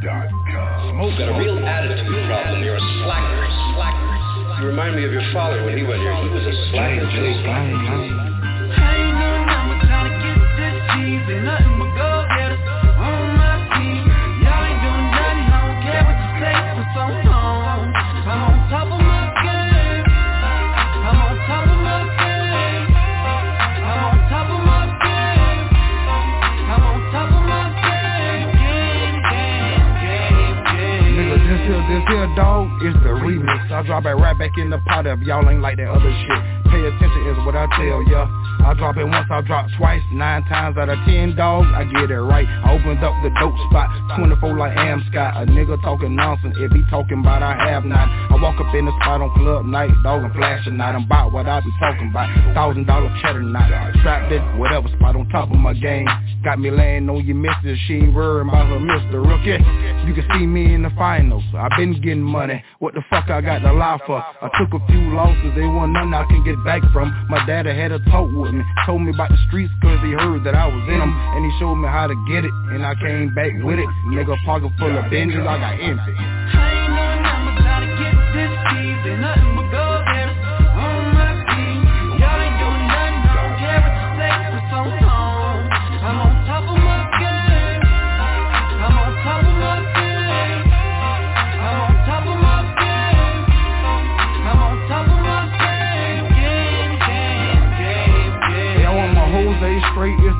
Smoke 0.00 1.12
got 1.18 1.28
a 1.28 1.36
real 1.36 1.58
attitude 1.60 2.26
problem. 2.26 2.64
You're 2.64 2.76
a 2.76 2.80
slacker. 3.04 3.48
Slacker. 3.76 4.62
You 4.62 4.68
remind 4.68 4.96
me 4.96 5.04
of 5.04 5.12
your 5.12 5.24
father 5.34 5.62
when 5.62 5.76
he 5.76 5.84
went 5.84 6.00
here. 6.00 6.14
He 6.24 6.28
was 6.30 6.46
a 6.46 6.70
slacker 6.72 7.04
too. 7.12 8.30
Nigga, 11.30 11.89
I 33.80 33.82
drop 33.82 34.04
it 34.04 34.12
right 34.12 34.36
back 34.36 34.58
in 34.58 34.68
the 34.68 34.76
pot 34.84 35.06
if 35.06 35.20
y'all 35.20 35.48
ain't 35.48 35.62
like 35.62 35.78
that 35.78 35.88
other 35.88 36.12
shit. 36.12 36.40
Pay 36.68 36.84
attention 36.84 37.22
is 37.32 37.38
what 37.48 37.56
I 37.56 37.64
tell 37.80 38.04
ya. 38.12 38.28
I 38.64 38.74
drop 38.74 38.96
it 38.96 39.04
once, 39.04 39.26
I 39.30 39.40
drop 39.42 39.66
twice. 39.78 40.02
Nine 40.12 40.44
times 40.44 40.76
out 40.76 40.88
of 40.88 40.98
ten 41.06 41.34
dogs, 41.36 41.68
I 41.74 41.84
get 41.84 42.10
it 42.10 42.20
right. 42.20 42.46
I 42.46 42.74
opened 42.74 43.02
up 43.02 43.14
the 43.22 43.30
dope 43.40 43.56
spot, 43.68 43.88
24 44.18 44.56
like 44.56 44.76
Am 44.76 45.04
Scott. 45.10 45.36
A 45.36 45.46
nigga 45.46 45.80
talking 45.82 46.14
nonsense, 46.14 46.56
if 46.58 46.72
he 46.72 46.82
talking 46.90 47.20
about 47.20 47.42
I 47.42 47.56
have 47.68 47.84
not. 47.84 48.08
I 48.30 48.40
walk 48.40 48.60
up 48.60 48.74
in 48.74 48.84
the 48.86 48.92
spot 49.00 49.20
on 49.20 49.32
club 49.34 49.64
night, 49.66 49.90
dog 50.02 50.24
and 50.24 50.34
flashing 50.34 50.76
night. 50.76 50.94
I'm 50.94 51.04
about 51.04 51.32
what 51.32 51.46
I 51.46 51.60
be 51.60 51.70
talking 51.80 52.10
about. 52.10 52.28
Thousand 52.54 52.86
dollar 52.86 53.10
cheddar 53.22 53.42
knot. 53.42 53.70
Strapped 54.00 54.32
it, 54.32 54.42
whatever 54.58 54.88
spot 54.96 55.16
on 55.16 55.28
top 55.28 55.50
of 55.50 55.56
my 55.56 55.74
game. 55.74 56.06
Got 56.44 56.58
me 56.58 56.70
laying 56.70 57.08
on 57.10 57.24
your 57.24 57.36
missus, 57.36 57.78
she 57.86 57.96
ain't 57.96 58.14
worrying 58.14 58.48
about 58.48 58.68
her 58.68 58.80
mister 58.80 59.20
rookie. 59.20 59.60
You 60.06 60.14
can 60.14 60.24
see 60.32 60.46
me 60.46 60.74
in 60.74 60.82
the 60.82 60.90
finals. 60.96 61.44
I 61.54 61.68
been 61.76 61.92
getting 62.00 62.22
money. 62.22 62.62
What 62.78 62.94
the 62.94 63.02
fuck 63.10 63.28
I 63.30 63.40
got 63.40 63.60
to 63.60 63.72
lie 63.72 63.98
for? 64.06 64.16
I 64.18 64.48
took 64.58 64.72
a 64.72 64.86
few 64.86 65.14
losses, 65.14 65.52
they 65.54 65.62
want 65.62 65.92
nothing 65.92 66.14
I 66.14 66.24
can 66.24 66.44
get 66.44 66.56
back 66.64 66.82
from. 66.92 67.26
My 67.28 67.44
daddy 67.46 67.74
had 67.74 67.92
a 67.92 67.98
talk 68.10 68.30
with 68.32 68.49
me, 68.52 68.64
told 68.86 69.02
me 69.02 69.12
about 69.14 69.30
the 69.30 69.38
streets 69.48 69.72
cause 69.82 69.98
he 70.02 70.12
heard 70.12 70.44
that 70.44 70.54
I 70.54 70.66
was 70.66 70.84
in 70.88 70.98
them. 70.98 71.12
And 71.14 71.44
he 71.44 71.50
showed 71.58 71.76
me 71.76 71.88
how 71.88 72.06
to 72.06 72.16
get 72.28 72.44
it, 72.44 72.54
and 72.72 72.84
I 72.84 72.94
came 72.94 73.34
back 73.34 73.52
with 73.62 73.78
it. 73.78 73.88
Nigga 74.10 74.36
pocket 74.44 74.72
full 74.78 74.96
of 74.96 75.04
binges, 75.06 75.46
I 75.46 75.56
got 75.58 75.74
empty. 75.80 76.14
I 76.14 76.68
ain't 76.74 76.92
no 76.92 77.06
number, 77.22 77.62
gotta 77.62 77.88
get 77.98 78.14
this 78.34 78.52
season 78.70 79.20
Nothing 79.20 79.60
Hey, 79.70 79.79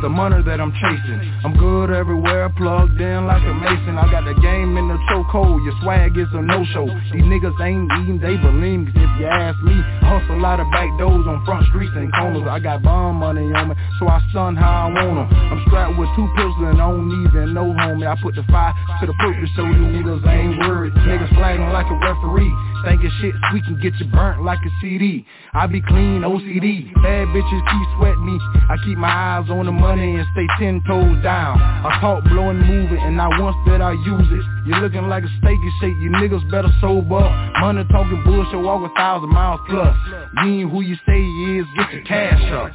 the 0.00 0.08
money 0.08 0.42
that 0.42 0.60
I'm 0.60 0.72
chasing. 0.72 1.20
I'm 1.44 1.56
good 1.56 1.90
everywhere, 1.90 2.48
plugged 2.56 3.00
in 3.00 3.26
like 3.26 3.42
a 3.42 3.54
mason. 3.54 3.98
I 3.98 4.10
got 4.10 4.24
the 4.24 4.34
game 4.40 4.76
in 4.76 4.88
the 4.88 4.98
chokehold, 5.10 5.64
your 5.64 5.74
swag 5.82 6.16
is 6.16 6.28
a 6.32 6.42
no-show. 6.42 6.86
These 7.12 7.24
niggas 7.24 7.58
ain't 7.60 7.90
eating, 8.00 8.18
they 8.20 8.36
believe 8.36 8.86
me, 8.86 8.92
if 8.94 9.20
you 9.20 9.26
ask 9.26 9.58
me. 9.62 9.76
Hustle 10.06 10.40
lot 10.40 10.60
of 10.60 10.70
back 10.72 10.88
doors 10.98 11.26
on 11.26 11.44
front 11.44 11.66
streets 11.68 11.92
and 11.96 12.12
corners. 12.12 12.48
I 12.48 12.58
got 12.60 12.82
bomb 12.82 13.16
money 13.16 13.52
on 13.52 13.68
me, 13.68 13.74
so 13.98 14.08
I 14.08 14.22
stun 14.30 14.56
how 14.56 14.88
I 14.88 14.92
want 14.92 15.18
'em. 15.18 15.52
I'm 15.52 15.60
strapped 15.66 15.98
with 15.98 16.08
two 16.16 16.28
pistols 16.36 16.56
and 16.60 16.80
I 16.80 16.88
don't 16.88 17.10
even 17.26 17.54
know, 17.54 17.72
homie. 17.74 18.06
I 18.06 18.16
put 18.20 18.34
the 18.34 18.42
fire 18.44 18.74
to 19.00 19.06
the 19.06 19.14
purpose 19.14 19.50
so 19.56 19.64
you 19.64 19.84
niggas 19.92 20.26
ain't 20.26 20.58
worried. 20.60 20.94
Niggas 20.94 21.34
flagging 21.34 21.68
like 21.68 21.88
a 21.90 21.94
referee. 21.94 22.54
Thinking 22.84 23.10
shit 23.20 23.34
we 23.52 23.60
can 23.60 23.78
get 23.80 23.92
you 24.00 24.06
burnt 24.06 24.42
like 24.42 24.58
a 24.64 24.70
CD. 24.80 25.26
I 25.52 25.66
be 25.66 25.82
clean, 25.82 26.22
OCD. 26.24 26.90
Bad 27.02 27.28
bitches 27.28 27.62
keep 27.70 27.88
sweating 27.98 28.24
me. 28.24 28.38
I 28.70 28.76
keep 28.84 28.96
my 28.96 29.08
eyes 29.08 29.50
on 29.50 29.66
the 29.66 29.72
money 29.72 29.89
and 29.98 30.26
stay 30.32 30.46
ten 30.58 30.82
toes 30.86 31.22
down. 31.22 31.58
I 31.58 31.98
talk 32.00 32.22
blowing 32.24 32.58
moving 32.58 32.98
and 32.98 33.16
not 33.16 33.40
once 33.40 33.56
that 33.66 33.80
I 33.82 33.92
use 33.92 34.28
it. 34.30 34.44
You 34.66 34.76
looking 34.76 35.08
like 35.08 35.24
a 35.24 35.28
steak 35.38 35.58
and 35.58 35.72
shake, 35.80 35.96
you 36.00 36.10
niggas 36.10 36.48
better 36.50 36.68
sober 36.80 37.16
up. 37.16 37.32
Money 37.60 37.84
talking 37.90 38.22
bullshit, 38.24 38.60
walk 38.60 38.88
a 38.88 38.94
thousand 38.94 39.30
miles 39.30 39.60
plus. 39.68 39.96
You 40.44 40.50
ain't 40.50 40.70
who 40.70 40.82
you 40.82 40.96
say 41.06 41.18
you 41.18 41.60
is, 41.60 41.66
get 41.76 41.92
your 41.92 42.04
cash 42.04 42.42
up. 42.52 42.70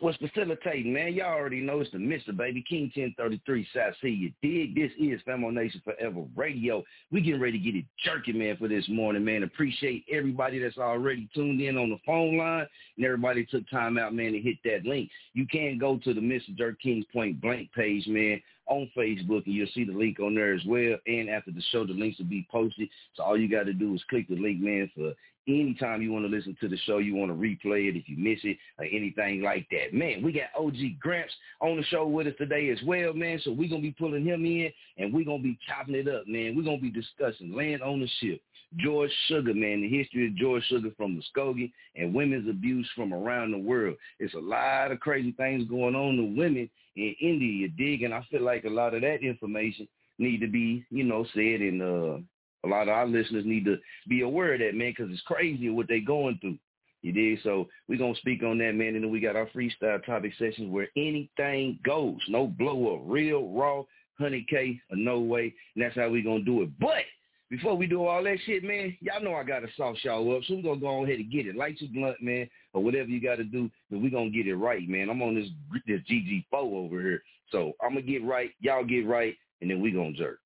What's 0.00 0.16
facilitating, 0.18 0.92
man? 0.92 1.14
Y'all 1.14 1.34
already 1.34 1.60
know 1.60 1.80
it's 1.80 1.90
the 1.90 1.98
Mr. 1.98 2.36
Baby 2.36 2.64
King 2.68 2.90
1033 2.94 3.66
South 3.74 3.94
Sea. 4.00 4.08
You 4.08 4.32
dig? 4.42 4.74
This 4.74 4.90
is 4.98 5.20
Famo 5.26 5.52
Nation 5.52 5.80
Forever 5.84 6.24
Radio. 6.34 6.82
We 7.10 7.20
getting 7.20 7.40
ready 7.40 7.58
to 7.58 7.64
get 7.64 7.76
it 7.76 7.84
jerky, 8.04 8.32
man, 8.32 8.56
for 8.56 8.68
this 8.68 8.88
morning, 8.88 9.24
man. 9.24 9.42
Appreciate 9.42 10.04
everybody 10.10 10.58
that's 10.58 10.78
already 10.78 11.28
tuned 11.34 11.60
in 11.60 11.76
on 11.76 11.90
the 11.90 11.98
phone 12.06 12.38
line 12.38 12.66
and 12.96 13.06
everybody 13.06 13.44
took 13.44 13.68
time 13.70 13.98
out, 13.98 14.14
man, 14.14 14.32
to 14.32 14.40
hit 14.40 14.56
that 14.64 14.84
link. 14.84 15.10
You 15.34 15.46
can 15.46 15.78
go 15.78 15.98
to 15.98 16.14
the 16.14 16.20
Mr. 16.20 16.56
Jerk 16.56 16.80
King's 16.80 17.06
Point 17.12 17.40
Blank 17.40 17.70
page, 17.72 18.06
man, 18.06 18.40
on 18.66 18.90
Facebook, 18.96 19.44
and 19.46 19.54
you'll 19.54 19.68
see 19.74 19.84
the 19.84 19.92
link 19.92 20.20
on 20.20 20.34
there 20.34 20.54
as 20.54 20.64
well. 20.64 20.96
And 21.06 21.28
after 21.28 21.50
the 21.50 21.62
show, 21.70 21.86
the 21.86 21.92
links 21.92 22.18
will 22.18 22.26
be 22.26 22.46
posted. 22.50 22.88
So 23.14 23.22
all 23.22 23.38
you 23.38 23.48
got 23.48 23.64
to 23.64 23.72
do 23.72 23.94
is 23.94 24.02
click 24.08 24.28
the 24.28 24.36
link, 24.36 24.60
man, 24.60 24.90
for 24.94 25.12
anytime 25.48 26.02
you 26.02 26.12
want 26.12 26.24
to 26.24 26.34
listen 26.34 26.56
to 26.60 26.68
the 26.68 26.76
show, 26.78 26.98
you 26.98 27.14
want 27.14 27.30
to 27.30 27.36
replay 27.36 27.88
it 27.88 27.96
if 27.96 28.08
you 28.08 28.16
miss 28.16 28.38
it 28.44 28.56
or 28.78 28.84
anything 28.84 29.42
like 29.42 29.66
that. 29.70 29.92
Man, 29.92 30.22
we 30.22 30.32
got 30.32 30.50
OG 30.58 30.98
Gramps 31.00 31.32
on 31.60 31.76
the 31.76 31.84
show 31.84 32.06
with 32.06 32.26
us 32.26 32.34
today 32.38 32.70
as 32.70 32.78
well, 32.84 33.12
man. 33.12 33.40
So 33.42 33.50
we're 33.50 33.68
going 33.68 33.82
to 33.82 33.88
be 33.88 33.96
pulling 33.98 34.24
him 34.24 34.44
in 34.44 34.70
and 34.98 35.12
we're 35.12 35.24
going 35.24 35.38
to 35.38 35.48
be 35.48 35.58
chopping 35.68 35.94
it 35.94 36.08
up, 36.08 36.26
man. 36.26 36.54
We're 36.56 36.64
going 36.64 36.78
to 36.78 36.82
be 36.82 36.90
discussing 36.90 37.54
land 37.54 37.82
ownership, 37.82 38.40
George 38.78 39.10
Sugar, 39.28 39.54
man, 39.54 39.82
the 39.82 39.88
history 39.88 40.28
of 40.28 40.36
George 40.36 40.64
Sugar 40.66 40.90
from 40.96 41.20
Muskogee 41.20 41.72
and 41.96 42.14
women's 42.14 42.48
abuse 42.48 42.88
from 42.94 43.12
around 43.12 43.52
the 43.52 43.58
world. 43.58 43.96
It's 44.18 44.34
a 44.34 44.38
lot 44.38 44.92
of 44.92 45.00
crazy 45.00 45.32
things 45.32 45.68
going 45.68 45.94
on 45.94 46.16
to 46.16 46.40
women 46.40 46.70
in 46.96 47.14
India, 47.20 47.48
you 47.48 47.68
dig? 47.68 48.02
And 48.02 48.14
I 48.14 48.26
feel 48.30 48.42
like 48.42 48.64
a 48.64 48.70
lot 48.70 48.94
of 48.94 49.02
that 49.02 49.22
information 49.22 49.88
need 50.18 50.40
to 50.40 50.46
be, 50.46 50.84
you 50.90 51.04
know, 51.04 51.26
said 51.34 51.60
and 51.60 51.82
uh 51.82 52.18
a 52.64 52.68
lot 52.68 52.82
of 52.82 52.94
our 52.94 53.06
listeners 53.06 53.44
need 53.44 53.64
to 53.64 53.76
be 54.08 54.22
aware 54.22 54.54
of 54.54 54.60
that, 54.60 54.74
man, 54.74 54.94
because 54.96 55.12
it's 55.12 55.22
crazy 55.22 55.68
what 55.68 55.88
they 55.88 56.00
going 56.00 56.38
through. 56.40 56.58
You 57.02 57.12
did. 57.12 57.40
So 57.42 57.68
we're 57.88 57.98
going 57.98 58.14
to 58.14 58.20
speak 58.20 58.42
on 58.44 58.58
that, 58.58 58.74
man. 58.74 58.94
And 58.94 59.04
then 59.04 59.10
we 59.10 59.20
got 59.20 59.36
our 59.36 59.48
freestyle 59.48 60.04
topic 60.06 60.32
sessions 60.38 60.70
where 60.70 60.88
anything 60.96 61.78
goes. 61.84 62.18
No 62.28 62.46
blow 62.46 62.94
up, 62.94 63.02
real, 63.04 63.48
raw, 63.48 63.82
100K 64.20 64.80
or 64.90 64.96
no 64.96 65.18
way. 65.18 65.52
And 65.74 65.84
that's 65.84 65.96
how 65.96 66.08
we 66.08 66.22
going 66.22 66.44
to 66.44 66.44
do 66.44 66.62
it. 66.62 66.70
But 66.78 67.02
before 67.50 67.76
we 67.76 67.88
do 67.88 68.06
all 68.06 68.22
that 68.22 68.38
shit, 68.46 68.62
man, 68.62 68.96
y'all 69.00 69.22
know 69.22 69.34
I 69.34 69.42
got 69.42 69.60
to 69.60 69.68
sauce 69.76 69.98
y'all 70.04 70.36
up. 70.36 70.44
So 70.44 70.54
we're 70.54 70.62
going 70.62 70.78
to 70.78 70.80
go 70.80 71.04
ahead 71.04 71.18
and 71.18 71.30
get 71.30 71.46
it. 71.46 71.56
Light 71.56 71.80
your 71.80 71.90
blunt, 71.92 72.22
man, 72.22 72.48
or 72.72 72.84
whatever 72.84 73.08
you 73.08 73.20
got 73.20 73.36
to 73.36 73.44
do. 73.44 73.68
But 73.90 74.00
we're 74.00 74.10
going 74.10 74.30
to 74.30 74.36
get 74.36 74.46
it 74.46 74.54
right, 74.54 74.88
man. 74.88 75.10
I'm 75.10 75.22
on 75.22 75.34
this, 75.34 75.48
this 75.86 76.00
GG4 76.08 76.44
over 76.52 77.00
here. 77.00 77.22
So 77.50 77.72
I'm 77.82 77.94
going 77.94 78.06
to 78.06 78.12
get 78.12 78.24
right. 78.24 78.50
Y'all 78.60 78.84
get 78.84 79.08
right. 79.08 79.34
And 79.60 79.70
then 79.70 79.80
we 79.80 79.90
going 79.90 80.14
to 80.14 80.18
jerk. 80.18 80.38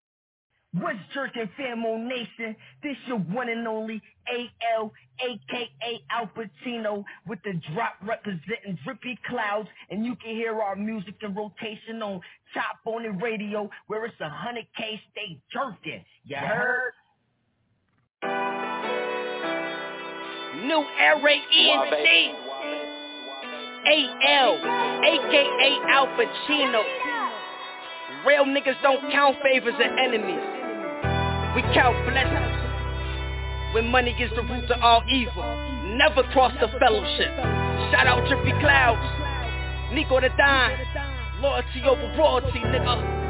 What's 0.81 0.99
jerking 1.14 1.49
Famo 1.58 2.06
Nation? 2.06 2.55
This 2.82 2.96
your 3.06 3.19
one 3.19 3.49
and 3.49 3.67
only 3.67 4.02
AL, 4.28 4.93
aka 5.20 6.02
Al 6.11 6.28
Pacino, 6.37 7.05
with 7.26 7.38
the 7.44 7.55
drop 7.73 7.94
representing 8.02 8.78
Drippy 8.84 9.19
Clouds, 9.28 9.69
and 9.90 10.05
you 10.05 10.17
can 10.17 10.34
hear 10.34 10.61
our 10.61 10.76
music 10.76 11.14
in 11.23 11.34
rotation 11.34 12.02
on 12.02 12.20
Top 12.52 12.78
on 12.84 13.05
the 13.05 13.11
radio, 13.11 13.70
where 13.87 14.05
it's 14.06 14.20
a 14.20 14.25
100K 14.25 15.00
stay 15.12 15.40
jerking. 15.52 16.05
You 16.25 16.37
heard? 16.37 16.93
New 20.62 20.84
Air 20.99 21.22
Raid 21.22 21.43
ENT. 21.55 22.37
AL, 23.87 24.55
aka 25.05 25.79
Al 25.88 26.06
Pacino. 26.08 26.82
Real 28.26 28.44
niggas 28.44 28.81
don't 28.82 29.12
count 29.12 29.37
favors 29.43 29.75
and 29.82 29.99
enemies. 30.00 30.56
We 31.56 31.62
count 31.73 31.97
blessings. 32.05 33.73
When 33.73 33.88
money 33.88 34.11
is 34.20 34.31
the 34.37 34.43
root 34.43 34.70
of 34.70 34.82
all 34.82 35.03
evil. 35.08 35.43
Never 35.97 36.23
cross 36.25 36.53
the 36.61 36.69
fellowship. 36.79 37.32
Shout 37.91 38.06
out 38.06 38.29
Drippy 38.29 38.53
Clouds. 38.61 39.00
Nico 39.94 40.20
the 40.20 40.29
Dime. 40.37 40.79
Loyalty 41.41 41.81
over 41.88 42.14
royalty, 42.19 42.58
nigga. 42.58 43.25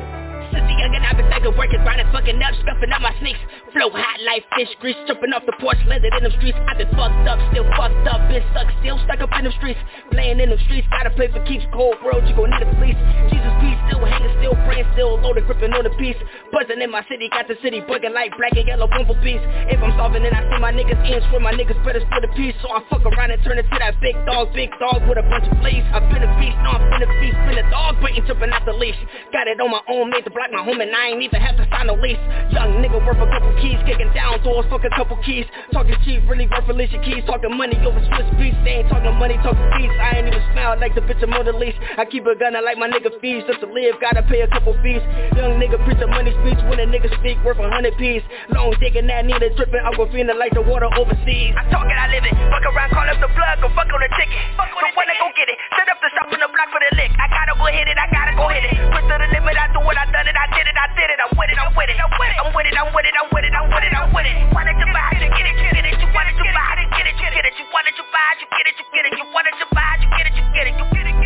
Since 0.53 0.67
a 0.67 0.75
youngin' 0.79 1.03
I've 1.07 1.17
been 1.17 1.29
thinking, 1.31 1.55
working, 1.57 1.83
grinding, 1.83 2.11
fucking 2.13 2.43
up, 2.43 2.55
stuffing 2.63 2.93
up 2.93 3.03
my 3.03 3.15
sneaks. 3.19 3.41
Flow 3.73 3.91
hot 3.91 4.19
like 4.27 4.45
fish 4.57 4.71
grease, 4.81 4.99
jumping 5.07 5.33
off 5.33 5.47
the 5.47 5.57
porch, 5.61 5.79
landed 5.87 6.13
in 6.13 6.23
them 6.23 6.35
streets. 6.39 6.59
I've 6.69 6.79
been 6.79 6.91
fucked 6.95 7.27
up, 7.27 7.39
still 7.53 7.67
fucked 7.77 8.07
up, 8.09 8.21
been 8.29 8.45
stuck, 8.53 8.69
still 8.81 8.99
stuck 9.05 9.21
up 9.21 9.31
in 9.39 9.45
them 9.45 9.55
streets. 9.59 9.81
Playing 10.11 10.41
in 10.41 10.51
them 10.51 10.61
streets, 10.67 10.87
gotta 10.91 11.11
play 11.15 11.29
for 11.31 11.43
keeps. 11.47 11.65
Cold 11.73 11.99
world, 12.05 12.27
you 12.27 12.35
gon' 12.35 12.51
need 12.51 12.63
a 12.63 12.69
police. 12.77 12.99
Jesus 13.31 13.55
peace, 13.61 13.81
still 13.91 14.03
hanging, 14.05 14.33
still 14.41 14.57
praying, 14.67 14.87
still 14.95 15.19
loaded, 15.21 15.47
gripping 15.47 15.73
on 15.75 15.85
the 15.85 15.95
piece. 15.99 16.19
Buzzing 16.53 16.81
in 16.81 16.91
my 16.91 17.03
city, 17.11 17.29
got 17.31 17.49
the 17.49 17.57
city 17.63 17.83
bugging 17.85 18.15
like 18.15 18.33
black 18.39 18.55
and 18.55 18.67
yellow 18.67 18.87
bumblebees. 18.87 19.43
If 19.71 19.83
I'm 19.83 19.93
solving 19.99 20.23
then 20.23 20.35
I 20.35 20.43
see 20.47 20.61
my 20.61 20.73
niggas 20.73 21.01
ends 21.07 21.27
for 21.31 21.41
my 21.41 21.53
niggas 21.53 21.79
better 21.85 22.01
split 22.01 22.25
a 22.25 22.31
piece. 22.35 22.57
So 22.63 22.71
I 22.71 22.83
fuck 22.91 23.05
around 23.05 23.31
and 23.31 23.41
turn 23.45 23.59
into 23.59 23.77
that 23.79 23.99
big 24.01 24.17
dog, 24.27 24.53
big 24.53 24.71
dog 24.79 25.07
with 25.09 25.19
a 25.19 25.27
bunch 25.27 25.47
of 25.47 25.55
fleas. 25.59 25.85
I've 25.93 26.07
been 26.11 26.23
a 26.23 26.31
beast, 26.39 26.57
now 26.65 26.79
I've 26.79 26.87
been 26.91 27.05
a 27.05 27.11
beast, 27.21 27.39
been 27.47 27.59
a 27.61 27.67
dog, 27.71 27.97
but 28.01 28.13
ain't 28.13 28.27
jumping 28.27 28.51
out 28.51 28.65
the 28.65 28.75
leash. 28.75 28.99
Got 29.33 29.49
it 29.49 29.61
on 29.61 29.71
my 29.71 29.83
own, 29.89 30.11
made 30.11 30.25
the 30.25 30.35
block 30.37 30.53
my 30.53 30.61
home 30.61 30.81
and 30.85 30.93
I 30.93 31.17
ain't 31.17 31.25
even 31.25 31.41
have 31.41 31.57
to 31.57 31.65
sign 31.73 31.89
no 31.89 31.97
lease. 31.97 32.21
Young 32.53 32.85
nigga 32.85 33.01
worth 33.01 33.17
a 33.17 33.25
couple 33.25 33.57
keys, 33.57 33.81
kicking 33.89 34.13
down 34.13 34.45
doors, 34.45 34.69
fuck 34.69 34.85
a 34.85 34.93
couple 34.93 35.17
keys. 35.25 35.49
Talking 35.73 35.97
cheap, 36.05 36.29
really 36.29 36.45
worth 36.45 36.69
a 36.69 36.77
your 36.77 37.01
keys. 37.01 37.25
Talking 37.25 37.57
money 37.57 37.81
over 37.81 37.97
Swiss 38.13 38.29
beats, 38.37 38.61
they 38.61 38.85
ain't 38.85 38.93
talking 38.93 39.17
money, 39.17 39.41
talking 39.41 39.65
fees 39.81 39.89
I 39.97 40.21
ain't 40.21 40.29
even 40.29 40.45
smile 40.53 40.77
like 40.77 40.93
the 40.93 41.01
bitch 41.01 41.25
of 41.25 41.33
Mona 41.33 41.57
Lisa. 41.57 41.81
I 41.97 42.05
keep 42.05 42.29
a 42.29 42.37
gun, 42.37 42.53
I 42.53 42.61
like 42.61 42.77
my 42.77 42.87
nigga 42.87 43.17
fees. 43.25 43.49
Just 43.49 43.65
to 43.65 43.69
live, 43.73 43.97
gotta 43.97 44.21
pay 44.29 44.45
a 44.45 44.49
couple 44.53 44.77
fees. 44.85 45.01
Young 45.33 45.57
nigga 45.57 45.81
preach 45.89 45.99
a 46.05 46.07
money 46.07 46.37
speech. 46.45 46.61
When 46.69 46.79
a 46.79 46.87
nigga 46.87 47.09
speak 47.17 47.41
Worth 47.47 47.63
a 47.63 47.71
hundred 47.71 47.97
piece. 47.97 48.27
Long 48.51 48.75
taking 48.83 49.07
that, 49.07 49.25
need 49.25 49.41
a 49.41 49.55
dripping 49.55 49.87
Aquafina 49.87 50.35
like 50.35 50.53
the 50.53 50.61
water 50.61 50.91
overseas. 50.99 51.55
I 51.55 51.63
talk 51.71 51.87
it, 51.87 51.95
I 51.95 52.11
live 52.11 52.27
it. 52.27 52.35
Fuck 52.51 52.67
around, 52.69 52.91
call 52.91 53.09
up 53.09 53.23
the 53.23 53.31
plug, 53.33 53.57
go 53.63 53.71
fuck 53.73 53.87
on 53.87 54.01
the 54.03 54.11
ticket. 54.19 54.37
Fuck 54.59 54.75
on 54.75 54.83
the 54.83 54.91
when 54.99 55.07
I 55.07 55.17
go 55.23 55.31
get 55.39 55.47
it. 55.47 55.57
Set 55.79 55.87
up 55.87 56.03
the 56.03 56.11
shop 56.13 56.29
in 56.35 56.43
the 56.43 56.51
block 56.51 56.69
for 56.75 56.83
the 56.83 56.91
lick. 56.99 57.15
I 57.23 57.31
gotta 57.31 57.55
go 57.55 57.71
hit 57.71 57.87
it, 57.87 57.95
I 57.95 58.07
gotta 58.11 58.35
go 58.35 58.51
hit 58.51 58.67
it. 58.67 58.75
Push 58.91 59.07
to 59.07 59.15
the 59.15 59.29
limit, 59.31 59.55
I 59.55 59.71
do 59.71 59.79
what 59.79 59.95
I 59.95 60.11
done 60.11 60.26
it, 60.27 60.37
I 60.37 60.47
did 60.55 60.67
it, 60.67 60.77
I 60.77 60.87
did 60.95 61.11
it, 61.11 61.19
I'm 61.23 61.33
with 61.39 61.51
it, 61.51 61.59
I'm 61.59 61.71
with 61.77 61.91
it, 61.91 61.99
I'm 61.99 62.11
with 62.19 62.31
it, 62.31 62.39
I'm 62.41 62.51
with 62.55 62.67
it, 62.67 62.77
I'm 62.77 62.89
with 62.95 63.07
it, 63.07 63.15
I'm 63.15 63.27
with 63.31 63.45
it, 63.47 63.55
I'm 63.55 63.71
with 63.71 63.85
it, 63.85 63.95
I'm 63.95 64.11
with 64.13 64.27
it. 64.27 64.57
Did 64.67 64.83
you 64.83 64.93
buy? 64.93 65.15
You 65.17 65.31
get 65.31 65.47
it, 65.47 65.57
you 65.57 65.71
get 65.73 65.85
it, 65.89 65.97
you 66.01 66.09
wanted 66.13 66.37
to 66.37 66.45
buy 66.53 66.77
it, 66.77 66.89
get 66.91 67.07
it, 67.07 67.17
you 67.17 67.27
get 67.33 67.45
it, 67.47 67.55
you 67.57 67.67
wanted 67.73 67.95
to 67.97 68.05
buy 68.13 68.33
you 68.41 68.47
get 68.51 68.67
it, 68.67 68.75
you 68.77 68.85
get 68.93 69.05
it, 69.07 69.13
you 69.17 69.25
wanted 69.33 69.55
to 69.57 69.67
buy 69.73 69.95
you 70.03 70.09
get 70.19 70.27
it, 70.27 70.35
you 70.37 70.45
get 70.53 70.67
it, 70.67 70.75
you 70.77 70.87
get 70.93 71.07
it. 71.07 71.17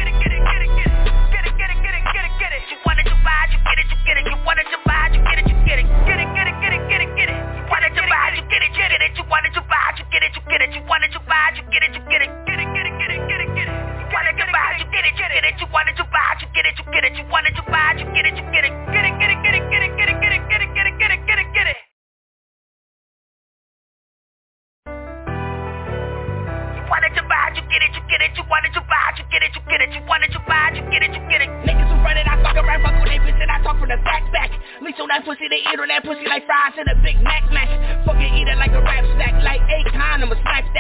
You 2.71 2.77
wanted 2.87 3.03
to 3.11 3.17
buy 3.27 3.51
you 3.51 3.59
get 3.67 3.79
it, 3.81 3.87
you 3.91 3.99
get 4.07 4.17
it, 4.19 4.27
you 4.31 4.37
wanted 4.47 4.67
to 4.71 4.79
buy 4.87 5.11
it, 5.11 5.15
you 5.15 5.23
get 5.27 5.39
it, 5.43 5.47
you 5.51 5.57
get 5.67 5.79
it, 5.81 5.89
get 6.07 6.19
it, 6.21 7.11
it. 7.31 7.71
Wanted 7.71 7.93
to 7.97 8.03
buy 8.07 8.31
it, 8.31 8.37
you 8.39 8.45
get 8.47 8.63
it, 8.63 8.71
you 8.79 8.85
you 9.19 9.25
wanted 9.27 9.53
to 9.55 9.63
buy 9.67 9.91
you 9.99 10.05
get 10.13 10.23
it, 10.23 10.37
you 10.37 10.43
get 10.47 10.63
it, 10.63 10.71
you 10.75 10.83
wanted 10.87 11.11
to 11.13 11.21
buy 11.27 11.51
you 11.57 11.63
get 11.73 11.83
it, 11.83 11.95
you 11.95 12.03
get 12.07 12.23
it, 12.23 12.31
get 12.47 12.61
it, 12.61 12.69
get 12.75 12.87
it, 12.87 12.95
get 12.99 13.11
it, 13.11 13.29
get 13.29 13.41
it, 13.41 13.55
get 13.57 13.69
it. 13.69 13.80
Wanted 14.11 14.37
to 14.43 14.47
buy 14.51 14.75
it, 14.75 14.83
you 14.83 14.87
get 14.91 15.07
it, 15.07 15.15
you 15.15 15.27
get 15.31 15.45
it, 15.45 15.55
you 15.61 15.67
wanted 15.71 15.97
to 15.97 16.05
buy 16.11 16.35
it, 16.35 16.43
you 16.43 16.49
get 16.51 16.67
it, 16.67 16.75
you 16.79 16.85
get 16.91 17.05
it, 17.05 17.15
you 17.15 17.25
wanted 17.31 17.55
to 17.55 17.63
buy 17.71 17.95
it, 17.95 18.03
you 18.03 18.07
get 18.11 18.27
it, 18.27 18.35
you 18.35 18.45
get 18.51 18.67
it, 18.67 18.75
get 18.91 19.05
it, 19.07 19.15
get 19.23 19.31
it, 19.31 19.39
get 19.43 19.55
it, 19.55 19.65
get 19.71 19.83
it, 19.87 19.93
get 19.97 20.09
it, 20.11 20.19
get 20.19 20.33
it, 20.35 20.43
get 20.51 20.61
it, 20.61 20.75
get 20.75 20.87
it, 20.87 20.99
get 20.99 21.11
it, 21.11 21.27
get 21.27 21.39
it, 21.39 21.55
get 21.55 21.67
it. 21.71 21.77
buy 27.31 27.55
it, 27.55 27.57
you 27.57 27.65
get 27.71 27.81
it, 27.87 27.95
you 27.95 28.03
get 28.11 28.21
it, 28.21 28.35
you 28.35 28.43
wanted 28.51 28.75
to 28.75 28.83
buy 28.91 29.15
it, 29.15 29.23
you 29.23 29.25
get 29.31 29.47
it, 29.47 29.55
you 29.55 29.63
get 29.71 29.79
it, 29.79 29.95
you 29.95 30.03
wanted 30.11 30.35
to 30.35 30.41
buy 30.51 30.75
it, 30.75 30.83
you 30.83 30.85
get 30.91 31.07
it, 31.07 31.15
you 31.15 31.23
get 31.31 31.41
it. 31.41 31.51
Niggas 31.63 31.87
who 31.87 31.97
run 32.03 32.19
it, 32.19 32.27
I 32.27 32.35
fuck 32.43 32.59
around, 32.59 32.83
fuck 32.83 32.99
with 32.99 33.07
they 33.07 33.23
bitch, 33.23 33.39
and 33.39 33.47
I 33.47 33.63
talk 33.63 33.79
from 33.79 33.89
the 33.89 34.03
back 34.03 34.27
back. 34.35 34.51
Leech 34.83 34.99
on 34.99 35.07
that 35.15 35.23
pussy, 35.23 35.47
they 35.47 35.63
eat 35.63 35.79
on 35.79 35.87
that 35.87 36.03
pussy 36.03 36.27
like 36.27 36.43
fries 36.51 36.75
in 36.75 36.91
a 36.91 36.97
Big 37.07 37.23
Mac 37.23 37.47
match. 37.55 37.71
Fucking 38.05 38.35
eat 38.35 38.51
it 38.51 38.59
like 38.59 38.75
a 38.75 38.83
rap 38.83 39.07
stack, 39.15 39.39
like 39.47 39.63
Akon, 39.63 40.27
I'ma 40.27 40.35
smash 40.43 40.67
that. 40.75 40.80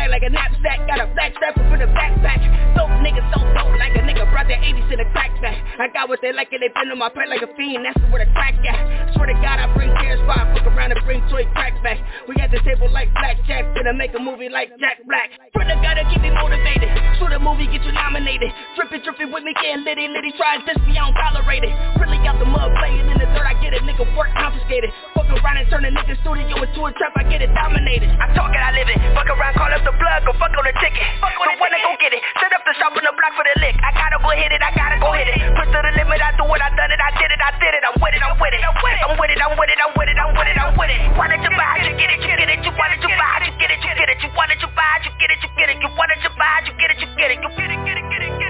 Bag 0.00 0.08
like 0.08 0.24
a 0.24 0.32
knapsack, 0.32 0.88
got 0.88 0.96
a 0.96 1.12
black 1.12 1.36
strap 1.36 1.52
for 1.60 1.76
the 1.76 1.84
backpack. 1.92 2.40
Dope 2.72 2.88
niggas 3.04 3.20
so 3.36 3.44
dope, 3.52 3.76
like 3.76 3.92
a 3.92 4.00
nigga 4.00 4.24
brought 4.32 4.48
their 4.48 4.56
80s 4.56 4.88
in 4.88 4.96
a 4.96 5.04
crack 5.12 5.28
back. 5.44 5.60
I 5.76 5.92
got 5.92 6.08
what 6.08 6.24
they 6.24 6.32
like 6.32 6.48
and 6.56 6.64
they 6.64 6.72
been 6.72 6.88
on 6.88 6.96
my 6.96 7.12
plate 7.12 7.28
like 7.28 7.44
a 7.44 7.52
fiend, 7.52 7.84
that's 7.84 8.00
where 8.08 8.24
the 8.24 8.32
crack 8.32 8.56
at. 8.64 9.12
Swear 9.12 9.28
to 9.28 9.36
God, 9.44 9.60
I 9.60 9.68
bring 9.76 9.92
tears, 10.00 10.16
I 10.24 10.48
fuck 10.56 10.64
around 10.72 10.96
and 10.96 11.04
bring 11.04 11.20
toy 11.28 11.44
crack 11.52 11.76
back. 11.84 12.00
We 12.24 12.32
at 12.40 12.48
the 12.48 12.64
table 12.64 12.88
like 12.88 13.12
blackjack, 13.12 13.76
finna 13.76 13.92
make 13.92 14.16
a 14.16 14.22
movie 14.24 14.48
like 14.48 14.72
Jack 14.80 15.04
Black. 15.04 15.36
Brother 15.52 15.76
gotta 15.84 16.08
keep 16.08 16.24
me 16.24 16.32
motivated. 16.32 16.88
So 17.20 17.28
the 17.28 17.36
movie 17.36 17.68
get 17.68 17.84
you 17.84 17.92
nominated. 17.92 18.48
Drippin', 18.80 19.04
drippin' 19.04 19.28
with 19.28 19.44
me, 19.44 19.52
getting 19.60 19.84
litty, 19.84 20.08
litty. 20.08 20.32
Try 20.40 20.56
and 20.56 20.64
diss 20.64 20.80
me, 20.88 20.96
I 20.96 21.12
don't 21.12 21.12
tolerate 21.12 21.60
it. 21.60 21.76
Really 22.00 22.16
out 22.24 22.40
the 22.40 22.48
mud, 22.48 22.72
playing 22.80 23.04
in 23.04 23.20
the 23.20 23.28
dirt, 23.36 23.44
I 23.44 23.52
get 23.60 23.76
it. 23.76 23.84
Nigga 23.84 24.08
work 24.16 24.32
confiscated. 24.32 24.88
Fuck 25.30 25.46
around 25.46 25.62
and 25.62 25.70
turn 25.70 25.86
a 25.86 25.94
nigga 25.94 26.18
studio 26.26 26.58
into 26.58 26.80
a 26.82 26.90
trap, 26.98 27.14
I 27.14 27.22
get 27.22 27.38
it 27.38 27.54
dominated. 27.54 28.10
I 28.18 28.34
talk 28.34 28.50
it, 28.50 28.58
I 28.58 28.74
live 28.74 28.90
it. 28.90 28.98
Fuck 29.14 29.30
around, 29.30 29.54
call 29.54 29.70
up 29.70 29.78
the 29.86 29.94
plug, 29.94 30.26
go 30.26 30.34
fuck 30.42 30.50
on 30.58 30.66
the 30.66 30.74
ticket. 30.82 31.06
Fuck 31.22 31.38
on 31.38 31.46
the 31.46 31.54
wanna 31.62 31.78
go 31.86 31.94
get 32.02 32.10
it. 32.10 32.18
Set 32.42 32.50
up 32.50 32.66
the 32.66 32.74
shop 32.74 32.98
on 32.98 33.04
the 33.06 33.14
block 33.14 33.38
for 33.38 33.46
the 33.46 33.54
lick. 33.62 33.78
I 33.78 33.94
gotta 33.94 34.18
go 34.18 34.34
hit 34.34 34.50
it, 34.50 34.58
I 34.58 34.74
gotta 34.74 34.98
go 34.98 35.14
hit 35.14 35.30
it. 35.30 35.38
Push 35.54 35.70
to 35.70 35.78
the 35.86 35.92
limit, 36.02 36.18
I 36.18 36.34
do 36.34 36.42
what 36.50 36.58
I 36.58 36.74
done 36.74 36.90
it, 36.90 36.98
I 36.98 37.14
did 37.14 37.30
it, 37.30 37.38
I 37.38 37.50
did 37.62 37.78
it. 37.78 37.82
I'm 37.86 37.94
with 38.02 38.10
it, 38.10 38.22
I'm 38.26 38.34
with 38.42 38.58
it, 38.58 38.62
I'm 38.66 38.74
with 38.74 38.90
it, 38.90 39.06
I'm 39.06 39.14
with 39.14 39.30
it, 39.30 39.38
I'm 39.38 39.54
with 39.54 39.70
it, 39.70 39.78
I'm 39.78 39.92
with 39.94 40.10
it, 40.10 40.18
I'm 40.18 40.34
with 40.34 40.50
it, 40.50 40.58
I'm 40.58 40.72
with 40.74 40.90
it. 40.90 41.00
Wanted 41.14 41.40
to 41.46 41.50
buy 41.54 41.78
it, 41.78 41.86
you 41.86 41.94
get 41.94 42.10
it, 42.10 42.18
you 42.26 42.34
get 42.34 42.50
it, 42.50 42.58
you 42.66 42.72
wanted 42.74 42.98
to 42.98 43.08
buy 43.14 43.38
it, 43.38 43.46
you 43.46 43.54
get 43.54 43.70
it, 43.70 43.78
you 43.86 43.92
get 43.94 44.10
it, 44.10 44.18
you 44.18 44.30
wanted 44.34 44.58
to 44.58 44.68
buy 44.74 44.98
it, 44.98 45.06
you 45.06 45.14
get 45.14 45.30
it, 45.30 45.38
you 45.46 45.50
get 45.54 45.70
it, 45.70 45.78
you 45.78 45.90
wanted 45.94 46.18
to 46.26 46.30
buy 46.34 46.58
it, 46.58 46.66
you 46.66 46.74
get 46.74 46.90
it, 46.90 46.98
you 46.98 47.08
get 47.14 47.30
it, 47.30 47.38
you 47.38 47.50
get 47.54 47.70
it, 47.70 47.78
get 47.86 47.96
it, 48.02 48.06
get 48.10 48.18
it, 48.26 48.34
get 48.34 48.49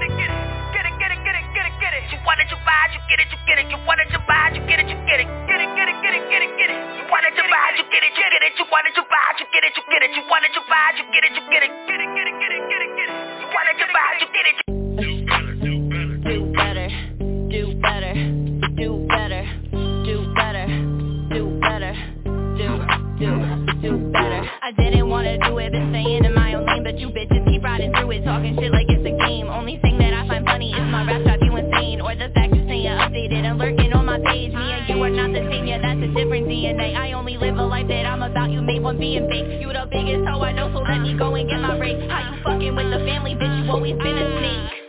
it, 2.09 2.09
get 2.09 2.39
it. 2.41 2.49
You 2.49 2.57
buy 2.65 2.89
it, 2.89 2.93
you 2.95 3.01
get 3.09 3.19
it, 3.21 3.29
you 3.29 3.37
get 3.45 3.57
it. 3.59 3.67
You 3.69 3.77
wanted 3.85 4.09
to 4.11 4.19
buy 4.25 4.49
it, 4.49 4.55
you 4.57 4.63
get 4.65 4.79
it, 4.81 4.87
you 4.89 4.97
get 5.05 5.19
it. 5.21 5.27
Get 5.45 5.61
it, 5.61 5.69
get 5.77 5.87
it, 5.89 5.97
get 6.01 6.13
it, 6.15 6.23
get 6.29 6.41
it, 6.41 6.51
get 6.57 6.69
it. 6.71 6.79
You 6.97 7.03
wanted 7.11 7.33
to 7.37 7.43
buy 7.45 7.71
it, 7.71 7.77
you 7.77 7.85
get 7.91 8.03
it, 8.03 8.13
you 8.17 8.25
get 8.25 8.41
it. 8.41 8.53
You 8.57 8.65
wanted 8.71 8.93
to 8.97 9.03
buy 9.05 9.29
it, 9.31 9.39
you 9.39 9.45
get 9.53 9.63
it, 9.63 9.73
you 9.77 9.83
get 9.91 10.01
it. 10.01 10.11
You 10.15 10.23
wanted 10.29 10.51
to 10.55 10.61
buy 10.65 10.91
it, 10.91 10.97
you 10.97 11.05
get 11.13 11.23
it, 11.25 11.31
you 11.37 11.43
get 11.51 11.63
it. 11.63 11.71
Get 11.87 11.99
it, 12.01 12.09
get 12.15 12.27
it, 12.27 12.35
get 12.41 12.51
it, 12.51 12.61
get 12.71 12.81
it, 12.81 12.91
get 12.97 13.09
it. 13.11 13.15
You 13.41 13.47
wanted 13.53 13.77
to 13.77 13.87
buy 13.93 14.09
it, 14.15 14.21
you 14.21 14.29
get 14.33 14.45
it. 14.49 14.55
Do 15.01 15.09
better, 15.27 15.53
do 15.61 15.73
better, 16.55 16.89
do 17.51 17.61
better, 17.83 18.13
do 18.79 20.17
better, 20.37 20.65
do 21.29 21.43
better, 21.61 21.93
do, 22.57 22.57
do, 22.57 22.69
do 23.19 23.50
better. 23.81 24.45
I 24.61 24.71
didn't 24.71 25.09
wanna 25.09 25.37
do 25.39 25.57
it, 25.57 25.71
been 25.71 25.89
staying 25.89 26.25
in 26.25 26.33
my 26.35 26.53
own 26.53 26.65
lane, 26.65 26.83
but 26.83 26.99
you 26.99 27.09
bitches 27.09 27.45
keep 27.49 27.63
riding 27.63 27.91
through 27.93 28.11
it, 28.11 28.23
talking 28.23 28.55
shit 28.59 28.71
like 28.71 28.85
it's 28.89 29.01
a 29.01 29.15
game. 29.25 29.49
Only 29.49 29.77
thing 29.81 29.97
that 29.97 30.13
I 30.13 30.27
find 30.27 30.45
funny 30.45 30.71
is 30.71 30.85
my 30.91 31.05
rap 31.05 31.23
drive 31.23 31.41
you 31.41 31.55
insane, 31.55 32.01
or 32.01 32.13
the 32.15 32.29
fact 32.33 32.53
you 32.55 32.61
you're 32.61 32.97
updated 32.97 33.45
and 33.45 33.57
lurking 33.57 33.93
on 33.93 34.05
my 34.05 34.17
page. 34.19 34.53
Me 34.53 34.71
and 34.71 34.89
you 34.89 35.01
are 35.01 35.09
not 35.09 35.33
the 35.33 35.45
same, 35.49 35.65
yeah, 35.67 35.81
that's 35.81 36.01
a 36.01 36.07
different 36.13 36.47
DNA. 36.47 36.95
I 36.95 37.13
only 37.13 37.37
live 37.37 37.57
a 37.57 37.63
life 37.63 37.87
that 37.87 38.05
I'm 38.05 38.21
about, 38.21 38.49
you 38.49 38.61
made 38.61 38.81
one 38.81 38.97
being 38.97 39.27
fake. 39.29 39.61
You 39.61 39.71
the 39.73 39.87
biggest 39.89 40.27
hoe 40.27 40.41
I 40.41 40.51
know, 40.53 40.71
so 40.73 40.81
let 40.81 41.01
me 41.01 41.17
go 41.17 41.35
and 41.35 41.49
get 41.49 41.59
my 41.59 41.77
break. 41.77 41.97
How 42.09 42.31
you 42.31 42.41
fucking 42.43 42.75
with 42.75 42.89
the 42.89 43.05
family, 43.05 43.35
bitch? 43.35 43.65
You 43.65 43.71
always 43.71 43.97
been 43.97 44.17
a 44.17 44.39
snake. 44.39 44.80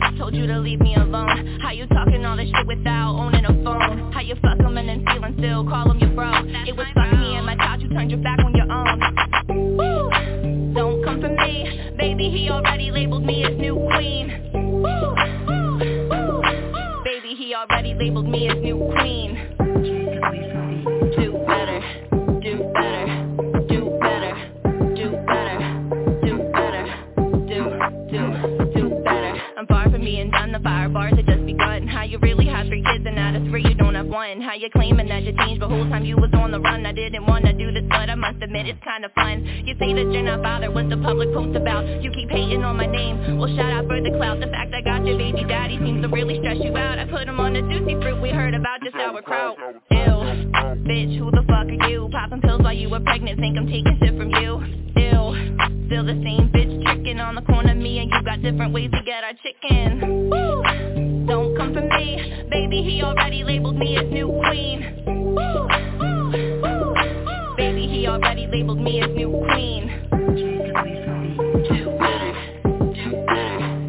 I 0.00 0.16
told 0.18 0.34
you 0.34 0.46
to 0.46 0.58
leave 0.58 0.80
me 0.80 0.94
alone. 0.96 1.58
How 1.60 1.70
you 1.72 1.86
talking 1.86 2.24
all 2.24 2.36
this 2.36 2.48
shit 2.54 2.66
without 2.66 3.14
owning 3.14 3.44
a 3.44 3.52
phone? 3.64 4.12
How 4.12 4.20
you 4.20 4.34
fuck 4.36 4.58
'em 4.60 4.76
and 4.78 4.88
then 4.88 5.04
feeling 5.06 5.34
still 5.38 5.64
call 5.64 5.90
'em 5.90 5.98
your 5.98 6.10
bro? 6.10 6.30
It 6.66 6.76
was 6.76 6.86
fuck 6.94 7.12
me 7.18 7.36
and 7.36 7.46
my 7.46 7.56
child, 7.56 7.82
you 7.82 7.88
turned 7.88 8.10
your 8.10 8.20
back 8.20 8.38
on 8.44 8.54
your 8.54 8.70
own. 8.70 9.00
Woo. 9.76 10.10
Don't 10.74 11.02
come 11.04 11.20
for 11.20 11.28
me. 11.28 11.90
Baby, 11.98 12.30
he 12.30 12.50
already 12.50 12.90
labeled 12.90 13.24
me 13.24 13.44
as 13.44 13.56
new 13.58 13.76
queen. 13.94 14.32
Woo. 14.54 15.14
Baby, 17.04 17.34
he 17.34 17.54
already 17.54 17.94
labeled 17.94 18.28
me 18.28 18.48
as 18.48 18.56
new 18.58 18.76
queen. 18.98 19.38
Do 21.16 21.32
better, 21.46 21.80
do 22.42 22.72
better, 22.74 23.19
fire 30.62 30.88
bars 30.88 31.14
had 31.16 31.26
just 31.26 31.46
begun 31.46 31.86
How 31.86 32.04
you 32.04 32.18
really 32.18 32.46
have 32.46 32.66
three 32.66 32.82
kids 32.82 33.04
and 33.06 33.18
out 33.18 33.34
of 33.36 33.42
three 33.48 33.62
you 33.62 33.74
don't 33.74 33.94
have 33.94 34.06
one 34.06 34.40
how 34.40 34.54
you 34.54 34.68
claiming 34.70 35.08
that 35.08 35.22
you 35.22 35.32
changed, 35.38 35.60
but 35.60 35.70
whole 35.70 35.88
time 35.88 36.04
you 36.04 36.16
was 36.16 36.30
on 36.34 36.50
the 36.50 36.60
run. 36.60 36.84
I 36.84 36.92
didn't 36.92 37.26
wanna 37.26 37.52
do 37.52 37.72
this, 37.72 37.84
but 37.88 38.10
I 38.10 38.14
must 38.14 38.42
admit 38.42 38.66
it's 38.66 38.82
kinda 38.82 39.08
fun. 39.14 39.44
You 39.64 39.74
say 39.78 39.92
that 39.94 40.12
you're 40.12 40.22
not 40.22 40.42
bothered 40.42 40.74
what 40.74 40.88
the 40.88 40.96
public 40.96 41.32
posts 41.32 41.56
about. 41.56 41.86
You 42.02 42.10
keep 42.10 42.30
hating 42.30 42.64
on 42.64 42.76
my 42.76 42.86
name. 42.86 43.38
Well, 43.38 43.54
shout 43.56 43.72
out 43.72 43.86
for 43.86 44.00
the 44.00 44.10
clout. 44.10 44.40
The 44.40 44.48
fact 44.48 44.74
I 44.74 44.80
got 44.82 45.06
your 45.06 45.16
baby 45.18 45.44
daddy 45.44 45.78
seems 45.78 46.02
to 46.02 46.08
really 46.08 46.38
stress 46.40 46.58
you 46.60 46.76
out. 46.76 46.98
I 46.98 47.04
put 47.06 47.28
him 47.28 47.38
on 47.38 47.54
the 47.54 47.62
juicy 47.62 48.00
fruit 48.02 48.20
we 48.20 48.30
heard 48.30 48.54
about 48.54 48.82
just 48.82 48.96
sauerkraut. 48.96 49.56
Ew, 49.90 50.16
bitch, 50.86 51.18
who 51.18 51.30
the 51.30 51.44
fuck 51.46 51.68
are 51.68 51.88
you? 51.88 52.08
Popping 52.10 52.40
pills 52.40 52.62
while 52.62 52.74
you 52.74 52.88
were 52.88 53.00
pregnant, 53.00 53.38
think 53.38 53.56
I'm 53.56 53.66
taking 53.66 53.98
shit 54.00 54.16
from 54.16 54.30
you? 54.30 54.99
Ew, 55.20 55.34
still 55.86 56.04
the 56.04 56.18
same 56.24 56.48
bitch 56.48 56.82
tricking 56.84 57.20
on 57.20 57.34
the 57.34 57.42
corner. 57.42 57.74
Me 57.74 57.98
and 57.98 58.10
you 58.10 58.22
got 58.24 58.40
different 58.40 58.72
ways 58.72 58.90
to 58.92 59.02
get 59.04 59.22
our 59.22 59.34
chicken. 59.42 60.30
Woo! 60.30 60.62
Don't 61.26 61.54
come 61.56 61.74
for 61.74 61.82
me, 61.82 62.46
baby. 62.50 62.82
He 62.82 63.02
already 63.02 63.44
labeled 63.44 63.76
me 63.76 63.98
as 63.98 64.10
new 64.10 64.28
queen. 64.48 64.80
Baby, 67.56 67.86
he 67.86 68.06
already 68.06 68.46
labeled 68.46 68.80
me 68.80 69.02
as 69.02 69.10
new 69.10 69.30
queen. 69.52 69.90
Come 73.28 73.79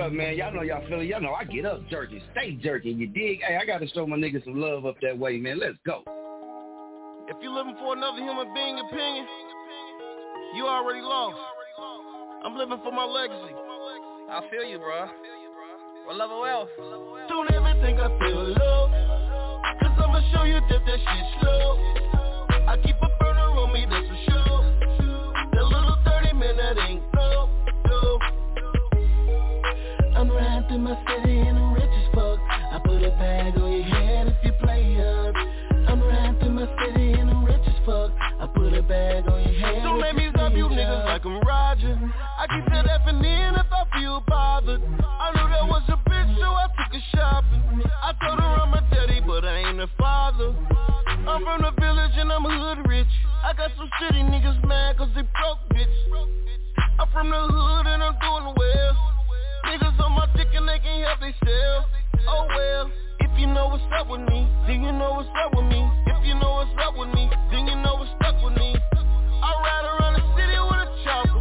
up, 0.00 0.12
man. 0.12 0.36
Y'all 0.36 0.52
know 0.52 0.62
y'all 0.62 0.86
feeling. 0.88 1.08
Y'all 1.08 1.20
know 1.20 1.34
I 1.34 1.44
get 1.44 1.66
up 1.66 1.86
jerking, 1.88 2.22
stay 2.32 2.52
jerking. 2.52 2.98
You 2.98 3.06
dig? 3.06 3.40
Hey, 3.46 3.58
I 3.60 3.64
gotta 3.66 3.86
show 3.88 4.06
my 4.06 4.16
niggas 4.16 4.44
some 4.44 4.60
love 4.60 4.86
up 4.86 4.96
that 5.02 5.16
way, 5.16 5.38
man. 5.38 5.60
Let's 5.60 5.76
go. 5.84 6.02
If 7.28 7.36
you're 7.42 7.52
living 7.52 7.76
for 7.78 7.96
another 7.96 8.18
human 8.18 8.52
being 8.54 8.78
opinion, 8.78 9.26
you 10.56 10.66
already 10.66 11.00
lost. 11.00 11.38
I'm 12.44 12.56
living 12.56 12.78
for 12.82 12.92
my 12.92 13.04
legacy. 13.04 13.54
I 14.30 14.40
feel 14.50 14.64
you, 14.64 14.78
bro. 14.78 15.08
What 16.06 16.16
level 16.16 16.44
else? 16.46 16.70
Don't 17.28 17.50
ever 17.52 17.74
think 17.82 18.00
I 18.00 18.08
feel 18.18 18.42
low. 18.58 18.90
Cause 19.80 19.92
I'ma 19.98 20.20
show 20.32 20.44
you 20.44 20.54
that 20.54 20.68
that 20.68 20.98
shit 20.98 21.40
slow. 21.40 22.19
Riding 31.06 31.20
through 31.20 31.24
my 31.24 31.24
city 31.24 31.38
and 31.48 31.58
I'm 31.58 31.74
rich 31.74 31.84
as 31.84 32.14
fuck. 32.14 32.38
I 32.50 32.80
put 32.84 33.02
a 33.02 33.10
bag 33.10 33.56
on 33.56 33.72
your 33.72 33.82
head 33.82 34.26
if 34.28 34.34
you 34.44 34.52
play 34.60 35.00
up. 35.00 35.34
I'm 35.88 36.02
riding 36.02 36.38
through 36.40 36.50
my 36.50 36.68
city 36.82 37.12
and 37.12 37.30
I'm 37.30 37.44
rich 37.44 37.62
as 37.66 37.86
fuck. 37.86 38.10
I 38.18 38.46
put 38.54 38.72
a 38.72 38.82
bag 38.82 39.26
on 39.28 39.42
your 39.42 39.60
head. 39.60 39.82
Don't 39.82 40.00
make 40.00 40.14
me 40.14 40.30
stop 40.34 40.52
you 40.52 40.66
niggas 40.68 41.04
like 41.06 41.24
I'm 41.24 41.40
Roger. 41.40 41.98
I 42.38 42.46
keep 42.48 42.64
that 42.72 42.86
effing 42.86 43.24
in 43.24 43.54
if 43.54 43.66
I 43.72 43.84
feel 43.92 44.22
bothered. 44.26 44.82
I 44.82 45.30
knew 45.34 45.48
that 45.50 45.66
was 45.68 45.82
a 45.88 45.96
bitch, 46.08 46.36
so 46.38 46.46
I 46.46 46.66
took 46.78 46.92
her 46.94 47.04
shopping. 47.14 47.82
I 48.02 48.12
told 48.22 48.40
her 48.40 48.46
I'm 48.46 48.74
a 48.74 48.80
daddy, 48.90 49.20
but 49.26 49.44
I 49.44 49.68
ain't 49.68 49.80
a 49.80 49.88
father. 49.98 50.54
I'm 51.28 51.44
from 51.44 51.62
the 51.62 51.72
village 51.80 52.12
and 52.16 52.32
I'm 52.32 52.44
hood 52.44 52.88
rich. 52.88 53.06
I 53.44 53.52
got 53.52 53.70
some 53.76 53.90
city 54.00 54.20
niggas 54.20 54.64
mad 54.66 54.98
cause 54.98 55.08
they 55.14 55.22
broke, 55.22 55.60
bitch. 55.70 55.92
I'm 56.98 57.08
from 57.12 57.30
the 57.30 57.40
hood 57.40 57.86
and 57.86 58.02
I'm 58.02 58.12
doing 58.20 58.29
they 61.20 61.32
themselves. 61.32 61.86
Oh 62.28 62.46
well. 62.48 62.90
If 63.20 63.30
you 63.38 63.46
know 63.46 63.68
what's 63.68 63.84
up 63.92 64.08
with 64.08 64.20
me, 64.20 64.48
then 64.66 64.82
you 64.82 64.92
know 64.92 65.20
what's 65.20 65.28
up 65.44 65.52
with 65.54 65.66
me. 65.66 65.80
If 66.06 66.24
you 66.24 66.34
know 66.34 66.64
what's 66.64 66.72
up 66.80 66.96
with 66.96 67.12
me, 67.12 67.28
then 67.52 67.66
you 67.68 67.76
know 67.76 68.00
what's 68.00 68.10
stuck 68.16 68.42
with 68.42 68.56
me. 68.56 68.74
I 68.96 69.50
ride 69.60 69.84
around 69.84 70.14
the 70.16 70.24
city 70.32 70.56
with 70.56 70.80
a 70.80 70.90
chopper. 71.04 71.40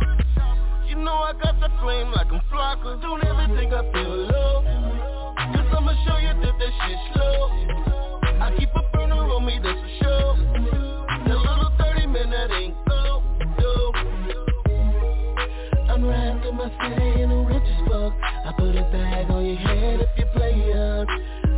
You 0.87 0.95
know 0.99 1.15
I 1.15 1.31
got 1.33 1.59
the 1.59 1.71
flame 1.79 2.11
like 2.11 2.27
I'm 2.27 2.41
Flocka. 2.51 3.01
Don't 3.01 3.23
ever 3.23 3.47
think 3.55 3.71
I 3.71 3.83
feel 3.95 4.27
low. 4.27 4.63
Cause 5.55 5.67
I'ma 5.71 5.95
show 6.03 6.17
you 6.19 6.35
that 6.35 6.55
that 6.59 6.71
shit 6.83 6.99
slow. 7.15 7.47
I 8.43 8.55
keep 8.59 8.69
a 8.75 8.83
burner 8.91 9.15
on 9.15 9.45
me, 9.45 9.59
that's 9.63 9.79
for 9.79 9.91
sure. 10.03 10.35
That 11.23 11.39
little 11.39 11.71
30 11.79 12.07
minute 12.07 12.51
ain't 12.51 12.75
go, 12.87 13.23
go. 13.57 13.93
I'm 15.87 16.03
riding 16.03 16.41
through 16.43 16.51
my 16.53 16.67
and 16.67 17.31
I'm 17.31 17.45
rich 17.47 17.63
as 17.63 17.87
fuck. 17.87 18.38
I 18.49 18.51
put 18.53 18.75
a 18.75 18.81
bag 18.89 19.29
on 19.29 19.45
your 19.45 19.57
head 19.57 19.99
if 20.01 20.09
you 20.17 20.25
play 20.33 20.73
up. 20.73 21.07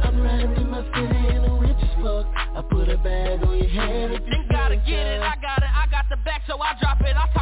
I'm 0.03 0.21
riding 0.21 0.53
through 0.55 0.65
my 0.65 0.83
city 0.91 1.23
and 1.31 1.45
I'm 1.45 1.59
rich 1.59 1.77
as 1.79 2.03
fuck. 2.03 2.27
I 2.35 2.61
put 2.69 2.89
a 2.89 2.97
bag 2.97 3.41
on 3.43 3.59
your 3.59 3.69
head 3.69 4.11
if 4.11 4.19
you 4.27 4.31
Then 4.31 4.45
gotta 4.51 4.75
get 4.75 4.99
it, 4.99 5.21
I 5.21 5.35
got 5.39 5.63
it, 5.63 5.71
I 5.71 5.87
got 5.89 6.09
the 6.09 6.17
back 6.17 6.41
so 6.47 6.59
I 6.59 6.75
drop 6.81 6.99
it 6.99 7.15
I 7.15 7.31
talk 7.31 7.40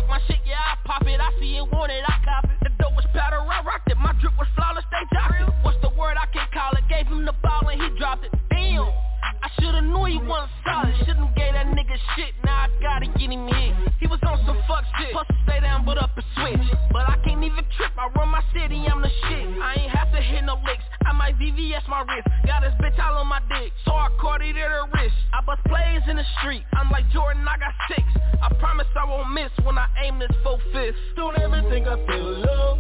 might 21.30 21.40
VVS 21.40 21.88
my 21.88 22.02
wrist. 22.02 22.28
Got 22.46 22.62
this 22.62 22.74
bitch 22.82 22.98
all 23.04 23.18
on 23.18 23.28
my 23.28 23.40
dick, 23.50 23.72
so 23.86 23.92
I 23.92 24.10
caught 24.20 24.42
it 24.42 24.56
at 24.56 24.70
her 24.70 24.86
wrist 24.94 25.16
I 25.34 25.42
bust 25.42 25.62
plays 25.66 26.02
in 26.08 26.18
the 26.18 26.24
street, 26.40 26.64
I'm 26.74 26.90
like 26.90 27.10
Jordan, 27.12 27.46
I 27.48 27.58
got 27.58 27.74
six. 27.88 28.02
I 28.42 28.54
promise 28.60 28.88
I 28.96 29.06
won't 29.06 29.32
miss 29.34 29.52
when 29.64 29.78
I 29.78 29.88
aim 30.04 30.18
this 30.20 30.32
full 30.44 30.60
fist 30.74 30.98
Don't 31.16 31.38
ever 31.38 31.62
think 31.70 31.88
I 31.88 31.96
feel 32.08 32.24
low. 32.24 32.78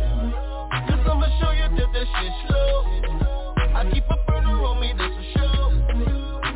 Cause 0.71 1.05
I'ma 1.05 1.27
show 1.39 1.51
you 1.51 1.67
that 1.77 1.89
that 1.93 2.07
shit 2.21 2.33
slow. 2.47 3.53
I 3.75 3.89
keep 3.93 4.03
a 4.09 4.17
burner 4.25 4.63
on 4.65 4.81
me, 4.81 4.93
that's 4.97 5.13
for 5.13 5.25
sure. 5.37 5.69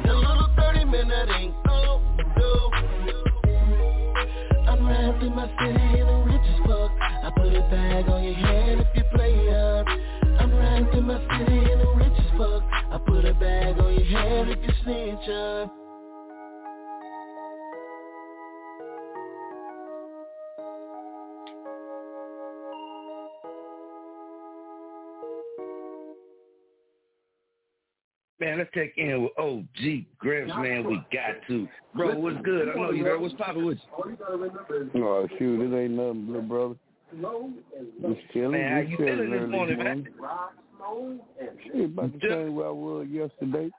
That 0.05 0.15
little 0.15 0.49
30 0.57 0.85
minute 0.85 1.29
ain't 1.37 1.53
go, 1.65 2.01
go 2.37 2.71
I'm 4.67 4.87
riding 4.87 5.19
through 5.19 5.35
my 5.35 5.47
city 5.61 5.99
and 5.99 6.09
I'm 6.09 6.25
rich 6.25 6.41
as 6.41 6.59
fuck. 6.65 6.91
I 7.01 7.31
put 7.35 7.53
a 7.53 7.61
bag 7.69 8.09
on 8.09 8.23
your 8.23 8.33
head 8.33 8.92
bag 13.43 13.77
on 13.77 13.93
your 13.93 14.05
head 14.05 14.47
if 14.47 14.59
you 14.63 14.73
snitch 14.83 15.29
up 15.29 15.71
Man, 28.39 28.57
let's 28.57 28.69
check 28.73 28.89
in 28.97 29.23
with 29.23 29.31
OG 29.37 30.05
Gramps, 30.17 30.53
man. 30.57 30.85
We 30.85 31.01
got 31.13 31.47
to. 31.47 31.65
Bro, 31.95 32.19
what's 32.19 32.35
good? 32.43 32.67
I 32.69 32.75
know 32.75 32.91
you 32.91 33.05
heard 33.05 33.21
what's 33.21 33.33
poppin' 33.35 33.65
with 33.65 33.77
you. 33.93 34.17
Oh 35.01 35.27
shoot, 35.39 35.61
it 35.61 35.77
ain't 35.77 35.93
nothing, 35.93 36.27
little 36.27 36.41
brother. 36.41 36.75
Just 38.01 38.33
chilling. 38.33 38.51
Man, 38.51 38.71
how 38.71 38.79
you 38.79 38.97
chilling 38.97 39.17
feeling 39.17 39.31
this 39.31 39.49
morning, 39.49 39.77
man? 39.77 40.07
Shit, 41.63 41.85
about 41.85 42.13
the 42.13 42.19
same 42.29 42.55
way 42.55 42.65
I 42.65 42.69
was 42.69 43.07
yesterday. 43.09 43.69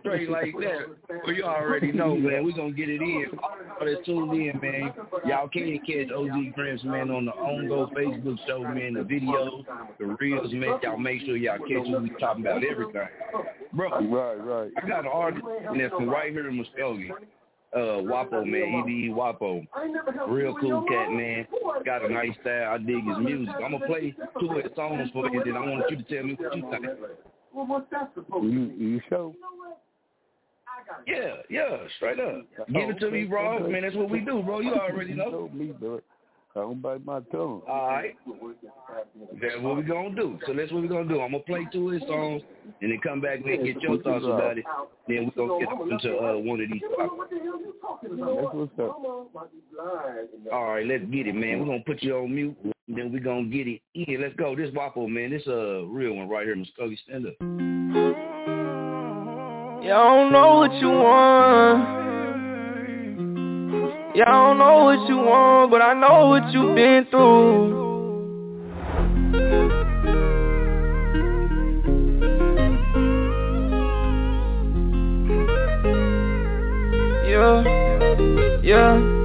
Straight 0.00 0.30
like 0.30 0.54
that. 0.60 0.86
Well, 1.24 1.34
you 1.34 1.44
already 1.44 1.92
know, 1.92 2.14
man. 2.16 2.44
we 2.44 2.52
going 2.52 2.74
to 2.74 2.76
get 2.76 2.88
it 2.88 3.00
in. 3.00 3.26
All 3.42 3.56
that's 3.84 4.04
tuned 4.06 4.32
in, 4.32 4.60
man. 4.60 4.92
Y'all 5.26 5.48
can 5.48 5.78
catch 5.86 6.12
OG 6.12 6.54
Gramps, 6.54 6.84
man, 6.84 7.10
on 7.10 7.26
the 7.26 7.32
On 7.32 7.68
Go 7.68 7.90
Facebook 7.96 8.38
show, 8.46 8.60
man. 8.62 8.94
The 8.94 9.00
videos, 9.00 9.64
the 9.98 10.16
reels, 10.20 10.52
man. 10.52 10.78
Y'all 10.82 10.96
make 10.96 11.22
sure 11.22 11.36
y'all 11.36 11.58
catch 11.58 11.88
what 11.90 12.02
we 12.02 12.10
talking 12.20 12.46
about 12.46 12.62
everything. 12.64 13.08
Bro, 13.72 13.90
right, 14.08 14.34
right. 14.34 14.70
I 14.82 14.88
got 14.88 15.00
an 15.00 15.10
artist 15.12 15.44
that's 15.76 15.92
from 15.94 16.08
right 16.08 16.30
here 16.32 16.48
in 16.48 16.56
Muskogee. 16.56 17.10
Uh, 17.74 18.00
Wapo, 18.02 18.46
man. 18.46 18.84
EDE 18.86 19.12
Wapo. 19.12 19.66
Real 20.28 20.54
cool 20.60 20.84
cat, 20.88 21.10
man. 21.10 21.46
Got 21.84 22.04
a 22.04 22.12
nice 22.12 22.30
style. 22.40 22.74
I 22.74 22.78
dig 22.78 23.04
his 23.04 23.18
music. 23.18 23.54
I'm 23.64 23.72
to 23.72 23.86
play 23.86 24.14
two 24.38 24.50
of 24.50 24.62
his 24.62 24.72
songs 24.76 25.10
for 25.12 25.28
you, 25.28 25.42
then 25.44 25.56
I 25.56 25.60
want 25.60 25.90
you 25.90 25.96
to 25.96 26.02
tell 26.04 26.22
me 26.22 26.36
what 26.38 26.56
you 26.56 26.62
think. 26.70 26.86
Well, 27.52 27.66
what's 27.66 27.90
that 27.90 28.12
supposed 28.14 28.44
to 28.44 28.48
You 28.48 28.72
you 28.78 29.00
show? 29.08 29.34
Yeah, 31.06 31.34
yeah, 31.48 31.76
straight 31.96 32.20
up. 32.20 32.44
Give 32.72 32.90
it 32.90 33.00
to 33.00 33.10
me 33.10 33.24
raw, 33.24 33.58
man. 33.60 33.82
That's 33.82 33.96
what 33.96 34.10
we 34.10 34.20
do, 34.20 34.42
bro. 34.42 34.60
You 34.60 34.74
already 34.74 35.14
know. 35.14 35.50
Told 36.54 36.76
me, 36.76 36.82
bro. 36.82 36.92
I 36.92 36.94
don't 36.94 37.04
bite 37.04 37.04
my 37.04 37.20
tongue. 37.30 37.62
All 37.68 37.86
right. 37.88 38.14
That's 39.40 39.60
what 39.60 39.76
we're 39.76 39.82
going 39.82 40.14
to 40.14 40.22
do. 40.22 40.38
So 40.46 40.54
that's 40.54 40.72
what 40.72 40.82
we're 40.82 40.88
going 40.88 41.08
to 41.08 41.14
do. 41.14 41.20
I'm 41.20 41.32
going 41.32 41.42
to 41.42 41.46
play 41.46 41.66
two 41.72 41.88
of 41.88 41.94
his 41.94 42.02
songs 42.08 42.42
and 42.80 42.90
then 42.90 43.00
come 43.02 43.20
back 43.20 43.40
and 43.44 43.64
get 43.64 43.82
your 43.82 44.00
thoughts 44.02 44.24
about 44.24 44.58
it. 44.58 44.64
Then 45.08 45.30
we're 45.36 45.46
going 45.46 45.60
to 45.60 45.66
get 45.66 46.10
into 46.10 46.18
uh, 46.18 46.38
one 46.38 46.60
of 46.60 46.70
these 46.70 46.82
topics. 46.96 47.34
That's 48.12 48.54
what's 48.54 48.78
up. 48.78 48.98
All 50.52 50.64
right, 50.64 50.86
let's 50.86 51.04
get 51.04 51.26
it, 51.26 51.34
man. 51.34 51.60
We're 51.60 51.66
going 51.66 51.80
to 51.80 51.84
put 51.84 52.02
you 52.02 52.16
on 52.16 52.34
mute. 52.34 52.56
then 52.88 53.12
we're 53.12 53.18
gonna 53.18 53.46
get 53.46 53.66
it 53.66 53.80
in. 53.94 54.20
Let's 54.20 54.36
go. 54.36 54.54
This 54.54 54.70
waffle, 54.74 55.08
man. 55.08 55.30
This 55.30 55.46
a 55.46 55.52
uh, 55.52 55.82
real 55.84 56.14
one 56.14 56.28
right 56.28 56.46
here. 56.46 56.54
Muskogee, 56.54 56.98
stand 57.04 57.26
up. 57.26 57.32
Yeah, 59.82 59.98
I 59.98 60.14
don't 60.16 60.32
know 60.32 60.56
what 60.58 60.72
you 60.74 60.88
want. 60.88 62.13
Yeah, 64.14 64.28
I 64.28 64.30
don't 64.30 64.58
know 64.58 64.84
what 64.84 65.08
you 65.08 65.16
want, 65.16 65.72
but 65.72 65.82
I 65.82 65.92
know 65.92 66.28
what 66.28 66.52
you've 66.52 66.76
been 66.76 67.04
through. 67.10 67.82
Yeah, 77.28 78.60
yeah. 78.62 79.23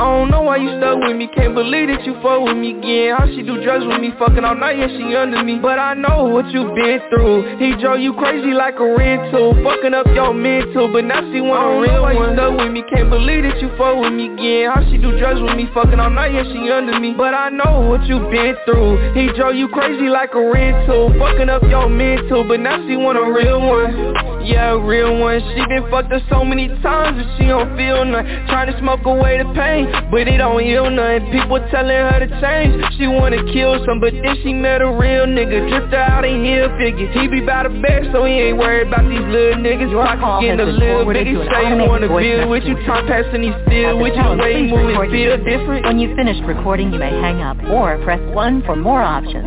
I 0.00 0.16
don't 0.16 0.30
know 0.30 0.40
why 0.40 0.56
you 0.56 0.72
stuck 0.80 0.96
with 0.96 1.12
me, 1.12 1.28
can't 1.28 1.52
believe 1.52 1.92
that 1.92 2.08
you 2.08 2.16
fuck 2.24 2.40
with 2.40 2.56
me 2.56 2.72
again. 2.72 3.20
How 3.20 3.28
she 3.28 3.44
do 3.44 3.60
drugs 3.60 3.84
with 3.84 4.00
me, 4.00 4.16
fucking 4.16 4.40
all 4.48 4.56
night, 4.56 4.80
yeah 4.80 4.88
she 4.88 5.04
under 5.12 5.44
me. 5.44 5.60
But 5.60 5.76
I 5.76 5.92
know 5.92 6.24
what 6.24 6.48
you 6.48 6.72
been 6.72 7.04
through. 7.12 7.60
He 7.60 7.76
drove 7.76 8.00
you 8.00 8.16
crazy 8.16 8.56
like 8.56 8.80
a 8.80 8.88
rental 8.96 9.52
Fucking 9.60 9.92
up 9.92 10.08
your 10.16 10.32
mental, 10.32 10.88
but 10.88 11.04
now 11.04 11.20
she 11.28 11.44
want 11.44 11.60
a 11.68 11.84
real 11.84 12.00
one 12.00 12.16
you 12.16 12.32
stuck 12.32 12.56
with 12.56 12.72
me, 12.72 12.80
can't 12.88 13.12
believe 13.12 13.44
that 13.44 13.60
you 13.60 13.68
fuck 13.76 14.00
with 14.00 14.16
me 14.16 14.32
again. 14.32 14.72
How 14.72 14.80
she 14.88 14.96
do 14.96 15.20
drugs 15.20 15.44
with 15.44 15.52
me, 15.52 15.68
fucking 15.76 16.00
all 16.00 16.08
night, 16.08 16.32
yeah 16.32 16.48
she 16.48 16.64
under 16.72 16.96
me. 16.96 17.12
But 17.12 17.36
I 17.36 17.52
know 17.52 17.84
what 17.84 18.00
you 18.08 18.24
been 18.32 18.56
through. 18.64 19.12
He 19.12 19.28
drove 19.36 19.52
you 19.52 19.68
crazy 19.68 20.08
like 20.08 20.32
a 20.32 20.40
rental 20.40 21.12
Fucking 21.12 21.52
up 21.52 21.60
your 21.68 21.92
mental, 21.92 22.48
but 22.48 22.56
now 22.56 22.80
she 22.88 22.96
want 22.96 23.20
a 23.20 23.26
real 23.28 23.60
one. 23.60 24.16
Yeah, 24.48 24.72
a 24.72 24.80
real 24.80 25.20
one. 25.20 25.44
She 25.52 25.60
been 25.68 25.84
fucked 25.92 26.08
up 26.08 26.24
so 26.32 26.40
many 26.40 26.68
times 26.80 27.20
that 27.20 27.28
she 27.36 27.44
don't 27.44 27.76
feel 27.76 28.08
nothing. 28.08 28.48
Trying 28.48 28.72
to 28.72 28.78
smoke 28.80 29.04
away 29.04 29.36
the 29.36 29.44
pain 29.52 29.89
but 30.10 30.26
it 30.26 30.38
don't 30.38 30.62
heal 30.62 30.90
nothing. 30.90 31.30
People 31.30 31.58
telling 31.70 31.94
her 31.94 32.18
to 32.20 32.28
change. 32.40 32.82
She 32.98 33.06
wanna 33.06 33.42
kill 33.52 33.84
some 33.86 34.00
But 34.00 34.12
then 34.12 34.36
she 34.42 34.52
met 34.52 34.82
a 34.82 34.90
real 34.90 35.26
nigga. 35.26 35.68
Drift 35.68 35.94
out 35.94 36.24
and 36.24 36.44
he'll 36.44 36.70
figure 36.78 37.10
He 37.12 37.28
be 37.28 37.40
by 37.40 37.64
the 37.64 37.70
bed 37.80 38.10
So 38.12 38.24
he 38.24 38.50
ain't 38.50 38.58
worried 38.58 38.88
about 38.88 39.08
these 39.08 39.24
little 39.26 39.62
niggas. 39.62 39.90
Your 39.90 40.06
call 40.18 40.40
getting 40.40 40.60
a 40.60 40.64
little 40.64 41.06
bigger 41.06 41.46
Say 41.50 41.68
you 41.68 41.76
wanna 41.76 42.08
build 42.08 42.50
with 42.50 42.64
you. 42.64 42.74
Time 42.86 43.06
passing 43.06 43.42
he 43.42 43.52
still 43.66 43.98
with 43.98 44.14
you. 44.14 44.26
Way 44.38 44.66
moving 44.66 45.10
feel 45.10 45.36
different. 45.38 45.86
When 45.86 45.98
you've 45.98 46.16
finished 46.16 46.42
recording 46.44 46.92
you 46.92 46.98
may 46.98 47.10
hang 47.10 47.40
up 47.40 47.58
Or 47.64 47.98
press 48.04 48.20
1 48.34 48.62
for 48.64 48.76
more 48.76 49.02
options. 49.02 49.46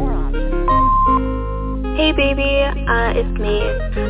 Hey 1.95 2.11
baby, 2.11 2.41
uh, 2.41 3.13
it's 3.15 3.39
me. 3.39 3.61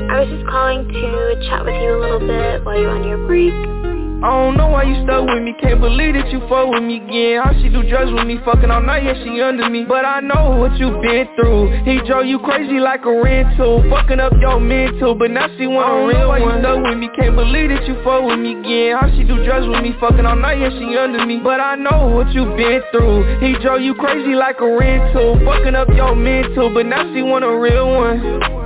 I 0.07 0.21
was 0.21 0.29
just 0.29 0.47
calling 0.47 0.87
to 0.87 1.49
chat 1.49 1.65
with 1.65 1.75
you 1.83 1.97
a 1.97 1.99
little 1.99 2.19
bit 2.19 2.63
while 2.63 2.79
you're 2.79 2.89
on 2.89 3.03
your 3.03 3.27
break. 3.27 3.92
I 4.23 4.31
don't 4.31 4.55
know 4.55 4.71
why 4.71 4.87
you 4.87 4.95
stuck 5.03 5.27
with 5.27 5.43
me, 5.43 5.51
can't 5.59 5.83
believe 5.83 6.15
that 6.15 6.31
you 6.31 6.39
fuck 6.47 6.71
with 6.71 6.79
me 6.79 7.03
again. 7.03 7.43
How 7.43 7.51
she 7.59 7.67
do 7.67 7.83
drugs 7.83 8.07
with 8.07 8.23
me, 8.23 8.39
fucking 8.47 8.71
all 8.71 8.79
night, 8.79 9.03
yeah 9.03 9.19
she 9.19 9.35
under 9.43 9.67
me. 9.67 9.83
But 9.83 10.07
I 10.07 10.23
know 10.23 10.55
what 10.63 10.79
you 10.79 10.95
been 11.03 11.27
through. 11.35 11.83
He 11.83 11.99
drove 12.07 12.23
you 12.23 12.39
crazy 12.39 12.79
like 12.79 13.03
a 13.03 13.11
rental 13.11 13.83
Fucking 13.91 14.23
up 14.23 14.31
your 14.39 14.63
mental, 14.63 15.13
but 15.13 15.27
now 15.27 15.51
she 15.59 15.67
want 15.67 15.91
a 15.91 16.07
real 16.07 16.31
one 16.31 16.39
you 16.39 16.55
stuck 16.63 16.79
with 16.79 17.03
me, 17.03 17.11
can't 17.19 17.35
believe 17.35 17.67
that 17.75 17.83
you 17.83 17.99
fuck 17.99 18.23
with 18.23 18.39
me 18.39 18.55
again. 18.63 18.95
How 18.95 19.11
she 19.11 19.27
do 19.27 19.43
drugs 19.43 19.67
with 19.67 19.83
me, 19.83 19.91
fucking 19.99 20.23
all 20.23 20.39
night, 20.39 20.55
yeah 20.55 20.71
she 20.71 20.95
under 20.95 21.27
me. 21.27 21.43
But 21.43 21.59
I 21.59 21.75
know 21.75 22.15
what 22.15 22.31
you 22.31 22.47
been 22.55 22.79
through. 22.95 23.43
He 23.43 23.59
drove 23.59 23.83
you 23.83 23.91
crazy 23.91 24.39
like 24.39 24.63
a 24.63 24.69
rental 24.71 25.35
Fucking 25.43 25.75
up 25.75 25.91
your 25.91 26.15
mental, 26.15 26.71
but 26.71 26.87
now 26.87 27.03
she 27.11 27.19
want 27.19 27.43
a 27.43 27.51
real 27.51 27.91
one 27.91 28.62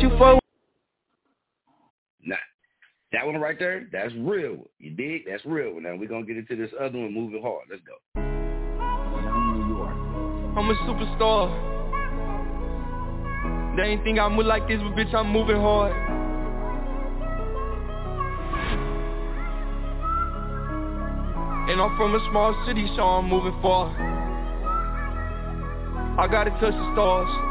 you 0.00 0.10
fuck 0.18 0.40
Nah, 2.22 2.36
that 3.12 3.26
one 3.26 3.36
right 3.36 3.58
there, 3.58 3.88
that's 3.92 4.12
real. 4.14 4.68
You 4.78 4.90
dig? 4.90 5.22
That's 5.26 5.44
real. 5.44 5.80
Now 5.80 5.96
we're 5.96 6.08
gonna 6.08 6.26
get 6.26 6.36
into 6.36 6.56
this 6.56 6.70
other 6.78 6.98
one 6.98 7.14
moving 7.14 7.42
hard. 7.42 7.64
Let's 7.70 7.82
go. 7.82 7.94
I'm 10.56 10.68
a 10.68 10.74
superstar. 10.84 11.70
They 13.76 13.84
ain't 13.84 14.04
think 14.04 14.18
I 14.18 14.28
move 14.28 14.46
like 14.46 14.68
this, 14.68 14.78
but 14.82 14.94
bitch, 14.96 15.14
I'm 15.14 15.30
moving 15.30 15.56
hard. 15.56 15.92
And 21.70 21.80
I'm 21.80 21.96
from 21.96 22.14
a 22.14 22.28
small 22.30 22.64
city, 22.66 22.86
so 22.96 23.02
I'm 23.02 23.28
moving 23.28 23.56
far. 23.62 23.88
I 26.18 26.26
gotta 26.28 26.50
touch 26.50 26.74
the 26.74 26.92
stars. 26.94 27.49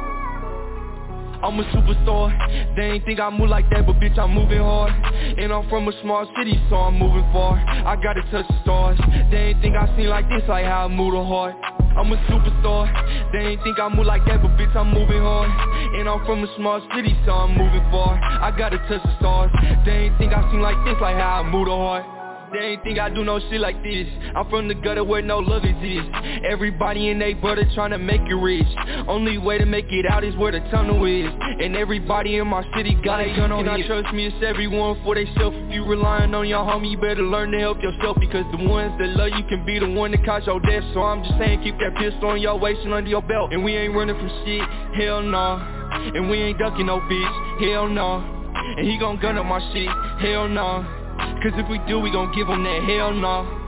I'm 1.41 1.60
a 1.60 1.63
superstar. 1.71 2.75
They 2.75 2.99
ain't 2.99 3.06
think 3.06 3.19
I 3.19 3.30
move 3.30 3.49
like 3.49 3.69
that, 3.69 3.86
but 3.86 3.95
bitch 3.95 4.17
I'm 4.17 4.34
moving 4.34 4.60
hard. 4.60 4.91
And 5.38 5.54
I'm 5.54 5.67
from 5.69 5.88
a 5.88 6.02
small 6.02 6.28
city, 6.38 6.60
so 6.69 6.75
I'm 6.75 6.99
moving 6.99 7.23
far. 7.32 7.56
I 7.58 7.95
gotta 7.95 8.21
touch 8.32 8.47
the 8.47 8.62
stars. 8.63 8.99
They 9.32 9.56
ain't 9.56 9.62
think 9.62 9.75
I 9.75 9.88
seen 9.95 10.08
like 10.08 10.28
this, 10.30 10.43
like 10.49 10.65
how 10.65 10.86
I 10.86 10.88
move 10.88 11.13
the 11.13 11.23
heart. 11.23 11.56
I'm 11.95 12.12
a 12.12 12.17
superstar. 12.28 13.32
They 13.32 13.39
ain't 13.39 13.63
think 13.63 13.80
I 13.80 13.88
move 13.88 14.06
like 14.06 14.25
that, 14.25 14.41
but 14.41 14.52
bitch 14.58 14.75
I'm 14.75 14.93
moving 14.93 15.21
hard. 15.21 15.49
And 15.95 16.10
I'm 16.10 16.25
from 16.25 16.43
a 16.43 16.56
small 16.58 16.82
city, 16.95 17.15
so 17.25 17.32
I'm 17.32 17.58
moving 17.58 17.84
far. 17.89 18.19
I 18.19 18.52
gotta 18.52 18.78
touch 18.89 19.04
the 19.04 19.15
stars. 19.19 19.52
They 19.86 20.12
ain't 20.12 20.17
think 20.17 20.34
I 20.34 20.43
seen 20.52 20.62
like 20.62 20.78
this, 20.86 20.95
like 21.02 21.15
how 21.15 21.41
I 21.41 21.49
move 21.49 21.67
the 21.67 21.75
heart 21.75 22.18
they 22.51 22.59
ain't 22.59 22.83
think 22.83 22.99
I 22.99 23.09
do 23.09 23.23
no 23.23 23.39
shit 23.39 23.62
like 23.62 23.81
this. 23.83 24.07
I'm 24.35 24.49
from 24.49 24.67
the 24.67 24.75
gutter 24.75 25.03
where 25.03 25.21
no 25.21 25.39
love 25.39 25.63
exists. 25.63 26.09
Everybody 26.43 27.09
in 27.09 27.19
they 27.19 27.33
brother 27.33 27.63
trying 27.75 27.91
to 27.91 27.97
make 27.97 28.21
it 28.21 28.35
rich. 28.35 28.67
Only 29.07 29.38
way 29.38 29.57
to 29.57 29.65
make 29.65 29.85
it 29.89 30.05
out 30.05 30.23
is 30.23 30.35
where 30.35 30.51
the 30.51 30.59
tunnel 30.71 31.05
is. 31.05 31.29
And 31.59 31.75
everybody 31.75 32.38
in 32.38 32.47
my 32.47 32.63
city 32.75 32.97
got 33.03 33.21
a 33.21 33.35
gun 33.35 33.51
on 33.51 33.65
Can 33.65 33.81
I 33.81 33.85
trust 33.85 34.13
me, 34.13 34.27
it's 34.27 34.43
everyone 34.43 35.01
for 35.03 35.15
they 35.15 35.25
self 35.38 35.53
If 35.53 35.73
you 35.73 35.85
relying 35.85 36.33
on 36.33 36.47
your 36.47 36.65
homie, 36.65 36.91
you 36.91 36.97
better 36.97 37.23
learn 37.23 37.51
to 37.51 37.59
help 37.59 37.81
yourself. 37.81 38.17
Because 38.19 38.45
the 38.51 38.63
ones 38.65 38.93
that 38.99 39.09
love 39.09 39.31
you 39.38 39.45
can 39.47 39.65
be 39.65 39.79
the 39.79 39.89
one 39.89 40.12
that 40.12 40.25
cause 40.25 40.43
your 40.45 40.59
death. 40.59 40.83
So 40.93 41.01
I'm 41.01 41.23
just 41.23 41.38
saying 41.38 41.63
keep 41.63 41.77
that 41.79 41.95
pistol 41.97 42.29
on 42.29 42.41
your 42.41 42.57
waist 42.57 42.81
and 42.83 42.93
under 42.93 43.09
your 43.09 43.21
belt. 43.21 43.53
And 43.53 43.63
we 43.63 43.75
ain't 43.75 43.93
running 43.93 44.15
from 44.15 44.29
shit, 44.45 44.62
hell 44.95 45.21
no. 45.21 45.29
Nah. 45.29 46.12
And 46.15 46.29
we 46.29 46.38
ain't 46.38 46.59
ducking 46.59 46.85
no 46.85 46.99
bitch, 46.99 47.69
hell 47.69 47.88
no. 47.88 48.19
Nah. 48.19 48.77
And 48.77 48.88
he 48.88 48.97
gon' 48.97 49.19
gun 49.19 49.38
up 49.38 49.45
my 49.45 49.59
shit, 49.73 49.89
hell 50.21 50.47
no. 50.47 50.81
nah. 50.81 50.98
Cause 51.41 51.54
if 51.56 51.69
we 51.69 51.80
do, 51.88 51.99
we 51.99 52.12
gon' 52.12 52.34
give 52.36 52.47
them 52.47 52.63
that 52.63 52.84
hell 52.84 53.13
no 53.13 53.60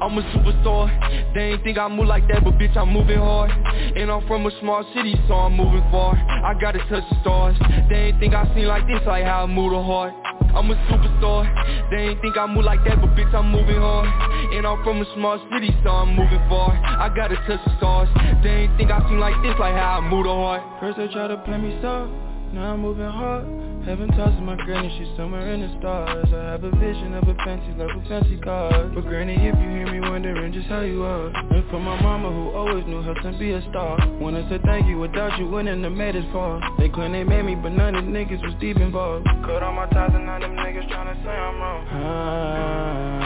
I'm 0.00 0.18
a 0.18 0.22
superstar. 0.28 0.92
They 1.34 1.52
ain't 1.52 1.64
think 1.64 1.78
I 1.78 1.88
move 1.88 2.06
like 2.06 2.28
that, 2.28 2.44
but 2.44 2.54
bitch 2.54 2.76
I'm 2.76 2.92
moving 2.92 3.16
hard. 3.16 3.50
And 3.50 4.10
I'm 4.10 4.26
from 4.26 4.46
a 4.46 4.50
small 4.60 4.84
city, 4.94 5.16
so 5.26 5.34
I'm 5.34 5.56
moving 5.56 5.82
far. 5.90 6.14
I 6.14 6.52
gotta 6.60 6.78
touch 6.90 7.02
the 7.08 7.16
stars. 7.22 7.56
They 7.88 8.12
ain't 8.12 8.20
think 8.20 8.34
I 8.34 8.44
seen 8.54 8.66
like 8.66 8.86
this, 8.86 9.00
like 9.06 9.24
how 9.24 9.44
I 9.44 9.46
move 9.46 9.72
the 9.72 9.82
heart. 9.82 10.12
I'm 10.54 10.70
a 10.70 10.76
superstar. 10.86 11.48
They 11.90 12.12
ain't 12.12 12.20
think 12.20 12.36
I 12.36 12.46
move 12.46 12.64
like 12.64 12.84
that, 12.84 13.00
but 13.00 13.10
bitch 13.16 13.32
I'm 13.34 13.50
moving 13.50 13.80
hard. 13.80 14.08
And 14.52 14.66
I'm 14.66 14.84
from 14.84 15.00
a 15.00 15.14
small 15.14 15.40
city, 15.52 15.74
so 15.82 15.90
I'm 15.90 16.14
moving 16.14 16.44
far. 16.48 16.72
I 16.72 17.08
gotta 17.08 17.36
touch 17.48 17.64
the 17.64 17.76
stars. 17.78 18.08
They 18.42 18.68
ain't 18.68 18.76
think 18.76 18.90
I 18.90 19.00
seen 19.08 19.18
like 19.18 19.40
this, 19.42 19.56
like 19.58 19.74
how 19.74 19.98
I 19.98 20.00
move 20.00 20.24
the 20.24 20.32
heart. 20.32 20.62
First 20.78 20.98
they 20.98 21.08
try 21.08 21.26
to 21.28 21.38
play 21.38 21.56
me 21.56 21.78
soft 21.80 22.25
Now 22.52 22.74
I'm 22.74 22.80
moving 22.80 23.04
hard. 23.04 23.44
Heaven 23.86 24.08
tosses 24.08 24.40
my 24.40 24.56
granny, 24.56 24.90
she's 24.98 25.16
somewhere 25.16 25.52
in 25.54 25.60
the 25.60 25.70
stars. 25.78 26.26
I 26.34 26.42
have 26.50 26.64
a 26.64 26.70
vision 26.70 27.14
of 27.14 27.28
a 27.28 27.34
fancy 27.44 27.70
life 27.78 27.94
with 27.94 28.08
fancy 28.08 28.36
cars. 28.38 28.90
But 28.92 29.04
granny, 29.06 29.34
if 29.34 29.54
you 29.54 29.68
hear 29.70 29.86
me 29.86 30.00
wondering 30.00 30.52
just 30.52 30.66
how 30.66 30.80
you 30.80 31.04
are 31.04 31.28
And 31.28 31.62
for 31.70 31.78
my 31.78 31.94
mama 32.02 32.28
who 32.30 32.50
always 32.50 32.84
knew 32.86 33.00
how 33.02 33.14
to 33.14 33.38
be 33.38 33.52
a 33.52 33.62
star. 33.70 33.96
Wanna 34.18 34.42
say 34.50 34.58
thank 34.64 34.86
you, 34.86 34.98
without 34.98 35.38
you 35.38 35.46
wouldn't 35.46 35.84
have 35.84 35.92
made 35.92 36.16
it 36.16 36.24
far. 36.32 36.60
They 36.78 36.88
claim 36.88 37.12
they 37.12 37.22
made 37.22 37.44
me, 37.44 37.54
but 37.54 37.70
none 37.70 37.94
of 37.94 38.04
the 38.04 38.10
niggas 38.10 38.42
was 38.42 38.54
deep 38.58 38.78
involved. 38.78 39.24
Cut 39.44 39.62
all 39.62 39.72
my 39.72 39.86
ties 39.86 40.10
and 40.14 40.26
none 40.26 40.42
of 40.42 40.50
them 40.50 40.58
niggas 40.58 40.90
tryna 40.90 41.14
say 41.22 41.30
I'm 41.30 41.60
wrong. 41.60 41.86
I'm 41.86 43.20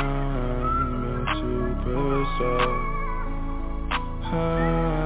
a 1.26 1.34
superstar. 1.40 2.90
I'm 4.32 4.99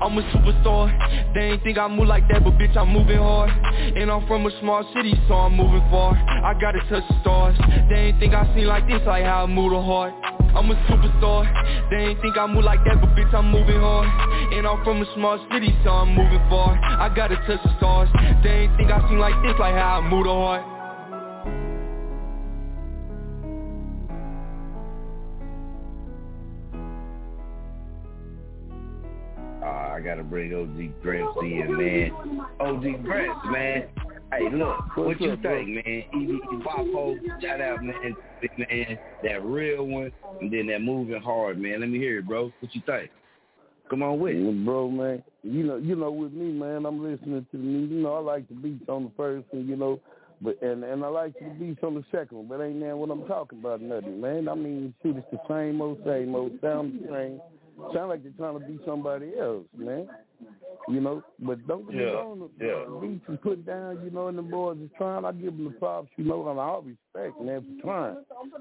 I'm 0.00 0.16
a 0.16 0.22
superstar. 0.32 1.34
They 1.34 1.52
ain't 1.52 1.62
think 1.62 1.78
I 1.78 1.86
move 1.88 2.08
like 2.08 2.26
that, 2.28 2.42
but 2.42 2.54
bitch 2.54 2.76
I'm 2.76 2.88
moving 2.88 3.18
hard. 3.18 3.50
And 3.50 4.10
I'm 4.10 4.26
from 4.26 4.46
a 4.46 4.60
small 4.60 4.82
city, 4.94 5.12
so 5.28 5.34
I'm 5.34 5.56
moving 5.56 5.84
far. 5.90 6.14
I 6.14 6.54
gotta 6.58 6.80
touch 6.88 7.04
the 7.08 7.20
stars. 7.20 7.56
They 7.90 8.08
ain't 8.08 8.18
think 8.18 8.34
I 8.34 8.48
seen 8.54 8.66
like 8.66 8.86
this, 8.88 9.02
like 9.06 9.24
how 9.24 9.44
I 9.44 9.46
move 9.46 9.72
the 9.72 9.82
heart. 9.82 10.14
I'm 10.56 10.70
a 10.70 10.74
superstar. 10.88 11.44
They 11.90 12.10
ain't 12.10 12.20
think 12.22 12.38
I 12.38 12.46
move 12.46 12.64
like 12.64 12.80
that, 12.84 13.00
but 13.00 13.10
bitch 13.10 13.32
I'm 13.34 13.50
moving 13.50 13.78
hard. 13.78 14.08
And 14.52 14.66
I'm 14.66 14.82
from 14.84 15.02
a 15.02 15.14
small 15.14 15.38
city, 15.52 15.76
so 15.84 15.90
I'm 15.90 16.14
moving 16.14 16.42
far. 16.48 16.78
I 16.82 17.12
gotta 17.14 17.36
touch 17.46 17.62
the 17.62 17.76
stars. 17.76 18.08
They 18.42 18.66
ain't 18.66 18.76
think 18.76 18.90
I 18.90 19.06
sing 19.08 19.18
like 19.18 19.36
this, 19.42 19.54
like 19.60 19.74
how 19.74 20.00
I 20.00 20.08
move 20.08 20.24
the 20.24 20.32
heart. 20.32 20.79
I 30.00 30.02
gotta 30.02 30.22
bring 30.22 30.54
OG 30.54 31.02
Gramps 31.02 31.36
in, 31.42 31.76
man. 31.76 32.40
OG 32.58 33.04
Gramps, 33.04 33.46
man. 33.50 33.84
Hey, 34.32 34.48
look, 34.50 34.96
what 34.96 35.08
What's 35.08 35.20
you 35.20 35.32
up, 35.32 35.42
think, 35.42 35.68
man? 35.68 36.04
Evie 36.14 36.40
Papo, 36.64 37.18
shout 37.42 37.60
out, 37.60 37.84
man, 37.84 38.16
man, 38.56 38.98
that 39.22 39.44
real 39.44 39.84
one, 39.84 40.10
and 40.40 40.50
then 40.50 40.68
that 40.68 40.80
moving 40.80 41.20
hard, 41.20 41.58
man. 41.58 41.80
Let 41.80 41.90
me 41.90 41.98
hear 41.98 42.20
it, 42.20 42.26
bro. 42.26 42.50
What 42.60 42.74
you 42.74 42.80
think? 42.86 43.10
Come 43.90 44.02
on 44.02 44.18
with 44.20 44.36
it. 44.36 44.64
Bro, 44.64 44.88
man. 44.88 45.22
You 45.42 45.64
know, 45.64 45.76
you 45.76 45.96
know, 45.96 46.10
with 46.10 46.32
me, 46.32 46.50
man, 46.50 46.86
I'm 46.86 47.02
listening 47.02 47.46
to 47.50 47.58
the 47.58 47.62
music. 47.62 47.90
You 47.90 48.02
know, 48.02 48.14
I 48.14 48.20
like 48.20 48.48
the 48.48 48.54
beats 48.54 48.88
on 48.88 49.04
the 49.04 49.10
first 49.18 49.48
one, 49.50 49.68
you 49.68 49.76
know, 49.76 50.00
but 50.40 50.62
and 50.62 50.82
and 50.82 51.04
I 51.04 51.08
like 51.08 51.34
the 51.38 51.44
beats 51.58 51.80
on 51.82 51.94
the 51.94 52.04
second 52.10 52.38
one. 52.38 52.46
But 52.48 52.64
ain't 52.64 52.80
that 52.80 52.96
what 52.96 53.10
I'm 53.10 53.26
talking 53.26 53.58
about, 53.58 53.82
nothing, 53.82 54.18
man. 54.18 54.48
I 54.48 54.54
mean, 54.54 54.94
shoot, 55.02 55.18
it's 55.18 55.26
the 55.30 55.40
same 55.46 55.82
old, 55.82 55.98
same 56.06 56.34
old, 56.34 56.52
sound 56.62 57.00
the 57.02 57.06
same. 57.08 57.40
Sound 57.94 58.08
like 58.08 58.22
they're 58.22 58.32
trying 58.32 58.54
to 58.58 58.64
be 58.64 58.78
somebody 58.84 59.32
else, 59.38 59.64
man. 59.76 60.08
You 60.88 61.00
know, 61.00 61.22
but 61.40 61.66
don't 61.66 61.86
get 61.90 61.96
Yeah, 62.00 62.12
wrong. 62.14 62.48
The 62.58 62.64
yeah. 62.64 63.00
beats 63.00 63.24
and 63.28 63.40
put 63.40 63.66
down, 63.66 64.00
you 64.02 64.10
know, 64.10 64.28
and 64.28 64.38
the 64.38 64.42
boys 64.42 64.78
is 64.78 64.90
trying. 64.96 65.24
I 65.24 65.32
give 65.32 65.56
them 65.56 65.64
the 65.64 65.70
props, 65.70 66.08
you 66.16 66.24
know, 66.24 66.48
and 66.48 66.58
I 66.58 66.76
respect, 66.76 67.40
man, 67.40 67.64
for 67.78 67.82
trying. 67.82 68.16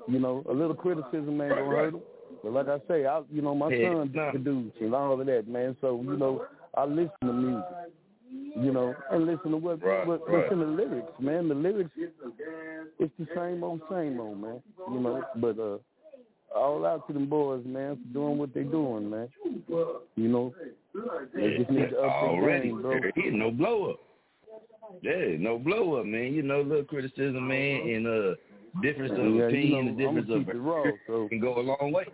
You 0.08 0.19
know, 0.19 0.43
a 0.49 0.53
little 0.53 0.75
criticism 0.75 1.41
ain't 1.41 1.55
gonna 1.55 1.75
hurt 1.75 1.91
them. 1.93 2.01
But 2.43 2.53
like 2.53 2.67
I 2.67 2.77
say, 2.88 3.05
I, 3.05 3.21
you 3.32 3.41
know, 3.41 3.55
my 3.55 3.69
Yeah, 3.69 3.89
son 3.89 4.12
nah. 4.13 4.32
produced 4.32 4.77
and 4.82 4.93
all 4.93 5.19
of 5.19 5.25
that, 5.25 5.47
man. 5.47 5.75
So 5.82 6.01
you 6.03 6.17
know, 6.17 6.45
I 6.75 6.86
listen 6.86 7.12
to 7.21 7.34
music, 7.34 7.65
you 8.55 8.71
know, 8.71 8.95
and 9.12 9.25
listen 9.25 9.51
to 9.51 9.58
what, 9.58 9.82
Right, 9.84 10.05
what 10.05 10.21
right. 10.27 10.32
what's 10.41 10.51
in 10.51 10.60
the 10.60 10.65
lyrics, 10.65 11.12
man. 11.19 11.47
The 11.47 11.55
lyrics, 11.55 11.91
it's 12.99 13.13
the 13.17 13.27
same 13.36 13.63
old, 13.63 13.82
same 13.89 14.19
old, 14.19 14.39
man. 14.39 14.62
You 14.91 14.99
know, 14.99 15.23
but 15.38 15.58
uh, 15.60 15.77
all 16.55 16.85
out 16.85 17.07
to 17.07 17.13
them 17.13 17.27
boys, 17.27 17.63
man, 17.65 17.95
for 17.97 18.13
doing 18.13 18.38
what 18.38 18.53
they're 18.53 18.63
doing, 18.63 19.09
man. 19.09 19.29
You 20.15 20.27
know, 20.27 20.53
they 21.35 21.57
just 21.57 21.69
need 21.69 21.89
to 21.89 21.99
up 21.99 22.23
Already, 22.23 22.69
game, 22.69 22.81
bro. 22.81 22.99
Here, 23.15 23.31
no 23.31 23.51
blow 23.51 23.91
up. 23.91 23.99
Yeah, 25.01 25.38
no 25.38 25.59
blow 25.59 25.99
up, 25.99 26.05
man. 26.05 26.33
You 26.33 26.41
know, 26.41 26.62
little 26.62 26.83
criticism, 26.83 27.47
man, 27.47 27.81
and 27.89 28.07
uh, 28.07 28.35
difference 28.81 29.13
of 29.13 29.19
Yeah, 29.19 29.23
you 29.23 29.43
opinion, 29.45 29.85
know, 29.85 29.89
and 29.89 29.97
difference 30.27 30.49
of 30.49 30.65
raw, 30.65 30.83
so 31.07 31.27
can 31.29 31.39
go 31.39 31.59
a 31.59 31.62
long 31.62 31.91
way. 31.91 32.05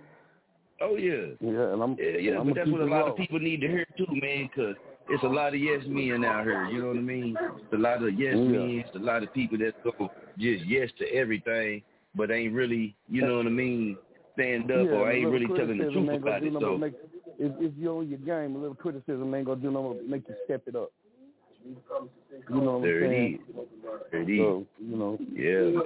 Oh 0.81 0.97
yeah, 0.97 1.33
yeah, 1.39 1.73
and 1.73 1.81
I'm 1.81 1.95
yeah, 1.97 2.17
yeah. 2.17 2.31
I'ma 2.33 2.43
But 2.51 2.55
that's 2.55 2.69
what 2.69 2.81
a 2.81 2.85
lot 2.85 3.07
of 3.07 3.15
people 3.15 3.39
need 3.39 3.61
to 3.61 3.67
hear 3.67 3.85
too, 3.97 4.05
man, 4.09 4.49
because 4.53 4.75
it's 5.07 5.23
a 5.23 5.27
lot 5.27 5.53
of 5.53 5.59
yes 5.59 5.81
men 5.87 6.25
out 6.25 6.43
here. 6.43 6.65
You 6.65 6.81
know 6.81 6.87
what 6.89 6.97
I 6.97 7.01
mean? 7.01 7.37
It's 7.63 7.73
a 7.73 7.77
lot 7.77 8.03
of 8.03 8.13
yes 8.19 8.35
Yeah. 8.35 8.43
men. 8.43 8.83
It's 8.85 8.95
a 8.95 8.99
lot 8.99 9.23
of 9.23 9.33
people 9.33 9.57
that 9.59 9.73
go 9.83 10.11
just 10.37 10.65
yes 10.65 10.89
to 10.99 11.07
everything, 11.13 11.81
but 12.13 12.29
ain't 12.29 12.53
really, 12.53 12.93
you 13.07 13.21
know 13.21 13.37
what 13.37 13.45
I 13.45 13.49
mean, 13.49 13.97
stand 14.35 14.71
up 14.71 14.85
yeah, 14.85 14.91
or 14.91 15.11
ain't 15.11 15.29
really 15.29 15.47
telling 15.47 15.77
the 15.77 15.91
truth 15.91 16.21
about 16.21 16.43
it. 16.43 16.53
So 16.59 16.77
make, 16.77 16.93
if, 17.39 17.51
if 17.59 17.73
you're 17.77 17.97
on 17.97 18.09
your 18.09 18.19
game, 18.19 18.55
a 18.55 18.59
little 18.59 18.75
criticism 18.75 19.33
ain't 19.33 19.45
gonna 19.45 19.61
do 19.61 19.71
nothing 19.71 19.93
but 19.97 20.07
make 20.07 20.27
you 20.27 20.35
step 20.45 20.61
it 20.67 20.75
up. 20.75 20.91
You 21.65 22.61
know 22.61 22.77
what 22.77 22.83
there 22.83 23.05
I'm 23.05 23.11
it 23.11 23.15
saying? 23.15 23.33
is. 23.33 23.39
There 24.11 24.21
it 24.21 24.29
is. 24.29 24.39
So, 24.39 24.65
you 24.79 24.97
know, 24.97 25.17
Yeah. 25.33 25.81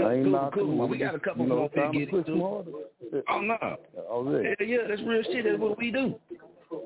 I 0.00 0.14
ain't 0.14 0.24
cool, 0.24 0.50
cool. 0.54 0.76
Well, 0.76 0.88
we 0.88 0.98
got 0.98 1.14
a 1.14 1.20
couple 1.20 1.44
you 1.44 1.48
know, 1.50 1.56
more 1.56 1.68
to 1.68 1.90
get 1.92 2.06
to 2.06 2.16
push 2.16 2.26
them 2.26 2.34
into. 2.34 3.22
Oh 3.28 3.40
no. 3.40 3.76
All 4.10 4.24
right. 4.24 4.56
Yeah, 4.58 4.66
yeah, 4.66 4.78
that's 4.88 5.02
real 5.02 5.22
shit. 5.22 5.44
That's 5.44 5.58
what 5.58 5.78
we 5.78 5.92
do. 5.92 6.16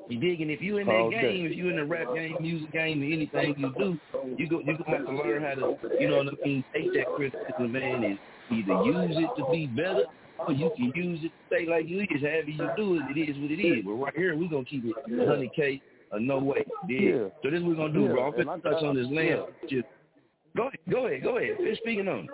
You 0.09 0.19
digging? 0.19 0.49
If 0.51 0.61
you 0.61 0.77
in 0.77 0.87
that 0.87 1.09
game, 1.11 1.47
if 1.47 1.57
you 1.57 1.69
in 1.69 1.77
the 1.77 1.85
rap 1.85 2.13
game, 2.13 2.35
music 2.39 2.71
game, 2.71 3.01
or 3.01 3.05
anything 3.05 3.55
you 3.57 3.73
do, 3.77 3.99
you 4.37 4.47
go 4.47 4.59
you 4.59 4.77
gonna 4.77 4.97
have 4.97 5.05
to 5.07 5.11
learn 5.13 5.41
how 5.41 5.55
to, 5.55 5.77
you 5.99 6.09
know 6.09 6.17
what 6.17 6.27
I 6.27 6.45
mean, 6.45 6.63
take 6.73 6.93
that 6.93 7.07
criticism, 7.15 7.71
man, 7.71 8.03
and 8.03 8.19
either 8.51 8.83
use 8.83 9.15
it 9.17 9.29
to 9.41 9.51
be 9.51 9.67
better, 9.67 10.03
or 10.39 10.53
you 10.53 10.71
can 10.75 10.91
use 10.95 11.19
it 11.23 11.29
to 11.29 11.33
stay 11.47 11.65
like 11.67 11.87
you 11.87 12.01
is. 12.01 12.21
However 12.21 12.49
you 12.49 12.69
do 12.75 12.95
it, 12.95 13.17
it 13.17 13.29
is 13.29 13.37
what 13.37 13.51
it 13.51 13.61
is. 13.61 13.85
But 13.85 13.91
right 13.93 14.15
here, 14.15 14.35
we 14.35 14.47
gonna 14.47 14.65
keep 14.65 14.85
it 14.85 14.95
Yeah. 15.07 15.25
honey 15.25 15.51
cake 15.55 15.81
or 16.11 16.19
no 16.19 16.39
way. 16.39 16.65
Dig? 16.87 17.01
Yeah. 17.01 17.29
So 17.43 17.49
this 17.49 17.61
what 17.61 17.69
we 17.69 17.75
gonna 17.75 17.93
do, 17.93 18.03
Yeah, 18.03 18.11
bro. 18.11 18.33
I'm 18.49 18.61
touch 18.61 18.83
on 18.83 18.95
this 18.95 19.07
land. 19.07 19.43
Just 19.69 19.87
go 20.55 20.67
ahead, 20.67 20.79
go 20.89 21.07
ahead, 21.07 21.23
go 21.23 21.37
ahead. 21.37 21.57
Finish 21.57 21.79
speaking 21.79 22.07
on. 22.07 22.27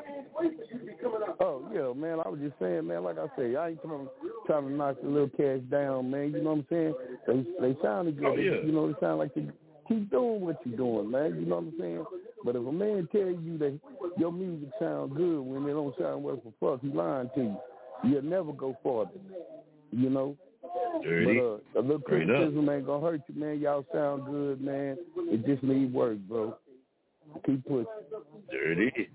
Oh 1.40 1.62
yeah, 1.74 1.94
man. 1.94 2.20
I 2.24 2.30
was 2.30 2.40
just 2.40 2.58
saying, 2.60 2.88
man. 2.88 3.04
Like 3.04 3.18
I 3.18 3.28
say, 3.38 3.56
I 3.56 3.70
ain't 3.70 3.82
trying, 3.82 4.08
trying 4.46 4.68
to 4.68 4.72
knock 4.72 5.02
the 5.02 5.10
little 5.10 5.30
cash 5.30 5.60
down, 5.70 6.12
man. 6.12 6.32
You 6.32 6.42
know 6.42 6.54
what 6.54 6.60
I'm 6.60 6.68
saying? 6.70 6.94
They 7.28 7.68
they 7.68 7.82
sound 7.82 8.18
good. 8.18 8.26
Oh, 8.26 8.36
yeah. 8.36 8.62
You 8.64 8.72
know, 8.72 8.92
they 8.92 9.00
sound 9.00 9.20
like 9.20 9.34
they 9.34 9.48
keep 9.88 10.10
doing 10.10 10.42
what 10.42 10.60
you're 10.66 10.78
doing, 10.78 11.12
man. 11.12 11.36
You 11.36 11.46
know 11.46 11.56
what 11.58 11.66
I'm 11.66 11.74
saying? 11.80 12.06
But 12.46 12.56
if 12.56 12.66
a 12.66 12.72
man 12.72 13.10
tell 13.12 13.22
you 13.22 13.58
that 13.58 13.80
your 14.18 14.32
music 14.32 14.70
sound 14.80 15.16
good 15.16 15.40
when 15.40 15.68
it 15.68 15.74
don't 15.74 15.98
sound 15.98 16.24
worth 16.24 16.40
a 16.46 16.52
fuck, 16.60 16.80
he 16.82 16.90
lying 16.90 17.30
to 17.36 17.42
you. 17.42 17.58
You'll 18.04 18.22
never 18.22 18.54
go 18.54 18.78
farther. 18.84 19.10
You 19.92 20.10
know. 20.12 20.38
Dirty. 21.04 21.40
But 21.40 21.80
uh, 21.80 21.80
a 21.80 21.82
little 21.82 22.00
criticism 22.00 22.70
ain't 22.70 22.86
gonna 22.86 23.06
hurt 23.06 23.22
you, 23.28 23.40
man. 23.40 23.60
Y'all 23.60 23.86
sound 23.92 24.26
good, 24.26 24.62
man. 24.62 24.98
It 25.18 25.46
just 25.46 25.64
need 25.64 25.92
work, 25.92 26.18
bro. 26.30 26.56
Keep 27.46 27.66
pushing. 27.66 27.86
There 28.50 28.72
it 28.72 28.94
is. 28.96 29.08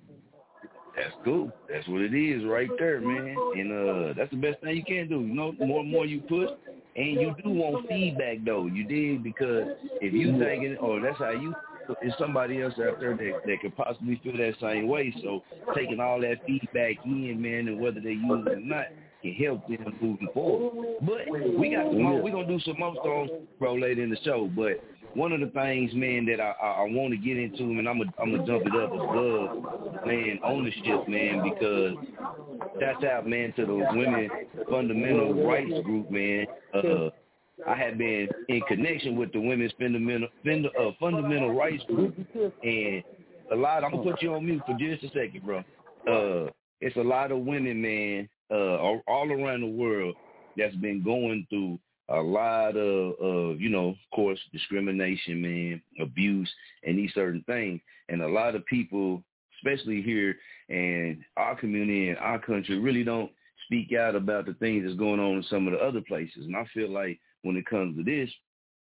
That's 0.97 1.15
cool. 1.25 1.53
That's 1.73 1.87
what 1.89 2.01
it 2.01 2.15
is 2.15 2.45
right 2.45 2.69
there, 2.79 3.01
man. 3.01 3.37
And 3.55 3.73
uh 3.73 4.15
that's 4.17 4.31
the 4.31 4.37
best 4.37 4.61
thing 4.61 4.77
you 4.77 4.85
can 4.85 5.09
do. 5.09 5.21
You 5.21 5.35
know, 5.35 5.53
more 5.61 5.81
and 5.81 5.91
more 5.91 6.05
you 6.05 6.21
push 6.23 6.51
and 6.97 7.21
you 7.21 7.35
do 7.43 7.51
want 7.51 7.89
feedback 7.89 8.39
though, 8.45 8.67
you 8.67 8.85
did 8.85 9.23
because 9.23 9.69
if 10.01 10.13
you 10.13 10.39
thinking 10.39 10.77
or 10.79 11.01
that's 11.01 11.19
how 11.19 11.31
you 11.31 11.55
there's 12.01 12.15
somebody 12.19 12.63
else 12.63 12.75
out 12.75 13.01
there 13.01 13.17
that, 13.17 13.41
that 13.47 13.61
could 13.61 13.77
possibly 13.77 14.21
feel 14.23 14.37
that 14.37 14.55
same 14.61 14.89
way. 14.89 15.15
So 15.23 15.43
taking 15.75 16.01
all 16.01 16.21
that 16.21 16.37
feedback 16.47 17.05
in, 17.05 17.41
man, 17.41 17.69
and 17.69 17.81
whether 17.81 18.01
they 18.01 18.11
use 18.11 18.45
it 18.47 18.53
or 18.53 18.61
not 18.61 18.87
can 19.23 19.35
help 19.35 19.67
them 19.69 19.95
moving 20.01 20.29
forward. 20.33 20.97
But 21.03 21.31
we 21.59 21.71
got 21.75 21.93
more, 21.93 22.23
we're 22.23 22.33
gonna 22.33 22.47
do 22.47 22.61
some 22.61 22.79
more 22.79 22.95
songs, 23.05 23.31
bro, 23.59 23.75
later 23.75 24.03
in 24.03 24.11
the 24.11 24.19
show. 24.25 24.51
But 24.55 24.83
one 25.15 25.33
of 25.33 25.41
the 25.41 25.49
things, 25.49 25.93
man, 25.95 26.25
that 26.27 26.41
I, 26.41 26.55
I, 26.63 26.71
I 26.83 26.83
want 26.85 27.13
to 27.13 27.19
get 27.19 27.37
into, 27.37 27.65
and 27.65 27.89
I'm 27.89 27.99
gonna 27.99 28.13
I'm 28.21 28.31
gonna 28.31 28.47
jump 28.47 28.65
it 28.67 28.75
up 28.77 28.93
above, 28.93 30.07
man, 30.07 30.39
ownership, 30.45 31.09
man, 31.09 31.43
because 31.43 31.95
that's 32.81 33.03
out, 33.05 33.27
man, 33.29 33.53
to 33.57 33.67
the 33.67 33.75
women 33.75 34.31
fundamental 34.71 35.47
rights 35.47 35.85
group, 35.85 36.11
man. 36.11 36.47
Uh, 36.73 37.11
I 37.67 37.75
have 37.75 37.99
been 37.99 38.29
in 38.49 38.61
connection 38.69 39.17
with 39.17 39.33
the 39.33 39.41
women's 39.41 39.73
fundamental 39.79 40.29
uh, 40.47 40.91
fundamental 40.99 41.55
rights 41.55 41.85
group, 41.85 42.15
and 42.63 43.03
a 43.53 43.57
lot. 43.57 43.85
I'm 43.85 43.91
gonna 43.91 44.03
put 44.03 44.23
you 44.23 44.35
on 44.35 44.47
mute 44.47 44.63
for 44.67 44.77
just 44.79 45.05
a 45.05 45.09
second, 45.09 45.43
bro. 45.45 45.59
Uh, 46.07 46.51
it's 46.81 46.97
a 46.97 47.03
lot 47.03 47.31
of 47.31 47.41
women, 47.41 47.81
man, 47.81 48.29
uh, 48.51 48.77
all, 48.77 49.31
around 49.31 49.61
the 49.61 49.67
world 49.67 50.15
that's 50.57 50.75
been 50.77 51.03
going 51.03 51.47
through 51.51 51.79
a 52.09 52.21
lot 52.21 52.77
of, 52.77 53.15
of, 53.21 53.61
you 53.61 53.69
know, 53.69 53.91
of 53.91 53.97
course, 54.13 54.39
discrimination, 54.53 55.41
man, 55.41 55.83
abuse, 56.01 56.51
and 56.83 56.99
these 56.99 57.13
certain 57.15 57.45
things. 57.47 57.81
And 58.09 58.23
a 58.23 58.29
lot 58.29 58.55
of 58.55 58.67
people, 58.67 59.23
especially 59.59 60.03
here 60.03 60.37
in 60.69 61.25
our 61.37 61.55
community 61.55 62.09
and 62.09 62.19
our 62.19 62.41
country, 62.41 62.79
really 62.79 63.05
don't 63.05 63.31
speak 63.67 63.93
out 63.93 64.17
about 64.17 64.47
the 64.47 64.55
things 64.55 64.85
that's 64.85 64.99
going 64.99 65.21
on 65.21 65.37
in 65.37 65.45
some 65.45 65.69
of 65.69 65.73
the 65.73 65.79
other 65.79 66.01
places. 66.01 66.47
And 66.47 66.57
I 66.57 66.65
feel 66.75 66.91
like 66.91 67.21
when 67.43 67.57
it 67.57 67.67
comes 67.67 67.97
to 67.97 68.03
this, 68.03 68.31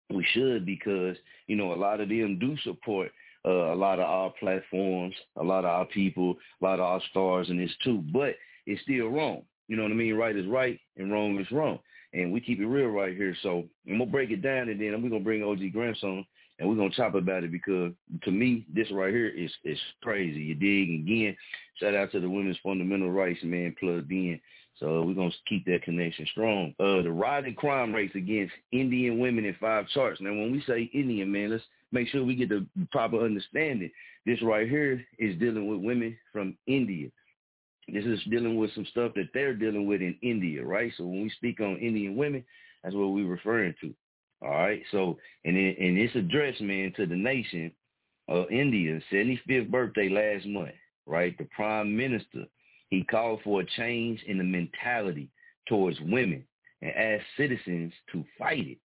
we 0.10 0.26
should 0.34 0.65
because, 0.65 1.17
you 1.48 1.56
know, 1.56 1.74
a 1.74 1.76
lot 1.76 2.02
of 2.02 2.10
them 2.10 2.39
do 2.39 2.56
support 2.63 3.12
uh, 3.48 3.74
a 3.74 3.76
lot 3.76 4.00
of 4.00 4.06
our 4.06 4.32
platforms, 4.39 5.15
a 5.38 5.43
lot 5.43 5.63
of 5.63 5.70
our 5.70 5.86
people, 5.86 6.36
a 6.62 6.65
lot 6.65 6.80
of 6.80 6.86
our 6.86 7.02
stars 7.10 7.50
in 7.50 7.58
this 7.58 7.72
too. 7.84 8.04
But 8.12 8.36
it's 8.65 8.82
still 8.82 9.08
wrong. 9.08 9.43
You 9.67 9.78
know 9.78 9.84
what 9.84 9.91
I 9.91 9.96
mean? 9.96 10.15
Right 10.15 10.36
is 10.36 10.48
right 10.48 10.80
and 10.98 11.12
wrong 11.12 11.39
is 11.39 11.52
wrong. 11.52 11.80
And 12.13 12.32
we 12.32 12.41
keep 12.41 12.60
it 12.60 12.65
real 12.65 12.88
right 12.88 13.15
here. 13.15 13.36
So 13.43 13.65
I'm 13.88 14.00
gonna 14.00 14.12
break 14.12 14.32
it 14.32 14.41
down 14.41 14.70
and 14.70 14.80
then 14.80 15.02
we're 15.02 15.10
gonna 15.10 15.24
bring 15.24 15.43
OG 15.43 15.72
Grandson 15.72 16.26
and 16.60 16.67
we're 16.67 16.76
gonna 16.76 16.89
chop 16.89 17.15
about 17.15 17.43
it 17.43 17.52
because 17.52 17.93
to 18.24 18.32
me 18.32 18.65
this 18.74 18.91
right 18.91 19.13
here 19.13 19.30
is 19.30 19.52
is 19.63 19.80
crazy. 20.02 20.39
You 20.39 20.56
dig? 20.56 21.02
Again, 21.02 21.36
shout 21.80 21.96
out 21.96 22.12
to 22.12 22.20
the 22.20 22.30
women's 22.30 22.58
fundamental 22.63 23.12
rights 23.12 23.43
man 23.43 23.76
plugged 23.80 24.12
in. 24.12 24.39
So 24.80 25.02
we're 25.04 25.13
gonna 25.13 25.32
keep 25.48 25.66
that 25.66 25.84
connection 25.84 26.28
strong. 26.32 26.74
Uh 26.80 27.02
the 27.02 27.12
rising 27.12 27.56
crime 27.56 27.94
rates 27.94 28.16
against 28.16 28.54
Indian 28.72 29.20
women 29.20 29.46
in 29.46 29.56
five 29.60 29.88
charts. 29.90 30.22
Now 30.22 30.32
when 30.32 30.52
we 30.52 30.62
say 30.68 30.90
Indian 30.94 31.32
man, 31.32 31.52
let's 31.52 31.63
make 31.92 32.08
sure 32.10 32.24
we 32.24 32.36
get 32.36 32.50
the 32.50 32.66
proper 32.92 33.24
understanding. 33.24 33.92
This 34.26 34.42
right 34.42 34.70
here 34.70 35.04
is 35.18 35.40
dealing 35.40 35.68
with 35.68 35.80
women 35.80 36.18
from 36.32 36.58
India. 36.68 37.10
This 37.88 38.06
is 38.06 38.20
dealing 38.30 38.58
with 38.58 38.74
some 38.74 38.86
stuff 38.92 39.13
that 39.16 39.30
they're 39.34 39.56
dealing 39.56 39.88
with 39.88 40.02
in 40.02 40.18
India, 40.22 40.63
right? 40.63 40.92
So 40.98 41.06
when 41.06 41.24
we 41.24 41.30
speak 41.30 41.62
on 41.62 41.78
Indian 41.78 42.18
women, 42.18 42.44
that's 42.84 42.96
what 42.96 43.13
we're 43.13 43.26
referring 43.26 43.74
to. 43.82 43.94
All 44.42 44.50
right. 44.50 44.84
So 44.92 45.18
and 45.46 45.58
in, 45.58 45.76
and 45.80 45.98
it's 45.98 46.16
addressed, 46.16 46.62
man, 46.62 46.94
to 46.98 47.06
the 47.06 47.16
nation 47.16 47.72
of 48.28 48.52
India, 48.52 49.00
75th 49.12 49.70
birthday 49.70 50.10
last 50.10 50.46
month, 50.46 50.76
right? 51.06 51.38
The 51.38 51.46
prime 51.46 51.96
minister, 51.96 52.44
he 52.89 53.04
called 53.04 53.41
for 53.43 53.62
a 53.62 53.65
change 53.65 54.21
in 54.28 54.38
the 54.38 54.43
mentality 54.43 55.30
towards 55.67 56.00
women 56.02 56.45
and 56.82 56.93
asked 56.95 57.26
citizens 57.36 57.93
to 58.12 58.23
fight 58.38 58.67
it, 58.67 58.78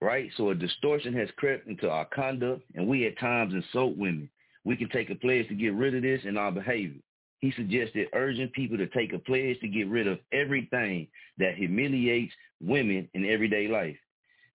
right? 0.00 0.30
So 0.36 0.50
a 0.50 0.54
distortion 0.54 1.14
has 1.14 1.28
crept 1.36 1.66
into 1.66 1.90
our 1.90 2.04
conduct, 2.06 2.62
and 2.74 2.86
we 2.86 3.06
at 3.06 3.18
times 3.18 3.54
insult 3.54 3.96
women 3.96 4.28
we 4.64 4.76
can 4.76 4.88
take 4.90 5.08
a 5.08 5.14
pledge 5.14 5.48
to 5.48 5.54
get 5.54 5.72
rid 5.72 5.94
of 5.94 6.02
this 6.02 6.20
in 6.24 6.36
our 6.36 6.52
behavior. 6.52 7.00
He 7.40 7.52
suggested 7.52 8.08
urging 8.12 8.48
people 8.48 8.76
to 8.76 8.86
take 8.88 9.12
a 9.12 9.18
pledge 9.18 9.58
to 9.60 9.68
get 9.68 9.88
rid 9.88 10.06
of 10.06 10.18
everything 10.32 11.06
that 11.38 11.54
humiliates 11.54 12.34
women 12.60 13.08
in 13.14 13.24
everyday 13.24 13.68
life. 13.68 13.96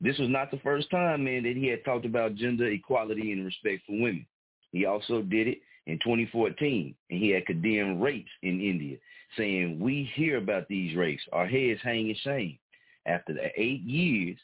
This 0.01 0.17
was 0.19 0.29
not 0.29 0.51
the 0.51 0.59
first 0.59 0.91
time, 0.91 1.23
man, 1.23 1.43
that 1.43 1.55
he 1.55 1.67
had 1.67 1.83
talked 1.85 2.05
about 2.05 2.35
gender 2.35 2.67
equality 2.67 3.31
and 3.31 3.45
respect 3.45 3.83
for 3.87 3.93
women. 3.93 4.25
He 4.71 4.85
also 4.85 5.21
did 5.21 5.47
it 5.47 5.59
in 5.87 5.99
2014, 5.99 6.95
and 7.09 7.19
he 7.19 7.29
had 7.29 7.45
condemned 7.45 8.01
rapes 8.01 8.31
in 8.41 8.61
India, 8.61 8.97
saying, 9.37 9.79
we 9.79 10.09
hear 10.15 10.37
about 10.37 10.67
these 10.67 10.95
rapes. 10.95 11.23
Our 11.33 11.47
heads 11.47 11.79
hang 11.83 12.09
in 12.09 12.15
shame. 12.23 12.57
After 13.05 13.33
the 13.33 13.49
eight 13.59 13.81
years 13.81 14.37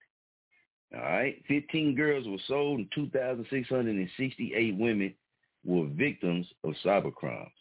All 0.93 1.02
right. 1.02 1.41
15 1.47 1.95
girls 1.95 2.28
were 2.28 2.38
sold 2.47 2.80
and 2.80 2.91
2,668 2.93 4.78
women 4.78 5.13
were 5.67 5.86
victims 5.86 6.47
of 6.63 6.73
cyber 6.84 7.13
crimes. 7.13 7.51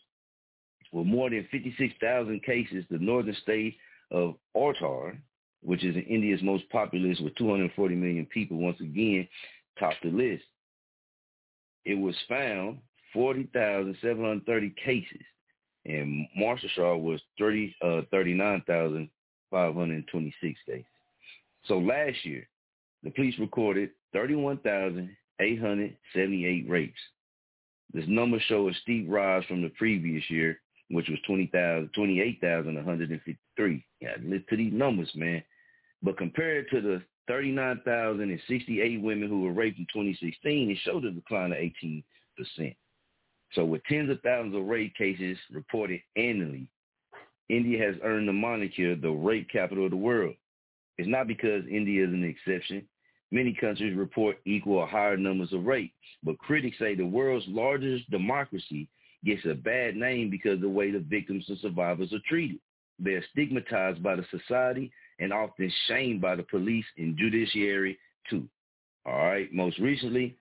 With 0.93 1.07
more 1.07 1.29
than 1.29 1.47
56,000 1.51 2.43
cases, 2.43 2.85
the 2.89 2.99
northern 2.99 3.37
state 3.43 3.77
of 4.11 4.37
Uttar, 4.57 5.19
which 5.63 5.85
is 5.85 5.97
India's 6.09 6.43
most 6.43 6.65
populous 6.71 7.21
with 7.21 7.35
240 7.35 7.95
million 7.97 8.25
people, 8.27 8.57
once 8.57 8.81
again 8.81 9.29
topped 9.79 10.03
the 10.03 10.09
list. 10.09 10.45
It 11.85 11.97
was 11.97 12.17
found 12.29 12.79
40,730 13.13 14.75
cases 14.83 15.21
and 15.87 16.29
Maharashtra 16.39 17.01
was 17.01 17.23
30, 17.39 17.75
uh, 17.83 18.03
39,526 18.11 20.61
cases. 20.67 20.85
So 21.67 21.79
last 21.79 22.25
year, 22.25 22.47
the 23.03 23.11
police 23.11 23.39
recorded 23.39 23.91
31,878 24.13 26.69
rapes. 26.69 27.01
This 27.93 28.05
number 28.09 28.39
shows 28.41 28.75
a 28.75 28.81
steep 28.81 29.07
rise 29.09 29.45
from 29.47 29.63
the 29.63 29.71
previous 29.71 30.29
year, 30.29 30.61
which 30.91 31.09
was 31.09 31.19
20,000, 31.27 31.91
28,153. 31.95 33.85
Yeah, 34.01 34.11
listen 34.23 34.45
to 34.51 34.57
these 34.57 34.73
numbers, 34.73 35.11
man. 35.15 35.43
But 36.03 36.19
compared 36.19 36.69
to 36.71 36.81
the 36.81 37.03
39,068 37.29 39.01
women 39.01 39.29
who 39.29 39.43
were 39.43 39.53
raped 39.53 39.79
in 39.79 39.87
2016, 39.93 40.71
it 40.71 40.79
showed 40.85 41.05
a 41.05 41.11
decline 41.11 41.53
of 41.53 41.59
18%. 41.59 42.03
So 43.53 43.65
with 43.65 43.83
tens 43.85 44.11
of 44.11 44.21
thousands 44.21 44.55
of 44.55 44.67
rape 44.67 44.95
cases 44.97 45.39
reported 45.51 46.01
annually, 46.17 46.69
India 47.49 47.85
has 47.85 47.95
earned 48.03 48.29
the 48.29 48.33
moniker 48.33 48.97
the 48.97 49.11
rape 49.11 49.49
capital 49.51 49.85
of 49.85 49.91
the 49.91 49.97
world. 49.97 50.35
It's 50.99 51.09
not 51.09 51.29
because 51.29 51.65
India 51.71 52.05
is 52.07 52.13
an 52.13 52.25
exception. 52.25 52.87
Many 53.33 53.53
countries 53.55 53.97
report 53.97 54.39
equal 54.45 54.79
or 54.79 54.87
higher 54.87 55.17
numbers 55.17 55.53
of 55.53 55.67
rape, 55.67 55.93
but 56.23 56.39
critics 56.39 56.79
say 56.79 56.95
the 56.95 57.07
world's 57.07 57.47
largest 57.49 58.09
democracy 58.11 58.89
gets 59.25 59.45
a 59.45 59.55
bad 59.55 59.97
name 59.97 60.31
because 60.31 60.55
of 60.55 60.61
the 60.61 60.69
way 60.69 60.91
the 60.91 61.01
victims 61.01 61.45
and 61.49 61.59
survivors 61.59 62.13
are 62.13 62.21
treated. 62.29 62.61
They're 62.99 63.25
stigmatized 63.33 64.03
by 64.03 64.17
the 64.17 64.25
society 64.31 64.93
and 65.19 65.33
often 65.33 65.73
shamed 65.89 66.21
by 66.21 66.37
the 66.37 66.45
police 66.45 66.85
and 66.97 67.17
judiciary 67.19 67.99
too. 68.31 68.49
All 69.05 69.17
right. 69.17 69.53
Most 69.53 69.79
recently, 69.79 70.37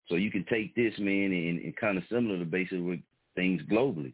So 0.08 0.16
you 0.16 0.32
can 0.32 0.46
take 0.46 0.74
this, 0.76 0.94
man, 1.00 1.32
and, 1.32 1.60
and 1.62 1.76
kind 1.76 1.98
of 1.98 2.04
similar 2.10 2.40
to 2.40 2.46
basis 2.46 2.80
with 2.80 3.00
things 3.36 3.62
globally. 3.70 4.14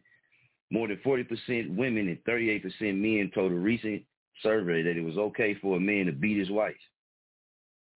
More 0.70 0.88
than 0.88 0.98
40% 1.04 1.76
women 1.76 2.08
and 2.08 2.24
38% 2.24 2.64
men 2.96 3.30
told 3.34 3.52
a 3.52 3.54
recent 3.54 4.02
survey 4.42 4.82
that 4.82 4.96
it 4.96 5.04
was 5.04 5.18
okay 5.18 5.54
for 5.60 5.76
a 5.76 5.80
man 5.80 6.06
to 6.06 6.12
beat 6.12 6.38
his 6.38 6.50
wife. 6.50 6.74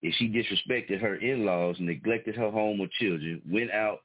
if 0.03 0.15
she 0.15 0.29
disrespected 0.29 1.01
her 1.01 1.17
in-laws, 1.17 1.77
neglected 1.81 2.37
her 2.37 2.51
home 2.51 2.81
or 2.81 2.87
children, 3.01 3.43
went 3.51 3.71
out 3.73 4.01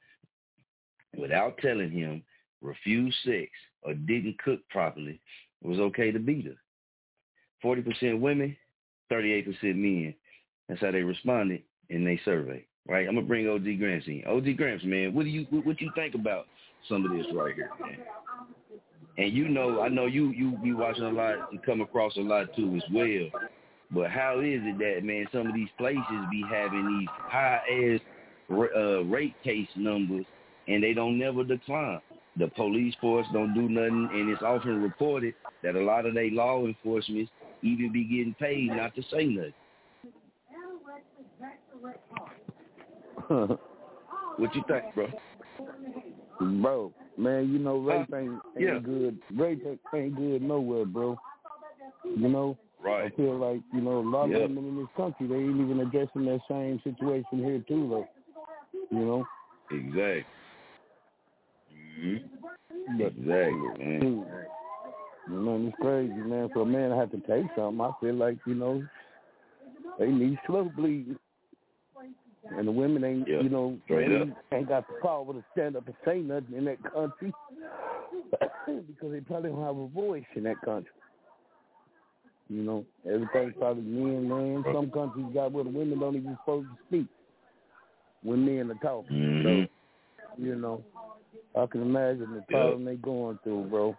without 1.16 1.58
telling 1.58 1.90
him, 1.90 2.22
refused 2.60 3.16
sex, 3.24 3.50
or 3.82 3.94
didn't 3.94 4.38
cook 4.42 4.60
properly, 4.70 5.20
it 5.62 5.68
was 5.68 5.80
okay 5.80 6.10
to 6.10 6.18
beat 6.18 6.46
her. 6.46 6.56
40% 7.64 8.20
women, 8.20 8.56
38% 9.10 9.46
men. 9.76 10.14
That's 10.68 10.80
how 10.80 10.90
they 10.90 11.02
responded 11.02 11.62
in 11.90 12.04
their 12.04 12.20
survey. 12.24 12.64
Right? 12.88 13.06
I'm 13.06 13.14
gonna 13.14 13.26
bring 13.26 13.48
OG 13.48 13.78
Gramps 13.78 14.08
in. 14.08 14.24
OG 14.26 14.56
Gramps, 14.56 14.84
man, 14.84 15.14
what 15.14 15.24
do 15.24 15.30
you 15.30 15.46
what, 15.50 15.64
what 15.64 15.80
you 15.80 15.90
think 15.94 16.16
about 16.16 16.46
some 16.88 17.04
of 17.04 17.12
this 17.16 17.26
right 17.32 17.54
here, 17.54 17.70
man? 17.80 17.98
And 19.18 19.32
you 19.32 19.48
know, 19.48 19.82
I 19.82 19.88
know 19.88 20.06
you 20.06 20.30
you 20.30 20.58
be 20.62 20.72
watching 20.72 21.04
a 21.04 21.10
lot 21.10 21.52
and 21.52 21.62
come 21.62 21.80
across 21.80 22.16
a 22.16 22.20
lot 22.20 22.48
too 22.56 22.74
as 22.74 22.82
well. 22.92 23.30
But 23.92 24.10
how 24.10 24.40
is 24.40 24.60
it 24.64 24.78
that 24.78 25.04
man, 25.04 25.26
some 25.30 25.46
of 25.46 25.54
these 25.54 25.68
places 25.78 26.02
be 26.30 26.42
having 26.50 26.98
these 26.98 27.08
high 27.10 27.60
ass 27.70 28.00
uh, 28.50 29.04
rate 29.04 29.34
case 29.44 29.68
numbers 29.76 30.24
and 30.68 30.82
they 30.82 30.92
don't 30.94 31.18
never 31.18 31.44
decline? 31.44 32.00
The 32.38 32.48
police 32.48 32.94
force 33.00 33.26
don't 33.32 33.52
do 33.54 33.68
nothing, 33.68 34.08
and 34.12 34.30
it's 34.30 34.42
often 34.42 34.82
reported 34.82 35.34
that 35.62 35.74
a 35.76 35.80
lot 35.80 36.06
of 36.06 36.14
their 36.14 36.30
law 36.30 36.64
enforcement 36.64 37.28
even 37.62 37.92
be 37.92 38.04
getting 38.04 38.34
paid 38.38 38.68
not 38.68 38.94
to 38.94 39.02
say 39.10 39.24
nothing. 39.26 39.52
what 44.38 44.54
you 44.54 44.62
think, 44.66 44.94
bro? 44.94 45.08
Bro, 46.60 46.92
man, 47.16 47.52
you 47.52 47.58
know 47.58 47.76
rape 47.78 48.06
Uh, 48.12 48.16
ain't, 48.16 48.30
ain't 48.30 48.58
yeah. 48.58 48.78
good. 48.78 49.18
Rape 49.34 49.62
ain't 49.94 50.16
good 50.16 50.42
nowhere, 50.42 50.84
bro. 50.86 51.16
You 52.04 52.28
know, 52.28 52.58
Right. 52.84 53.12
I 53.12 53.16
feel 53.16 53.36
like 53.36 53.60
you 53.72 53.80
know 53.80 54.00
a 54.00 54.08
lot 54.08 54.28
Yep. 54.30 54.36
of 54.36 54.50
women 54.50 54.68
in 54.70 54.76
this 54.76 54.88
country 54.96 55.26
they 55.28 55.36
ain't 55.36 55.60
even 55.60 55.80
addressing 55.80 56.24
that 56.24 56.40
same 56.48 56.80
situation 56.82 57.38
here 57.38 57.62
too, 57.68 57.88
though. 57.88 58.08
You 58.90 59.04
know, 59.04 59.26
Exactly. 59.70 60.24
Hmm 62.02 62.16
But- 62.98 63.06
Exactly, 63.16 63.84
man. 63.84 64.00
Dude, 64.00 64.26
man, 65.28 65.66
it's 65.68 65.76
crazy, 65.80 66.12
man. 66.12 66.48
For 66.52 66.62
a 66.62 66.66
man 66.66 66.90
to 66.90 66.96
have 66.96 67.10
to 67.12 67.18
take 67.20 67.46
something, 67.56 67.80
I 67.80 67.92
feel 68.00 68.14
like 68.14 68.38
you 68.46 68.54
know 68.54 68.82
they 69.98 70.08
need 70.08 70.38
slow 70.46 70.64
bleeding, 70.76 71.16
and 72.56 72.66
the 72.66 72.72
women 72.72 73.04
ain't, 73.04 73.28
Yeah, 73.28 73.40
you 73.40 73.48
know, 73.48 73.78
ain't 74.52 74.68
got 74.68 74.86
the 74.88 74.94
power 75.02 75.32
to 75.32 75.44
stand 75.52 75.76
up 75.76 75.86
and 75.86 75.94
say 76.04 76.18
nothing 76.18 76.56
in 76.56 76.64
that 76.64 76.82
country 76.92 77.32
because 78.66 79.12
they 79.12 79.20
probably 79.20 79.50
don't 79.50 79.62
have 79.62 79.76
a 79.76 79.86
voice 79.88 80.24
in 80.34 80.42
that 80.44 80.60
country. 80.62 80.92
You 82.48 82.62
know, 82.62 82.84
everything's 83.06 83.54
probably 83.58 83.84
men, 83.84 84.28
man. 84.28 84.64
Some 84.74 84.90
countries 84.90 85.26
got 85.32 85.52
where 85.52 85.64
the 85.64 85.70
women 85.70 86.00
don't 86.00 86.16
even 86.16 86.36
supposed 86.40 86.66
to 86.68 86.76
speak 86.88 87.06
when 88.22 88.44
men 88.44 88.70
are 88.70 88.74
talking. 88.82 89.16
Mhm. 89.16 89.68
So, 89.68 90.42
you 90.42 90.56
know, 90.56 90.82
I 91.54 91.66
can 91.66 91.82
imagine 91.82 92.34
the 92.34 92.44
problem 92.48 92.84
they 92.84 92.96
going 92.96 93.38
through, 93.44 93.64
bro. 93.64 93.96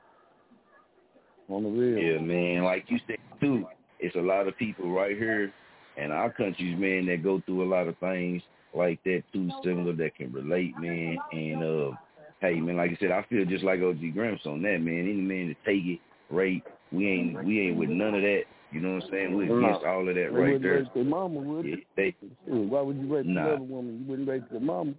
On 1.50 1.64
the 1.64 1.70
real. 1.70 2.00
Yeah, 2.00 2.20
man. 2.20 2.64
Like 2.64 2.86
you 2.88 3.00
said 3.06 3.18
too, 3.40 3.66
it's 4.00 4.16
a 4.16 4.20
lot 4.20 4.48
of 4.48 4.58
people 4.58 4.92
right 4.92 5.16
here 5.16 5.54
in 5.98 6.12
our 6.12 6.32
countries, 6.32 6.78
man, 6.80 7.06
that 7.08 7.24
go 7.24 7.42
through 7.46 7.64
a 7.64 7.70
lot 7.70 7.88
of 7.88 7.98
things 8.00 8.42
like 8.74 9.04
that 9.04 9.24
too, 9.32 9.50
similar 9.64 9.94
that 9.94 10.16
can 10.16 10.32
relate, 10.32 10.78
man. 10.80 11.18
And 11.32 11.64
uh, 11.64 11.96
hey, 12.42 12.60
man, 12.60 12.78
like 12.78 12.92
I 12.92 12.98
said, 13.00 13.12
I 13.12 13.24
feel 13.30 13.46
just 13.46 13.64
like 13.64 13.82
OG 13.82 14.14
Gramps 14.14 14.46
on 14.48 14.62
that, 14.64 14.80
man. 14.80 15.02
Any 15.02 15.14
man 15.14 15.48
to 15.48 15.56
take 15.66 15.86
it, 15.86 16.00
rape, 16.32 16.66
we 16.92 17.08
ain't 17.08 17.44
we 17.46 17.62
ain't 17.62 17.78
with 17.78 17.90
none 17.90 18.16
of 18.16 18.22
that. 18.22 18.44
You 18.72 18.80
know 18.80 18.96
what 18.96 19.04
I'm 19.04 19.10
saying? 19.12 19.32
No. 19.34 19.42
against 19.42 19.86
all 19.86 20.10
of 20.10 20.16
that 20.16 20.16
They 20.16 20.28
right 20.30 20.60
there. 20.60 20.80
rape 20.80 20.94
their 20.96 21.04
mama, 21.04 21.40
would 21.40 21.66
Yeah, 21.68 21.76
they, 21.96 22.16
Why 22.48 22.82
would 22.82 22.98
you 22.98 23.14
rape 23.16 23.28
Nah. 23.28 23.50
another 23.50 23.64
woman? 23.64 24.00
You 24.00 24.10
wouldn't 24.10 24.28
rape 24.28 24.44
your 24.50 24.62
mama 24.62 24.96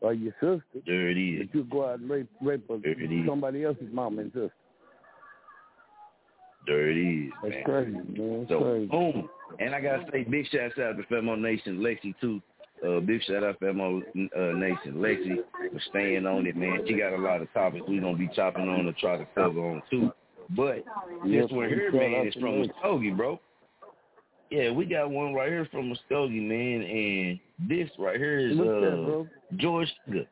or 0.00 0.12
your 0.14 0.32
sister. 0.40 0.62
there 0.86 1.08
it 1.10 1.16
is. 1.18 1.46
But 1.46 1.54
you 1.58 1.64
go 1.64 1.88
out 1.90 1.98
and 2.00 2.08
rape 2.10 2.28
rape 2.42 2.64
a, 2.70 2.78
There 2.78 2.92
it 3.00 3.12
is. 3.12 3.26
somebody 3.26 3.64
else's 3.64 3.92
mom 3.92 4.18
and 4.18 4.30
sister. 4.32 4.52
There 6.66 6.90
it 6.90 6.96
is, 6.98 7.32
That's 7.42 7.54
man. 7.54 7.64
crazy, 7.64 7.90
man. 8.20 8.38
That's 8.40 8.50
So 8.50 8.60
crazy. 8.60 8.86
boom, 8.86 9.28
and 9.58 9.74
I 9.74 9.80
gotta 9.80 10.04
say 10.12 10.24
big 10.24 10.46
shout 10.48 10.78
out 10.78 10.96
to 10.98 11.02
Famo 11.10 11.38
Nation 11.40 11.78
Lexi 11.78 12.14
too. 12.20 12.40
Uh, 12.86 13.00
big 13.00 13.22
shout 13.24 13.42
out 13.42 13.58
Famo 13.60 14.00
uh, 14.02 14.58
Nation 14.58 14.94
Lexi 14.96 15.36
for 15.72 15.80
staying 15.88 16.26
on 16.26 16.46
it, 16.46 16.56
man. 16.56 16.80
She 16.86 16.94
got 16.94 17.12
a 17.14 17.16
lot 17.18 17.40
of 17.42 17.52
topics 17.52 17.84
we 17.88 17.98
gonna 17.98 18.16
be 18.16 18.28
chopping 18.34 18.68
on 18.68 18.84
to 18.84 18.92
try 18.94 19.16
to 19.16 19.26
cover 19.34 19.60
on 19.60 19.82
too. 19.90 20.12
But 20.56 20.84
Yep, 21.24 21.42
this 21.48 21.50
one 21.52 21.68
here, 21.68 21.92
man, 21.92 22.26
is 22.26 22.34
from. 22.34 22.64
Muskogee, 22.64 23.16
bro. 23.16 23.40
Yeah, 24.50 24.72
we 24.72 24.84
got 24.84 25.10
one 25.10 25.32
right 25.32 25.48
here 25.48 25.68
from 25.70 25.92
Muskogee, 25.92 26.42
man, 26.42 26.82
and 26.82 27.68
this 27.68 27.88
right 27.98 28.16
here 28.16 28.38
is 28.38 28.58
uh, 28.58 28.64
that. 28.64 29.26
George 29.56 29.88
Sugar. 30.04 30.26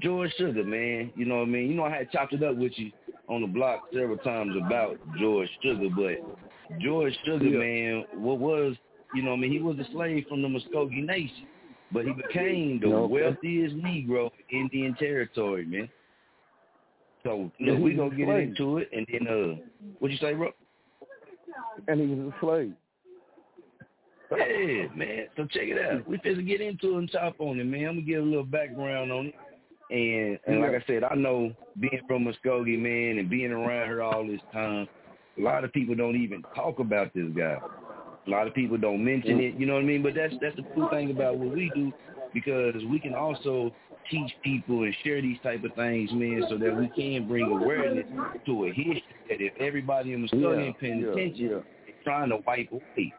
George 0.00 0.30
Sugar, 0.36 0.62
man. 0.62 1.10
You 1.14 1.24
know 1.24 1.36
what 1.36 1.42
I 1.42 1.46
mean? 1.46 1.70
You 1.70 1.74
know 1.74 1.84
I 1.84 1.96
had 1.96 2.10
chopped 2.10 2.34
it 2.34 2.42
up 2.42 2.56
with 2.56 2.72
you 2.76 2.92
on 3.28 3.40
the 3.40 3.46
block 3.46 3.84
several 3.94 4.18
times 4.18 4.54
about 4.56 4.98
George 5.18 5.48
Sugar, 5.62 5.88
but 5.88 6.78
George 6.80 7.16
Sugar, 7.24 7.46
Yeah. 7.46 7.58
man, 7.58 8.04
what 8.12 8.38
was, 8.38 8.76
you 9.14 9.22
know 9.22 9.30
what 9.30 9.38
I 9.38 9.40
mean? 9.40 9.52
He 9.52 9.60
was 9.60 9.78
a 9.78 9.84
slave 9.90 10.26
from 10.28 10.42
the 10.42 10.48
Muskogee 10.48 11.04
Nation, 11.04 11.46
but 11.92 12.04
he 12.04 12.12
became 12.12 12.78
the 12.80 12.88
Okay. 12.88 13.12
wealthiest 13.22 13.76
Negro 13.76 14.30
in 14.50 14.60
Indian 14.60 14.94
Territory, 14.96 15.64
man. 15.64 15.88
So, 17.22 17.50
Yeah, 17.58 17.70
look, 17.72 17.78
he 17.78 17.84
we 17.84 17.94
gonna 17.94 18.14
get 18.14 18.26
slave. 18.26 18.48
into 18.48 18.78
it, 18.78 18.90
and 18.92 19.06
then, 19.10 19.26
uh, 19.26 19.56
what 19.98 20.10
you 20.10 20.18
say, 20.18 20.34
bro? 20.34 20.52
And 21.88 22.00
he 22.00 22.06
was 22.06 22.34
a 22.34 22.40
slave. 22.40 22.74
Yeah, 24.30 24.88
man. 24.94 25.26
So 25.36 25.44
check 25.44 25.64
it 25.64 25.78
out. 25.84 26.08
We 26.08 26.18
finna 26.18 26.46
get 26.46 26.60
into 26.60 26.94
it 26.94 26.98
and 26.98 27.10
chop 27.10 27.36
on 27.38 27.60
it, 27.60 27.64
man. 27.64 27.86
I'm 27.86 27.94
gonna 27.96 28.02
give 28.02 28.22
a 28.22 28.26
little 28.26 28.44
background 28.44 29.12
on 29.12 29.26
it. 29.26 29.34
And 29.88 30.38
and 30.46 30.60
like 30.60 30.82
I 30.82 30.84
said, 30.86 31.04
I 31.04 31.14
know 31.14 31.52
being 31.78 32.00
from 32.08 32.24
Muskogee, 32.24 32.78
man, 32.78 33.18
and 33.18 33.30
being 33.30 33.52
around 33.52 33.88
her 33.88 34.02
all 34.02 34.26
this 34.26 34.40
time, 34.52 34.88
a 35.38 35.40
lot 35.40 35.64
of 35.64 35.72
people 35.72 35.94
don't 35.94 36.16
even 36.16 36.42
talk 36.54 36.80
about 36.80 37.14
this 37.14 37.28
guy. 37.36 37.58
A 38.26 38.30
lot 38.30 38.48
of 38.48 38.54
people 38.54 38.76
don't 38.76 39.04
mention 39.04 39.38
it, 39.38 39.54
you 39.54 39.66
know 39.66 39.74
what 39.74 39.84
I 39.84 39.86
mean? 39.86 40.02
But 40.02 40.14
that's 40.16 40.34
that's 40.40 40.56
the 40.56 40.64
cool 40.74 40.88
thing 40.90 41.12
about 41.12 41.38
what 41.38 41.54
we 41.54 41.70
do 41.74 41.92
because 42.34 42.74
we 42.90 42.98
can 42.98 43.14
also 43.14 43.72
teach 44.10 44.32
people 44.42 44.82
and 44.82 44.94
share 45.04 45.22
these 45.22 45.38
type 45.42 45.62
of 45.64 45.72
things, 45.74 46.10
man, 46.12 46.44
so 46.48 46.58
that 46.58 46.76
we 46.76 46.88
can 46.88 47.28
bring 47.28 47.46
awareness 47.46 48.06
to 48.44 48.64
a 48.66 48.68
history 48.68 49.04
that 49.28 49.40
if 49.40 49.52
everybody 49.60 50.12
in 50.12 50.26
Muskogee 50.26 50.66
Yeah, 50.66 50.72
paying 50.80 51.00
yeah, 51.00 51.10
attention, 51.10 51.44
yeah. 51.44 51.58
they're 51.86 51.94
trying 52.04 52.30
to 52.30 52.38
wipe 52.46 52.72
away. 52.72 53.12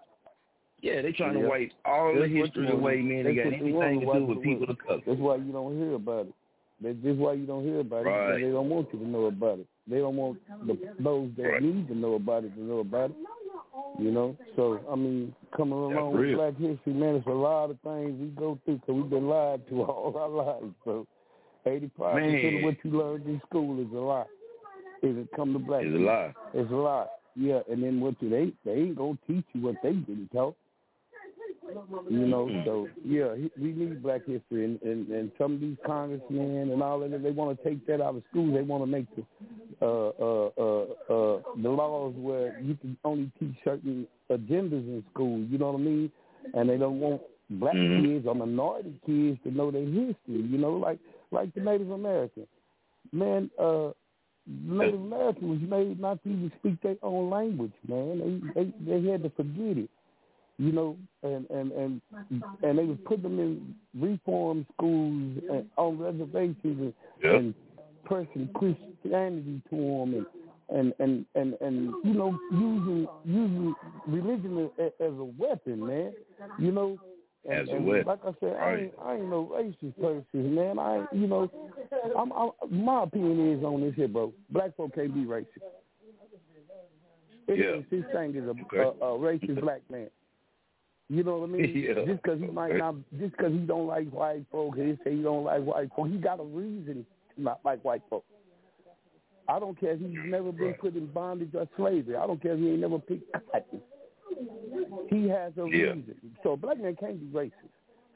Yeah, 0.81 1.01
they 1.01 1.11
trying 1.11 1.35
Yeah. 1.35 1.43
to 1.43 1.49
wipe 1.49 1.71
all 1.85 2.13
That's 2.13 2.29
the 2.29 2.35
history 2.37 2.69
away, 2.69 3.01
man. 3.01 3.23
They 3.25 3.35
got 3.35 3.45
what 3.45 3.59
you 3.65 3.73
wanna 3.73 3.87
anything 3.87 4.07
to 4.07 4.19
do 4.19 4.25
with 4.25 4.41
people 4.43 4.69
of 4.69 4.77
color. 4.77 5.01
That's 5.05 5.19
why 5.19 5.35
you 5.37 5.51
don't 5.51 5.77
hear 5.77 5.93
about 5.95 6.27
it. 6.27 6.33
That's 6.79 6.97
just 7.03 7.17
why 7.17 7.33
you 7.33 7.45
don't 7.47 7.63
hear 7.65 7.79
about 7.79 8.05
it. 8.05 8.09
Right. 8.09 8.35
They 8.41 8.51
don't 8.51 8.69
want 8.69 8.87
you 8.93 8.99
to 8.99 9.07
know 9.07 9.25
about 9.25 9.59
it. 9.59 9.67
They 9.87 9.97
don't 9.97 10.15
want 10.15 10.39
the, 10.67 10.77
those 10.99 11.31
that 11.37 11.43
Right. 11.43 11.63
need 11.63 11.87
to 11.87 11.95
know 11.95 12.13
about 12.13 12.43
it 12.43 12.53
to 12.55 12.61
know 12.61 12.79
about 12.79 13.09
it. 13.11 13.15
You 13.99 14.11
know, 14.11 14.37
so 14.55 14.79
I 14.91 14.95
mean, 14.95 15.33
coming 15.55 15.73
along 15.73 16.13
with. 16.15 16.35
Black 16.35 16.55
History, 16.57 16.93
man, 16.93 17.15
it's 17.15 17.25
a 17.25 17.31
lot 17.31 17.71
of 17.71 17.79
things 17.81 18.19
we 18.19 18.27
go 18.27 18.59
through 18.65 18.75
because 18.77 18.95
we've 18.95 19.09
been 19.09 19.27
lied 19.27 19.67
to 19.69 19.81
all 19.89 20.15
our 20.15 20.29
lives. 20.29 20.73
So, 20.85 21.07
eighty-five 21.65 22.13
percent 22.13 22.43
Man. 22.43 22.55
of 22.57 22.61
what 22.63 22.75
you 22.83 22.91
learned 22.91 23.25
in 23.25 23.41
school 23.47 23.79
is 23.81 23.91
a 23.93 23.97
lie. 23.97 24.25
Is 25.01 25.17
it 25.17 25.29
come 25.35 25.53
to 25.53 25.59
black? 25.59 25.83
It's 25.83 25.95
a 25.95 25.97
lie. 25.99 26.33
It's 26.53 26.71
a 26.71 26.75
lie. 26.75 27.07
Yeah, 27.35 27.59
and 27.69 27.81
then 27.83 27.99
what 27.99 28.15
you 28.21 28.29
they 28.29 28.51
they 28.65 28.81
ain't 28.81 28.95
gonna 28.97 29.17
teach 29.27 29.45
you 29.53 29.61
what 29.61 29.75
they 29.81 29.93
didn't 29.93 30.29
taught. 30.31 30.55
You 32.09 32.25
know, 32.27 32.49
so 32.65 32.89
yeah, 33.05 33.35
he- 33.35 33.51
we 33.61 33.73
need 33.73 34.01
Black 34.01 34.25
history, 34.25 34.65
and, 34.65 34.81
and 34.81 35.07
and 35.09 35.31
some 35.37 35.53
of 35.55 35.59
these 35.61 35.77
congressmen 35.85 36.71
and 36.71 36.81
all 36.81 37.03
of 37.03 37.11
that, 37.11 37.23
they 37.23 37.31
want 37.31 37.57
to 37.57 37.69
take 37.69 37.85
that 37.87 38.01
out 38.01 38.15
of 38.15 38.23
school. 38.29 38.53
They 38.53 38.61
want 38.61 38.83
to 38.83 38.87
make 38.87 39.05
the 39.15 39.23
uh, 39.81 40.11
uh, 40.19 40.49
uh, 40.57 40.83
uh, 41.13 41.41
the 41.61 41.69
laws 41.69 42.13
where 42.17 42.53
you 42.61 42.75
can 42.75 42.97
only 43.03 43.31
teach 43.39 43.55
certain 43.63 44.07
agendas 44.29 44.85
in 44.87 45.03
school. 45.13 45.39
You 45.39 45.57
know 45.57 45.71
what 45.71 45.79
I 45.81 45.83
mean? 45.83 46.11
And 46.53 46.69
they 46.69 46.77
don't 46.77 46.99
want 46.99 47.21
black 47.49 47.75
Mhm. 47.75 48.01
kids 48.01 48.25
or 48.27 48.35
minority 48.35 48.99
kids 49.05 49.39
to 49.43 49.51
know 49.51 49.71
their 49.71 49.83
history. 49.85 50.41
You 50.53 50.57
know, 50.57 50.73
like 50.73 50.99
like 51.31 51.53
the 51.53 51.61
Native 51.61 51.91
American 51.91 52.47
man. 53.11 53.49
Uh, 53.59 53.91
Native 54.47 55.01
American 55.01 55.49
was 55.49 55.59
made 55.61 55.99
not 55.99 56.23
to 56.23 56.29
even 56.29 56.51
speak 56.59 56.81
their 56.81 56.95
own 57.03 57.29
language, 57.29 57.73
man. 57.87 58.51
They 58.55 58.63
they 58.63 58.99
they 59.01 59.09
had 59.11 59.23
to 59.23 59.29
forget 59.31 59.77
it 59.77 59.89
you 60.57 60.71
know, 60.71 60.97
and 61.23 61.49
and 61.49 61.71
and 61.71 62.01
and 62.63 62.77
they 62.79 62.83
was 62.85 62.97
putting 63.05 63.23
them 63.23 63.39
in 63.39 63.75
reform 63.99 64.65
schools 64.73 65.37
and 65.51 65.65
on 65.77 65.97
reservations 65.99 66.57
and, 66.63 66.93
Yep. 67.23 67.33
and 67.35 67.53
pressing 68.05 68.49
Christianity 68.55 69.61
to 69.69 69.75
them 69.75 70.13
and 70.13 70.25
and 70.69 70.93
and 70.99 71.25
and 71.35 71.53
and 71.61 71.93
you 72.03 72.13
know 72.13 72.37
using 72.51 73.07
using 73.25 73.75
religion 74.07 74.69
as, 74.79 74.91
as 74.99 75.11
a 75.13 75.23
weapon, 75.37 75.85
man. 75.85 76.13
You 76.59 76.71
know. 76.71 76.97
And, 77.49 77.59
As 77.61 77.67
a 77.69 77.75
and 77.77 77.85
weapon. 77.85 78.07
Like 78.07 78.19
I 78.25 78.31
said, 78.41 78.55
I 78.57 78.75
ain't, 78.75 78.93
I 79.01 79.13
ain't 79.15 79.29
no 79.29 79.45
racist 79.53 79.95
person, 80.01 80.53
man. 80.55 80.77
I, 80.79 80.97
ain't- 80.97 81.07
you 81.13 81.27
know, 81.27 81.49
I'm, 82.17 82.33
I'm, 82.33 82.51
my 82.69 83.03
opinion 83.03 83.57
is 83.57 83.63
on 83.63 83.79
this 83.81 83.95
here, 83.95 84.09
bro. 84.09 84.33
Black 84.49 84.75
folk 84.75 84.93
can't 84.95 85.13
be 85.13 85.21
racist. 85.21 85.45
It 87.47 87.59
Yeah. 87.59 87.79
is 87.79 87.85
his 87.89 88.03
thing 88.13 88.35
is 88.35 88.43
a, 88.43 88.49
Okay. 88.49 88.79
a, 88.79 89.05
a 89.05 89.17
racist 89.17 89.61
black 89.61 89.81
man. 89.89 90.09
You 91.09 91.23
know 91.23 91.37
what 91.39 91.49
I 91.49 91.51
mean? 91.51 91.71
Yeah. 91.87 92.05
Just 92.05 92.21
because 92.21 92.39
he 92.39 92.47
might 92.47 92.75
not, 92.77 92.95
just 93.19 93.31
because 93.37 93.51
he 93.53 93.59
don't 93.59 93.87
like 93.87 94.09
white 94.09 94.45
folk, 94.51 94.75
he 94.75 94.97
say 95.03 95.15
he 95.15 95.21
don't 95.21 95.45
like 95.45 95.63
white 95.63 95.89
folk. 95.95 96.07
He 96.09 96.17
got 96.17 96.39
a 96.39 96.43
reason 96.43 97.05
to 97.35 97.41
not 97.41 97.59
like 97.63 97.83
white 97.83 98.01
folk. 98.09 98.25
I 99.49 99.59
don't 99.59 99.79
care 99.79 99.91
if 99.91 99.99
he's 100.01 100.17
never 100.25 100.51
been 100.51 100.73
put 100.73 100.95
in 100.95 101.05
bondage 101.07 101.51
or 101.55 101.67
slavery. 101.77 102.17
I 102.17 102.27
don't 102.27 102.41
care 102.41 102.53
if 102.53 102.59
he 102.59 102.69
ain't 102.71 102.79
never 102.81 102.99
picked 102.99 103.31
cotton. 103.31 103.81
He 105.09 105.29
has 105.29 105.53
a 105.57 105.61
Yeah. 105.61 105.91
reason. 105.93 106.15
So 106.43 106.51
a 106.51 106.57
black 106.57 106.79
man 106.79 106.95
can't 106.97 107.19
be 107.19 107.37
racist. 107.37 107.53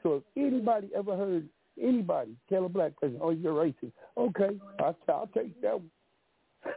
So 0.02 0.16
if 0.16 0.22
anybody 0.36 0.90
ever 0.94 1.16
heard 1.16 1.48
anybody 1.80 2.36
tell 2.50 2.66
a 2.66 2.68
black 2.68 2.94
person, 3.00 3.18
"Oh, 3.22 3.30
you're 3.30 3.54
racist," 3.54 3.92
okay, 4.18 4.58
I'll, 4.78 4.96
I'll 5.08 5.28
take 5.28 5.58
that. 5.62 5.80
One. 5.80 5.90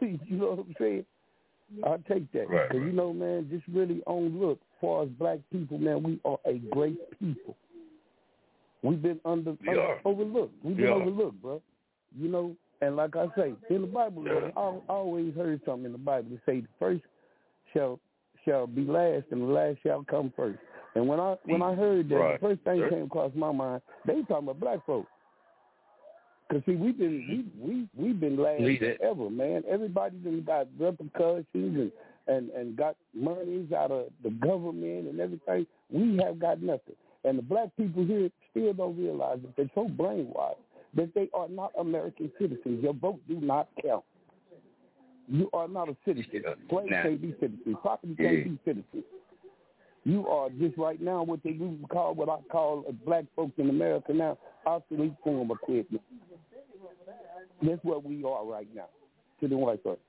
you 0.00 0.36
know 0.36 0.50
what 0.50 0.58
I'm 0.60 0.74
saying? 0.78 1.04
I'll 1.84 1.98
take 2.08 2.30
that 2.32 2.48
Right, 2.48 2.68
because 2.68 2.84
you 2.86 2.92
know, 2.92 3.12
man, 3.12 3.48
just 3.50 3.64
really 3.68 4.02
on 4.06 4.38
look. 4.40 4.58
As 4.60 4.80
far 4.80 5.02
as 5.04 5.08
black 5.10 5.38
people, 5.52 5.78
man, 5.78 6.02
we 6.02 6.20
are 6.24 6.38
a 6.46 6.58
great 6.70 6.98
people. 7.18 7.56
We've 8.82 9.02
been 9.02 9.20
under, 9.24 9.52
We 9.62 9.70
under 9.70 9.98
overlooked. 10.04 10.54
We've 10.62 10.76
been 10.76 10.86
We 10.86 10.90
are. 10.92 10.94
overlooked, 11.02 11.42
bro. 11.42 11.62
You 12.16 12.28
know, 12.28 12.56
and 12.82 12.94
like 12.96 13.16
I 13.16 13.26
say 13.36 13.54
in 13.70 13.80
the 13.82 13.86
Bible, 13.88 14.24
Yeah. 14.24 14.50
I, 14.56 14.60
I 14.60 14.80
always 14.88 15.34
heard 15.34 15.60
something 15.64 15.86
in 15.86 15.92
the 15.92 15.98
Bible 15.98 16.30
to 16.30 16.40
say 16.46 16.60
the 16.60 16.68
first 16.78 17.02
shall 17.72 17.98
shall 18.44 18.66
be 18.68 18.82
last, 18.84 19.24
and 19.32 19.42
the 19.42 19.46
last 19.46 19.78
shall 19.82 20.04
come 20.04 20.32
first. 20.36 20.58
And 20.94 21.08
when 21.08 21.18
I 21.18 21.36
when 21.46 21.62
I 21.62 21.74
heard 21.74 22.08
that, 22.10 22.14
Right. 22.14 22.40
the 22.40 22.46
first 22.48 22.60
thing 22.62 22.78
Sure. 22.78 22.90
came 22.90 23.02
across 23.04 23.32
my 23.34 23.50
mind, 23.50 23.82
they 24.06 24.22
talking 24.22 24.48
about 24.48 24.60
black 24.60 24.86
folks. 24.86 25.08
Cause 26.50 26.62
see, 26.64 26.76
we've 26.76 26.96
been 26.96 27.50
we 27.60 27.68
we 27.72 27.88
we've 27.96 28.20
been 28.20 28.36
last 28.36 28.62
forever, 28.78 29.30
man. 29.30 29.64
Everybody 29.68 30.16
done 30.18 30.42
got 30.46 30.68
repercussions 30.78 31.44
and 31.54 31.92
and 32.28 32.50
and 32.50 32.76
got 32.76 32.96
monies 33.14 33.72
out 33.72 33.90
of 33.90 34.06
the 34.22 34.30
government 34.30 35.08
and 35.08 35.18
everything. 35.18 35.66
We 35.90 36.18
have 36.24 36.38
got 36.38 36.62
nothing, 36.62 36.94
and 37.24 37.38
the 37.38 37.42
black 37.42 37.70
people 37.76 38.04
here 38.04 38.30
still 38.50 38.72
don't 38.72 38.96
realize 38.96 39.38
that 39.42 39.56
they're 39.56 39.70
so 39.74 39.88
brainwashed 39.88 40.56
that 40.94 41.12
they 41.14 41.28
are 41.34 41.48
not 41.48 41.72
American 41.78 42.30
citizens. 42.40 42.82
Your 42.82 42.94
vote 42.94 43.20
do 43.28 43.40
not 43.40 43.68
count. 43.84 44.04
You 45.28 45.50
are 45.52 45.68
not 45.68 45.88
a 45.88 45.96
citizen. 46.04 46.42
Nah. 46.70 47.02
can't 47.02 47.20
be 47.20 47.34
citizens. 47.40 47.76
Property 47.82 48.14
Yeah. 48.18 48.28
can't 48.28 48.44
be 48.44 48.58
citizens. 48.64 49.04
You 50.06 50.24
are 50.28 50.50
just 50.50 50.78
right 50.78 51.02
now 51.02 51.24
what 51.24 51.42
they 51.42 51.50
do 51.50 51.76
call 51.90 52.14
what 52.14 52.28
I 52.28 52.36
call 52.48 52.84
black 53.04 53.24
folks 53.34 53.54
in 53.58 53.68
America 53.68 54.12
now 54.12 54.38
obsolete 54.64 55.14
form 55.24 55.50
of 55.50 55.56
equipment. 55.60 56.00
That's 57.60 57.82
what 57.82 58.04
we 58.04 58.22
are 58.22 58.46
right 58.46 58.68
now 58.72 58.86
to 59.40 59.48
the 59.48 59.56
white 59.56 59.82
folks. 59.82 60.00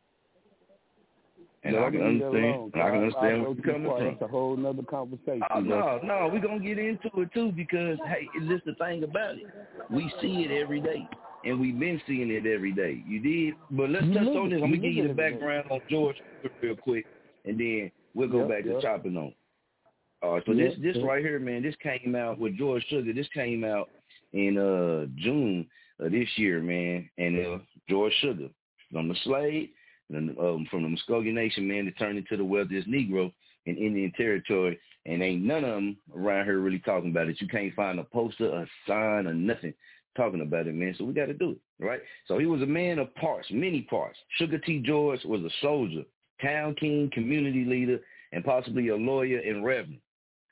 And 1.63 1.75
I 1.77 1.89
can 1.89 1.99
gonna 1.99 2.11
leave 2.11 2.23
understand. 2.23 2.71
I 2.75 2.89
can 2.91 2.99
understand 2.99 3.41
where 3.41 3.55
you're 3.55 3.73
coming 3.73 3.87
far. 3.87 3.97
from. 3.97 4.05
That's 4.05 4.21
a 4.21 4.27
whole 4.27 4.55
nother 4.55 4.83
conversation. 4.83 5.41
Oh, 5.51 5.61
no, 5.61 5.99
no, 6.03 6.29
we're 6.31 6.41
gonna 6.41 6.59
get 6.59 6.77
into 6.77 7.09
it 7.15 7.33
too 7.33 7.51
because 7.53 7.97
hey, 8.05 8.27
this 8.47 8.61
the 8.67 8.75
thing 8.75 9.03
about 9.03 9.35
it. 9.37 9.47
We 9.89 10.13
see 10.21 10.45
it 10.47 10.51
every 10.51 10.79
day. 10.79 11.07
And 11.43 11.59
we've 11.59 11.79
been 11.79 11.99
seeing 12.05 12.29
it 12.29 12.45
every 12.45 12.71
day. 12.71 13.03
You 13.07 13.19
did? 13.19 13.55
But 13.71 13.89
let's 13.89 14.05
You 14.05 14.13
touch 14.13 14.27
on 14.27 14.49
this. 14.51 14.61
I'm 14.61 14.69
You 14.69 14.77
gonna 14.77 14.77
give 14.77 14.93
you 14.93 15.07
the 15.07 15.09
live 15.09 15.17
it 15.17 15.21
every 15.23 15.31
day. 15.31 15.37
background 15.39 15.71
on 15.71 15.79
George 15.89 16.17
real 16.61 16.75
quick 16.75 17.05
and 17.45 17.59
then 17.59 17.91
we'll 18.13 18.29
go 18.29 18.39
Yep, 18.41 18.49
back 18.49 18.63
to 18.65 18.81
chopping 18.81 19.17
on. 19.17 19.33
Uh, 20.23 20.39
so 20.45 20.53
this 20.53 20.73
this 20.81 20.97
right 21.03 21.23
here, 21.23 21.39
man, 21.39 21.61
this 21.61 21.75
came 21.81 22.15
out 22.15 22.39
with 22.39 22.57
George 22.57 22.83
Sugar. 22.89 23.13
This 23.13 23.27
came 23.33 23.63
out 23.63 23.89
in 24.33 24.57
uh 24.57 25.05
June 25.21 25.67
of 25.99 26.11
this 26.11 26.27
year, 26.35 26.61
man. 26.61 27.09
And 27.17 27.45
uh, 27.45 27.57
George 27.89 28.13
Sugar 28.21 28.49
from 28.91 29.09
the 29.09 29.15
slave, 29.23 29.69
and, 30.09 30.37
um, 30.39 30.67
from 30.71 30.83
the 30.83 30.89
Muskogee 30.89 31.33
Nation, 31.33 31.67
man, 31.67 31.85
that 31.85 31.97
turned 31.97 32.17
into 32.17 32.37
the 32.37 32.45
wealthiest 32.45 32.87
Negro 32.87 33.31
in 33.65 33.77
Indian 33.77 34.11
Territory. 34.15 34.79
And 35.05 35.21
ain't 35.21 35.43
none 35.43 35.63
of 35.63 35.75
them 35.75 35.97
around 36.15 36.45
here 36.45 36.59
really 36.59 36.79
talking 36.79 37.11
about 37.11 37.29
it. 37.29 37.39
You 37.39 37.47
can't 37.47 37.73
find 37.75 37.99
a 37.99 38.03
poster, 38.03 38.47
a 38.47 38.67
sign, 38.87 39.27
or 39.27 39.33
nothing 39.33 39.73
talking 40.17 40.41
about 40.41 40.67
it, 40.67 40.75
man. 40.75 40.95
So 40.97 41.05
we 41.05 41.13
got 41.13 41.27
to 41.27 41.33
do 41.33 41.51
it, 41.51 41.85
right? 41.85 42.01
So 42.27 42.39
he 42.39 42.45
was 42.45 42.61
a 42.61 42.65
man 42.65 42.99
of 42.99 43.13
parts, 43.15 43.47
many 43.51 43.83
parts. 43.83 44.17
Sugar 44.37 44.57
T. 44.57 44.79
George 44.79 45.23
was 45.23 45.41
a 45.41 45.49
soldier, 45.61 46.03
town 46.41 46.75
king, 46.77 47.09
community 47.13 47.63
leader, 47.63 47.99
and 48.33 48.43
possibly 48.43 48.89
a 48.89 48.95
lawyer 48.95 49.39
and 49.39 49.63
reverend. 49.63 49.99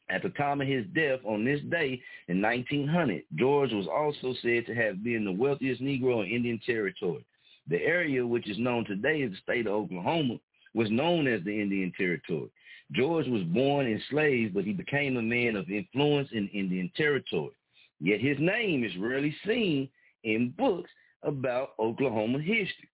At 0.10 0.22
the 0.22 0.30
time 0.30 0.62
of 0.62 0.68
his 0.68 0.86
death 0.93 1.20
on 1.24 1.43
this 1.43 1.62
day 1.62 2.01
in 2.28 2.41
1900, 2.41 3.24
George 3.36 3.72
was 3.72 3.88
also 3.88 4.36
said 4.41 4.66
to 4.68 4.76
have 4.76 5.03
been 5.03 5.26
the 5.26 5.32
wealthiest 5.32 5.82
Negro 5.82 6.24
in 6.24 6.32
Indian 6.32 6.60
Territory. 6.66 7.26
The 7.68 7.82
area, 7.82 8.26
which 8.26 8.47
is 8.47 8.60
known 8.60 8.86
today 8.86 9.24
as 9.24 9.32
the 9.32 9.38
state 9.38 9.66
of 9.66 9.74
Oklahoma, 9.74 10.38
was 10.76 10.91
known 10.91 11.26
as 11.26 11.43
the 11.43 11.60
Indian 11.60 11.91
Territory. 11.97 12.49
George 12.91 13.28
was 13.28 13.41
born 13.43 13.88
enslaved, 13.88 14.53
but 14.53 14.64
he 14.64 14.74
became 14.74 15.18
a 15.18 15.22
man 15.22 15.56
of 15.56 15.72
influence 15.72 16.30
in 16.32 16.49
Indian 16.49 16.91
Territory. 16.95 17.56
Yet 17.99 18.20
his 18.20 18.38
name 18.39 18.84
is 18.84 18.95
rarely 18.97 19.36
seen 19.45 19.89
in 20.24 20.49
books 20.51 20.91
about 21.24 21.74
Oklahoma 21.80 22.39
history. 22.39 22.89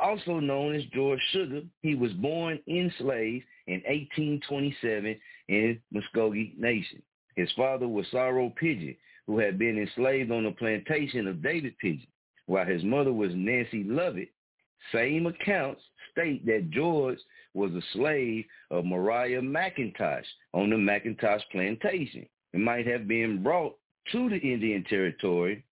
Also 0.00 0.40
known 0.40 0.74
as 0.74 0.84
George 0.86 1.20
Sugar, 1.32 1.62
he 1.82 1.94
was 1.94 2.12
born 2.14 2.58
enslaved 2.66 3.44
in 3.68 3.82
1827 3.86 5.20
in 5.48 5.80
Muskogee 5.94 6.58
Nation. 6.58 7.02
His 7.36 7.50
father 7.52 7.86
was 7.86 8.06
Sorrow 8.10 8.52
Pigeon, 8.56 8.96
who 9.26 9.38
had 9.38 9.58
been 9.58 9.78
enslaved 9.78 10.32
on 10.32 10.44
the 10.44 10.52
plantation 10.52 11.28
of 11.28 11.42
David 11.42 11.78
Pigeon, 11.78 12.08
while 12.46 12.66
his 12.66 12.82
mother 12.82 13.12
was 13.12 13.30
Nancy 13.34 13.84
Lovett. 13.84 14.30
Same 14.92 15.26
accounts 15.26 15.82
state 16.10 16.44
that 16.46 16.70
George 16.70 17.18
was 17.54 17.70
a 17.72 17.82
slave 17.92 18.44
of 18.70 18.86
Mariah 18.86 19.40
McIntosh 19.40 20.24
on 20.54 20.70
the 20.70 20.76
McIntosh 20.76 21.42
plantation. 21.52 22.26
It 22.54 22.60
might 22.60 22.86
have 22.86 23.06
been 23.06 23.42
brought 23.42 23.76
to 24.12 24.30
the 24.30 24.38
Indian 24.38 24.82
Territory 24.84 25.62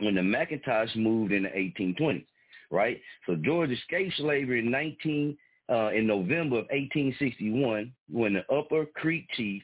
when 0.00 0.16
the 0.16 0.20
McIntosh 0.20 0.94
moved 0.96 1.32
in 1.32 1.44
the 1.44 1.48
1820s, 1.48 2.26
right? 2.70 3.00
So 3.26 3.36
George 3.36 3.70
escaped 3.70 4.16
slavery 4.18 4.60
in 4.60 4.70
19 4.70 5.36
uh, 5.70 5.90
in 5.90 6.06
November 6.06 6.58
of 6.58 6.66
1861 6.70 7.92
when 8.10 8.34
the 8.34 8.54
Upper 8.54 8.86
Creek 8.86 9.26
chief 9.36 9.62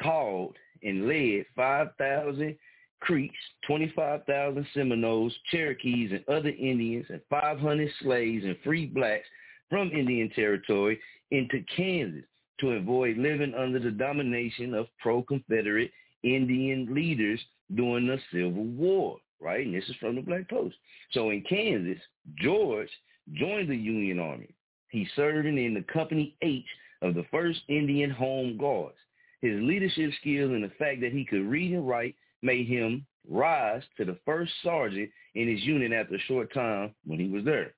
called 0.00 0.56
and 0.82 1.08
led 1.08 1.44
5,000 1.56 2.56
Creeks, 3.00 3.36
25,000 3.66 4.66
Seminoles, 4.72 5.34
Cherokees, 5.50 6.10
and 6.12 6.26
other 6.28 6.48
Indians, 6.48 7.06
and 7.10 7.20
500 7.28 7.90
slaves 8.00 8.44
and 8.44 8.56
free 8.64 8.86
blacks 8.86 9.26
from 9.68 9.90
Indian 9.90 10.30
Territory 10.30 10.98
into 11.30 11.62
Kansas 11.76 12.24
to 12.60 12.72
avoid 12.72 13.18
living 13.18 13.52
under 13.54 13.78
the 13.78 13.90
domination 13.90 14.72
of 14.72 14.86
pro-Confederate 15.00 15.90
Indian 16.22 16.94
leaders 16.94 17.40
during 17.74 18.06
the 18.06 18.18
Civil 18.32 18.64
War, 18.64 19.18
right? 19.40 19.66
And 19.66 19.74
this 19.74 19.84
is 19.88 19.96
from 20.00 20.16
the 20.16 20.22
BlackPast. 20.22 20.72
So 21.12 21.30
in 21.30 21.42
Kansas, 21.42 22.02
George 22.36 22.88
joined 23.34 23.68
the 23.68 23.76
Union 23.76 24.18
Army. 24.18 24.54
He 24.94 25.08
served 25.16 25.44
in 25.48 25.74
the 25.74 25.82
Company 25.92 26.36
H 26.40 26.64
of 27.02 27.14
the 27.14 27.24
1st 27.32 27.62
Indian 27.66 28.10
Home 28.10 28.56
Guards. 28.56 28.94
His 29.40 29.60
leadership 29.60 30.12
skills 30.20 30.52
and 30.52 30.62
the 30.62 30.70
fact 30.78 31.00
that 31.00 31.10
he 31.10 31.24
could 31.24 31.44
read 31.46 31.72
and 31.72 31.88
write 31.88 32.14
made 32.42 32.68
him 32.68 33.04
rise 33.28 33.82
to 33.96 34.04
the 34.04 34.16
first 34.24 34.52
sergeant 34.62 35.10
in 35.34 35.48
his 35.48 35.64
unit 35.64 35.90
after 35.90 36.14
a 36.14 36.20
short 36.20 36.54
time 36.54 36.94
when 37.04 37.18
he 37.18 37.28
was 37.28 37.44
there. 37.44 37.74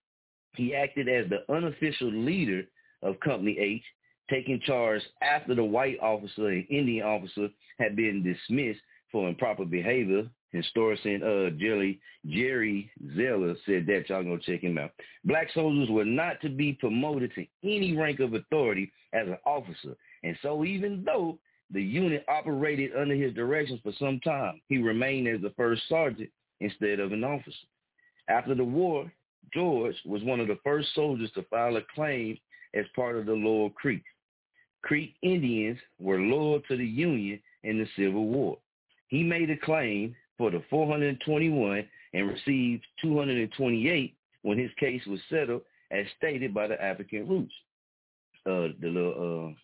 He 0.57 0.75
acted 0.75 1.09
as 1.09 1.25
the 1.31 1.51
unofficial 1.51 2.13
leader 2.13 2.65
of 3.03 3.19
Company 3.21 3.59
H, 3.59 3.83
taking 4.29 4.61
charge 4.61 5.01
after 5.23 5.55
the 5.55 5.65
white 5.65 5.99
officer 6.01 6.49
and 6.49 6.67
Indian 6.69 7.07
officer 7.07 7.49
had 7.79 7.97
been 7.97 8.23
dismissed 8.23 8.83
for 9.11 9.27
improper 9.27 9.65
behavior. 9.65 10.29
Historian 10.53 11.23
uh, 11.23 11.51
Jerry, 11.59 12.01
Jerry 12.27 12.91
Zellar 13.17 13.57
said 13.67 13.87
that. 13.87 14.09
Y'all 14.09 14.23
gonna 14.23 14.39
check 14.39 14.61
him 14.61 14.79
out. 14.79 14.93
Black 15.25 15.49
soldiers 15.53 15.89
were 15.91 16.05
not 16.05 16.41
to 16.41 16.49
be 16.49 16.73
promoted 16.73 17.33
to 17.35 17.47
any 17.65 17.97
rank 17.97 18.21
of 18.21 18.35
authority 18.35 18.91
as 19.13 19.27
an 19.27 19.39
officer. 19.45 19.97
And 20.23 20.37
so 20.43 20.65
even 20.65 21.03
though 21.05 21.39
the 21.71 21.83
unit 21.83 22.25
operated 22.29 22.93
under 22.97 23.15
his 23.15 23.35
directions 23.35 23.81
for 23.83 23.93
some 23.99 24.21
time, 24.21 24.61
he 24.69 24.79
remained 24.79 25.29
as 25.29 25.41
the 25.41 25.53
first 25.57 25.83
sergeant 25.89 26.31
instead 26.61 27.01
of 27.01 27.13
an 27.13 27.25
officer. 27.25 27.67
After 28.29 28.55
the 28.55 28.65
war, 28.65 29.11
George 29.53 29.97
was 30.05 30.23
one 30.23 30.41
of 30.41 30.49
the 30.49 30.59
first 30.65 30.89
soldiers 30.95 31.31
to 31.35 31.43
file 31.45 31.77
a 31.77 31.83
claim 31.95 32.39
as 32.75 32.85
part 32.95 33.17
of 33.17 33.27
the 33.27 33.33
Lower 33.33 33.71
Creek. 33.71 34.03
Creek 34.83 35.15
Indians 35.23 35.79
were 35.99 36.21
loyal 36.21 36.61
to 36.69 36.77
the 36.77 36.87
Union 36.87 37.41
in 37.65 37.79
the 37.79 37.89
Civil 37.97 38.27
War. 38.27 38.59
He 39.09 39.23
made 39.23 39.51
a 39.51 39.57
claim 39.57 40.15
for 40.39 40.51
the 40.51 40.63
421 40.71 41.87
and 42.13 42.29
received 42.29 42.85
228 43.03 44.15
when 44.43 44.59
his 44.59 44.71
case 44.79 45.05
was 45.07 45.21
settled 45.31 45.63
as 45.91 46.07
stated 46.17 46.53
by 46.55 46.67
the 46.67 46.83
African 46.83 47.29
Roots. 47.29 47.55
Uh, 48.45 48.69
the 48.81 48.89
little, 48.89 49.49
uh, 49.49 49.55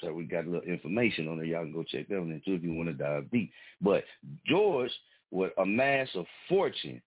so 0.00 0.12
we 0.12 0.24
got 0.24 0.44
a 0.46 0.50
little 0.50 0.68
information 0.68 1.28
on 1.28 1.36
there. 1.36 1.46
Y'all 1.46 1.62
can 1.62 1.72
go 1.72 1.84
check 1.84 2.08
that 2.08 2.18
one 2.18 2.42
too 2.44 2.54
if 2.54 2.62
you 2.62 2.74
want 2.74 2.88
to 2.88 2.94
dive 2.94 3.30
deep. 3.30 3.52
But 3.80 4.04
George 4.46 4.90
would 5.30 5.52
amass 5.58 6.08
a 6.16 6.24
fortune 6.48 7.00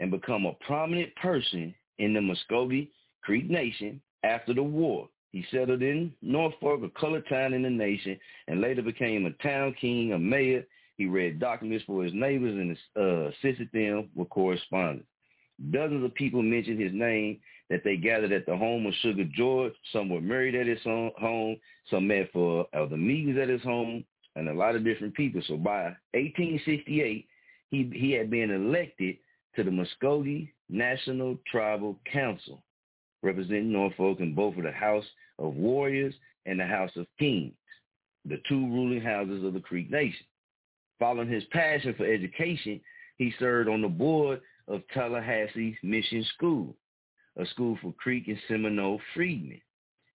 and 0.00 0.10
become 0.10 0.46
a 0.46 0.52
prominent 0.66 1.14
person 1.16 1.74
in 1.98 2.14
the 2.14 2.20
Muskogee 2.20 2.88
Creek 3.22 3.48
Nation 3.48 4.00
after 4.24 4.54
the 4.54 4.62
war. 4.62 5.08
He 5.32 5.44
settled 5.50 5.82
in 5.82 6.12
Norfolk, 6.22 6.80
a 6.82 7.00
colored 7.00 7.28
town 7.28 7.52
in 7.52 7.62
the 7.62 7.70
nation, 7.70 8.18
and 8.46 8.60
later 8.60 8.82
became 8.82 9.26
a 9.26 9.42
town 9.42 9.74
king, 9.80 10.12
a 10.12 10.18
mayor. 10.18 10.64
He 10.98 11.06
read 11.06 11.38
documents 11.38 11.84
for 11.86 12.02
his 12.02 12.12
neighbors 12.12 12.54
and 12.54 12.76
uh, 12.96 13.28
assisted 13.28 13.70
them 13.72 14.10
with 14.16 14.28
correspondence. 14.30 15.06
Dozens 15.70 16.04
of 16.04 16.14
people 16.14 16.42
mentioned 16.42 16.80
his 16.80 16.92
name 16.92 17.38
that 17.70 17.82
they 17.84 17.96
gathered 17.96 18.32
at 18.32 18.46
the 18.46 18.56
home 18.56 18.84
of 18.84 18.94
Sugar 19.00 19.24
George. 19.32 19.72
Some 19.92 20.08
were 20.08 20.20
married 20.20 20.56
at 20.56 20.66
his 20.66 20.82
home. 20.82 21.56
Some 21.90 22.08
met 22.08 22.30
for 22.32 22.66
other 22.74 22.96
meetings 22.96 23.38
at 23.38 23.48
his 23.48 23.62
home, 23.62 24.04
and 24.34 24.48
a 24.48 24.54
lot 24.54 24.74
of 24.74 24.84
different 24.84 25.14
people. 25.14 25.40
So 25.46 25.56
by 25.56 25.84
1868, 26.14 27.26
he 27.70 27.90
he 27.94 28.12
had 28.12 28.30
been 28.30 28.50
elected 28.50 29.16
to 29.56 29.62
the 29.62 29.70
Muskogee 29.70 30.50
National 30.68 31.38
Tribal 31.50 31.98
Council, 32.10 32.62
representing 33.22 33.72
Norfolk 33.72 34.20
in 34.20 34.34
both 34.34 34.56
of 34.56 34.64
the 34.64 34.72
House 34.72 35.06
of 35.38 35.54
Warriors 35.54 36.14
and 36.46 36.58
the 36.58 36.66
House 36.66 36.92
of 36.96 37.06
Kings, 37.18 37.52
the 38.24 38.40
two 38.48 38.66
ruling 38.66 39.00
houses 39.00 39.44
of 39.44 39.54
the 39.54 39.60
Creek 39.60 39.90
Nation. 39.90 40.26
Following 40.98 41.28
his 41.28 41.44
passion 41.52 41.94
for 41.94 42.04
education, 42.04 42.80
he 43.16 43.32
served 43.38 43.68
on 43.68 43.82
the 43.82 43.88
board 43.88 44.40
of 44.66 44.82
Tullahassee 44.92 45.76
Mission 45.82 46.24
School, 46.34 46.76
a 47.36 47.46
school 47.46 47.78
for 47.80 47.92
Creek 47.92 48.28
and 48.28 48.38
Seminole 48.48 49.00
freedmen. 49.14 49.60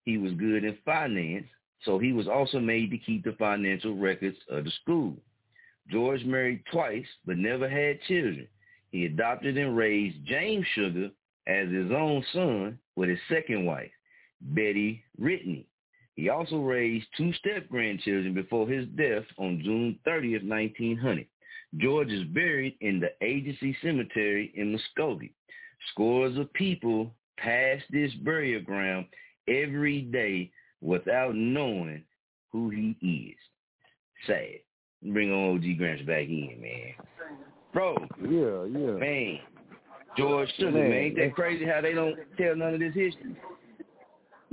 He 0.04 0.18
was 0.18 0.34
good 0.34 0.64
in 0.64 0.78
finance, 0.84 1.48
so 1.84 1.98
he 2.00 2.12
was 2.12 2.28
also 2.28 2.60
made 2.60 2.92
to 2.92 2.98
keep 2.98 3.24
the 3.24 3.34
financial 3.34 3.96
records 3.96 4.38
of 4.50 4.66
the 4.66 4.72
school. 4.82 5.16
George 5.90 6.24
married 6.24 6.64
twice, 6.72 7.06
but 7.26 7.38
never 7.38 7.70
had 7.70 8.02
children. 8.02 8.48
He 8.92 9.06
adopted 9.06 9.58
and 9.58 9.76
raised 9.76 10.26
James 10.26 10.66
Sugar 10.76 11.10
as 11.48 11.70
his 11.70 11.92
own 11.92 12.24
son 12.34 12.80
with 12.96 13.10
his 13.10 13.20
second 13.30 13.66
wife, 13.66 13.92
Betty 14.42 15.04
Ritney. 15.20 15.66
He 16.16 16.30
also 16.30 16.58
raised 16.58 17.08
two 17.18 17.34
step-grandchildren 17.34 18.34
before 18.34 18.68
his 18.68 18.88
death 18.90 19.24
on 19.38 19.62
June 19.64 20.00
30th, 20.06 20.48
1900. 20.48 21.26
George 21.78 22.10
is 22.10 22.24
buried 22.26 22.76
in 22.82 23.00
the 23.00 23.12
Agency 23.26 23.76
Cemetery 23.82 24.52
in 24.56 24.78
Muskogee. 24.78 25.32
Scores 25.92 26.38
of 26.38 26.54
people 26.54 27.12
pass 27.38 27.82
this 27.90 28.14
burial 28.24 28.62
ground 28.62 29.08
every 29.48 30.02
day 30.02 30.52
without 30.82 31.36
knowing 31.36 32.04
who 32.52 32.70
he 32.70 32.96
is. 33.02 33.38
Sad. 34.28 34.60
Bring 35.12 35.32
on 35.32 35.56
OG 35.56 35.78
Gramps 35.78 36.04
back 36.04 36.28
in, 36.28 36.60
man. 36.62 36.94
Bro. 37.74 37.98
Yeah, 38.22 38.80
yeah. 38.80 38.92
Man. 38.98 39.40
George 40.16 40.50
Sugar, 40.58 40.72
man. 40.72 40.92
Ain't 40.92 41.16
that 41.18 41.34
crazy 41.34 41.66
how 41.66 41.82
they 41.82 41.94
don't 41.94 42.16
tell 42.38 42.56
none 42.56 42.76
of 42.76 42.80
this 42.80 42.94
history? 42.94 43.36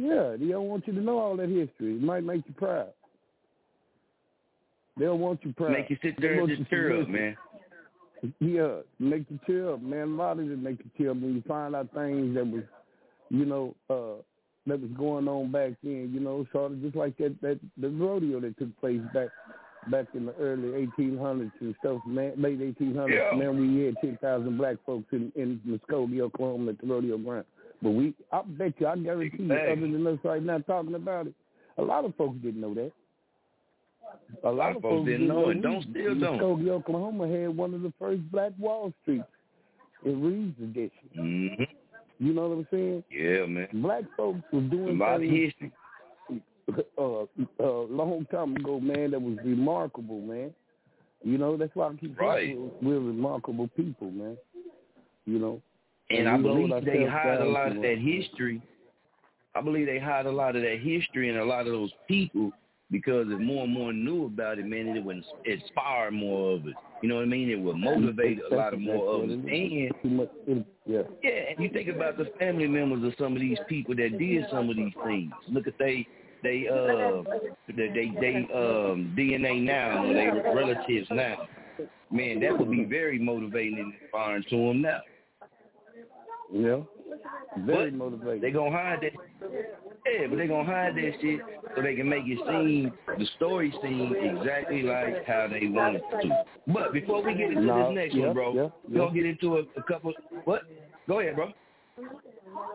Yeah, 0.01 0.37
they 0.39 0.47
don't 0.47 0.69
want 0.69 0.87
you 0.87 0.95
to 0.95 1.01
know 1.01 1.19
all 1.19 1.37
that 1.37 1.51
history. 1.51 1.97
It 1.97 2.03
might 2.03 2.25
make 2.25 2.43
you 2.47 2.55
proud. 2.55 2.89
They 4.97 5.05
don't 5.05 5.21
want 5.21 5.45
you 5.45 5.53
proud. 5.53 5.73
Make 5.73 5.91
you 5.91 5.99
sit 6.03 6.19
there 6.19 6.41
and 6.41 6.49
just 6.49 6.71
tear 6.71 6.99
up, 6.99 7.09
man. 7.09 7.37
Yeah, 8.39 8.79
make 8.99 9.27
you 9.29 9.39
tear 9.47 9.75
up, 9.75 9.83
man. 9.83 10.09
A 10.09 10.15
lot 10.15 10.39
of 10.39 10.51
it 10.51 10.59
make 10.59 10.79
you 10.79 10.91
tear 10.97 11.11
up 11.11 11.19
when 11.19 11.35
you 11.35 11.43
find 11.47 11.77
out 11.77 11.93
things 11.95 12.35
that 12.35 12.47
was, 12.47 12.63
you 13.29 13.45
know, 13.45 13.75
uh 13.91 14.23
that 14.67 14.81
was 14.81 14.91
going 14.97 15.29
on 15.29 15.53
back 15.53 15.73
then. 15.83 16.11
You 16.15 16.21
know, 16.21 16.47
sort 16.51 16.73
of 16.73 16.81
just 16.81 16.97
like 16.97 17.19
that 17.19 17.39
that 17.43 17.61
the 17.77 17.89
rodeo 17.91 18.41
that 18.41 18.59
took 18.59 18.79
place 18.81 19.01
back 19.13 19.29
back 19.91 20.07
in 20.15 20.27
the 20.27 20.35
early 20.35 20.87
1800s 20.99 21.51
and 21.61 21.75
stuff, 21.81 22.01
man, 22.07 22.33
late 22.37 22.61
1800s. 22.61 23.11
Yeah. 23.11 23.37
Man, 23.37 23.59
we 23.59 23.85
had 23.85 23.97
10,000 24.03 24.57
black 24.57 24.77
folks 24.87 25.07
in 25.13 25.31
in 25.35 25.61
Muskogee, 25.67 26.21
Oklahoma, 26.21 26.73
at 26.73 26.81
the 26.81 26.87
rodeo 26.87 27.19
ground. 27.19 27.47
But 27.83 27.91
we, 27.91 28.15
I 28.33 28.43
bet 28.43 28.75
you, 28.79 28.87
I 28.87 28.97
guarantee 28.97 29.43
you, 29.43 29.53
other 29.53 29.81
than 29.81 30.07
us 30.07 30.19
right 30.23 30.43
now 30.43 30.59
talking 30.59 30.95
about 30.95 31.27
it, 31.27 31.35
a 31.79 31.83
lot 31.83 32.05
of 32.05 32.15
folks 32.17 32.37
didn't 32.43 32.61
know 32.61 32.75
that. 32.75 32.93
A 34.45 34.51
lot, 34.51 34.77
of 34.77 34.83
folks 34.83 35.07
didn't 35.07 35.29
know 35.29 35.51
it. 35.51 35.63
Don't 35.63 35.83
still 35.83 36.19
don't. 36.19 36.39
Muskogee, 36.39 36.69
Oklahoma 36.69 37.29
had 37.29 37.57
one 37.57 37.75
of 37.75 37.83
the 37.83 37.93
first 37.99 38.23
Black 38.31 38.53
Wall 38.59 38.93
Streets 39.03 39.25
in 40.05 40.23
Reed's 40.23 40.59
edition. 40.61 40.91
Mm-hmm. 41.19 41.63
You 42.27 42.35
know 42.35 42.49
what 42.49 42.59
I'm 42.59 42.69
saying? 42.71 43.05
Yeah, 43.11 43.47
man. 43.47 43.69
Black 43.75 44.05
folks 44.17 44.41
was 44.53 44.65
doing 44.71 45.01
a 45.01 45.05
lot 45.05 45.15
of 45.17 45.21
things, 45.23 45.53
history. 45.59 45.73
Uh, 46.97 47.25
a 47.59 47.67
long 47.91 48.25
time 48.31 48.55
ago, 48.55 48.79
man, 48.79 49.11
that 49.11 49.21
was 49.21 49.37
remarkable, 49.45 50.21
man. 50.21 50.55
You 51.25 51.37
know, 51.37 51.57
that's 51.57 51.75
why 51.75 51.89
I 51.89 51.95
keep 51.95 52.17
right. 52.21 52.47
saying 52.47 52.71
we're, 52.81 53.01
we're 53.01 53.07
remarkable 53.09 53.69
people, 53.77 54.13
man. 54.13 54.37
You 55.27 55.41
know. 55.41 55.63
And, 56.11 56.29
I 56.29 56.37
believe 56.37 56.85
they 56.85 57.05
hide 57.05 57.41
a 57.41 57.45
lot 57.45 57.69
of 57.69 57.83
that 57.83 57.99
history. 57.99 58.61
I 59.55 59.61
believe 59.61 59.87
they 59.87 59.99
hide 59.99 60.27
a 60.27 60.31
lot 60.31 60.57
of 60.57 60.63
that 60.63 60.79
history 60.81 61.29
and 61.29 61.39
a 61.39 61.45
lot 61.45 61.67
of 61.67 61.73
those 61.73 61.93
people 62.09 62.53
because 62.91 63.27
if 63.29 63.41
more 63.41 63.65
and 63.65 63.73
more 63.73 63.93
knew 63.93 64.27
about 64.27 64.59
it, 64.59 64.67
man, 64.67 64.97
it 64.97 65.05
would 65.05 65.23
inspire 65.45 66.11
more 66.11 66.55
of 66.55 66.67
it. 66.67 66.75
You 67.03 67.09
know 67.09 67.17
what 67.17 67.23
I 67.23 67.27
mean? 67.27 67.49
It 67.49 67.61
would 67.61 67.77
motivate 67.77 68.41
a 68.51 68.55
lot 68.55 68.75
of 68.75 68.81
more 68.81 69.15
of 69.15 69.31
us. 69.31 69.31
And 69.31 70.65
yeah. 70.87 71.03
yeah, 71.23 71.31
and 71.51 71.59
you 71.59 71.71
think 71.71 71.89
about 71.89 72.19
the 72.19 72.27
family 72.39 72.67
members 72.67 73.05
of 73.05 73.15
some 73.19 73.35
of 73.35 73.41
these 73.41 73.59
people 73.69 73.95
that 73.97 74.19
did 74.19 74.45
some 74.51 74.69
of 74.69 74.77
these 74.77 74.93
things. 75.05 75.33
Look 75.49 75.67
at 75.67 75.79
they 75.79 76.07
they 76.43 76.67
uh 76.69 77.23
they 77.69 78.13
they, 78.21 78.49
um 78.53 79.15
DNA 79.17 79.63
now 79.63 80.03
they 80.03 80.31
relatives 80.53 81.09
now. 81.11 81.47
Man, 82.11 82.41
that 82.41 82.59
would 82.59 82.71
be 82.71 82.85
very 82.85 83.19
motivating 83.19 83.79
and 83.79 83.95
inspiring 84.03 84.45
to 84.51 84.57
them 84.57 84.83
now. 84.83 85.01
Yeah. 86.53 86.81
Very 87.59 87.91
But 87.91 87.99
motivating. 87.99 88.41
They 88.43 88.51
gonna 88.51 88.71
hide 88.71 89.01
that. 89.03 89.13
Yeah, 90.07 90.27
but 90.29 90.37
they 90.39 90.47
gonna 90.47 90.65
hide 90.65 90.95
that 90.95 91.13
shit 91.21 91.41
so 91.77 91.83
they 91.83 91.95
can 91.95 92.09
make 92.09 92.23
it 92.25 92.39
seem 92.49 92.93
the 93.19 93.27
story 93.37 93.73
seem 93.83 94.15
exactly 94.15 94.83
like 94.83 95.27
how 95.27 95.49
they 95.51 95.67
want 95.67 95.97
it 95.97 96.03
to. 96.23 96.45
But 96.73 96.93
before 96.93 97.23
we 97.23 97.35
get 97.35 97.51
into 97.51 97.63
No, 97.63 97.89
this 97.89 97.95
next 97.97 98.15
yeah, 98.15 98.27
one, 98.27 98.35
bro, 98.35 98.55
yeah, 98.55 98.69
we 98.89 98.95
yeah. 98.95 98.99
gonna 98.99 99.15
get 99.15 99.27
into 99.27 99.57
a, 99.59 99.61
a 99.77 99.83
couple. 99.83 100.13
What? 100.45 100.63
Go 101.09 101.21
ahead, 101.21 101.37
bro. 101.37 101.53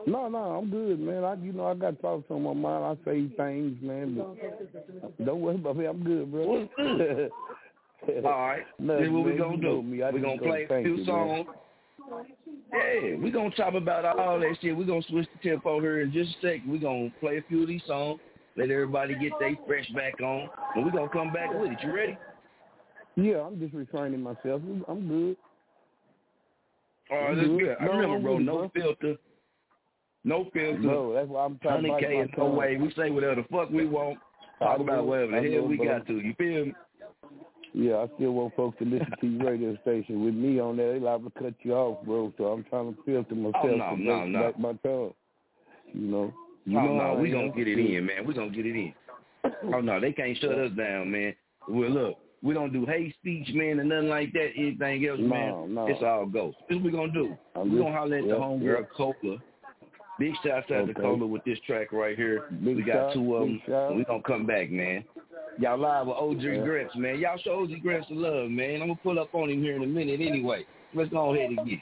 No, 0.05 0.29
no, 0.29 0.37
I'm 0.37 0.69
good, 0.69 0.99
man. 0.99 1.23
I, 1.23 1.33
you 1.35 1.51
know, 1.51 1.67
I 1.67 1.73
got 1.73 1.99
thoughts 1.99 2.25
on 2.29 2.43
my 2.43 2.53
mind. 2.53 2.99
I 3.01 3.05
say 3.05 3.27
things, 3.35 3.77
man. 3.81 4.15
But 5.01 5.25
don't 5.25 5.41
worry 5.41 5.55
about 5.55 5.77
me. 5.77 5.85
I'm 5.85 6.03
good, 6.03 6.31
bro. 6.31 6.67
All 8.23 8.47
right. 8.47 8.63
Then 8.79 9.13
what 9.13 9.23
we 9.25 9.31
man. 9.31 9.39
gonna 9.39 9.57
do? 9.57 9.83
We 9.89 9.97
gonna 9.97 10.21
gonna 10.21 10.37
play 10.37 10.67
a 10.69 10.83
few 10.83 11.05
songs. 11.05 11.47
man. 11.47 11.55
Yeah, 12.73 13.15
we 13.17 13.31
gonna 13.31 13.51
talk 13.51 13.73
about 13.73 14.05
all 14.05 14.39
that 14.39 14.57
shit. 14.61 14.75
we 14.75 14.85
gonna 14.85 15.01
switch 15.09 15.27
the 15.33 15.49
tempo 15.49 15.79
here 15.79 16.01
in 16.01 16.11
just 16.11 16.31
a 16.37 16.41
second. 16.41 16.71
we 16.71 16.79
gonna 16.79 17.11
play 17.19 17.37
a 17.37 17.41
few 17.43 17.61
of 17.63 17.67
these 17.67 17.81
songs, 17.87 18.19
let 18.57 18.69
everybody 18.69 19.15
get 19.15 19.31
their 19.39 19.55
fresh 19.67 19.87
back 19.89 20.19
on, 20.21 20.49
and 20.75 20.85
we 20.85 20.91
gonna 20.91 21.09
come 21.09 21.31
back 21.33 21.53
with 21.53 21.71
it. 21.71 21.77
You 21.83 21.95
ready? 21.95 22.17
Yeah, 23.15 23.41
I'm 23.41 23.59
just 23.59 23.73
restraining 23.73 24.21
myself. 24.21 24.61
I'm 24.87 25.07
good. 25.07 25.37
All 27.11 27.17
right, 27.17 27.37
let's 27.37 27.47
good. 27.47 27.75
I 27.79 27.85
No, 27.85 27.91
remember, 27.93 28.19
bro. 28.19 28.37
No 28.39 28.71
filter. 28.73 29.15
No 30.23 30.49
filter. 30.53 30.79
No, 30.79 31.13
that's 31.13 31.29
why 31.29 31.45
I'm 31.45 31.59
trying 31.59 31.83
to 31.83 31.89
Honey 31.89 32.01
bite 32.01 32.09
K 32.09 32.15
my 32.15 32.21
and 32.21 32.31
no 32.37 32.45
way. 32.47 32.77
We 32.77 32.91
say 32.95 33.11
whatever 33.11 33.35
the 33.35 33.47
fuck 33.49 33.69
we 33.69 33.85
want. 33.85 34.17
Talk 34.59 34.79
about 34.79 35.05
whatever 35.05 35.39
the 35.39 35.53
hell 35.53 35.67
we 35.67 35.77
got 35.77 36.07
to. 36.07 36.19
You 36.19 36.33
feel 36.37 36.65
me? 36.65 36.73
Yeah, 37.77 37.95
I 37.97 38.07
still 38.15 38.31
want 38.31 38.55
folks 38.55 38.77
to 38.79 38.85
listen 38.85 39.11
to 39.19 39.27
your 39.27 39.51
radio 39.51 39.77
station. 39.81 40.23
With 40.23 40.33
me 40.33 40.61
on 40.61 40.77
there, 40.77 40.93
they 40.93 40.99
liable 40.99 41.29
to 41.31 41.39
cut 41.39 41.53
you 41.63 41.73
off, 41.73 42.05
bro. 42.05 42.31
So 42.37 42.45
I'm 42.45 42.63
trying 42.69 42.95
to 42.95 43.01
filter 43.05 43.35
myself 43.35 43.65
Oh, 43.65 43.67
no, 43.75 43.95
to 43.97 44.01
no, 44.01 44.25
no. 44.25 44.53
my 44.57 44.73
tongue. 44.81 45.13
You 45.93 46.07
know. 46.07 46.33
Oh, 46.33 46.39
you 46.65 46.79
oh 46.79 46.81
know 46.97 47.13
no, 47.15 47.19
we 47.19 47.31
gonna 47.31 47.49
get 47.51 47.67
it 47.67 47.77
in, 47.77 48.05
man. 48.05 48.25
We 48.25 48.33
gonna 48.33 48.49
get 48.49 48.65
it 48.65 48.75
in. 48.75 48.93
Oh 49.73 49.81
no, 49.81 49.99
they 49.99 50.13
can't 50.13 50.37
shut 50.37 50.57
us 50.57 50.71
down, 50.77 51.11
man. 51.11 51.35
Well, 51.67 51.89
look, 51.89 52.17
we 52.41 52.53
don't 52.53 52.71
do 52.71 52.85
hate 52.85 53.13
speech, 53.15 53.49
man, 53.53 53.79
and 53.79 53.89
nothing 53.89 54.07
like 54.09 54.31
that. 54.33 54.51
Anything 54.55 55.05
else, 55.07 55.19
No, 55.19 55.27
man, 55.27 55.73
no. 55.75 55.87
it's 55.87 56.01
all 56.01 56.25
go. 56.25 56.53
This 56.69 56.77
what 56.77 56.85
we 56.85 56.91
gonna 56.91 57.11
do. 57.11 57.35
I'm 57.55 57.71
we 57.73 57.79
gonna 57.79 57.91
holler 57.91 58.17
at 58.17 58.23
yeah, 58.25 58.33
the 58.35 58.39
homegirl 58.39 58.87
Cola. 58.95 59.37
Big 60.17 60.33
shouts 60.43 60.71
out 60.71 60.85
to 60.85 60.91
Okay. 60.91 61.01
Cola 61.01 61.25
with 61.27 61.43
this 61.43 61.59
track 61.67 61.91
right 61.91 62.15
here. 62.15 62.45
Big 62.63 62.77
we 62.77 62.83
got 62.83 62.93
shout, 62.93 63.13
two 63.13 63.35
of 63.35 63.41
them. 63.47 63.61
shout. 63.67 63.95
We 63.95 64.03
gonna 64.05 64.23
come 64.23 64.45
back, 64.45 64.71
man. 64.71 65.03
Y'all 65.59 65.77
live 65.77 66.07
with 66.07 66.15
OG 66.17 66.41
Yeah. 66.43 66.63
Grips, 66.63 66.95
man. 66.95 67.19
Y'all 67.19 67.37
show 67.39 67.61
OG 67.63 67.81
Grips 67.81 68.07
the 68.07 68.15
love, 68.15 68.49
man. 68.49 68.75
I'm 68.81 68.87
gonna 68.87 68.99
pull 69.03 69.19
up 69.19 69.33
on 69.35 69.49
him 69.49 69.61
here 69.61 69.75
in 69.75 69.83
a 69.83 69.87
minute 69.87 70.21
anyway. 70.21 70.65
Let's 70.93 71.09
go 71.09 71.33
ahead 71.33 71.49
and 71.49 71.67
get 71.67 71.79
it. 71.79 71.81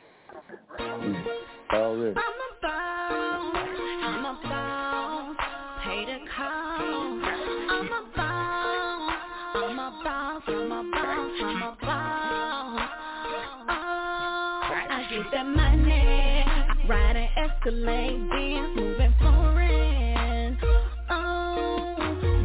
Already. 1.73 2.15
I'm 2.17 2.34
an 17.66 17.74
Escalade, 17.74 18.30
Benz, 18.30 18.76
moving 18.76 19.14
foreign. 19.20 20.57
Oh, 21.09 21.95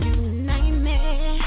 you 0.03 0.16
name 0.45 0.87
it, 0.87 1.43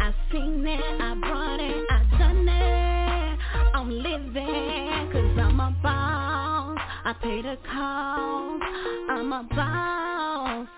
I 0.00 0.14
seen 0.30 0.66
it, 0.66 0.80
I 1.00 1.14
brought 1.14 1.60
it, 1.60 1.86
I 1.90 2.18
done 2.18 2.48
it. 2.48 3.38
I'm 3.74 3.90
living, 3.90 5.12
cause 5.12 5.38
I'm 5.38 5.60
a 5.60 5.76
boss. 5.82 6.78
I 7.04 7.14
pay 7.22 7.42
the 7.42 7.56
cost. 7.72 8.62
I'm 9.10 9.32
a 9.32 9.42
boss. 9.54 10.68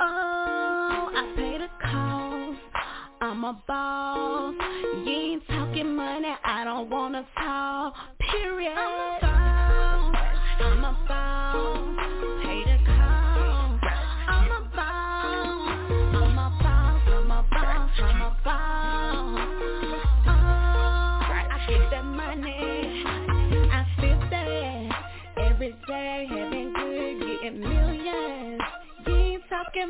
Oh, 0.00 1.10
I 1.14 1.32
pay 1.36 1.58
the 1.58 1.68
cost. 1.82 2.58
I'm 3.20 3.44
a 3.44 3.62
boss. 3.66 4.54
You 5.04 5.12
ain't 5.12 5.42
talking 5.48 5.94
money, 5.94 6.34
I 6.44 6.64
don't 6.64 6.88
wanna 6.88 7.26
talk. 7.36 7.94
Period. 8.18 9.25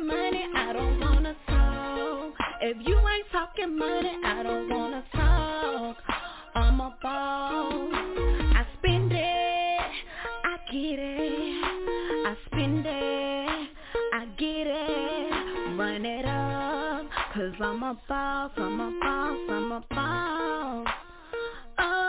Money. 0.07 0.45
I 0.55 0.73
don't 0.73 0.99
wanna 0.99 1.35
talk. 1.47 2.33
If 2.61 2.77
you 2.87 2.97
ain't 2.97 3.31
talking 3.31 3.77
money, 3.77 4.13
I 4.23 4.43
don't 4.43 4.69
wanna 4.69 5.03
talk. 5.13 5.97
I'm 6.55 6.79
a 6.81 6.95
boss. 7.01 8.36
Get 10.71 10.99
it. 10.99 11.63
I 12.25 12.35
spend 12.47 12.85
it, 12.85 13.69
I 14.13 14.25
get 14.37 14.67
it. 14.67 15.77
Run 15.77 16.05
it 16.05 16.25
up, 16.25 17.05
cause 17.33 17.53
I'm 17.61 17.83
a 17.83 17.97
boss, 18.09 18.51
I'm 18.57 18.79
a 18.79 18.91
boss, 18.99 19.39
I'm 19.49 19.71
a 19.71 19.83
boss. 19.89 20.87
Oh, 21.79 22.06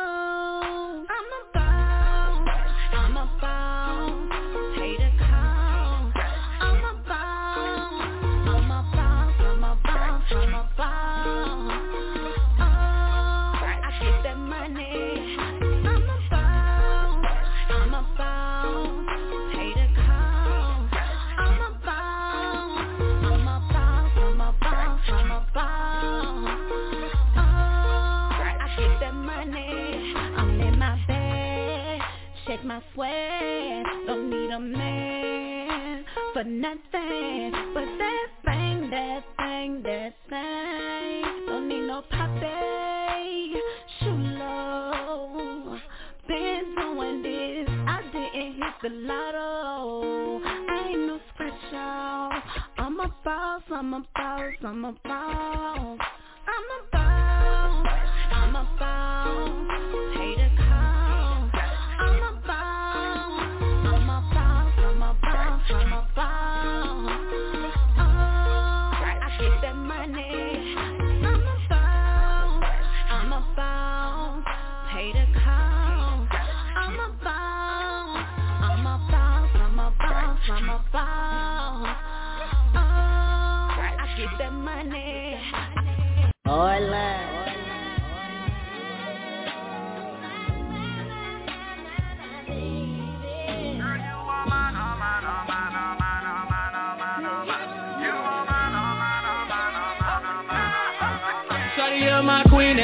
my 32.64 32.82
sweat. 32.94 33.84
Don't 34.06 34.30
need 34.30 34.50
a 34.50 34.60
man 34.60 36.04
for 36.32 36.44
nothing 36.44 37.52
but 37.74 37.84
that 37.98 38.28
thing, 38.44 38.90
that 38.90 39.24
thing, 39.36 39.82
that 39.82 40.14
thing. 40.28 41.46
Don't 41.46 41.68
need 41.68 41.86
no 41.86 42.02
puppy, 42.10 43.54
shoot 44.00 44.38
low. 44.38 45.78
Been 46.26 46.74
doing 46.76 47.22
this, 47.22 47.68
I 47.86 48.02
didn't 48.12 48.54
hit 48.54 48.74
the 48.82 48.88
lotto. 48.90 50.40
I 50.44 50.88
ain't 50.90 51.06
no 51.06 51.18
out. 51.74 52.42
I'm 52.78 53.00
a 53.00 53.08
boss, 53.24 53.62
I'm 53.70 53.94
a 53.94 54.00
boss, 54.14 54.52
I'm 54.64 54.84
a 54.84 54.92
boss. 55.04 55.98
I'm 56.48 56.68
a 56.76 56.80
boss, 56.92 57.86
I'm 58.32 58.56
a 58.56 58.64
boss. 58.78 60.07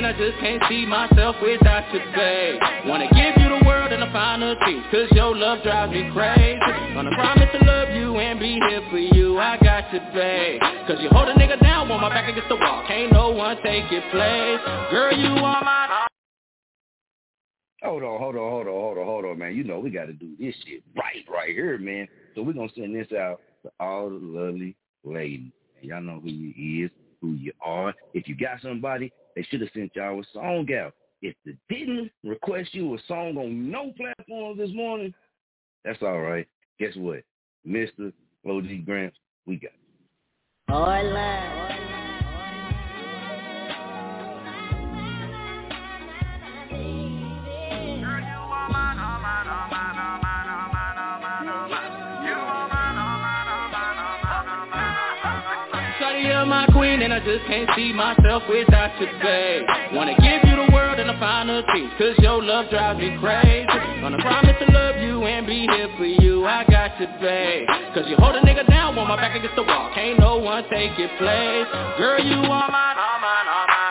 I 0.05 0.13
just 0.13 0.39
can't 0.39 0.63
see 0.69 0.85
myself 0.85 1.37
without 1.41 1.89
you, 1.95 2.01
babe 2.15 2.61
Wanna 2.85 3.09
give 3.09 3.41
you 3.41 3.49
the 3.49 3.65
world 3.65 3.91
and 3.91 4.03
the 4.03 4.13
finer 4.13 4.55
things 4.65 4.85
Cause 4.91 5.09
your 5.13 5.35
love 5.35 5.63
drives 5.63 5.93
me 5.93 6.11
crazy 6.13 6.61
Gonna 6.93 7.11
promise 7.17 7.49
to 7.57 7.65
love 7.65 7.89
you 7.97 8.19
and 8.19 8.39
be 8.39 8.61
here 8.69 8.85
for 8.91 8.99
you 8.99 9.39
I 9.39 9.57
got 9.57 9.93
you, 9.95 10.01
babe 10.13 10.61
Cause 10.87 10.99
you 11.01 11.09
hold 11.09 11.29
a 11.29 11.35
nigga 11.35 11.59
down 11.63 11.89
when 11.89 12.01
my 12.01 12.11
back 12.11 12.29
against 12.29 12.51
the 12.51 12.57
wall 12.57 12.85
Can't 12.87 13.13
no 13.13 13.31
one 13.31 13.57
take 13.65 13.91
your 13.91 14.03
place 14.13 14.61
Girl, 14.93 15.17
you 15.17 15.31
are 15.41 15.65
my... 15.65 16.07
Hold 17.83 18.03
on, 18.03 18.19
hold 18.19 18.37
on, 18.37 18.51
hold 18.51 18.67
on, 18.67 18.73
hold 18.73 18.99
on, 18.99 19.05
hold 19.05 19.25
on, 19.27 19.39
man. 19.39 19.55
You 19.55 19.63
know 19.63 19.79
we 19.79 19.91
got 19.91 20.07
to 20.07 20.15
do 20.15 20.35
this 20.41 20.55
shit 20.67 20.83
right, 20.97 21.25
right 21.31 21.51
here, 21.51 21.77
man. 21.77 22.09
So 22.35 22.43
we're 22.43 22.55
gonna 22.55 22.69
send 22.75 22.97
this 22.97 23.13
out 23.13 23.41
to 23.63 23.71
all 23.79 24.09
the 24.09 24.17
lovely 24.17 24.75
ladies. 25.05 25.53
Y'all 25.83 26.01
know 26.01 26.19
who 26.19 26.31
you 26.31 26.87
is, 26.87 26.91
who 27.21 27.33
you 27.33 27.53
are. 27.61 27.93
If 28.15 28.27
you 28.27 28.37
got 28.37 28.63
somebody, 28.63 29.13
they 29.35 29.43
should 29.43 29.61
have 29.61 29.71
sent 29.75 29.93
y'all 29.95 30.21
a 30.21 30.25
song 30.33 30.67
out. 30.75 30.95
If 31.23 31.35
they 31.45 31.57
didn't 31.69 32.11
request 32.23 32.75
you 32.75 32.95
a 32.95 32.99
song 33.09 33.37
on 33.37 33.71
no 33.71 33.93
platform 33.97 34.59
this 34.59 34.71
morning, 34.75 35.15
that's 35.85 36.03
all 36.03 36.21
right. 36.21 36.47
Guess 36.79 36.97
what, 36.97 37.23
Mister 37.65 38.13
OG 38.47 38.85
Grant, 38.85 39.15
we 39.47 39.57
got. 39.57 39.71
it. 39.73 40.73
Orland. 40.73 41.84
I 57.15 57.21
just 57.21 57.47
can't 57.47 57.71
see 57.77 57.93
myself 57.93 58.43
without 58.51 58.91
you, 58.99 59.07
babe. 59.23 59.63
Wanna 59.95 60.19
give 60.19 60.43
you 60.51 60.67
the 60.67 60.67
world 60.75 60.99
and 60.99 61.09
the 61.09 61.15
finer 61.23 61.63
things 61.71 61.93
Cause 61.97 62.19
your 62.19 62.43
love 62.43 62.69
drives 62.71 62.99
me 62.99 63.17
crazy. 63.23 63.71
Gonna 64.03 64.19
promise 64.19 64.59
to 64.59 64.73
love 64.75 64.99
you 64.99 65.23
and 65.23 65.47
be 65.47 65.63
here 65.63 65.95
for 65.97 66.07
you. 66.07 66.45
I 66.45 66.65
got 66.67 66.99
you, 66.99 67.07
babe. 67.23 67.69
Cause 67.95 68.11
you 68.11 68.17
hold 68.19 68.35
a 68.35 68.41
nigga 68.41 68.67
down 68.69 68.97
when 68.97 69.07
my 69.07 69.15
back 69.15 69.37
against 69.37 69.55
the 69.55 69.63
wall. 69.63 69.93
Can't 69.95 70.19
no 70.19 70.39
one 70.39 70.65
take 70.69 70.99
your 70.99 71.07
place. 71.23 71.71
Girl, 72.03 72.19
you 72.19 72.51
are 72.51 72.67
mine, 72.67 72.99
all 72.99 73.21
mine, 73.23 73.47
all 73.47 73.67
mine, 73.71 73.84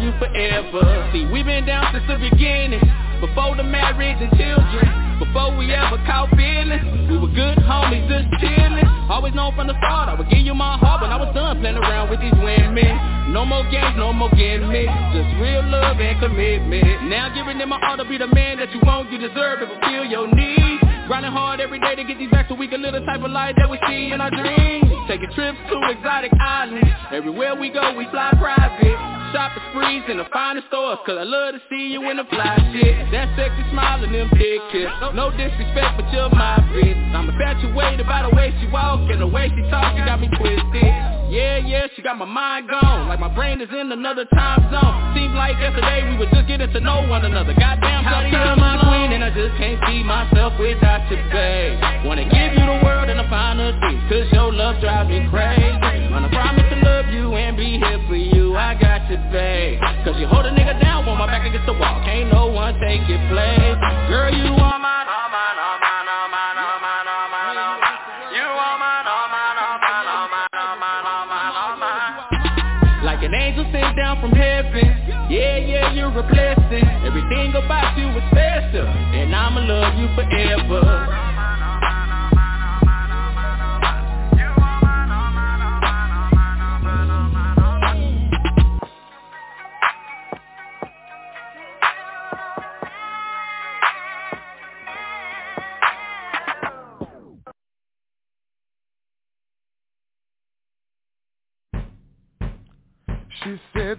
you 0.00 0.12
forever. 0.18 1.10
See, 1.12 1.26
we've 1.26 1.46
been 1.46 1.66
down 1.66 1.92
since 1.92 2.06
the 2.06 2.18
beginning. 2.30 2.82
Before 3.20 3.56
the 3.56 3.64
marriage 3.66 4.18
and 4.22 4.30
children. 4.38 4.86
Before 5.18 5.56
we 5.56 5.74
ever 5.74 5.98
caught 6.06 6.30
feelings. 6.36 7.10
We 7.10 7.18
were 7.18 7.32
good 7.34 7.58
homies, 7.58 8.06
just 8.06 8.30
chillin' 8.38 8.86
Always 9.10 9.34
known 9.34 9.54
from 9.56 9.66
the 9.66 9.74
start. 9.78 10.08
I 10.08 10.14
would 10.14 10.30
give 10.30 10.44
you 10.46 10.54
my 10.54 10.78
heart 10.78 11.02
When 11.02 11.10
I 11.10 11.16
was 11.16 11.34
done 11.34 11.58
playing 11.60 11.76
around 11.76 12.10
with 12.10 12.20
these 12.20 12.36
women. 12.38 13.32
No 13.32 13.44
more 13.44 13.64
games, 13.70 13.96
no 13.96 14.12
more 14.12 14.30
gimmicks. 14.30 14.92
Just 15.12 15.30
real 15.42 15.64
love 15.66 15.98
and 15.98 16.20
commitment. 16.20 17.10
Now 17.10 17.34
giving 17.34 17.58
them 17.58 17.70
my 17.70 17.80
all 17.82 17.96
to 17.96 18.04
be 18.04 18.18
the 18.18 18.28
man 18.28 18.58
that 18.58 18.70
you 18.72 18.80
want. 18.84 19.10
You 19.10 19.18
deserve 19.18 19.60
to 19.60 19.66
fulfill 19.66 20.04
your 20.04 20.28
needs 20.32 20.84
Grinding 21.08 21.32
hard 21.32 21.58
every 21.60 21.80
day 21.80 21.96
to 21.96 22.04
get 22.04 22.18
these 22.18 22.30
back 22.30 22.48
so 22.48 22.54
we 22.54 22.68
can 22.68 22.82
live 22.82 22.92
the 22.92 23.00
type 23.00 23.24
of 23.24 23.30
life 23.30 23.56
that 23.56 23.68
we 23.68 23.78
see 23.88 24.12
in 24.12 24.20
our 24.20 24.30
dreams. 24.30 24.84
Taking 25.08 25.32
trips 25.32 25.58
to 25.72 25.80
exotic 25.90 26.32
islands. 26.38 26.86
Everywhere 27.10 27.56
we 27.58 27.70
go 27.70 27.96
we 27.96 28.04
fly 28.12 28.30
private 28.38 29.17
Shopping 29.32 29.62
sprees 29.70 30.04
in 30.08 30.16
the 30.16 30.24
finest 30.32 30.68
stores 30.72 30.96
Cause 31.04 31.20
I 31.20 31.26
love 31.28 31.52
to 31.52 31.60
see 31.68 31.92
you 31.92 32.00
in 32.08 32.16
the 32.16 32.24
fly 32.32 32.56
shit. 32.72 32.96
That 33.12 33.28
sexy 33.36 33.60
smile 33.68 34.00
in 34.00 34.12
them 34.12 34.32
big 34.32 34.56
pictures 34.72 34.88
No 35.12 35.28
disrespect 35.28 36.00
but 36.00 36.08
you're 36.16 36.32
my 36.32 36.56
bitch. 36.72 36.96
I'm 37.12 37.28
infatuated 37.28 38.08
by 38.08 38.24
the 38.24 38.32
way 38.32 38.56
she 38.56 38.66
walk 38.72 39.04
And 39.12 39.20
the 39.20 39.28
way 39.28 39.52
she 39.52 39.60
talk 39.68 39.92
she 39.92 40.00
got 40.00 40.20
me 40.20 40.32
twisted. 40.32 40.88
Yeah, 41.28 41.60
yeah, 41.60 41.92
she 41.92 42.00
got 42.00 42.16
my 42.16 42.24
mind 42.24 42.72
gone. 42.72 43.06
Like 43.08 43.20
my 43.20 43.28
brain 43.28 43.60
is 43.60 43.68
in 43.68 43.92
another 43.92 44.24
time 44.32 44.64
zone. 44.72 45.12
Seems 45.12 45.36
like 45.36 45.60
yesterday 45.60 46.08
we 46.08 46.16
were 46.16 46.30
just 46.32 46.48
getting 46.48 46.72
to 46.72 46.80
know 46.80 47.04
one 47.04 47.20
another. 47.28 47.52
Goddamn, 47.52 48.00
how 48.04 48.24
you're 48.24 48.56
my 48.56 48.80
queen 48.80 49.12
And 49.12 49.20
I 49.20 49.28
just 49.28 49.52
can't 49.60 49.76
see 49.84 50.00
myself 50.08 50.56
without 50.56 51.04
you, 51.12 51.20
babe. 51.28 52.08
Wanna 52.08 52.24
give 52.24 52.56
you 52.56 52.64
the 52.64 52.80
world 52.80 53.12
and 53.12 53.20
the 53.20 53.28
finer 53.28 53.76
things 53.76 54.00
Cause 54.08 54.24
your 54.32 54.56
love 54.56 54.80
drives 54.80 55.12
me 55.12 55.28
crazy. 55.28 56.08
Wanna 56.08 56.32
promise 56.32 56.64
to 56.72 56.80
love 56.80 57.12
you 57.12 57.36
and 57.36 57.56
be 57.58 57.76
here 57.76 58.00
for 58.08 58.16
you. 58.16 58.38
Taking 59.08 59.17
everything 59.26 59.80
Cause 60.04 60.16
you 60.18 60.26
hold 60.26 60.46
a 60.46 60.50
nigga 60.50 60.80
down 60.80 61.06
want 61.06 61.18
my 61.18 61.26
back 61.26 61.46
against 61.46 61.66
the 61.66 61.72
wall. 61.72 62.02
Can't 62.04 62.32
no 62.32 62.46
one 62.46 62.74
take 62.80 63.02
it, 63.08 63.20
play 63.30 63.56
Girl, 64.08 64.32
you 64.32 64.54
are 64.54 64.77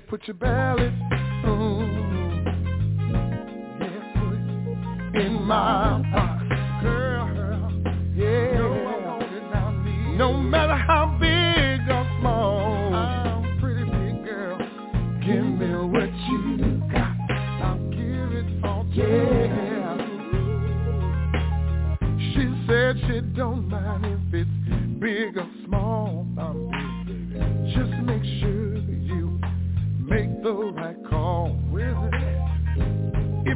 put 0.09 0.27
your 0.27 0.33
ballot. 0.37 0.91
Yeah, 1.01 1.85
put 5.13 5.21
in 5.21 5.33
my 5.43 6.01
box, 6.11 6.43
girl. 6.81 7.71
Yeah, 8.15 8.57
no 10.17 10.33
matter 10.33 10.75
how. 10.75 10.98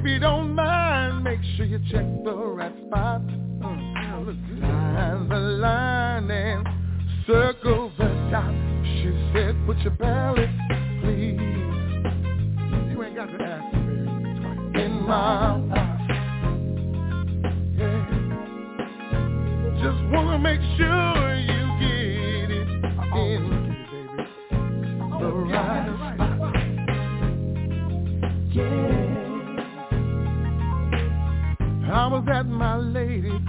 If 0.03 0.09
you 0.09 0.19
don't 0.19 0.53
mind, 0.53 1.23
make 1.23 1.39
sure 1.55 1.65
you 1.65 1.79
check 1.89 2.03
the 2.25 2.35
right 2.35 2.73
spot. 2.87 3.21
Find 3.61 5.31
the 5.31 5.35
line 5.37 6.29
and 6.29 6.67
circle 7.25 7.89
the 7.97 8.03
dot. 8.29 8.53
She 8.83 9.13
said, 9.33 9.55
put 9.65 9.77
your 9.77 9.91
ballot, 9.91 10.49
please. 11.01 11.39
You 12.91 13.01
ain't 13.01 13.15
got 13.15 13.27
to 13.27 13.43
ask 13.45 13.73
me. 13.77 14.81
In 14.83 15.03
my 15.07 15.61
heart, 15.69 16.01
Yeah. 17.77 18.09
Just 19.81 20.03
wanna 20.11 20.37
make 20.37 20.59
sure 20.75 21.35
you 21.35 21.52
that 32.25 32.45
my 32.47 32.77
lady 32.77 33.39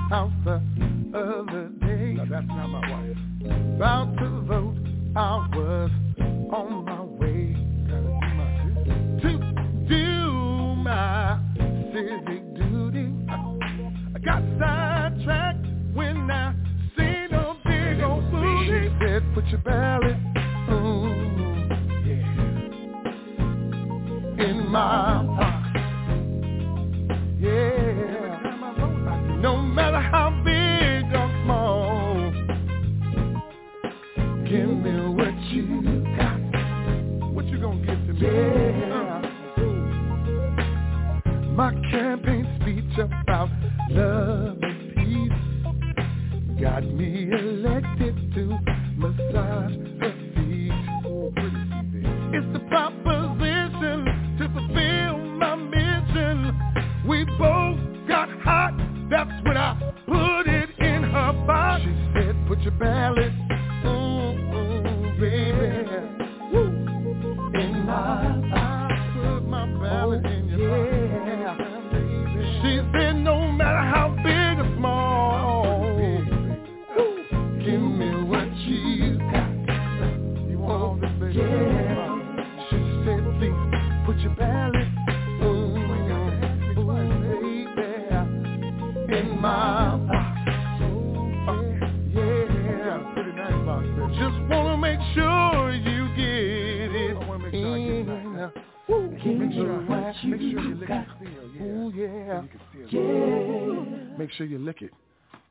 sure 104.37 104.47
you 104.47 104.59
lick 104.59 104.83
it 104.83 104.93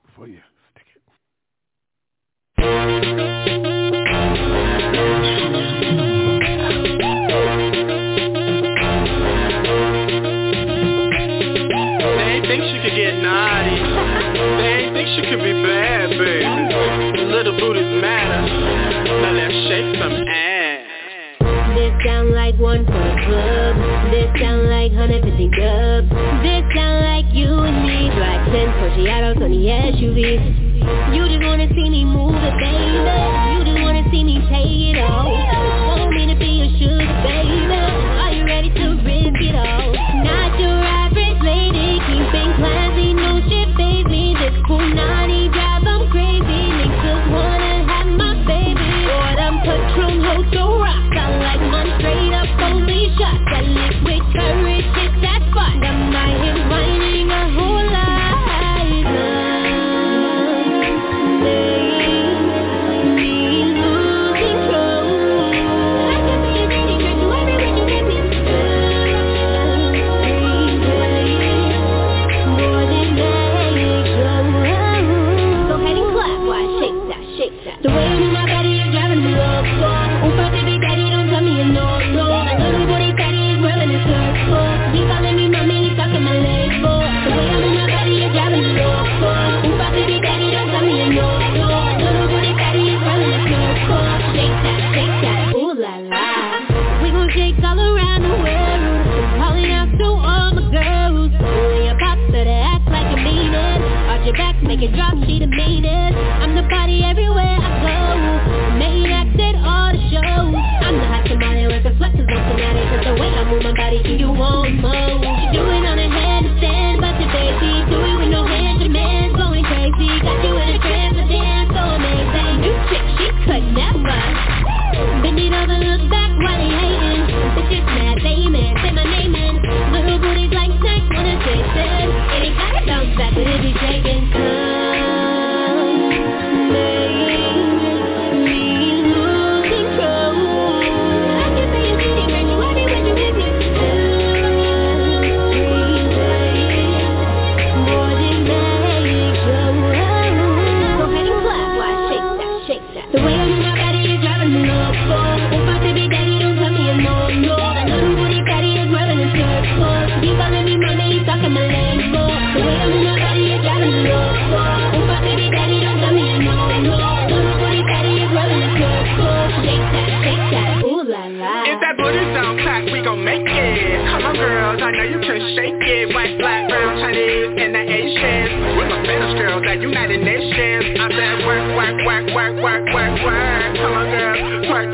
before 0.06 0.28
you 0.28 0.40
need 30.24 30.63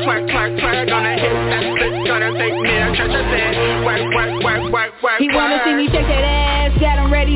twerk, 0.04 0.26
twerk, 0.28 0.58
twerk, 0.58 0.74
twerk. 0.74 0.88
Gonna 0.88 1.14
hit 1.18 1.34
that 1.50 1.62
split, 1.70 2.06
gonna 2.06 2.30
take 2.38 2.56
me 2.60 2.70
to 2.70 2.96
church. 2.96 3.12
I 3.12 3.22
said 3.30 3.84
work, 3.84 4.04
work, 4.14 4.32
work, 4.42 4.72
work, 4.72 5.02
work, 5.02 5.18
He 5.18 5.28
wanna 5.32 5.60
see 5.64 5.74
me 5.74 5.86
shake 5.88 6.06
that 6.06 6.29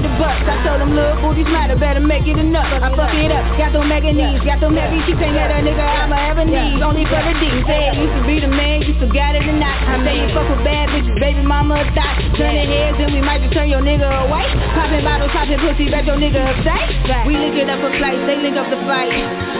ass, 0.04 0.44
got 0.44 0.44
him 0.44 0.44
ready 0.44 0.44
to 0.44 0.44
bust. 0.44 0.44
I 0.44 0.56
told 0.64 0.80
him 0.80 0.92
little 0.94 1.16
booties 1.22 1.48
matter, 1.48 1.76
better 1.76 2.00
make 2.00 2.26
it 2.26 2.38
enough. 2.38 2.68
I 2.82 2.90
fuck 2.92 3.14
it 3.14 3.32
up, 3.32 3.44
got 3.56 3.72
them 3.72 3.88
mega 3.88 4.12
knees, 4.12 4.40
got 4.44 4.60
them 4.60 4.76
heavy. 4.76 5.00
She 5.06 5.12
can't 5.16 5.34
get 5.34 5.50
a 5.50 5.60
nigga 5.64 5.80
I'ma 5.80 6.16
ever 6.30 6.44
need. 6.44 6.80
Only 6.82 7.04
for 7.08 7.20
the 7.22 7.34
D. 7.40 7.44
Said 7.64 7.96
used 7.96 8.16
to 8.16 8.22
be 8.26 8.40
the 8.40 8.48
man, 8.48 8.82
used 8.82 9.00
to 9.00 9.08
got 9.08 9.34
it 9.34 9.44
or 9.46 9.56
not. 9.56 9.78
I 9.88 10.04
say 10.04 10.14
you 10.20 10.28
fuck 10.34 10.48
with 10.50 10.64
bad 10.64 10.88
bitches, 10.92 11.16
baby 11.20 11.42
mama 11.42 11.80
a 11.80 11.84
thot. 11.94 12.14
Turning 12.36 12.68
heads, 12.68 12.98
then 12.98 13.12
we 13.12 13.20
might 13.20 13.40
just 13.40 13.54
turn 13.54 13.68
your 13.68 13.80
nigga 13.80 14.06
away. 14.26 14.46
Popping 14.74 15.04
bottles, 15.04 15.32
popping 15.32 15.60
pussy, 15.60 15.88
bet 15.90 16.04
your 16.04 16.16
nigga 16.16 16.42
upset. 16.42 17.26
We 17.26 17.36
link 17.36 17.56
it 17.56 17.68
up 17.70 17.80
for 17.80 17.92
flights, 17.96 18.24
they 18.26 18.36
link 18.40 18.56
up 18.56 18.68
the 18.68 18.80
fight. 18.84 19.12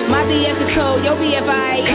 My 0.04 0.26
is 0.28 0.60
cold, 0.76 1.00
your 1.00 1.16
BFI. 1.16 1.88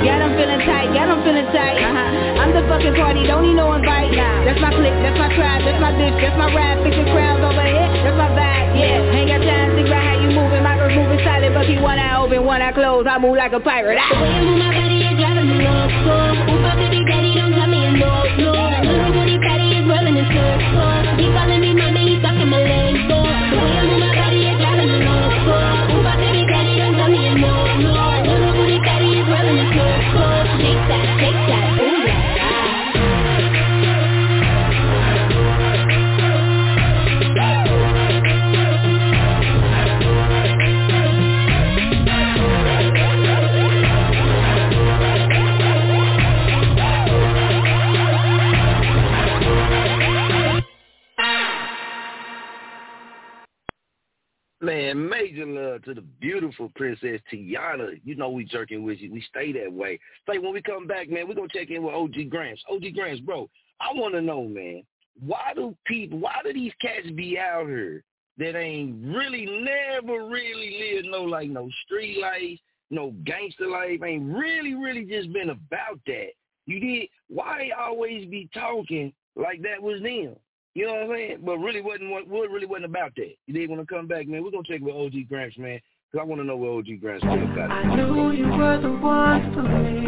Got 0.00 0.18
them 0.24 0.32
feeling 0.32 0.64
tight, 0.64 0.88
got 0.96 1.12
them 1.12 1.20
feeling 1.20 1.44
tight. 1.52 1.76
Uh-huh. 1.76 2.40
I'm 2.40 2.52
the 2.56 2.64
fucking 2.64 2.96
party, 2.96 3.26
don't 3.28 3.44
need 3.44 3.58
no 3.58 3.76
invite. 3.76 4.16
That's 4.16 4.60
my 4.64 4.72
clique, 4.72 4.96
that's 5.04 5.18
my 5.20 5.28
tribe, 5.36 5.60
that's 5.68 5.76
my 5.76 5.92
bitch, 5.92 6.16
that's 6.24 6.38
my 6.40 6.48
rap. 6.56 6.80
Fixing 6.80 7.04
crowds 7.12 7.44
over 7.44 7.60
here, 7.60 7.89
that's 8.04 8.16
my 8.16 8.30
vibe. 8.32 8.78
Yeah, 8.78 9.16
ain't 9.16 9.28
got 9.28 9.40
time 9.44 9.70
to 9.70 9.74
think 9.76 9.88
about 9.88 10.02
how 10.02 10.16
you 10.20 10.30
moving. 10.32 10.62
My 10.62 10.76
girl 10.76 10.90
moving 10.90 11.20
silent, 11.24 11.54
but 11.54 11.66
keep 11.66 11.80
one 11.80 11.98
eye 11.98 12.16
open, 12.20 12.44
one 12.44 12.62
eye 12.62 12.72
closed. 12.72 13.06
I 13.08 13.18
move 13.18 13.36
like 13.36 13.52
a 13.52 13.60
pirate. 13.60 13.98
Ah. 14.00 14.08
The 14.10 14.20
way 14.20 14.32
I 14.34 14.40
move 14.40 14.58
my 14.58 14.70
body 14.72 14.98
is 15.04 15.16
driving 15.20 15.46
me 15.50 15.66
loco. 15.68 16.16
I 16.64 16.74
say 16.78 17.02
daddy, 17.04 17.29
Man, 54.94 55.08
major 55.08 55.46
love 55.46 55.84
to 55.84 55.94
the 55.94 56.00
beautiful 56.00 56.70
Princess 56.74 57.20
Tiana. 57.32 58.00
You 58.04 58.16
know 58.16 58.30
we 58.30 58.44
jerking 58.44 58.82
with 58.82 58.98
you. 58.98 59.12
We 59.12 59.22
stay 59.28 59.52
that 59.52 59.72
way. 59.72 60.00
Say 60.28 60.38
when 60.38 60.52
we 60.52 60.62
come 60.62 60.86
back, 60.88 61.08
man, 61.08 61.28
we're 61.28 61.34
gonna 61.34 61.48
check 61.48 61.70
in 61.70 61.84
with 61.84 61.94
OG 61.94 62.28
Gramps. 62.28 62.62
OG 62.68 62.94
Gramps, 62.94 63.20
bro, 63.20 63.48
I 63.80 63.92
wanna 63.94 64.20
know, 64.20 64.44
man, 64.44 64.82
why 65.24 65.52
do 65.54 65.76
people 65.86 66.18
why 66.18 66.34
do 66.44 66.52
these 66.52 66.72
cats 66.80 67.08
be 67.14 67.38
out 67.38 67.66
here 67.66 68.02
that 68.38 68.56
ain't 68.56 68.96
really 69.14 69.46
never 69.46 70.26
really 70.26 70.92
lived 70.94 71.08
no 71.08 71.22
like 71.22 71.50
no 71.50 71.68
street 71.84 72.18
life, 72.20 72.58
no 72.90 73.12
gangster 73.24 73.68
life, 73.68 74.02
ain't 74.02 74.34
really, 74.34 74.74
really 74.74 75.04
just 75.04 75.32
been 75.32 75.50
about 75.50 76.00
that. 76.06 76.30
You 76.66 76.80
did 76.80 77.08
why 77.28 77.70
always 77.78 78.28
be 78.28 78.48
talking 78.52 79.12
like 79.36 79.62
that 79.62 79.80
was 79.80 80.02
them? 80.02 80.34
You 80.74 80.86
know 80.86 80.92
what 80.94 81.02
I'm 81.02 81.10
saying? 81.10 81.38
But 81.44 81.58
really 81.58 81.80
wasn't 81.80 82.10
what 82.10 82.28
really 82.28 82.66
wasn't 82.66 82.84
about 82.84 83.12
that. 83.16 83.34
You 83.46 83.54
didn't 83.54 83.70
want 83.70 83.82
to 83.88 83.92
come 83.92 84.06
back, 84.06 84.28
man. 84.28 84.44
We're 84.44 84.52
gonna 84.52 84.62
check 84.64 84.80
with 84.80 84.94
OG 84.94 85.26
Gramps, 85.28 85.58
man, 85.58 85.80
because 86.10 86.24
I 86.24 86.28
want 86.28 86.40
to 86.40 86.44
know 86.44 86.56
where 86.56 86.70
OG 86.70 87.00
Gramps 87.00 87.24
got. 87.24 87.70
I 87.70 87.96
knew 87.96 88.30
you 88.30 88.46
were 88.46 88.78
the 88.80 88.92
one 88.92 89.52
for 89.52 89.62
me. 89.62 90.06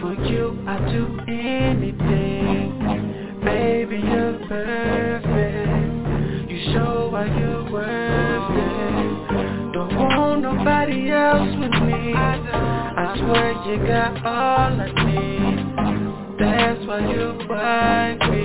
For 0.00 0.14
you, 0.28 0.58
I'd 0.68 0.92
do 0.92 1.18
anything. 1.32 3.40
Baby, 3.42 3.96
you're 3.96 4.38
perfect. 4.48 6.50
You 6.50 6.58
show 6.74 7.08
why 7.10 7.24
you're 7.38 7.64
worth 7.70 8.50
it. 8.52 9.72
Don't 9.72 9.94
want 9.96 10.42
nobody 10.42 11.10
else 11.10 11.56
with 11.58 11.72
me. 11.88 12.12
I 12.14 13.14
swear 13.16 13.52
you 13.64 13.78
got 13.86 14.22
all 14.26 14.78
I 14.78 14.92
need. 15.06 15.58
That's 16.38 16.84
why 16.86 17.00
you 17.10 17.32
like 17.48 18.20
me. 18.30 18.44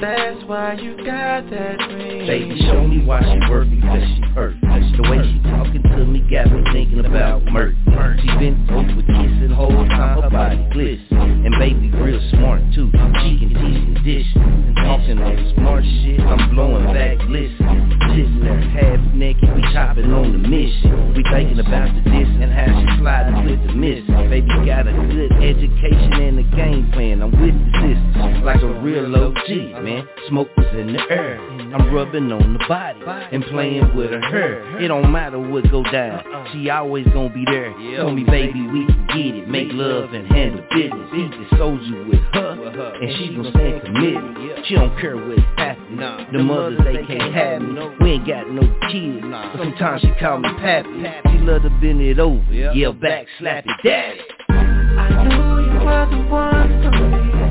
That's 0.00 0.44
why 0.44 0.74
you 0.74 0.96
got 0.98 1.48
that. 1.50 1.78
Baby, 1.78 2.60
show 2.66 2.86
me 2.86 3.04
why 3.04 3.22
she 3.22 3.50
worth 3.50 3.68
cause 3.80 4.02
she 4.02 4.22
hurt. 4.34 4.56
The 4.60 5.02
way 5.10 5.18
she 5.22 5.38
talking 5.50 5.82
to 5.82 6.04
me 6.06 6.20
got 6.30 6.50
me 6.50 6.62
thinking 6.72 7.04
about 7.04 7.44
murder. 7.46 7.74
She 8.20 8.28
been 8.38 8.66
through 8.66 8.96
with 8.96 9.06
kissing 9.06 9.50
whole 9.54 9.70
time, 9.88 10.22
her 10.22 10.30
body 10.30 10.66
glisten. 10.72 11.46
And 11.46 11.54
baby 11.58 11.90
real 11.94 12.20
smart 12.30 12.62
too. 12.74 12.90
She 13.22 13.38
can 13.38 13.50
teach 13.54 13.82
and 13.86 14.04
dish. 14.04 14.26
And 14.36 14.76
talking 14.76 15.18
on 15.18 15.54
smart 15.54 15.84
shit, 15.84 16.20
I'm 16.20 16.54
blowing 16.54 16.86
back, 16.94 17.18
listen. 17.28 17.94
Sitting 18.14 18.40
there 18.42 18.60
half 18.74 19.00
naked, 19.14 19.50
we 19.54 19.62
chopping 19.72 20.12
on 20.12 20.32
the 20.32 20.38
mission. 20.38 21.14
We 21.14 21.22
thinking 21.30 21.58
about 21.58 21.90
the 21.94 22.02
diss 22.06 22.30
and 22.42 22.50
how 22.50 22.70
she 22.70 22.86
sliding 23.00 23.46
with 23.46 23.62
the 23.66 23.74
miss. 23.74 24.02
Baby 24.30 24.48
got 24.66 24.86
a 24.86 24.94
good 24.94 25.32
education 25.42 26.12
and 26.18 26.38
a 26.38 26.46
game 26.54 26.90
plan. 26.92 27.22
I'm 27.22 27.30
with 27.30 27.54
the 27.54 27.70
sisters, 27.82 28.42
like 28.44 28.62
a 28.62 28.72
real 28.82 29.10
OG, 29.10 29.83
man. 29.84 30.08
Smoke 30.28 30.48
was 30.56 30.66
in 30.72 30.92
the 30.94 31.00
air. 31.10 31.38
I'm 31.74 31.92
rubbing 31.92 32.32
on 32.32 32.54
the 32.54 32.64
body 32.66 33.00
and 33.32 33.44
playing 33.44 33.94
with 33.94 34.10
her 34.10 34.20
hair. 34.20 34.80
It 34.80 34.88
don't 34.88 35.10
matter 35.12 35.38
what 35.38 35.70
go 35.70 35.82
down. 35.82 36.48
She 36.52 36.70
always 36.70 37.06
gonna 37.08 37.32
be 37.32 37.44
there. 37.46 37.72
Tell 37.96 38.10
me, 38.10 38.24
baby, 38.24 38.62
we 38.62 38.86
can 38.86 39.06
get 39.08 39.34
it. 39.42 39.48
Make 39.48 39.68
love 39.72 40.12
and 40.12 40.26
handle 40.26 40.64
business. 40.70 41.08
Eat 41.14 41.30
the 41.30 41.56
soldier 41.58 42.04
with 42.04 42.20
her, 42.32 42.94
and 43.00 43.16
she 43.18 43.34
gon' 43.34 43.50
stand 43.52 43.82
committed. 43.82 44.64
She 44.66 44.74
don't 44.74 44.98
care 44.98 45.16
what's 45.16 45.40
happening. 45.56 45.98
The 46.32 46.38
mothers 46.38 46.80
they 46.84 47.04
can't 47.06 47.34
have 47.34 47.62
me. 47.62 47.80
We 48.00 48.12
ain't 48.12 48.26
got 48.26 48.50
no 48.50 48.62
kids, 48.90 49.20
but 49.22 49.58
sometimes 49.58 50.00
she 50.00 50.10
call 50.20 50.38
me 50.38 50.48
pappy. 50.58 50.88
She 51.32 51.38
love 51.38 51.62
to 51.62 51.70
bend 51.70 52.00
it 52.00 52.18
over, 52.18 52.52
yell 52.52 52.92
back, 52.92 53.26
slap 53.38 53.64
it, 53.66 53.76
daddy. 53.84 54.20
I 54.48 55.24
knew 55.24 55.64
you 55.64 55.84
were 55.84 56.06
the 56.10 56.16
one 56.30 56.82
for 56.82 56.90
me. 57.08 57.43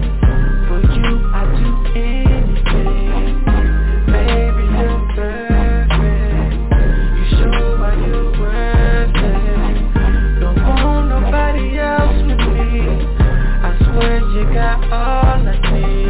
Got 14.64 14.94
all 14.94 15.48
I 15.48 15.72
need. 15.74 16.03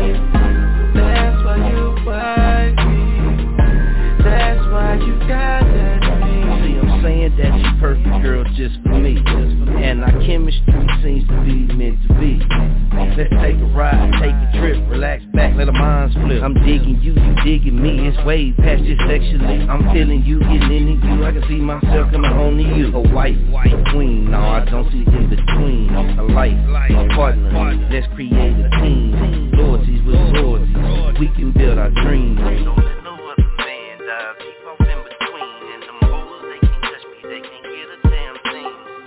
Minds 16.03 16.15
flip. 16.15 16.43
I'm 16.43 16.53
digging 16.53 16.99
you, 17.01 17.13
you 17.13 17.35
digging 17.43 17.81
me, 17.81 18.07
it's 18.07 18.17
way 18.25 18.51
past 18.51 18.83
just 18.83 19.01
sexually. 19.07 19.67
I'm 19.67 19.83
feeling 19.93 20.23
you, 20.23 20.39
getting 20.39 20.87
into 20.89 21.07
you, 21.07 21.25
I 21.25 21.31
can 21.31 21.43
see 21.47 21.55
myself 21.55 22.11
coming 22.11 22.31
home 22.31 22.57
to 22.57 22.63
you. 22.63 22.95
A 22.95 23.01
white, 23.13 23.37
white 23.49 23.73
queen, 23.91 24.31
no, 24.31 24.39
I 24.39 24.65
don't 24.65 24.89
see 24.91 25.03
in 25.05 25.29
between. 25.29 25.93
A 25.93 26.23
life, 26.23 26.91
a 26.91 27.07
partner, 27.15 27.87
let's 27.91 28.07
create 28.15 28.33
a 28.33 28.69
team. 28.81 29.51
Loyalties 29.53 30.03
with 30.05 30.15
loyalties, 30.15 31.19
we 31.19 31.27
can 31.35 31.51
build 31.55 31.77
our 31.77 31.91
dreams. 31.91 32.92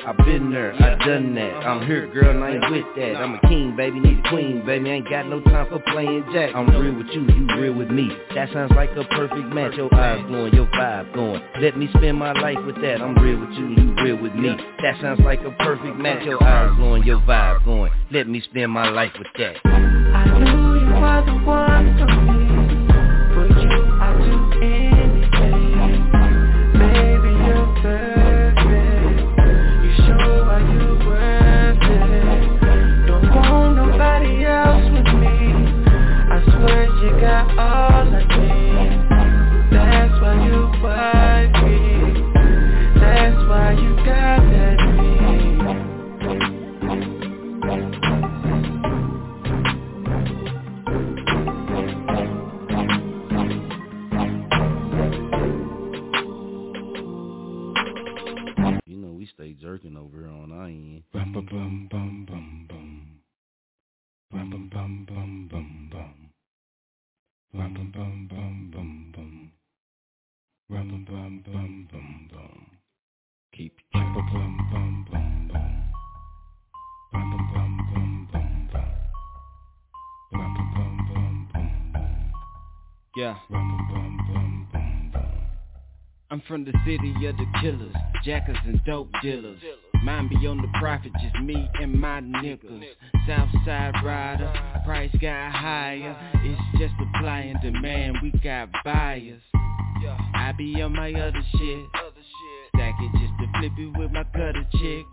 I 0.06 0.12
been 0.24 0.52
there, 0.52 0.72
I 0.72 1.04
done 1.04 1.34
that. 1.34 1.66
I'm 1.66 1.84
here, 1.84 2.06
girl, 2.06 2.30
and 2.30 2.44
I 2.44 2.52
ain't 2.52 2.70
with 2.70 2.94
that. 2.94 3.16
I'm 3.16 3.34
a 3.34 3.40
king, 3.48 3.74
baby, 3.76 3.98
need 3.98 4.24
a 4.24 4.28
queen, 4.28 4.64
baby. 4.64 4.88
I 4.88 4.92
Ain't 4.94 5.10
got 5.10 5.26
no 5.26 5.40
time 5.40 5.66
for 5.68 5.80
playing 5.90 6.24
jack. 6.32 6.54
I'm 6.54 6.70
real 6.70 6.94
with 6.94 7.08
you, 7.08 7.22
you 7.22 7.48
real 7.58 7.74
with 7.74 7.90
me. 7.90 8.08
That 8.36 8.52
sounds 8.52 8.70
like 8.76 8.90
a 8.90 9.02
perfect 9.02 9.52
match. 9.52 9.74
Your 9.74 9.92
eyes 9.92 10.24
glowing, 10.28 10.54
your 10.54 10.66
vibe 10.66 11.12
going. 11.12 11.42
Let 11.60 11.76
me 11.76 11.88
spend 11.96 12.20
my 12.20 12.30
life 12.34 12.58
with 12.64 12.76
that. 12.82 13.02
I'm 13.02 13.16
real 13.16 13.40
with 13.40 13.50
you, 13.58 13.66
you 13.66 13.94
real 14.04 14.22
with 14.22 14.34
me. 14.36 14.54
That 14.80 15.00
sounds 15.00 15.18
like 15.24 15.40
a 15.40 15.50
perfect 15.50 15.96
match. 15.96 16.24
Your 16.24 16.40
eyes 16.40 16.70
glowing, 16.76 17.02
your 17.02 17.18
vibe 17.22 17.64
going. 17.64 17.90
Let 18.12 18.28
me 18.28 18.40
spend 18.42 18.70
my 18.70 18.88
life 18.88 19.12
with 19.18 19.26
that. 19.38 19.56
I 19.64 20.38
knew 20.38 20.86
you 20.86 21.00
were 21.00 21.22
the 21.26 21.44
one. 21.44 22.35
Got 37.20 37.50
all 37.58 38.14
I 38.14 38.22
need. 38.36 39.06
That's 39.72 40.20
why 40.20 40.34
you 40.44 40.60
wife 40.82 41.52
me. 41.64 41.78
That's 43.00 43.40
why 43.48 43.72
you 43.72 43.96
got 44.04 44.40
that 44.52 44.78
me. 44.96 45.06
You 58.86 58.96
know 58.98 59.12
we 59.12 59.26
stay 59.26 59.52
jerking 59.54 59.96
over 59.96 60.18
here 60.18 60.28
on 60.28 60.52
our 60.52 60.66
end. 60.66 61.02
Bum 61.12 61.32
bum 61.32 61.46
bum 61.46 61.88
bum 61.90 62.26
bum 62.28 62.66
bum. 62.68 63.20
Bum 64.30 64.50
bum 64.50 64.68
bum 64.72 65.06
bum 65.08 65.48
bum 65.50 65.88
bum. 65.90 66.25
Bum 67.56 67.72
bum 67.72 67.90
bum 67.90 68.28
bum 68.28 68.70
bum 68.70 69.12
bum. 69.14 69.50
Bum 70.68 70.88
bum 70.90 71.04
bum 71.06 71.42
bum 71.42 71.88
bum 71.90 72.28
bum. 72.30 72.66
Keep 73.52 73.72
bum 73.92 74.12
bum 74.14 74.26
bum 74.28 74.56
bum 74.70 75.04
bum 75.10 75.48
bum. 75.48 75.72
Bum 77.12 77.30
bum 77.30 77.44
bum 77.54 77.72
bum 77.88 78.28
bum 78.32 78.68
bum. 78.72 78.88
Bum 80.32 80.54
bum 80.54 80.68
bum 80.74 80.96
bum 81.08 81.48
bum 81.52 81.74
bum. 81.92 82.32
Yeah. 83.16 83.36
Bum 83.48 83.88
bum. 83.88 84.05
I'm 86.36 86.42
from 86.46 86.66
the 86.66 86.72
city 86.84 87.14
of 87.26 87.34
the 87.38 87.46
killers, 87.62 87.94
jackers 88.22 88.58
and 88.66 88.78
dope 88.84 89.08
dealers. 89.22 89.58
Mine 90.04 90.28
be 90.28 90.46
on 90.46 90.58
the 90.58 90.68
profit, 90.78 91.10
just 91.22 91.34
me 91.42 91.66
and 91.80 91.98
my 91.98 92.20
niggas. 92.20 92.84
Southside 93.26 93.94
rider, 94.04 94.52
price 94.84 95.10
got 95.18 95.50
higher. 95.50 96.14
It's 96.44 96.60
just 96.78 96.92
supply 96.98 97.38
and 97.38 97.58
demand, 97.62 98.18
we 98.22 98.32
got 98.40 98.68
buyers. 98.84 99.40
I 100.34 100.52
be 100.58 100.82
on 100.82 100.92
my 100.92 101.10
other 101.14 101.42
shit. 101.52 101.86
Stack 102.74 102.94
it 103.00 103.12
just 103.12 103.32
to 103.38 103.58
flip 103.58 103.72
it 103.78 103.98
with 103.98 104.10
my 104.10 104.24
gutter 104.24 104.66
chick. 104.72 105.06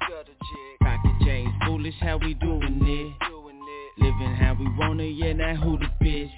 Pocket 0.82 1.26
change, 1.26 1.49
foolish 1.65 1.95
how 2.01 2.17
we 2.17 2.34
doing 2.34 2.82
it. 2.82 4.03
Living 4.03 4.36
how 4.36 4.57
we 4.59 4.65
want 4.78 4.99
it, 4.99 5.11
yeah, 5.11 5.32
now 5.32 5.55
who 5.55 5.80
the 5.80 5.88
bitch? 6.03 6.32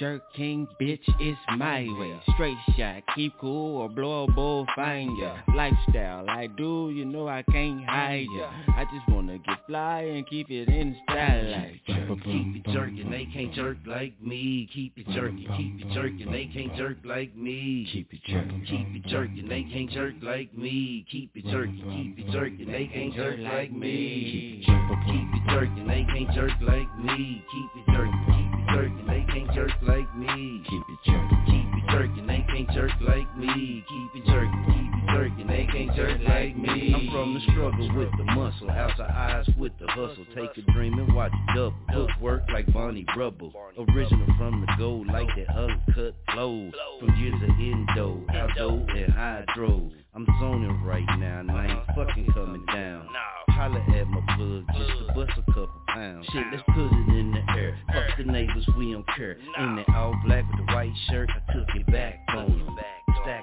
Jerk 0.00 0.22
king, 0.32 0.66
bitch, 0.80 1.02
it's 1.20 1.38
my 1.58 1.86
way. 1.98 2.18
Straight 2.32 2.56
shot, 2.74 3.02
keep 3.14 3.38
cool 3.38 3.82
or 3.82 3.88
blow 3.90 4.24
a 4.24 4.32
bull 4.32 4.66
find 4.74 5.18
ya. 5.18 5.36
Lifestyle, 5.54 6.24
I 6.26 6.46
do, 6.46 6.90
you 6.90 7.04
know 7.04 7.28
I 7.28 7.42
can't 7.52 7.84
hide 7.84 8.26
ya. 8.34 8.48
I 8.68 8.86
just 8.94 9.06
wanna 9.10 9.36
get 9.36 9.58
fly 9.66 10.00
and 10.00 10.26
keep 10.26 10.50
it 10.50 10.70
in 10.70 10.96
style 11.04 11.50
like 11.50 11.84
jerk. 11.86 12.18
Keep 12.24 12.56
it 12.56 12.72
jerking, 12.72 13.10
they 13.10 13.28
can't 13.30 13.52
jerk 13.52 13.76
like 13.86 14.18
me. 14.22 14.70
Keep 14.72 14.96
it 14.96 15.06
jerking, 15.08 15.46
keep 15.58 15.86
it 15.86 15.92
jerking, 15.92 16.32
they 16.32 16.46
can't 16.46 16.74
jerk 16.78 16.96
like 17.04 17.36
me. 17.36 17.86
Keep 17.92 18.14
it 18.14 18.20
jerking, 18.26 18.64
keep 18.66 19.04
it 19.04 19.10
jerking, 19.10 19.48
they 19.50 19.64
can't 19.64 19.90
jerk 19.90 20.14
like 20.22 20.56
me. 20.56 21.04
Keep 21.12 21.36
it 21.36 21.44
jerking, 21.44 22.16
keep 22.16 22.26
it 22.26 22.32
jerking, 22.32 22.72
they 22.72 22.86
can't 22.86 23.14
jerk 23.14 23.38
like 23.38 23.70
me. 23.70 24.64
Keep 24.64 25.36
it 25.36 25.50
jerking, 25.50 25.86
they 25.86 26.04
can't 26.04 26.34
jerk 26.34 26.52
like 26.62 26.98
me. 26.98 27.44
Keep 27.52 27.70
it 27.76 27.92
jerking, 27.92 28.24
keep 28.28 28.60
it 28.60 28.74
jerking, 28.74 29.06
can't 29.32 29.52
jerk 29.52 29.70
like 29.82 30.16
me. 30.16 30.62
Keep 30.68 30.82
it 30.88 30.98
jerking, 31.06 31.44
keep 31.46 31.84
it 31.84 31.90
jerking, 31.90 32.26
they 32.26 32.44
can't 32.48 32.70
jerk 32.72 32.90
like 33.00 33.36
me. 33.38 33.84
Keep 33.88 34.22
it 34.22 34.26
jerking, 34.26 34.64
keep 34.66 34.84
it 34.84 34.89
jerking, 35.20 35.46
they 35.46 35.66
can't 35.70 35.94
jerk 35.94 36.20
like 36.26 36.56
me. 36.56 36.94
I'm 36.94 37.10
from 37.10 37.34
the 37.34 37.40
struggle 37.52 37.96
with 37.96 38.10
the 38.16 38.24
muscle, 38.24 38.70
out 38.70 38.96
the 38.96 39.04
eyes 39.04 39.48
with 39.58 39.72
the 39.80 39.86
hustle. 39.88 40.24
Take 40.34 40.56
a 40.56 40.72
dream 40.72 40.98
and 40.98 41.14
watch 41.14 41.32
it 41.32 41.54
double. 41.54 41.76
Hook 41.90 42.10
work 42.20 42.42
like 42.52 42.72
Bonnie 42.72 43.06
Rubble. 43.16 43.52
Original 43.78 44.26
from 44.38 44.60
the 44.60 44.72
gold, 44.78 45.06
like 45.08 45.28
that 45.36 45.54
uncut 45.54 46.14
flow. 46.32 46.70
From 47.00 47.16
years 47.16 47.34
of 47.42 47.50
endo, 47.50 48.24
outdo 48.34 48.86
and 48.94 49.12
hydro. 49.12 49.90
I'm 50.14 50.26
zoning 50.40 50.82
right 50.82 51.06
now, 51.18 51.40
and 51.40 51.50
I 51.50 51.66
ain't 51.66 51.86
fucking 51.94 52.32
coming 52.32 52.64
down. 52.66 53.06
Holla 53.50 53.78
at 53.78 54.08
my 54.08 54.20
plug 54.36 54.64
just 54.74 54.90
to 54.98 55.12
bust 55.14 55.32
a 55.36 55.42
couple 55.52 55.70
pounds. 55.88 56.26
Shit, 56.32 56.44
let's 56.50 56.62
put 56.74 56.86
it 56.86 57.18
in 57.18 57.32
the 57.32 57.52
air. 57.52 57.78
Fuck 57.92 58.18
the 58.18 58.24
neighbors, 58.24 58.66
we 58.76 58.92
don't 58.92 59.06
care. 59.16 59.36
In 59.58 59.76
that 59.76 59.88
all 59.94 60.18
black 60.24 60.44
with 60.50 60.66
the 60.66 60.72
white 60.72 60.92
shirt, 61.10 61.30
I 61.30 61.52
took 61.52 61.68
it 61.76 61.86
back 61.92 62.18
on. 62.30 62.69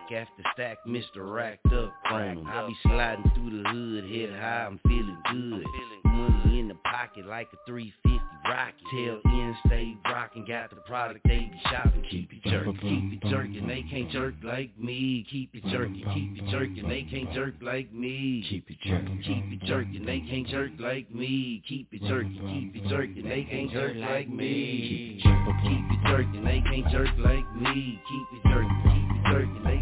Stack 0.07 0.27
after 0.27 0.43
stack, 0.53 0.77
Mr. 0.87 1.33
Racked 1.33 1.65
up 1.73 1.93
'em. 2.11 2.47
I 2.47 2.67
be 2.67 2.75
sliding 2.83 3.29
through 3.35 3.61
the 3.63 3.69
hood, 3.69 4.03
head 4.05 4.39
high, 4.39 4.65
I'm 4.65 4.79
feeling 4.87 5.17
good. 5.31 5.65
Money 6.05 6.59
in 6.59 6.67
the 6.69 6.75
pocket 6.75 7.25
like 7.25 7.47
a 7.53 7.57
350 7.67 8.21
rocket. 8.45 8.75
Tail 8.91 9.21
end, 9.25 9.57
stay 9.65 9.97
rocking, 10.05 10.45
got 10.45 10.69
the 10.69 10.77
product 10.77 11.27
they 11.27 11.39
be 11.51 11.59
shopping. 11.69 12.03
Keep 12.09 12.33
it 12.33 12.43
jerking, 12.43 12.77
keep 12.77 13.23
it 13.23 13.29
jerking, 13.29 13.67
they 13.67 13.83
can't 13.83 14.09
jerk 14.11 14.35
like 14.43 14.77
me. 14.77 15.25
Keep 15.29 15.55
it 15.55 15.65
jerking, 15.65 16.05
keep 16.13 16.37
it 16.37 16.49
jerking, 16.51 16.87
they 16.87 17.03
can't 17.03 17.33
jerk 17.33 17.55
like 17.61 17.91
me. 17.91 18.45
Keep 18.49 18.71
it 18.71 18.79
jerking, 18.81 19.21
keep 19.23 19.61
it 19.61 19.67
jerking, 19.67 20.05
they 20.05 20.21
can't 20.21 20.47
jerk 20.47 20.71
like 20.79 21.11
me. 21.11 21.61
Keep 21.67 21.93
it 21.93 22.01
jerking, 22.03 22.47
keep 22.47 22.75
it 22.75 22.87
jerking, 22.89 23.27
they 23.27 23.43
can't 23.43 23.71
jerk 23.71 23.95
like 23.97 24.29
me. 24.29 25.19
Keep 25.21 25.87
it 25.91 26.07
jerking, 26.07 26.43
they 26.45 26.61
can't 26.61 26.89
jerk 26.91 27.09
like 27.17 27.55
me. 27.55 28.01
Keep 28.07 28.27
it 28.33 28.49
jerking, 28.49 28.81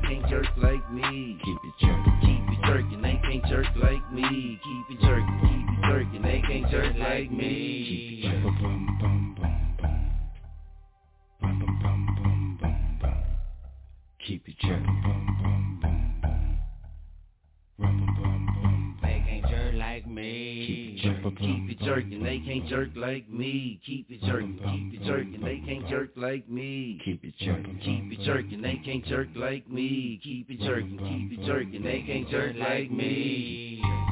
keep 0.08 0.24
it 0.24 0.30
jerking, 0.30 0.30
they 0.30 0.30
can't 0.30 0.30
jerk 0.30 0.46
like 0.58 0.92
me. 0.92 1.40
Keep 1.44 1.58
it 1.64 1.74
jerking, 1.80 2.20
keep 2.22 2.50
it 2.50 2.66
jerking, 2.66 3.02
they 3.02 3.20
can't 3.24 3.46
jerk 3.46 3.66
like 3.76 4.14
me. 4.14 4.60
Keep 4.64 4.98
it 4.98 5.02
jerking, 5.02 5.40
keep 5.42 5.70
it 5.70 5.88
jerking, 5.88 6.22
they 6.22 6.42
can't 6.48 6.72
jerk 6.72 6.96
like 6.98 7.32
me. 7.32 7.48
Keep 7.88 8.02
it 8.12 8.22
jerking. 8.24 8.44
Bum 8.44 8.98
bum 9.02 9.36
bum 9.42 9.78
bum. 9.82 9.96
Bum 11.42 11.60
bum 11.60 11.80
bum 11.82 12.00
bum 12.22 12.58
bum 12.62 13.00
bum. 13.02 13.18
Keep 14.26 14.48
it 14.48 14.56
jerking. 14.62 14.86
Bum 14.86 15.02
bum 15.04 15.38
bum 15.44 15.55
Keep 21.46 21.70
it 21.70 21.80
jerking, 21.86 21.86
keep 21.86 21.86
it 21.86 21.86
jerking, 21.86 22.24
they 22.24 22.40
can't 22.40 22.70
jerk 22.70 22.90
like 22.96 23.30
me. 23.30 23.80
Keep 23.86 24.10
it 24.10 24.22
jerking, 24.26 24.58
keep 24.58 25.02
it 25.02 25.06
jerking, 25.06 25.42
they 25.42 25.62
can't 25.66 25.88
jerk 25.88 26.10
like 26.16 26.50
me. 26.50 27.00
Keep 27.06 27.24
it 27.24 27.34
jerking, 27.40 27.80
keep 27.84 28.20
it 28.20 28.26
jerking, 28.26 28.62
they 28.62 28.82
can't 28.84 29.06
jerk 29.06 29.28
like 29.36 29.70
me. 29.70 30.20
Keep 30.24 30.50
it 30.50 30.60
jerking, 30.62 30.98
keep 30.98 31.40
it 31.40 31.46
jerking, 31.46 31.84
they 31.84 32.02
can't 32.02 32.30
jerk 32.30 32.56
like 32.58 32.92
me. 32.92 34.05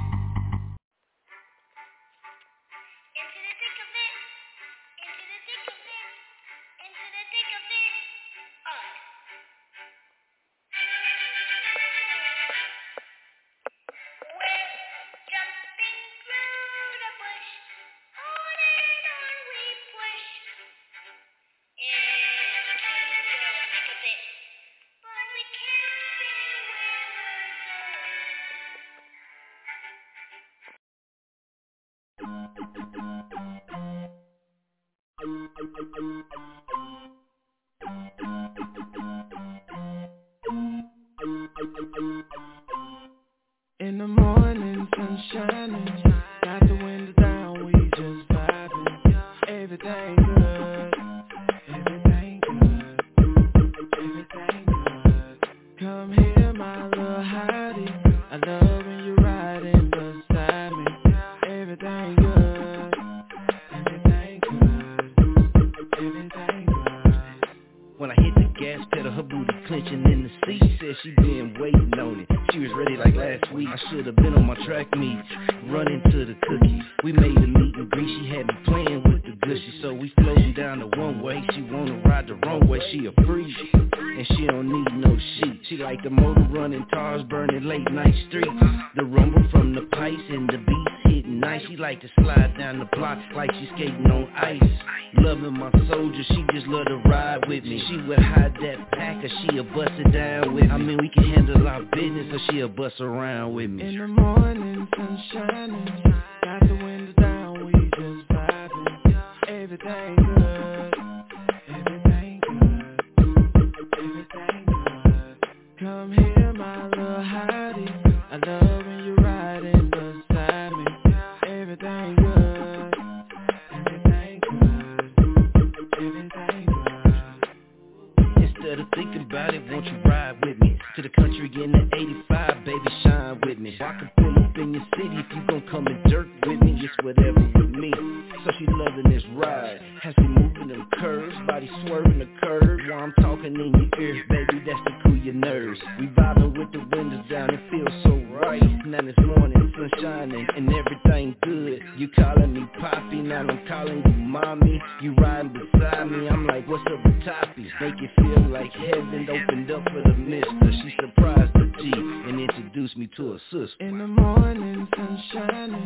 Baby, 144.34 144.63
that's 144.65 144.79
to 144.86 144.91
cool 145.03 145.17
your 145.17 145.36
nerves. 145.36 145.79
We 145.99 146.07
vibing 146.07 146.57
with 146.57 146.71
the 146.71 146.79
windows 146.95 147.25
down, 147.29 147.53
it 147.53 147.59
feels 147.69 148.03
so 148.03 148.15
right. 148.36 148.63
Now 148.86 149.01
this 149.01 149.15
morning, 149.17 149.71
sun 149.75 149.91
shining 150.01 150.47
and 150.57 150.69
everything 150.73 151.36
good. 151.43 151.84
You 151.97 152.07
calling 152.09 152.53
me 152.53 152.67
Poppy, 152.79 153.17
now 153.17 153.41
I'm 153.41 153.67
calling 153.67 154.01
you 154.03 154.13
Mommy. 154.13 154.81
You 155.01 155.13
riding 155.15 155.53
beside 155.53 156.09
me, 156.09 156.27
I'm 156.27 156.47
like, 156.47 156.67
what's 156.67 156.84
up 156.91 157.05
with 157.05 157.23
Toppy? 157.23 157.69
Make 157.79 157.95
it 158.01 158.09
feel 158.15 158.49
like 158.49 158.71
heaven 158.73 159.27
opened 159.29 159.71
up 159.71 159.84
for 159.84 160.01
the 160.01 160.15
mister. 160.15 160.71
She 160.81 160.95
surprised 160.99 161.53
the 161.53 161.71
G 161.79 161.91
and 161.93 162.39
introduced 162.39 162.97
me 162.97 163.07
to 163.17 163.34
her 163.34 163.39
sister. 163.51 163.75
In 163.81 163.99
the 163.99 164.07
morning, 164.07 164.88
sun 164.95 165.23
shining, 165.31 165.86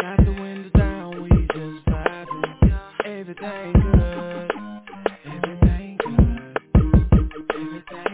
got 0.00 0.24
the 0.24 0.30
windows 0.30 0.72
down, 0.76 1.22
we 1.22 1.28
just 1.28 1.86
vibing. 1.86 2.46
Everything 3.04 3.72
good, 3.72 4.69
good, 7.60 7.84
everything 7.90 8.09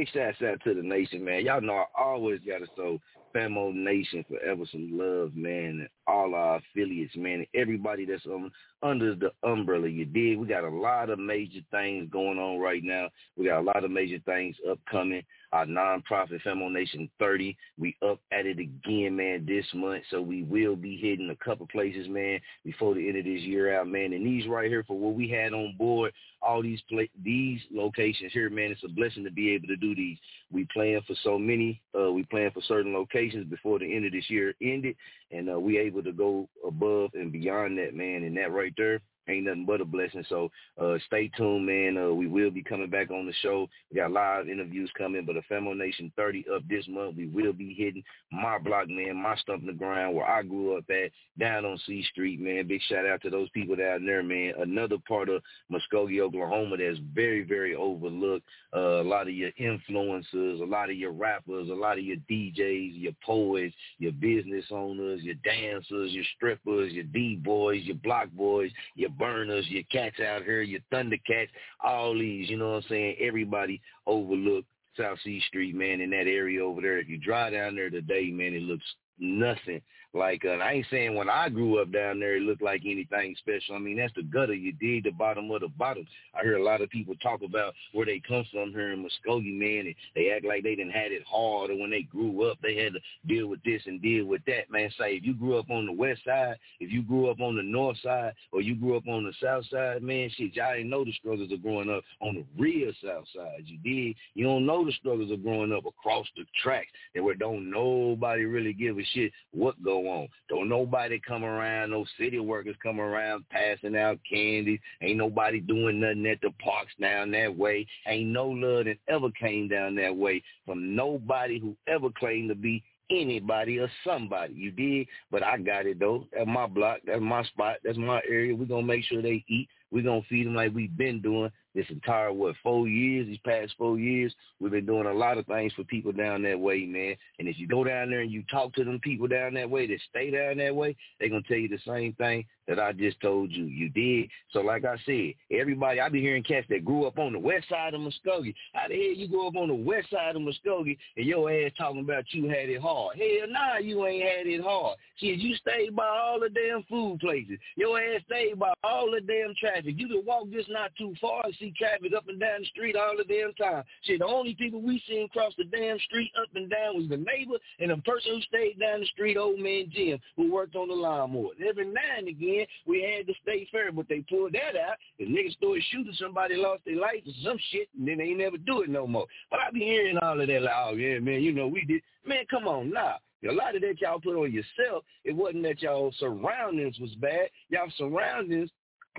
big 0.00 0.08
shouts 0.12 0.38
out 0.42 0.62
to 0.64 0.74
the 0.74 0.82
nation, 0.82 1.24
man. 1.24 1.44
Y'all 1.44 1.60
know 1.60 1.74
I 1.74 2.02
always 2.02 2.40
gotta 2.46 2.66
show 2.76 2.98
Famo 3.34 3.72
Nation 3.74 4.24
forever 4.28 4.64
some 4.70 4.90
love, 4.92 5.34
man, 5.34 5.80
and 5.80 5.88
all 6.06 6.34
our 6.34 6.56
affiliates, 6.56 7.16
man, 7.16 7.46
everybody 7.54 8.04
that's 8.04 8.26
um, 8.26 8.50
under 8.82 9.14
the 9.14 9.30
umbrella. 9.42 9.88
You 9.88 10.04
did. 10.04 10.38
We 10.38 10.46
got 10.46 10.64
a 10.64 10.68
lot 10.68 11.10
of 11.10 11.18
major 11.18 11.60
things 11.70 12.08
going 12.10 12.38
on 12.38 12.58
right 12.58 12.82
now. 12.82 13.08
We 13.36 13.46
got 13.46 13.60
a 13.60 13.62
lot 13.62 13.84
of 13.84 13.90
major 13.90 14.18
things 14.24 14.56
upcoming. 14.68 15.22
Our 15.52 15.66
nonprofit 15.66 16.42
Famo 16.46 16.70
Nation 16.70 17.10
30, 17.18 17.56
we 17.78 17.96
up 18.08 18.20
at 18.32 18.46
it 18.46 18.58
again, 18.58 19.16
man, 19.16 19.44
this 19.46 19.66
month. 19.74 20.04
So 20.10 20.20
we 20.20 20.44
will 20.44 20.76
be 20.76 20.96
hitting 20.96 21.30
a 21.30 21.44
couple 21.44 21.66
places, 21.66 22.08
man, 22.08 22.40
before 22.64 22.94
the 22.94 23.08
end 23.08 23.18
of 23.18 23.24
this 23.24 23.42
year 23.42 23.78
out, 23.78 23.88
man. 23.88 24.12
And 24.12 24.24
these 24.24 24.46
right 24.46 24.70
here 24.70 24.84
for 24.84 24.96
what 24.96 25.14
we 25.14 25.28
had 25.28 25.52
on 25.52 25.74
board, 25.76 26.12
all 26.42 26.62
these 26.62 26.80
pla- 26.88 27.02
these 27.22 27.60
locations 27.72 28.32
here, 28.32 28.48
man. 28.48 28.70
It's 28.70 28.84
a 28.84 28.88
blessing 28.88 29.24
to 29.24 29.30
be 29.30 29.52
able 29.52 29.66
to 29.68 29.76
do 29.76 29.94
these. 29.94 30.18
We 30.52 30.66
plan 30.72 31.00
for 31.06 31.14
so 31.22 31.38
many. 31.38 31.80
Uh, 31.98 32.10
we 32.12 32.24
plan 32.24 32.50
for 32.52 32.60
certain 32.62 32.92
locations 32.92 33.48
before 33.48 33.78
the 33.78 33.94
end 33.94 34.06
of 34.06 34.12
this 34.12 34.28
year 34.28 34.54
ended, 34.60 34.96
and 35.30 35.50
uh, 35.50 35.58
we 35.58 35.78
able 35.78 36.02
to 36.02 36.12
go 36.12 36.48
above 36.66 37.10
and 37.14 37.30
beyond 37.30 37.78
that, 37.78 37.94
man. 37.94 38.24
And 38.24 38.36
that 38.36 38.52
right 38.52 38.74
there 38.76 39.00
ain't 39.30 39.46
nothing 39.46 39.66
but 39.66 39.80
a 39.80 39.84
blessing. 39.84 40.24
So 40.28 40.50
uh, 40.80 40.96
stay 41.06 41.30
tuned, 41.36 41.66
man. 41.66 41.96
Uh, 41.96 42.12
we 42.12 42.26
will 42.26 42.50
be 42.50 42.62
coming 42.62 42.90
back 42.90 43.10
on 43.10 43.26
the 43.26 43.32
show. 43.42 43.68
We 43.90 43.96
got 43.96 44.12
live 44.12 44.48
interviews 44.48 44.90
coming, 44.96 45.24
but 45.24 45.36
a 45.36 45.42
Famo 45.52 45.76
Nation 45.76 46.12
30 46.16 46.46
up 46.54 46.62
this 46.68 46.84
month. 46.88 47.16
We 47.16 47.26
will 47.26 47.52
be 47.52 47.74
hitting 47.74 48.02
my 48.32 48.58
block, 48.58 48.88
man, 48.88 49.22
my 49.22 49.36
stump 49.36 49.62
in 49.62 49.66
the 49.66 49.72
ground 49.72 50.14
where 50.14 50.26
I 50.26 50.42
grew 50.42 50.76
up 50.76 50.84
at, 50.90 51.10
down 51.38 51.64
on 51.64 51.78
C 51.86 52.04
Street, 52.10 52.40
man. 52.40 52.68
Big 52.68 52.80
shout 52.88 53.06
out 53.06 53.22
to 53.22 53.30
those 53.30 53.50
people 53.50 53.76
down 53.76 54.04
there, 54.04 54.22
man. 54.22 54.54
Another 54.58 54.96
part 55.08 55.28
of 55.28 55.42
Muskogee, 55.72 56.20
Oklahoma 56.20 56.76
that's 56.76 56.98
very, 57.14 57.42
very 57.42 57.74
overlooked. 57.74 58.46
Uh, 58.74 59.00
a 59.00 59.04
lot 59.04 59.28
of 59.28 59.34
your 59.34 59.50
influencers, 59.60 60.60
a 60.60 60.64
lot 60.64 60.90
of 60.90 60.96
your 60.96 61.12
rappers, 61.12 61.68
a 61.68 61.74
lot 61.74 61.98
of 61.98 62.04
your 62.04 62.16
DJs, 62.30 62.92
your 62.94 63.12
poets, 63.24 63.74
your 63.98 64.12
business 64.12 64.64
owners, 64.70 65.22
your 65.22 65.34
dancers, 65.44 66.12
your 66.12 66.24
strippers, 66.36 66.92
your 66.92 67.04
D-boys, 67.04 67.82
your 67.84 67.96
block 67.96 68.28
boys, 68.30 68.70
your 68.94 69.10
burners, 69.20 69.66
your 69.68 69.84
cats 69.92 70.18
out 70.18 70.42
here, 70.42 70.62
your 70.62 70.80
Thundercats, 70.92 71.50
all 71.84 72.14
these, 72.14 72.50
you 72.50 72.56
know 72.56 72.70
what 72.70 72.84
I'm 72.84 72.88
saying? 72.88 73.16
Everybody 73.20 73.80
overlooked 74.06 74.66
South 74.98 75.18
C 75.22 75.40
Street, 75.46 75.76
man, 75.76 76.00
in 76.00 76.10
that 76.10 76.26
area 76.26 76.64
over 76.64 76.80
there. 76.80 76.98
If 76.98 77.08
you 77.08 77.18
drive 77.18 77.52
down 77.52 77.76
there 77.76 77.90
today, 77.90 78.30
man, 78.30 78.54
it 78.54 78.62
looks 78.62 78.84
nothing 79.20 79.80
like 80.12 80.44
uh, 80.44 80.52
I 80.62 80.72
ain't 80.72 80.86
saying 80.90 81.14
when 81.14 81.30
I 81.30 81.48
grew 81.48 81.80
up 81.80 81.92
down 81.92 82.18
there 82.18 82.36
it 82.36 82.42
looked 82.42 82.62
like 82.62 82.82
anything 82.84 83.36
special. 83.38 83.76
I 83.76 83.78
mean 83.78 83.96
that's 83.96 84.14
the 84.14 84.22
gutter. 84.22 84.54
You 84.54 84.72
dig 84.72 85.04
the 85.04 85.10
bottom 85.10 85.50
of 85.50 85.60
the 85.60 85.68
bottom. 85.68 86.06
I 86.34 86.42
hear 86.42 86.56
a 86.56 86.64
lot 86.64 86.80
of 86.80 86.90
people 86.90 87.14
talk 87.16 87.42
about 87.42 87.74
where 87.92 88.06
they 88.06 88.20
come 88.26 88.44
from 88.52 88.72
here 88.72 88.92
in 88.92 89.04
Muskogee, 89.04 89.56
man, 89.56 89.86
and 89.86 89.94
they 90.16 90.30
act 90.30 90.44
like 90.44 90.64
they 90.64 90.74
didn't 90.74 90.92
had 90.92 91.12
it 91.12 91.22
hard, 91.28 91.70
or 91.70 91.78
when 91.78 91.90
they 91.90 92.02
grew 92.02 92.50
up 92.50 92.58
they 92.62 92.76
had 92.76 92.94
to 92.94 93.00
deal 93.28 93.46
with 93.46 93.62
this 93.62 93.82
and 93.86 94.02
deal 94.02 94.26
with 94.26 94.44
that. 94.46 94.70
Man, 94.70 94.90
say 94.98 95.14
if 95.14 95.24
you 95.24 95.34
grew 95.34 95.58
up 95.58 95.70
on 95.70 95.86
the 95.86 95.92
west 95.92 96.22
side, 96.24 96.56
if 96.80 96.90
you 96.90 97.02
grew 97.02 97.30
up 97.30 97.40
on 97.40 97.56
the 97.56 97.62
north 97.62 97.98
side, 98.02 98.32
or 98.52 98.60
you 98.60 98.74
grew 98.74 98.96
up 98.96 99.06
on 99.06 99.24
the 99.24 99.32
south 99.42 99.64
side, 99.70 100.02
man, 100.02 100.28
shit, 100.36 100.56
y'all 100.56 100.74
didn't 100.74 100.90
know 100.90 101.04
the 101.04 101.12
struggles 101.12 101.52
of 101.52 101.62
growing 101.62 101.90
up 101.90 102.02
on 102.20 102.34
the 102.34 102.44
real 102.58 102.92
south 103.04 103.26
side. 103.34 103.62
You 103.64 103.78
did. 103.78 104.16
You 104.34 104.44
don't 104.44 104.66
know 104.66 104.84
the 104.84 104.92
struggles 104.92 105.30
of 105.30 105.42
growing 105.42 105.72
up 105.72 105.86
across 105.86 106.26
the 106.36 106.44
tracks, 106.62 106.90
and 107.14 107.24
where 107.24 107.34
don't 107.34 107.70
nobody 107.70 108.44
really 108.44 108.72
give 108.72 108.98
a 108.98 109.04
shit 109.14 109.32
what 109.52 109.80
go 109.84 109.99
on. 110.06 110.28
Don't 110.48 110.68
nobody 110.68 111.20
come 111.20 111.44
around, 111.44 111.90
no 111.90 112.04
city 112.18 112.38
workers 112.38 112.76
come 112.82 113.00
around 113.00 113.44
passing 113.50 113.96
out 113.96 114.18
candy. 114.28 114.80
Ain't 115.02 115.18
nobody 115.18 115.60
doing 115.60 116.00
nothing 116.00 116.26
at 116.26 116.40
the 116.40 116.50
parks 116.62 116.92
down 117.00 117.30
that 117.32 117.56
way. 117.56 117.86
Ain't 118.06 118.30
no 118.30 118.48
love 118.48 118.86
that 118.86 118.98
ever 119.08 119.30
came 119.30 119.68
down 119.68 119.94
that 119.96 120.14
way 120.14 120.42
from 120.66 120.94
nobody 120.94 121.58
who 121.58 121.76
ever 121.86 122.08
claimed 122.10 122.48
to 122.48 122.54
be 122.54 122.82
anybody 123.10 123.78
or 123.78 123.90
somebody. 124.04 124.54
You 124.54 124.70
did, 124.70 125.06
but 125.30 125.42
I 125.42 125.58
got 125.58 125.86
it 125.86 125.98
though. 125.98 126.26
That's 126.32 126.46
my 126.46 126.66
block. 126.66 126.98
That's 127.04 127.20
my 127.20 127.44
spot. 127.44 127.76
That's 127.84 127.98
my 127.98 128.20
area. 128.28 128.54
We're 128.54 128.66
gonna 128.66 128.86
make 128.86 129.04
sure 129.04 129.22
they 129.22 129.44
eat. 129.48 129.68
We're 129.90 130.04
gonna 130.04 130.22
feed 130.28 130.46
them 130.46 130.54
like 130.54 130.74
we've 130.74 130.96
been 130.96 131.20
doing 131.20 131.50
this 131.74 131.86
entire 131.90 132.32
what 132.32 132.54
four 132.62 132.88
years, 132.88 133.26
these 133.26 133.38
past 133.44 133.74
four 133.78 133.98
years, 133.98 134.34
we've 134.58 134.72
been 134.72 134.86
doing 134.86 135.06
a 135.06 135.12
lot 135.12 135.38
of 135.38 135.46
things 135.46 135.72
for 135.74 135.84
people 135.84 136.12
down 136.12 136.42
that 136.42 136.58
way, 136.58 136.84
man. 136.84 137.14
And 137.38 137.48
if 137.48 137.58
you 137.58 137.68
go 137.68 137.84
down 137.84 138.10
there 138.10 138.20
and 138.20 138.30
you 138.30 138.42
talk 138.50 138.74
to 138.74 138.84
them 138.84 138.98
people 139.00 139.28
down 139.28 139.54
that 139.54 139.70
way 139.70 139.86
that 139.86 139.98
stay 140.08 140.30
down 140.30 140.58
that 140.58 140.74
way, 140.74 140.96
they're 141.18 141.28
gonna 141.28 141.42
tell 141.42 141.56
you 141.56 141.68
the 141.68 141.78
same 141.86 142.12
thing 142.14 142.44
that 142.66 142.78
I 142.78 142.92
just 142.92 143.20
told 143.20 143.50
you. 143.50 143.64
You 143.64 143.88
did. 143.88 144.28
So 144.52 144.60
like 144.60 144.84
I 144.84 144.96
said, 145.04 145.34
everybody 145.50 146.00
I 146.00 146.08
be 146.08 146.20
hearing 146.20 146.42
cats 146.42 146.66
that 146.70 146.84
grew 146.84 147.06
up 147.06 147.18
on 147.18 147.32
the 147.32 147.38
west 147.38 147.68
side 147.68 147.94
of 147.94 148.00
Muskogee. 148.00 148.54
How 148.72 148.88
the 148.88 148.94
hell 148.94 149.14
you 149.16 149.28
grow 149.28 149.48
up 149.48 149.56
on 149.56 149.68
the 149.68 149.74
west 149.74 150.10
side 150.10 150.36
of 150.36 150.42
Muskogee 150.42 150.96
and 151.16 151.26
your 151.26 151.50
ass 151.50 151.72
talking 151.76 152.00
about 152.00 152.24
you 152.30 152.48
had 152.48 152.68
it 152.68 152.80
hard? 152.80 153.16
Hell 153.16 153.48
nah, 153.48 153.78
you 153.78 154.06
ain't 154.06 154.22
had 154.22 154.46
it 154.46 154.62
hard. 154.62 154.96
Shit, 155.16 155.38
you 155.38 155.54
stayed 155.56 155.94
by 155.94 156.06
all 156.06 156.40
the 156.40 156.48
damn 156.48 156.82
food 156.84 157.20
places. 157.20 157.58
Your 157.76 158.00
ass 158.00 158.22
stayed 158.26 158.58
by 158.58 158.72
all 158.84 159.10
the 159.10 159.20
damn 159.20 159.54
traffic. 159.58 159.94
You 159.96 160.08
can 160.08 160.22
walk 160.24 160.50
just 160.50 160.70
not 160.70 160.92
too 160.96 161.14
far 161.20 161.44
see 161.60 161.72
traffic 161.76 162.12
up 162.16 162.28
and 162.28 162.40
down 162.40 162.60
the 162.60 162.66
street 162.66 162.96
all 162.96 163.14
the 163.16 163.24
damn 163.24 163.52
time. 163.54 163.84
Shit, 164.02 164.20
the 164.20 164.26
only 164.26 164.54
people 164.54 164.80
we 164.80 165.02
seen 165.06 165.28
cross 165.28 165.52
the 165.56 165.64
damn 165.64 165.98
street 166.00 166.32
up 166.40 166.48
and 166.54 166.70
down 166.70 166.96
was 166.96 167.08
the 167.08 167.16
neighbor 167.16 167.58
and 167.78 167.90
the 167.90 167.96
person 167.98 168.34
who 168.34 168.40
stayed 168.42 168.80
down 168.80 169.00
the 169.00 169.06
street, 169.06 169.36
old 169.36 169.60
man 169.60 169.90
Jim, 169.92 170.18
who 170.36 170.52
worked 170.52 170.74
on 170.74 170.88
the 170.88 170.94
lawnmower. 170.94 171.50
Every 171.66 171.86
now 171.86 172.00
and 172.18 172.28
again, 172.28 172.66
we 172.86 173.02
had 173.02 173.26
the 173.26 173.34
state 173.42 173.68
fair, 173.70 173.92
but 173.92 174.08
they 174.08 174.24
pulled 174.28 174.54
that 174.54 174.76
out. 174.76 174.96
The 175.18 175.26
niggas 175.26 175.52
started 175.52 175.84
shooting 175.90 176.14
somebody, 176.18 176.56
lost 176.56 176.82
their 176.84 176.96
life 176.96 177.22
or 177.26 177.32
some 177.44 177.58
shit, 177.70 177.88
and 177.96 178.08
then 178.08 178.18
they 178.18 178.30
never 178.30 178.56
do 178.56 178.82
it 178.82 178.88
no 178.88 179.06
more. 179.06 179.26
But 179.50 179.60
I 179.60 179.70
be 179.70 179.80
hearing 179.80 180.18
all 180.18 180.40
of 180.40 180.46
that 180.46 180.62
like, 180.62 180.74
oh 180.76 180.94
yeah, 180.94 181.18
man, 181.18 181.42
you 181.42 181.52
know 181.52 181.68
we 181.68 181.84
did. 181.84 182.02
Man, 182.24 182.44
come 182.50 182.66
on, 182.66 182.90
nah. 182.90 183.16
A 183.48 183.52
lot 183.52 183.74
of 183.74 183.80
that 183.80 184.00
y'all 184.00 184.20
put 184.20 184.36
on 184.36 184.52
yourself. 184.52 185.02
It 185.24 185.34
wasn't 185.34 185.62
that 185.62 185.80
y'all 185.80 186.12
surroundings 186.18 186.98
was 186.98 187.14
bad. 187.20 187.48
Y'all 187.70 187.90
surroundings 187.96 188.70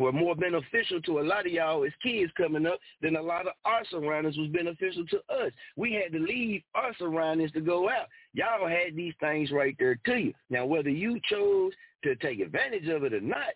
were 0.02 0.12
more 0.12 0.36
beneficial 0.36 1.02
to 1.02 1.20
a 1.20 1.22
lot 1.22 1.46
of 1.46 1.52
y'all 1.52 1.86
as 1.86 1.92
kids 2.04 2.32
coming 2.36 2.66
up 2.66 2.80
than 3.02 3.16
a 3.16 3.22
lot 3.22 3.48
of 3.48 3.54
our 3.66 3.84
surroundings 3.90 4.38
was 4.38 4.50
beneficial 4.50 5.06
to 5.08 5.18
us. 5.30 5.52
We 5.76 5.94
had 5.94 6.12
to 6.14 6.20
leave 6.20 6.64
our 6.76 6.94
surroundings 6.98 7.52
to 7.54 7.62
go 7.62 7.90
out. 7.90 8.08
Y'all 8.34 8.68
had 8.68 8.96
these 8.96 9.14
things 9.20 9.52
right 9.52 9.76
there 9.80 10.00
to 10.06 10.18
you. 10.18 10.34
Now, 10.50 10.66
whether 10.66 10.90
you 10.90 11.20
chose 11.30 11.72
to 12.04 12.16
take 12.16 12.40
advantage 12.40 12.88
of 12.88 13.04
it 13.04 13.14
or 13.14 13.22
not, 13.22 13.54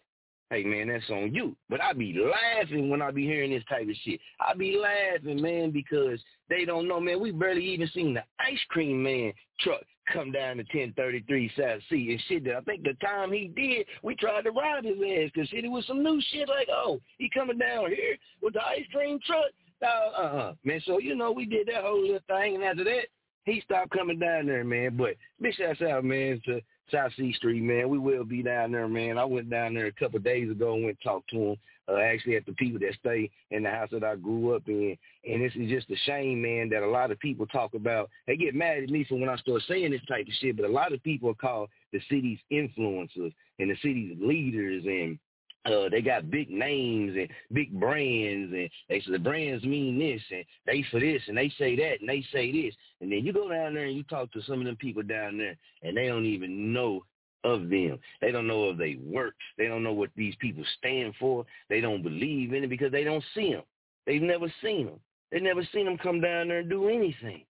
hey 0.50 0.64
man, 0.64 0.88
that's 0.88 1.10
on 1.10 1.34
you. 1.34 1.56
But 1.70 1.82
I 1.82 1.94
be 1.94 2.16
laughing 2.20 2.90
when 2.90 3.02
I 3.02 3.12
be 3.12 3.26
hearing 3.26 3.52
this 3.52 3.64
type 3.70 3.88
of 3.90 3.96
shit. 4.04 4.20
I 4.40 4.54
be 4.54 4.78
laughing, 4.78 5.42
man, 5.42 5.72
because 5.72 6.20
they 6.50 6.66
don't 6.66 6.88
know, 6.88 7.00
man. 7.00 7.20
We 7.20 7.32
barely 7.32 7.66
even 7.66 7.88
seen 7.94 8.14
the 8.14 8.24
ice 8.40 8.60
cream 8.70 9.02
man 9.04 9.34
truck 9.60 9.82
come 10.12 10.32
down 10.32 10.58
to 10.58 10.64
1033 10.64 11.52
South 11.58 11.82
C 11.90 12.12
and 12.12 12.22
shit. 12.28 12.44
That 12.46 12.58
I 12.58 12.62
think 12.62 12.84
the 12.84 12.94
time 13.06 13.32
he 13.32 13.52
did, 13.56 13.88
we 14.04 14.16
tried 14.16 14.44
to 14.44 14.52
rob 14.52 14.84
his 14.84 14.96
ass 14.96 15.32
because 15.34 15.50
shit, 15.50 15.66
it 15.66 15.70
was 15.70 15.86
some 15.88 16.04
new 16.04 16.22
shit 16.32 16.48
like, 16.48 16.68
oh, 16.72 17.00
he 17.18 17.30
coming 17.34 17.58
down 17.58 17.88
here 17.88 18.16
with 18.42 18.54
the 18.54 18.66
ice 18.66 18.86
cream 18.94 19.20
truck. 19.26 19.46
Uh, 19.82 20.22
uh-uh. 20.22 20.54
Man, 20.64 20.82
so, 20.86 21.00
you 21.00 21.16
know, 21.16 21.32
we 21.32 21.46
did 21.46 21.68
that 21.68 21.84
whole 21.84 22.02
little 22.02 22.20
thing, 22.28 22.56
and 22.56 22.64
after 22.64 22.84
that, 22.86 23.08
he 23.44 23.62
stopped 23.62 23.92
coming 23.92 24.18
down 24.18 24.48
there, 24.48 24.64
man. 24.64 24.98
But 24.98 25.16
big 25.40 25.54
shouts 25.54 25.82
out, 25.82 26.04
man, 26.04 26.42
South 26.91 27.12
C 27.18 27.34
Street, 27.34 27.62
man. 27.62 27.90
We 27.90 27.98
will 27.98 28.24
be 28.24 28.44
down 28.44 28.72
there, 28.72 28.88
man. 28.88 29.18
I 29.18 29.26
went 29.26 29.49
down 29.49 29.74
there 29.74 29.88
a 29.88 29.91
couple 29.91 30.18
of 30.18 30.24
days 30.24 30.49
ago 30.49 30.76
and 30.76 30.86
went 30.86 30.98
and 31.03 31.12
talked 31.12 31.30
to 31.32 31.38
him. 31.38 31.57
Uh, 31.88 31.98
actually, 31.98 32.36
at 32.36 32.45
the 32.48 32.53
people 32.53 32.80
that 32.80 32.95
stay 32.99 33.30
in 33.52 33.62
the 33.62 33.70
house 33.70 33.90
that 33.91 34.03
I 34.03 34.16
grew 34.16 34.56
up 34.56 34.64
in, 34.68 34.98
and 35.24 35.44
this 35.44 35.53
is 35.56 35.70
just 35.70 35.90
a 35.91 35.95
shame, 36.06 36.41
man, 36.41 36.70
that 36.70 36.82
a 36.82 36.90
lot 36.90 37.12
of 37.12 37.20
people 37.20 37.45
talk 37.45 37.76
about. 37.76 38.10
They 38.26 38.36
get 38.36 38.56
mad 38.56 38.82
at 38.82 38.90
me 38.90 39.06
for 39.07 39.20
when 39.20 39.30
I 39.30 39.36
start 39.38 39.62
saying 39.68 39.91
this 39.91 40.02
type 40.07 40.26
of 40.28 40.34
shit, 40.40 40.57
but 40.57 40.66
a 40.66 40.72
lot 40.72 40.94
of 40.94 41.03
people 41.03 41.30
are 41.30 41.36
called 41.36 41.70
the 41.94 42.02
city's 42.10 42.40
influencers 42.52 43.34
and 43.60 43.70
the 43.70 43.76
city's 43.84 44.18
leaders 44.20 44.84
and 44.86 45.20
uh, 45.66 45.90
they 45.90 46.02
got 46.02 46.30
big 46.30 46.50
names 46.50 47.16
and 47.18 47.28
big 47.52 47.78
brands, 47.80 48.54
and 48.54 48.70
they 48.90 49.00
say 49.00 49.12
the 49.12 49.20
brands 49.20 49.64
mean 49.64 49.98
this, 49.98 50.22
and 50.32 50.46
they 50.66 50.86
for 50.92 51.00
this, 51.00 51.22
and 51.28 51.38
they 51.38 51.52
say 51.58 51.76
that, 51.76 52.00
and 52.00 52.10
they 52.10 52.24
say 52.32 52.52
this, 52.52 52.76
and 53.02 53.12
then 53.12 53.26
you 53.26 53.34
go 53.34 53.50
down 53.50 53.74
there 53.74 53.86
and 53.86 53.96
you 53.96 54.04
talk 54.04 54.32
to 54.34 54.42
some 54.44 54.60
of 54.60 54.66
them 54.66 54.76
people 54.76 55.04
down 55.04 55.38
there, 55.38 55.56
and 55.82 55.98
they 55.98 56.08
don't 56.08 56.26
even 56.26 56.72
know 56.72 57.04
of 57.44 57.70
them. 57.70 58.00
They 58.22 58.32
don't 58.32 58.48
know 58.48 58.66
of 58.66 58.78
their 58.78 58.96
work. 59.04 59.36
They 59.58 59.68
don't 59.68 59.84
know 59.84 59.94
what 59.94 60.10
these 60.16 60.36
people 60.40 60.64
stand 60.78 61.14
for. 61.20 61.46
They 61.70 61.82
don't 61.82 62.04
believe 62.04 62.54
in 62.54 62.64
it 62.64 62.70
because 62.70 62.92
they 62.92 63.04
don't 63.04 63.24
see 63.34 63.54
them. 63.54 63.64
They've 64.06 64.22
never 64.22 64.52
seen 64.64 64.88
them. 64.88 65.00
They've 65.32 65.42
never 65.42 65.68
seen 65.74 65.86
them 65.86 65.98
come 65.98 66.22
down 66.22 66.48
there 66.48 66.60
and 66.60 66.70
do 66.70 66.90
anything. 66.90 67.44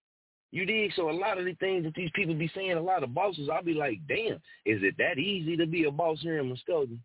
You 0.51 0.65
dig? 0.65 0.93
So 0.95 1.09
a 1.09 1.11
lot 1.11 1.37
of 1.37 1.45
the 1.45 1.53
things 1.55 1.83
that 1.83 1.93
these 1.95 2.11
people 2.13 2.33
be 2.33 2.51
saying, 2.55 2.71
a 2.71 2.81
lot 2.81 3.03
of 3.03 3.13
bosses, 3.13 3.49
I'll 3.51 3.63
be 3.63 3.73
like, 3.73 3.99
damn, 4.07 4.35
is 4.65 4.81
it 4.83 4.95
that 4.97 5.17
easy 5.17 5.57
to 5.57 5.65
be 5.65 5.83
a 5.83 5.91
boss 5.91 6.19
here 6.21 6.39
in 6.39 6.49
Muskogee? 6.49 6.99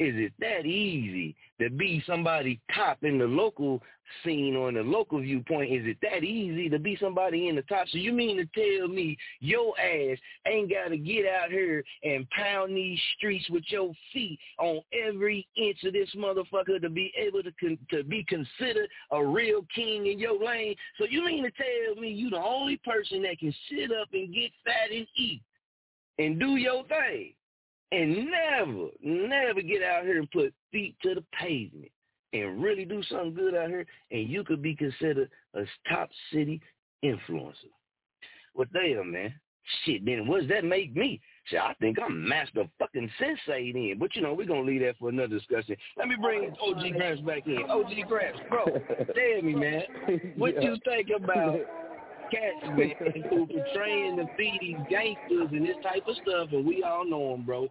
Is 0.00 0.14
it 0.16 0.32
that 0.40 0.64
easy 0.64 1.36
to 1.60 1.68
be 1.68 2.02
somebody 2.06 2.58
top 2.74 3.04
in 3.04 3.18
the 3.18 3.26
local 3.26 3.82
scene 4.24 4.56
or 4.56 4.70
in 4.70 4.76
the 4.76 4.82
local 4.82 5.20
viewpoint? 5.20 5.70
Is 5.70 5.82
it 5.84 5.98
that 6.00 6.24
easy 6.24 6.70
to 6.70 6.78
be 6.78 6.96
somebody 6.98 7.48
in 7.48 7.56
the 7.56 7.60
top? 7.60 7.86
So 7.86 7.98
you 7.98 8.14
mean 8.14 8.38
to 8.38 8.78
tell 8.78 8.88
me 8.88 9.18
your 9.40 9.78
ass 9.78 10.16
ain't 10.46 10.70
got 10.70 10.88
to 10.88 10.96
get 10.96 11.26
out 11.26 11.50
here 11.50 11.84
and 12.02 12.26
pound 12.30 12.74
these 12.74 12.98
streets 13.18 13.44
with 13.50 13.64
your 13.68 13.92
feet 14.10 14.38
on 14.58 14.80
every 15.06 15.46
inch 15.58 15.84
of 15.84 15.92
this 15.92 16.08
motherfucker 16.16 16.80
to 16.80 16.88
be 16.88 17.12
able 17.14 17.42
to 17.42 17.52
con- 17.60 17.78
to 17.90 18.02
be 18.02 18.24
considered 18.24 18.88
a 19.10 19.22
real 19.22 19.66
king 19.74 20.06
in 20.06 20.18
your 20.18 20.42
lane? 20.42 20.74
So 20.96 21.04
you 21.04 21.22
mean 21.22 21.44
to 21.44 21.50
tell 21.50 22.00
me 22.00 22.08
you 22.08 22.30
the 22.30 22.40
only 22.40 22.78
person 22.78 23.20
that 23.24 23.38
can 23.38 23.54
sit 23.68 23.92
up 23.92 24.08
and 24.14 24.32
get 24.32 24.50
fat 24.64 24.96
and 24.96 25.06
eat 25.14 25.42
and 26.18 26.40
do 26.40 26.56
your 26.56 26.84
thing? 26.84 27.34
And 27.92 28.28
never, 28.30 28.88
never 29.02 29.62
get 29.62 29.82
out 29.82 30.04
here 30.04 30.18
and 30.18 30.30
put 30.30 30.54
feet 30.70 30.96
to 31.02 31.14
the 31.14 31.24
pavement 31.38 31.90
and 32.32 32.62
really 32.62 32.84
do 32.84 33.02
something 33.04 33.34
good 33.34 33.54
out 33.54 33.68
here, 33.68 33.86
and 34.10 34.28
you 34.28 34.44
could 34.44 34.62
be 34.62 34.74
considered 34.76 35.28
a 35.54 35.64
top 35.88 36.08
city 36.32 36.60
influencer. 37.04 37.70
Well, 38.54 38.68
damn, 38.72 39.10
man. 39.10 39.34
Shit, 39.84 40.04
then 40.04 40.26
what 40.26 40.40
does 40.40 40.48
that 40.48 40.64
make 40.64 40.96
me? 40.96 41.20
Shit, 41.44 41.60
I 41.60 41.74
think 41.74 41.98
I'm 42.04 42.28
master 42.28 42.64
fucking 42.78 43.10
sensei 43.18 43.72
then. 43.72 43.96
But, 43.98 44.16
you 44.16 44.22
know, 44.22 44.32
we're 44.34 44.46
going 44.46 44.64
to 44.64 44.70
leave 44.70 44.80
that 44.82 44.96
for 44.98 45.10
another 45.10 45.38
discussion. 45.38 45.76
Let 45.96 46.08
me 46.08 46.16
bring 46.20 46.52
oh, 46.60 46.74
OG 46.74 46.92
Gramps 46.94 47.22
back 47.22 47.46
in. 47.46 47.64
OG 47.68 48.08
Gramps, 48.08 48.40
bro, 48.48 48.64
tell 48.98 49.42
me, 49.42 49.54
man, 49.54 49.82
what 50.36 50.54
yeah. 50.54 50.62
you 50.62 50.76
think 50.84 51.08
about 51.16 51.60
cats, 52.30 52.66
man, 52.76 53.22
who 53.28 53.46
portraying 53.46 54.16
to 54.16 54.26
be 54.36 54.58
these 54.60 54.76
gangsters 54.88 55.48
and 55.52 55.66
this 55.66 55.76
type 55.82 56.06
of 56.06 56.16
stuff, 56.22 56.48
and 56.52 56.64
we 56.64 56.82
all 56.82 57.04
know 57.04 57.32
them, 57.32 57.44
bro. 57.44 57.68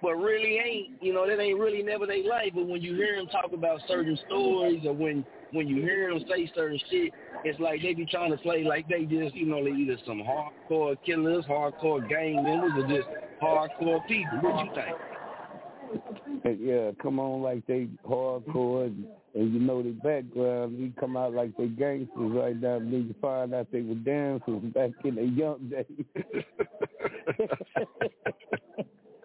But 0.00 0.14
really 0.14 0.58
ain't, 0.58 1.02
you 1.02 1.12
know, 1.12 1.26
that 1.26 1.40
ain't 1.40 1.58
really 1.58 1.82
never 1.82 2.06
they 2.06 2.22
life. 2.22 2.52
But 2.54 2.66
when 2.66 2.80
you 2.80 2.94
hear 2.94 3.16
them 3.16 3.26
talk 3.26 3.52
about 3.52 3.80
certain 3.88 4.16
stories, 4.26 4.82
or 4.86 4.92
when 4.92 5.24
when 5.52 5.66
you 5.66 5.82
hear 5.82 6.10
them 6.12 6.22
say 6.28 6.50
certain 6.54 6.78
shit, 6.90 7.12
it's 7.44 7.58
like 7.58 7.82
they 7.82 7.94
be 7.94 8.06
trying 8.06 8.30
to 8.30 8.36
play 8.38 8.64
like 8.64 8.88
they 8.88 9.04
just, 9.04 9.34
you 9.34 9.46
know, 9.46 9.64
they 9.64 9.70
either 9.70 9.96
some 10.06 10.22
hardcore 10.22 10.96
killers, 11.04 11.44
hardcore 11.46 12.06
gang 12.08 12.42
members, 12.42 12.72
or 12.76 12.86
just 12.88 13.08
hardcore 13.42 14.06
people. 14.06 14.38
What 14.40 14.66
you 14.66 14.72
think? 14.74 16.60
Yeah, 16.60 16.90
come 17.02 17.18
on 17.18 17.42
like 17.42 17.66
they 17.66 17.88
hardcore 18.06 18.94
and, 19.38 19.52
you 19.52 19.60
know 19.60 19.82
their 19.82 19.92
background. 19.92 20.78
they 20.78 21.00
come 21.00 21.16
out 21.16 21.32
like 21.32 21.56
they 21.56 21.66
gangsters 21.66 22.10
right 22.16 22.60
now, 22.60 22.78
then 22.78 23.06
you 23.08 23.14
find 23.20 23.54
out 23.54 23.68
they 23.72 23.82
were 23.82 23.94
dancers 23.94 24.62
back 24.74 24.90
in 25.04 25.14
the 25.14 25.24
young 25.24 25.68
days. 25.68 26.06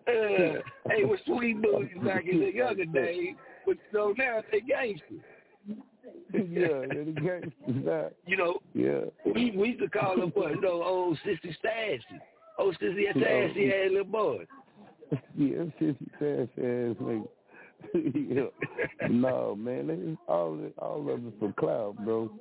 uh, 0.08 0.60
hey, 0.90 1.04
with 1.04 1.20
sweet 1.26 1.62
booties 1.62 1.98
back 2.04 2.26
in 2.30 2.40
the 2.40 2.54
younger 2.54 2.86
days, 2.86 3.36
but 3.66 3.78
so 3.92 4.14
now 4.18 4.42
they 4.52 4.62
gangsters. 4.62 5.22
yeah, 6.34 6.86
they're 6.90 7.06
the 7.06 7.12
gangsters 7.12 7.54
now. 7.68 8.10
You 8.26 8.38
know, 8.38 8.60
yeah. 8.74 9.02
We 9.26 9.52
we 9.52 9.70
used 9.70 9.80
to 9.82 9.90
call 9.90 10.18
them 10.18 10.32
what, 10.36 10.52
you 10.52 10.62
know, 10.62 10.84
old 10.84 11.18
Sissy 11.26 11.56
Stashy. 11.64 12.20
Old 12.60 12.78
Sissy 12.82 13.12
Stashy 13.16 13.72
had 13.72 13.92
little 13.92 14.06
boys. 14.06 14.48
Yeah, 15.36 15.64
Sissy 15.80 16.08
Stashy 16.22 16.92
ass 16.92 16.98
nigga. 17.02 17.28
yeah. 17.94 19.08
No, 19.10 19.56
man, 19.56 19.90
it's 19.90 20.22
all 20.28 20.60
all 20.78 21.10
of 21.10 21.26
it 21.26 21.34
for 21.40 21.54
clout, 21.54 21.96
bro. 22.04 22.32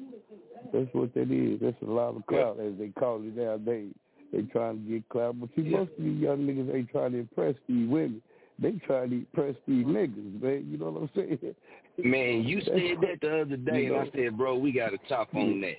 That's 0.72 0.88
what 0.92 1.12
that 1.14 1.30
is. 1.30 1.60
That's 1.60 1.76
a 1.82 1.90
lot 1.90 2.16
of 2.16 2.26
clout, 2.26 2.58
as 2.60 2.72
they 2.78 2.88
call 2.88 3.20
it 3.22 3.36
nowadays. 3.36 3.92
They 4.32 4.42
trying 4.42 4.84
to 4.84 4.90
get 4.90 5.08
clout, 5.10 5.38
but 5.38 5.50
see, 5.54 5.62
most 5.62 5.90
of 5.98 6.04
these 6.04 6.18
young 6.18 6.38
niggas 6.38 6.74
ain't 6.74 6.90
trying 6.90 7.12
to 7.12 7.18
impress 7.18 7.54
these 7.68 7.88
women. 7.88 8.22
They 8.58 8.72
trying 8.86 9.10
to 9.10 9.16
impress 9.16 9.54
these 9.66 9.84
niggas, 9.84 10.42
man. 10.42 10.66
You 10.70 10.78
know 10.78 10.90
what 10.90 11.02
I'm 11.02 11.10
saying? 11.14 11.54
Man, 11.98 12.44
you 12.44 12.60
said 12.62 13.02
that 13.02 13.20
the 13.20 13.42
other 13.42 13.56
day, 13.56 13.84
you 13.84 13.90
know? 13.90 14.00
and 14.00 14.10
I 14.10 14.16
said, 14.16 14.38
bro, 14.38 14.56
we 14.56 14.72
got 14.72 14.90
to 14.90 14.98
talk 15.08 15.28
on 15.34 15.60
that. 15.60 15.76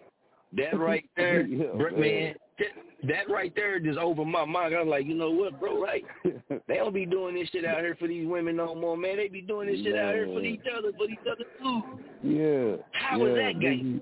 That 0.56 0.78
right 0.78 1.06
there, 1.18 1.46
yeah, 1.48 1.72
bro, 1.76 1.92
man, 1.92 2.00
man 2.02 2.36
that, 2.60 3.08
that 3.08 3.30
right 3.30 3.52
there 3.56 3.80
just 3.80 3.98
over 3.98 4.26
my 4.26 4.46
mind. 4.46 4.76
I'm 4.76 4.88
like, 4.88 5.06
you 5.06 5.16
know 5.16 5.32
what, 5.32 5.60
bro, 5.60 5.82
right? 5.82 6.04
they 6.68 6.76
don't 6.76 6.94
be 6.94 7.06
doing 7.06 7.36
this 7.36 7.50
shit 7.50 7.66
out 7.66 7.80
here 7.80 7.96
for 8.00 8.08
these 8.08 8.28
women 8.28 8.58
no 8.58 8.76
more, 8.76 8.98
man. 8.98 9.18
They 9.18 9.28
be 9.28 9.42
doing 9.42 9.68
this 9.68 9.84
shit 9.84 9.96
out 9.96 10.14
here 10.14 10.28
for 10.28 10.42
each 10.42 10.62
other, 10.78 10.92
for 10.98 11.06
each 11.06 11.20
other 11.22 11.46
too. 11.62 11.82
Yeah. 12.24 12.84
How 12.92 13.18
yeah, 13.18 13.26
is 13.26 13.36
that 13.36 13.60
game? 13.60 14.02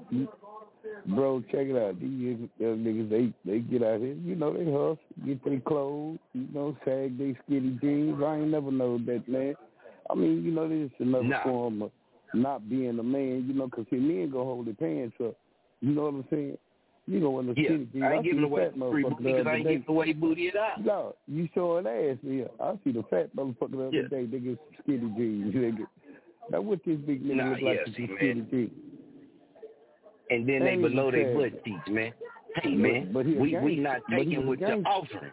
Bro, 1.07 1.41
check 1.51 1.67
it 1.67 1.75
out. 1.75 1.99
These 1.99 2.49
young 2.59 2.79
niggas, 2.79 3.09
they 3.09 3.33
they 3.49 3.59
get 3.59 3.83
out 3.83 3.99
here, 4.01 4.13
you 4.13 4.35
know, 4.35 4.53
they 4.53 4.65
hustle, 4.65 4.99
get 5.25 5.43
their 5.43 5.59
clothes, 5.61 6.19
you 6.33 6.47
know, 6.53 6.75
sag 6.85 7.17
they 7.17 7.35
skinny 7.45 7.77
jeans. 7.81 8.21
I 8.23 8.35
ain't 8.35 8.49
never 8.49 8.71
know 8.71 8.97
that, 8.97 9.27
man. 9.27 9.55
I 10.09 10.15
mean, 10.15 10.43
you 10.43 10.51
know, 10.51 10.67
this 10.67 10.87
is 10.87 10.91
another 10.99 11.23
nah. 11.23 11.43
form 11.43 11.81
of 11.83 11.91
not 12.33 12.69
being 12.69 12.99
a 12.99 13.03
man, 13.03 13.45
you 13.47 13.53
know, 13.53 13.67
because 13.67 13.85
see, 13.89 13.97
men 13.97 14.29
go 14.31 14.43
hold 14.43 14.67
their 14.67 14.73
pants 14.73 15.15
up. 15.23 15.35
You 15.81 15.91
know 15.91 16.03
what 16.03 16.13
I'm 16.13 16.25
saying? 16.29 16.57
You 17.11 17.19
know 17.19 17.31
when 17.31 17.47
the 17.47 17.53
Yeah, 17.57 17.67
skinny 17.67 17.87
jeans. 17.91 18.03
I 18.05 18.13
ain't 18.13 18.23
see 18.23 18.29
giving 18.29 18.41
the 18.41 18.47
away 18.47 18.69
free 18.91 19.03
booty 19.03 19.15
because 19.23 19.47
I 19.47 19.55
ain't 19.55 19.67
giving 19.67 19.83
away 19.89 20.13
booty 20.13 20.47
at 20.47 20.55
all. 20.55 20.71
No, 20.83 21.15
you 21.27 21.49
showing 21.53 21.85
ass 21.85 22.17
yeah. 22.23 22.45
I 22.59 22.75
see 22.85 22.91
the 22.93 23.03
fat 23.09 23.35
motherfucker 23.35 23.71
the 23.71 23.87
other 23.87 23.95
Yeah. 23.97 24.07
day, 24.07 24.25
nigga, 24.27 24.57
skinny 24.81 25.11
jeans, 25.17 25.53
nigga. 25.53 25.87
Now 26.49 26.61
what 26.61 26.79
this 26.85 26.97
big 26.99 27.21
nigga 27.23 27.35
Nah, 27.35 27.49
look 27.51 27.61
like 27.61 27.85
with 27.85 27.95
see, 27.95 28.05
the 28.05 28.13
man. 28.13 28.17
skinny 28.17 28.41
jeans? 28.49 28.71
And 30.29 30.47
then 30.47 30.59
they 30.63 30.69
Ain't 30.71 30.81
below 30.83 31.11
their 31.11 31.35
butt 31.35 31.63
cheeks, 31.65 31.89
man. 31.89 32.13
Hey 32.55 32.69
But- 32.71 32.77
man, 32.77 33.11
but 33.13 33.25
a 33.25 33.29
we 33.29 33.57
we 33.57 33.75
not 33.75 34.01
taking 34.09 34.47
what 34.47 34.59
you're 34.59 34.81
offering. 34.85 35.31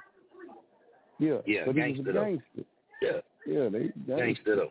Yeah, 1.21 1.39
Yeah, 1.47 1.63
but 1.67 1.77
gangster 1.77 2.03
he 2.03 2.09
was 2.09 2.09
a 2.09 2.13
gangster. 2.13 2.65
Yeah, 3.03 3.21
Yeah, 3.47 3.69
they 3.69 3.79
gangster 3.79 4.17
gangster. 4.17 4.57
though. 4.57 4.71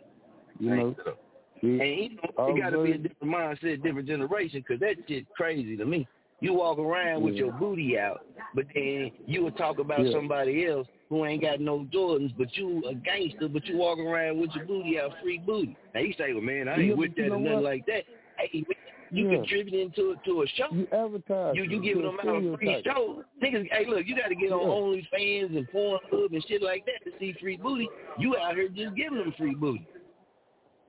You 0.60 0.76
know, 0.76 0.96
though. 1.06 1.18
And 1.62 1.72
you 1.82 2.10
know, 2.38 2.48
it 2.56 2.60
got 2.62 2.70
to 2.72 2.84
be 2.84 2.92
a 2.92 2.98
different 2.98 3.34
mindset, 3.34 3.82
different 3.82 4.08
generation, 4.08 4.62
'cause 4.68 4.80
that 4.80 4.96
shit 5.08 5.28
crazy 5.34 5.76
to 5.78 5.86
me. 5.86 6.06
You 6.40 6.54
walk 6.54 6.78
around 6.78 7.24
with 7.24 7.34
Yeah. 7.34 7.46
your 7.46 7.52
booty 7.54 7.98
out, 7.98 8.26
but 8.54 8.66
then 8.74 9.12
you 9.26 9.44
would 9.44 9.58
talk 9.58 9.80
about 9.80 10.06
Yeah. 10.06 10.12
somebody 10.12 10.66
else 10.66 10.88
who 11.10 11.26
ain't 11.26 11.42
got 11.42 11.60
no 11.60 11.86
Jordans, 11.86 12.36
but 12.38 12.56
you 12.56 12.84
a 12.86 12.94
gangster, 12.94 13.48
but 13.48 13.66
you 13.66 13.78
walk 13.78 13.98
around 13.98 14.40
with 14.40 14.54
your 14.56 14.66
booty 14.66 15.00
out, 15.00 15.18
free 15.20 15.40
booty. 15.40 15.76
Now 15.96 16.02
you 16.02 16.14
say, 16.14 16.34
well, 16.34 16.44
man, 16.44 16.68
I 16.68 16.80
ain't 16.80 16.90
but 16.90 16.98
with 16.98 17.16
that 17.16 17.32
or 17.32 17.40
nothing 17.40 17.54
what? 17.54 17.64
like 17.64 17.86
that. 17.88 18.04
Hey, 18.38 18.66
you 19.10 19.26
Yeah. 19.26 19.38
contributing 19.38 19.90
to 19.92 20.16
to 20.26 20.42
a 20.44 20.48
show. 20.48 20.68
You 20.72 20.88
advertise. 20.92 21.56
You 21.56 21.64
you 21.64 21.80
giving 21.80 22.04
them 22.04 22.20
out 22.20 22.44
a 22.44 22.58
free 22.58 22.84
show. 22.84 23.24
Niggas, 23.42 23.72
hey, 23.72 23.86
look, 23.86 24.06
you 24.06 24.16
got 24.16 24.28
to 24.28 24.36
get 24.36 24.52
on 24.52 24.60
Yeah. 24.60 24.68
OnlyFans 24.68 25.58
and 25.58 25.68
Pornhub 25.72 26.34
and 26.34 26.46
shit 26.46 26.62
like 26.62 26.86
that 26.86 27.04
to 27.06 27.18
see 27.18 27.34
free 27.34 27.58
booty. 27.58 27.90
You 28.20 28.38
out 28.38 28.56
here 28.56 28.68
just 28.68 28.96
giving 28.96 29.18
them 29.18 29.32
free 29.38 29.56
booty. 29.56 29.88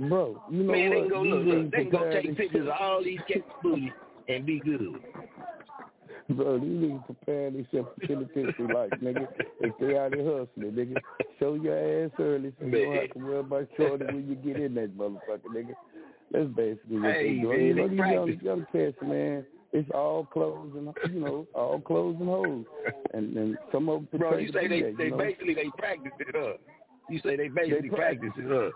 Bro, 0.01 0.43
you 0.51 0.63
know 0.65 0.73
Man, 0.73 0.91
what? 0.91 0.95
they 0.95 1.01
can 1.01 1.09
go 1.09 1.23
look, 1.23 1.47
look, 1.47 1.71
they 1.71 1.79
can 1.79 1.91
go 1.91 2.11
take 2.11 2.37
pictures 2.37 2.69
of 2.69 2.75
all 2.79 3.03
these 3.03 3.21
cats' 3.27 3.43
booty 3.63 3.93
and 4.29 4.47
be 4.47 4.61
good. 4.61 5.01
Bro, 6.31 6.59
these 6.59 6.69
niggas 6.69 7.07
preparing 7.07 7.55
themselves 7.55 7.89
for 7.99 8.07
penitentiary 8.07 8.75
life, 8.75 8.91
nigga. 9.03 9.27
If 9.61 9.73
they 9.81 9.97
out 9.97 10.15
here 10.15 10.25
hustling, 10.25 10.73
nigga, 10.73 10.97
show 11.39 11.55
your 11.55 12.05
ass 12.05 12.11
early 12.19 12.53
so 12.61 12.67
you 12.67 12.85
don't 12.85 12.95
have 12.97 13.11
to 13.13 13.19
worry 13.19 13.39
about 13.41 13.69
shorty 13.79 14.05
when 14.05 14.29
you 14.29 14.35
get 14.35 14.61
in 14.63 14.75
that 14.75 14.97
motherfucker, 14.97 15.47
nigga. 15.55 15.75
That's 16.31 16.49
basically 16.49 17.01
what 17.01 17.13
Hey, 17.15 17.37
they 17.37 17.41
doing. 17.43 17.67
You 17.67 17.75
know, 17.75 17.83
they 17.89 17.89
these 17.89 17.99
young, 17.99 18.39
young 18.43 18.67
cats, 18.73 18.97
man, 19.03 19.47
it's 19.73 19.91
all 19.95 20.27
clothes 20.27 20.73
and, 20.77 21.15
you 21.15 21.21
know, 21.21 21.47
all 21.55 21.81
clothes 21.81 22.17
and 22.21 22.29
hoes. 22.29 22.65
And, 23.15 23.37
and 23.37 23.59
some 23.73 23.89
of 23.89 24.05
them 24.11 24.21
Bro, 24.21 24.39
you 24.39 24.53
say 24.53 24.69
they 24.69 24.83
that, 24.83 24.95
they 24.99 25.05
you 25.05 25.11
know? 25.13 25.17
basically 25.19 25.55
they 25.55 25.71
practice 25.79 26.13
it 26.21 26.37
up. 26.37 26.61
You 27.09 27.21
say 27.25 27.37
they 27.37 27.49
basically 27.49 27.89
practice. 27.89 28.31
practice 28.37 28.45
it 28.47 28.53
up. 28.53 28.73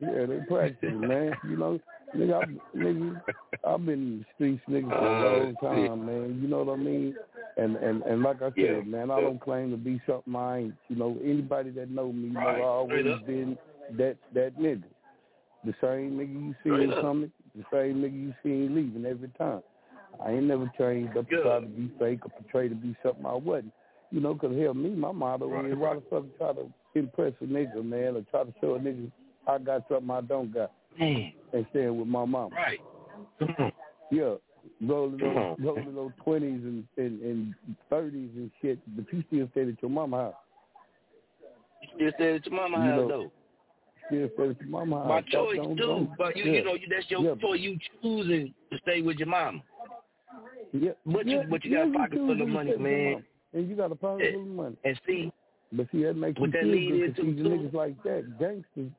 Yeah, 0.00 0.26
they 0.26 0.38
practice, 0.48 0.94
man. 0.94 1.32
You 1.48 1.56
know, 1.56 1.80
nigga, 2.16 2.42
I, 2.44 2.76
nigga, 2.76 3.22
I've 3.66 3.84
been 3.86 3.94
in 3.94 4.18
the 4.18 4.24
streets, 4.34 4.62
nigga, 4.68 4.90
for 4.90 5.06
a 5.06 5.12
Oh, 5.12 5.38
long 5.38 5.56
time, 5.56 6.06
man. 6.06 6.40
You 6.42 6.48
know 6.48 6.62
what 6.62 6.72
I 6.72 6.76
mean? 6.82 7.16
And 7.56 7.76
and 7.76 8.02
and 8.02 8.22
like 8.22 8.42
I 8.42 8.46
said, 8.50 8.56
Yeah. 8.56 8.80
man, 8.86 9.10
I 9.10 9.20
don't 9.20 9.40
claim 9.40 9.70
to 9.70 9.76
be 9.76 10.00
something 10.06 10.34
I 10.34 10.58
ain't. 10.58 10.74
You 10.88 10.96
know, 10.96 11.18
anybody 11.22 11.70
that 11.70 11.90
know 11.90 12.12
me 12.12 12.30
know 12.30 12.40
Right. 12.40 12.60
I 12.60 12.64
always 12.64 13.04
been 13.26 13.58
that 13.98 14.16
that 14.34 14.56
nigga. 14.58 14.84
The 15.64 15.74
same 15.80 16.18
nigga 16.18 16.32
you 16.32 16.54
seen 16.64 16.90
up. 16.92 17.00
coming, 17.00 17.30
the 17.54 17.64
same 17.72 18.02
nigga 18.02 18.20
you 18.20 18.34
seen 18.42 18.74
leaving 18.74 19.06
every 19.06 19.28
time. 19.38 19.62
I 20.24 20.32
ain't 20.32 20.44
never 20.44 20.70
changed 20.78 21.16
up 21.16 21.28
to 21.28 21.42
try 21.42 21.60
to 21.60 21.66
be 21.66 21.90
fake 21.98 22.24
or 22.26 22.30
portray 22.30 22.68
to 22.68 22.74
be 22.74 22.96
something 23.02 23.24
I 23.26 23.34
wasn't. 23.34 23.72
You 24.10 24.20
know, 24.20 24.34
'cause 24.34 24.54
hell, 24.56 24.74
me, 24.74 24.90
my 24.90 25.12
motto 25.12 25.48
Right, 25.48 25.70
is 25.72 25.78
why 25.78 25.94
the 25.94 26.00
fuck 26.10 26.24
try 26.36 26.52
to 26.52 26.70
impress 26.94 27.32
a 27.40 27.44
nigga, 27.44 27.82
man, 27.84 28.16
or 28.16 28.22
try 28.30 28.44
to 28.44 28.52
show 28.60 28.74
a 28.74 28.78
nigga 28.78 29.10
I 29.46 29.58
got 29.58 29.86
something 29.88 30.10
I 30.10 30.20
don't 30.20 30.52
got 30.52 30.70
Man, 30.98 31.32
and 31.52 31.66
staying 31.70 31.98
with 31.98 32.08
my 32.08 32.24
mama. 32.24 32.54
right. 32.54 32.78
Come 33.38 33.54
on. 33.58 33.72
Yeah, 34.10 34.34
rolling 34.86 35.18
Come 35.18 35.34
those 35.34 35.56
rolling 35.60 35.94
those 35.94 36.10
twenties 36.22 36.60
and 36.64 36.84
and 36.96 37.22
and 37.22 37.54
thirties 37.90 38.30
and 38.36 38.50
shit, 38.60 38.78
but 38.96 39.04
you 39.12 39.24
still 39.28 39.48
stayed 39.52 39.68
at 39.68 39.82
your 39.82 39.90
mama 39.90 40.16
house. 40.18 40.34
You 41.82 41.88
still 41.96 42.10
stay 42.16 42.34
at 42.36 42.46
your 42.46 42.54
mama 42.54 42.76
You 42.84 42.90
house 42.90 43.00
know, 43.00 43.08
though. 43.08 43.32
Still 44.08 44.28
stayed 44.34 44.50
at 44.50 44.60
your 44.60 44.68
mama 44.70 44.98
house. 44.98 45.08
My 45.08 45.20
choice 45.22 45.56
don't- 45.56 45.76
too, 45.76 45.82
don't- 45.86 46.16
but 46.18 46.36
you 46.36 46.44
yeah. 46.44 46.52
you 46.52 46.64
know 46.64 46.74
you 46.74 46.86
that's 46.88 47.10
your 47.10 47.22
Yeah. 47.22 47.34
choice. 47.40 47.60
You 47.60 47.78
choosing 48.02 48.54
to 48.70 48.78
stay 48.78 49.00
with 49.02 49.16
your 49.18 49.28
mama. 49.28 49.62
Yeah, 50.72 50.92
But 51.04 51.26
you 51.26 51.38
yeah, 51.38 51.46
but 51.50 51.64
you 51.64 51.70
yeah, 51.72 51.84
got 51.86 51.94
a 51.94 51.98
pocket 51.98 52.10
choose 52.12 52.18
full 52.26 52.26
to 52.36 52.42
of 52.42 52.48
stay 52.48 52.52
money, 52.54 52.70
with 52.70 52.80
your 52.80 52.88
man. 52.88 53.24
And 53.52 53.68
you 53.68 53.76
got 53.76 53.92
a 53.92 53.94
pocket 53.94 54.32
full 54.32 54.42
of 54.42 54.48
money. 54.48 54.76
And 54.84 55.00
see, 55.06 55.32
But 55.74 55.86
see, 55.90 56.02
that 56.04 56.14
makes 56.16 56.38
What 56.40 56.46
you 56.48 56.52
that 56.52 56.62
feel 56.62 56.70
lead 56.72 56.90
good 56.90 57.16
'cause 57.16 57.24
into, 57.26 57.36
see, 57.36 57.42
the 57.42 57.48
niggas 57.48 57.72
like 57.74 58.02
that, 58.04 58.38
gangsters, 58.38 58.90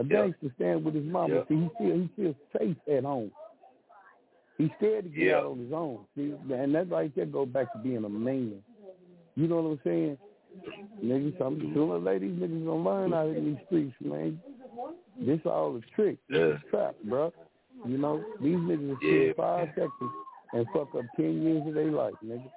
a 0.00 0.04
Yeah. 0.04 0.08
gangster 0.08 0.50
stand 0.56 0.84
with 0.84 0.94
his 0.94 1.04
mama. 1.04 1.34
Yeah. 1.34 1.44
See, 1.48 1.56
he 1.56 1.68
feel 1.78 1.96
he 1.98 2.08
feels 2.16 2.36
safe 2.58 2.76
at 2.88 3.04
home. 3.04 3.30
He's 4.58 4.70
scared 4.76 5.04
to 5.04 5.10
get 5.10 5.26
Yeah. 5.28 5.38
out 5.38 5.44
on 5.52 5.58
his 5.58 5.72
own. 5.72 5.98
See, 6.16 6.34
and 6.52 6.74
that 6.74 6.90
right 6.90 7.14
there 7.14 7.26
go 7.26 7.46
back 7.46 7.72
to 7.72 7.78
being 7.78 8.04
a 8.04 8.08
man. 8.08 8.62
You 9.36 9.46
know 9.48 9.62
what 9.62 9.70
I'm 9.70 9.80
saying? 9.84 10.18
Niggas, 11.02 11.38
some 11.38 11.58
sooner 11.74 11.94
or 11.94 11.98
later, 11.98 12.26
these 12.26 12.38
niggas 12.38 12.66
gonna 12.66 12.82
learn 12.82 13.14
out 13.14 13.28
in 13.28 13.44
these 13.54 13.64
streets, 13.66 13.94
man. 14.00 14.40
This 15.18 15.40
all 15.46 15.76
a 15.76 15.80
trick. 15.94 16.18
This 16.28 16.60
trap, 16.70 16.96
bro. 17.04 17.32
You 17.86 17.96
know, 17.98 18.22
these 18.40 18.56
niggas 18.56 18.88
will 18.88 18.96
spend 18.96 19.26
Yeah. 19.26 19.32
five 19.34 19.68
seconds 19.74 20.12
and 20.52 20.66
fuck 20.70 20.94
up 20.94 21.04
ten 21.16 21.42
years 21.42 21.66
of 21.66 21.74
their 21.74 21.90
life, 21.90 22.14
nigga. 22.24 22.50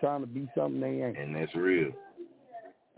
Trying 0.00 0.20
to 0.22 0.26
be 0.26 0.46
something 0.54 0.80
they 0.80 1.02
ain't. 1.02 1.16
and 1.16 1.34
that's 1.34 1.54
real. 1.54 1.92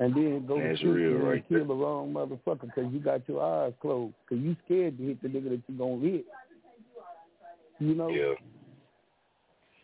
And 0.00 0.14
then 0.14 0.46
go 0.46 0.60
That's 0.60 0.80
to 0.80 0.92
real 0.92 1.10
you 1.10 1.16
and 1.16 1.28
right 1.28 1.48
kill 1.48 1.66
the 1.66 1.74
wrong 1.74 2.12
motherfucker 2.12 2.60
because 2.62 2.92
you 2.92 3.00
got 3.00 3.28
your 3.28 3.42
eyes 3.42 3.72
closed. 3.80 4.14
Because 4.28 4.44
you 4.44 4.54
scared 4.64 4.96
to 4.96 5.04
hit 5.04 5.22
the 5.22 5.28
nigga 5.28 5.50
that 5.50 5.62
you 5.66 5.76
gonna 5.76 6.00
hit. 6.00 6.24
You 7.80 7.94
know? 7.94 8.10
Yeah. 8.10 8.34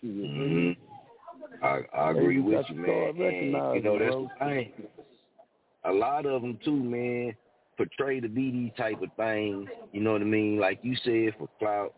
Shit, 0.00 0.30
hmm 0.30 0.70
I 1.62 1.80
I 1.96 2.10
agree 2.10 2.36
just 2.36 2.46
with 2.46 2.66
you, 2.68 2.76
man. 2.76 3.08
And, 3.08 3.74
you 3.74 3.82
know 3.82 3.98
that's 3.98 4.10
bro. 4.10 4.30
the 4.38 4.44
thing. 4.44 4.72
A 5.84 5.92
lot 5.92 6.26
of 6.26 6.42
them 6.42 6.58
too, 6.64 6.72
man, 6.72 7.34
portray 7.76 8.20
to 8.20 8.28
be 8.28 8.50
these 8.50 8.72
type 8.76 9.02
of 9.02 9.10
things. 9.16 9.68
You 9.92 10.00
know 10.00 10.12
what 10.12 10.20
I 10.22 10.24
mean? 10.24 10.58
Like 10.58 10.78
you 10.82 10.96
said, 11.04 11.34
for 11.38 11.48
clout, 11.58 11.92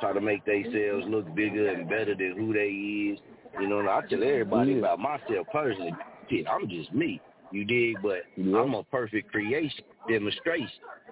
try 0.00 0.12
to 0.12 0.20
make 0.20 0.44
themselves 0.44 1.06
look 1.08 1.34
bigger 1.34 1.68
and 1.68 1.88
better 1.88 2.14
than 2.14 2.34
who 2.36 2.52
they 2.52 2.68
is. 2.68 3.18
You 3.60 3.68
know, 3.68 3.80
I 3.80 4.02
tell 4.08 4.22
everybody 4.22 4.72
Yeah. 4.72 4.78
about 4.78 4.98
myself 5.00 5.46
personally. 5.52 5.94
Shit, 6.30 6.46
I'm 6.48 6.68
just 6.68 6.92
me. 6.92 7.20
You 7.52 7.64
dig? 7.64 8.02
But 8.02 8.22
Yeah. 8.36 8.58
I'm 8.60 8.74
a 8.74 8.82
perfect 8.84 9.30
creation, 9.30 9.84
demonstration. 10.08 10.70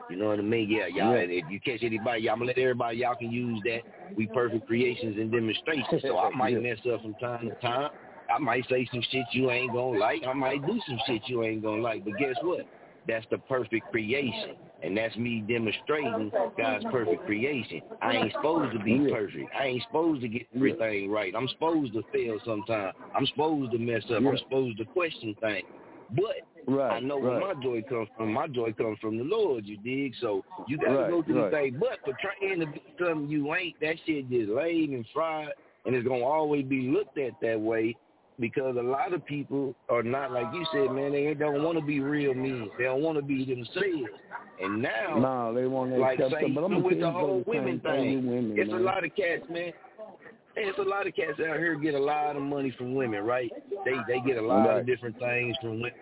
You 0.09 0.17
know 0.17 0.29
what 0.29 0.39
I 0.39 0.43
mean? 0.43 0.69
Yeah, 0.69 0.87
y'all. 0.87 1.15
Yeah. 1.15 1.21
If 1.21 1.51
you 1.51 1.61
catch 1.61 1.83
anybody, 1.83 2.23
y'all, 2.23 2.33
I'm 2.33 2.39
gonna 2.41 2.49
let 2.49 2.59
everybody. 2.59 2.99
Y'all 2.99 3.15
can 3.15 3.31
use 3.31 3.62
that. 3.65 3.83
We 4.17 4.27
perfect 4.27 4.67
creations 4.67 5.17
and 5.19 5.31
demonstrations. 5.31 6.03
So 6.03 6.19
I 6.19 6.31
might 6.35 6.55
Yeah. 6.55 6.59
mess 6.59 6.79
up 6.93 7.03
from 7.03 7.15
time 7.15 7.49
to 7.51 7.55
time. 7.57 7.91
I 8.29 8.39
might 8.39 8.67
say 8.69 8.89
some 8.91 9.03
shit 9.11 9.27
you 9.33 9.51
ain't 9.51 9.73
gonna 9.73 9.99
like. 9.99 10.25
I 10.27 10.33
might 10.33 10.65
do 10.65 10.81
some 10.87 10.99
shit 11.07 11.23
you 11.29 11.45
ain't 11.45 11.62
gonna 11.62 11.83
like. 11.83 12.05
But 12.05 12.17
guess 12.17 12.37
what? 12.43 12.67
That's 13.07 13.27
the 13.31 13.39
perfect 13.39 13.91
creation. 13.91 14.57
And 14.83 14.97
that's 14.97 15.15
me 15.17 15.41
demonstrating 15.41 16.33
God's 16.57 16.85
perfect 16.91 17.27
creation. 17.27 17.83
I 18.01 18.15
ain't 18.15 18.33
supposed 18.33 18.73
to 18.73 18.79
be 18.79 18.93
Yeah. 18.93 19.11
perfect. 19.11 19.51
I 19.55 19.67
ain't 19.67 19.83
supposed 19.83 20.23
to 20.23 20.29
get 20.29 20.47
everything 20.55 21.11
right. 21.11 21.35
I'm 21.37 21.49
supposed 21.49 21.93
to 21.93 22.03
fail 22.12 22.39
sometimes. 22.45 22.95
I'm 23.15 23.27
supposed 23.27 23.73
to 23.73 23.79
mess 23.79 24.05
up. 24.11 24.23
Yeah. 24.23 24.31
I'm 24.31 24.39
supposed 24.39 24.79
to 24.79 24.85
question 24.87 25.35
things. 25.41 25.67
But 26.15 26.47
Right. 26.66 26.97
I 26.97 27.01
know 27.01 27.20
right. 27.20 27.41
where 27.41 27.55
my 27.55 27.62
joy 27.62 27.82
comes 27.82 28.09
from. 28.16 28.32
My 28.32 28.47
joy 28.47 28.73
comes 28.73 28.99
from 28.99 29.19
the 29.19 29.24
Lord, 29.24 29.65
you 29.66 29.77
dig? 29.78 30.15
So 30.20 30.45
you 30.69 30.78
gotta 30.78 30.95
Right, 30.99 31.11
go 31.11 31.23
through 31.23 31.43
right. 31.43 31.51
the 31.51 31.57
thing. 31.57 31.78
But 31.78 32.01
for 32.05 32.12
trying 32.20 32.61
to 32.61 32.66
be 32.66 32.82
something 32.99 33.28
you 33.28 33.55
ain't, 33.55 33.78
that 33.81 33.97
shit 34.05 34.31
just 34.31 34.51
laid 34.51 34.91
and 34.91 35.07
fried 35.12 35.53
and 35.85 35.95
it's 35.95 36.07
gonna 36.07 36.24
always 36.24 36.65
be 36.65 36.89
looked 36.89 37.19
at 37.19 37.32
that 37.41 37.61
way 37.61 37.97
because 38.39 38.77
a 38.77 38.82
lot 38.82 39.12
of 39.12 39.24
people 39.24 39.74
are 39.89 40.03
not 40.03 40.32
like 40.32 40.47
you 40.53 40.65
said, 40.73 40.91
man, 40.93 41.12
they 41.12 41.35
don't 41.35 41.62
wanna 41.62 41.81
be 41.81 42.01
real 42.01 42.35
men. 42.35 42.70
They 42.78 42.85
don't 42.85 43.03
wanna 43.03 43.23
be 43.23 43.45
themselves. 43.45 44.11
And 44.62 44.82
now 44.82 45.19
Nah, 45.19 45.53
they 45.53 45.66
want 45.66 45.91
to 45.93 45.99
like 45.99 46.19
accept 46.19 46.35
say 46.35 46.43
them. 46.43 46.55
But 46.55 46.65
I'm 46.65 46.82
with 46.82 47.01
the 47.01 47.11
whole 47.11 47.43
women 47.47 47.81
thing 47.81 48.20
thing, 48.20 48.27
women, 48.27 48.59
it's 48.59 48.70
man. 48.70 48.81
a 48.81 48.85
lot 48.85 49.05
of 49.05 49.15
cats, 49.16 49.43
man. 49.49 49.73
It's 50.56 50.78
a 50.78 50.82
lot 50.82 51.06
of 51.06 51.14
cats 51.14 51.39
out 51.40 51.59
here 51.59 51.74
get 51.77 51.94
a 51.94 51.98
lot 51.98 52.36
of 52.36 52.43
money 52.43 52.74
from 52.77 52.94
women, 52.94 53.22
right? 53.24 53.51
They 53.85 53.94
they 54.06 54.20
get 54.20 54.36
a 54.36 54.43
lot 54.43 54.66
Right. 54.66 54.78
of 54.78 54.86
different 54.86 55.18
things 55.18 55.56
from 55.60 55.77
women, 55.81 55.93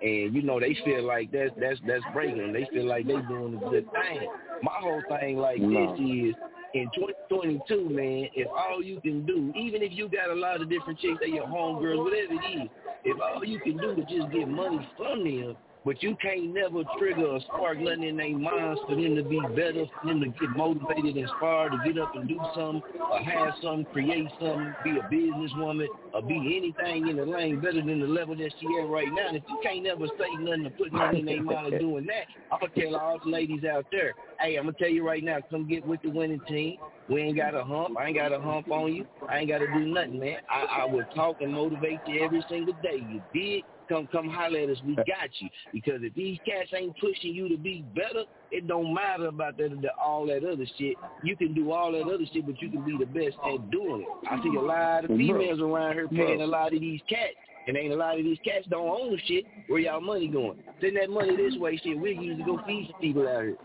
and 0.00 0.34
you 0.34 0.42
know 0.42 0.60
they 0.60 0.74
feel 0.84 1.02
like 1.02 1.30
that's 1.32 1.52
that's 1.58 1.80
that's 1.86 2.04
breaking 2.14 2.38
them. 2.38 2.52
They 2.52 2.66
feel 2.72 2.86
like 2.86 3.06
they 3.06 3.20
doing 3.22 3.54
a 3.54 3.70
good 3.70 3.86
thing. 3.92 4.28
My 4.62 4.72
whole 4.78 5.02
thing 5.08 5.38
like 5.38 5.60
No. 5.60 5.96
this 5.96 6.00
is 6.00 6.34
in 6.74 6.88
2022, 6.94 7.88
man. 7.90 8.28
If 8.34 8.48
all 8.56 8.82
you 8.82 9.00
can 9.00 9.26
do, 9.26 9.52
even 9.56 9.82
if 9.82 9.92
you 9.92 10.08
got 10.08 10.30
a 10.30 10.34
lot 10.34 10.60
of 10.62 10.70
different 10.70 10.98
chicks, 11.00 11.18
they 11.20 11.28
your 11.28 11.46
homegirls, 11.46 12.04
whatever 12.04 12.34
it 12.34 12.62
is, 12.62 12.68
if 13.04 13.20
all 13.20 13.44
you 13.44 13.58
can 13.60 13.76
do 13.78 13.90
is 13.90 14.06
just 14.08 14.30
get 14.30 14.46
money 14.48 14.86
from 14.96 15.24
them, 15.24 15.56
But 15.84 16.02
you 16.02 16.14
can't 16.20 16.52
never 16.52 16.82
trigger 16.98 17.36
a 17.36 17.40
spark 17.40 17.78
nothing 17.78 18.02
in 18.02 18.16
their 18.18 18.36
minds 18.36 18.80
for 18.86 18.94
them 18.94 19.16
to 19.16 19.22
be 19.22 19.40
better, 19.56 19.86
for 19.86 20.08
them 20.08 20.20
to 20.20 20.28
get 20.28 20.50
motivated, 20.50 21.16
inspired 21.16 21.72
to 21.72 21.78
get 21.84 22.00
up 22.00 22.14
and 22.14 22.28
do 22.28 22.38
something, 22.54 22.82
or 23.00 23.18
have 23.18 23.54
something, 23.62 23.86
create 23.86 24.28
something, 24.38 24.74
be 24.84 24.98
a 24.98 25.02
businesswoman, 25.02 25.86
or 26.12 26.22
be 26.22 26.34
anything 26.34 27.08
in 27.08 27.16
the 27.16 27.24
lane 27.24 27.60
better 27.60 27.80
than 27.80 28.00
the 28.00 28.06
level 28.06 28.36
that 28.36 28.52
she 28.60 28.66
at 28.78 28.88
right 28.88 29.08
now. 29.10 29.28
And 29.28 29.38
if 29.38 29.42
you 29.48 29.58
can't 29.62 29.82
never 29.82 30.06
say 30.18 30.28
nothing 30.38 30.66
or 30.66 30.70
put 30.70 30.92
nothing 30.92 31.20
in 31.20 31.26
their 31.26 31.42
mind 31.42 31.72
of 31.72 31.80
doing 31.80 32.06
that, 32.06 32.26
I'm 32.52 32.58
gonna 32.60 32.72
tell 32.78 32.96
all 32.96 33.18
the 33.24 33.30
ladies 33.30 33.64
out 33.64 33.86
there, 33.90 34.12
hey, 34.38 34.56
I'm 34.56 34.64
gonna 34.64 34.76
tell 34.78 34.90
you 34.90 35.06
right 35.06 35.24
now, 35.24 35.38
come 35.50 35.66
get 35.66 35.86
with 35.86 36.02
the 36.02 36.10
winning 36.10 36.40
team. 36.46 36.76
We 37.08 37.22
ain't 37.22 37.36
got 37.36 37.54
a 37.54 37.64
hump. 37.64 37.96
I 37.98 38.06
ain't 38.06 38.16
got 38.16 38.32
a 38.32 38.40
hump 38.40 38.70
on 38.70 38.92
you. 38.92 39.06
I 39.28 39.38
ain't 39.38 39.48
got 39.48 39.58
to 39.58 39.66
do 39.66 39.80
nothing, 39.80 40.20
man. 40.20 40.36
I, 40.48 40.82
I 40.82 40.84
will 40.84 41.04
talk 41.14 41.40
and 41.40 41.52
motivate 41.52 41.98
you 42.06 42.22
every 42.22 42.44
single 42.48 42.74
day. 42.74 43.04
You 43.08 43.20
did 43.34 43.64
come 43.90 44.08
come 44.10 44.28
holler 44.28 44.60
at 44.60 44.70
us. 44.70 44.78
We 44.86 44.94
uh, 44.94 45.02
got 45.04 45.28
you. 45.40 45.48
Because 45.72 46.00
if 46.02 46.14
these 46.14 46.38
cats 46.46 46.70
ain't 46.74 46.98
pushing 46.98 47.34
you 47.34 47.48
to 47.48 47.58
be 47.58 47.84
better, 47.94 48.24
it 48.50 48.66
don't 48.66 48.94
matter 48.94 49.26
about 49.26 49.58
that, 49.58 49.70
that 49.82 49.92
all 50.02 50.26
that 50.26 50.44
other 50.44 50.64
shit. 50.78 50.96
You 51.22 51.36
can 51.36 51.52
do 51.52 51.72
all 51.72 51.92
that 51.92 52.02
other 52.02 52.24
shit, 52.32 52.46
but 52.46 52.60
you 52.62 52.70
can 52.70 52.84
be 52.84 52.96
the 52.96 53.06
best 53.06 53.36
at 53.44 53.70
doing 53.70 54.02
it. 54.02 54.28
I 54.30 54.42
see 54.42 54.56
a 54.56 54.60
lot 54.60 55.04
of 55.04 55.10
females 55.10 55.60
around 55.60 55.94
here 55.94 56.08
paying 56.08 56.40
a 56.40 56.46
lot 56.46 56.72
of 56.72 56.80
these 56.80 57.00
cats. 57.08 57.34
And 57.66 57.76
ain't 57.76 57.92
a 57.92 57.96
lot 57.96 58.18
of 58.18 58.24
these 58.24 58.38
cats 58.42 58.66
don't 58.70 58.88
own 58.88 59.20
shit. 59.26 59.44
Where 59.68 59.80
y'all 59.80 60.00
money 60.00 60.28
going? 60.28 60.62
Send 60.80 60.96
that 60.96 61.10
money 61.10 61.36
this 61.36 61.58
way, 61.58 61.76
shit. 61.76 61.98
We 61.98 62.14
use 62.14 62.38
to 62.38 62.44
go 62.44 62.60
feed 62.66 62.88
some 62.90 63.00
people 63.00 63.28
out 63.28 63.42
here. 63.42 63.56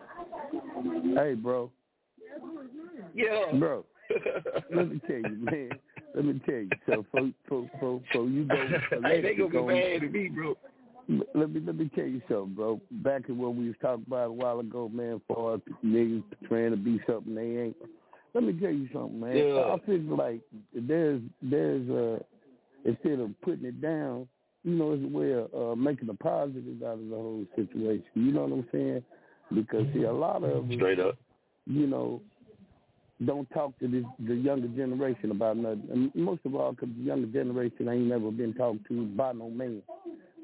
Hey, 1.16 1.34
bro. 1.34 1.72
Yeah. 3.16 3.58
Bro, 3.58 3.86
let 4.76 4.90
me 4.90 5.02
tell 5.08 5.18
you, 5.18 5.38
man. 5.40 5.70
Let 6.16 6.26
me 6.26 6.42
tell 6.46 6.56
you. 6.56 6.70
So, 6.86 7.06
for 7.12 7.32
for 7.48 7.70
for, 7.80 8.02
for 8.12 8.26
you 8.28 8.46
go, 8.46 8.56
hey, 9.04 9.22
they 9.22 9.36
gonna 9.36 9.50
be 9.50 9.62
mad 9.62 10.04
at 10.04 10.12
me, 10.12 10.30
bro. 10.30 10.56
Let 11.36 11.52
me 11.52 11.62
let 11.66 11.76
me 11.76 11.92
tell 11.94 12.06
you 12.06 12.22
something, 12.30 12.56
bro. 12.56 12.80
Back 12.90 13.30
in 13.30 13.38
what 13.38 13.54
we 13.56 13.68
was 13.68 13.76
talking 13.82 14.06
about 14.08 14.30
a 14.30 14.32
while 14.32 14.60
ago, 14.60 14.90
man, 14.90 15.22
for 15.28 15.62
niggas 15.86 16.24
trying 16.48 16.72
to 16.72 16.78
be 16.78 17.00
something 17.06 17.36
they 17.36 17.64
ain't. 17.64 17.76
Let 18.34 18.44
me 18.44 18.54
tell 18.54 18.72
you 18.72 18.88
something, 18.94 19.20
man. 19.20 19.38
Yeah. 19.38 19.74
I 19.74 19.78
feel 19.86 20.18
like 20.18 20.42
there's 20.74 21.22
there's 21.42 21.90
uh 21.90 22.20
instead 22.86 23.20
of 23.20 23.32
putting 23.42 23.66
it 23.66 23.82
down, 23.82 24.28
you 24.64 24.76
know, 24.76 24.94
it's 24.94 25.04
a 25.04 25.08
way 25.08 25.32
of 25.34 25.54
uh, 25.54 25.76
making 25.76 26.10
a 26.10 26.14
positive 26.14 26.82
out 26.84 26.94
of 26.94 27.10
the 27.10 27.16
whole 27.16 27.46
situation. 27.56 28.06
You 28.14 28.32
know 28.32 28.42
what 28.46 28.52
I'm 28.54 28.68
saying? 28.72 29.04
Because 29.54 29.86
see, 29.94 30.04
a 30.04 30.14
lot 30.14 30.44
of 30.44 30.66
us, 30.70 30.76
Straight 30.76 31.00
up. 31.00 31.18
you 31.68 31.88
know, 31.88 32.22
don't 33.24 33.50
talk 33.52 33.78
to 33.80 33.88
this, 33.88 34.04
the 34.28 34.36
younger 34.36 34.68
generation 34.68 35.32
about 35.32 35.58
nothing. 35.58 35.88
And 35.92 36.16
most 36.16 36.42
of 36.46 36.56
all, 36.56 36.72
because 36.72 36.90
the 36.98 37.04
younger 37.04 37.28
generation 37.28 37.88
ain't 37.88 38.08
never 38.08 38.30
been 38.32 38.54
talked 38.54 38.86
to 38.90 39.06
by 39.06 39.32
no 39.32 39.50
man. 39.50 39.82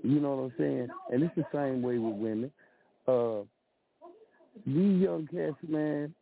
You 0.03 0.19
know 0.19 0.35
what 0.35 0.43
I'm 0.43 0.53
saying? 0.57 0.87
And 1.11 1.23
it's 1.23 1.35
the 1.35 1.45
same 1.53 1.81
way 1.81 1.97
with 1.97 2.15
women. 2.15 2.51
Uh, 3.07 3.41
these 4.65 5.01
young 5.01 5.27
cats, 5.31 5.57
man, 5.67 6.13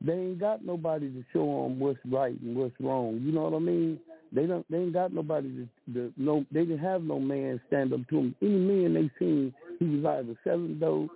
they 0.00 0.12
ain't 0.12 0.40
got 0.40 0.64
nobody 0.64 1.10
to 1.10 1.24
show 1.32 1.64
them 1.64 1.78
what's 1.78 1.98
right 2.10 2.38
and 2.40 2.56
what's 2.56 2.74
wrong. 2.80 3.20
You 3.22 3.32
know 3.32 3.42
what 3.42 3.54
I 3.54 3.60
mean? 3.60 4.00
They 4.32 4.46
don't. 4.46 4.66
They 4.68 4.78
ain't 4.78 4.92
got 4.92 5.12
nobody 5.12 5.66
to. 5.86 5.94
to 5.94 6.12
no, 6.16 6.44
they 6.50 6.60
didn't 6.60 6.80
have 6.80 7.02
no 7.02 7.20
man 7.20 7.60
stand 7.68 7.92
up 7.92 8.00
to 8.08 8.16
them. 8.16 8.34
Any 8.42 8.50
man 8.50 8.94
they 8.94 9.10
seen, 9.18 9.54
he 9.78 9.84
was 9.84 10.04
either 10.04 10.36
selling 10.42 10.78
dope 10.80 11.10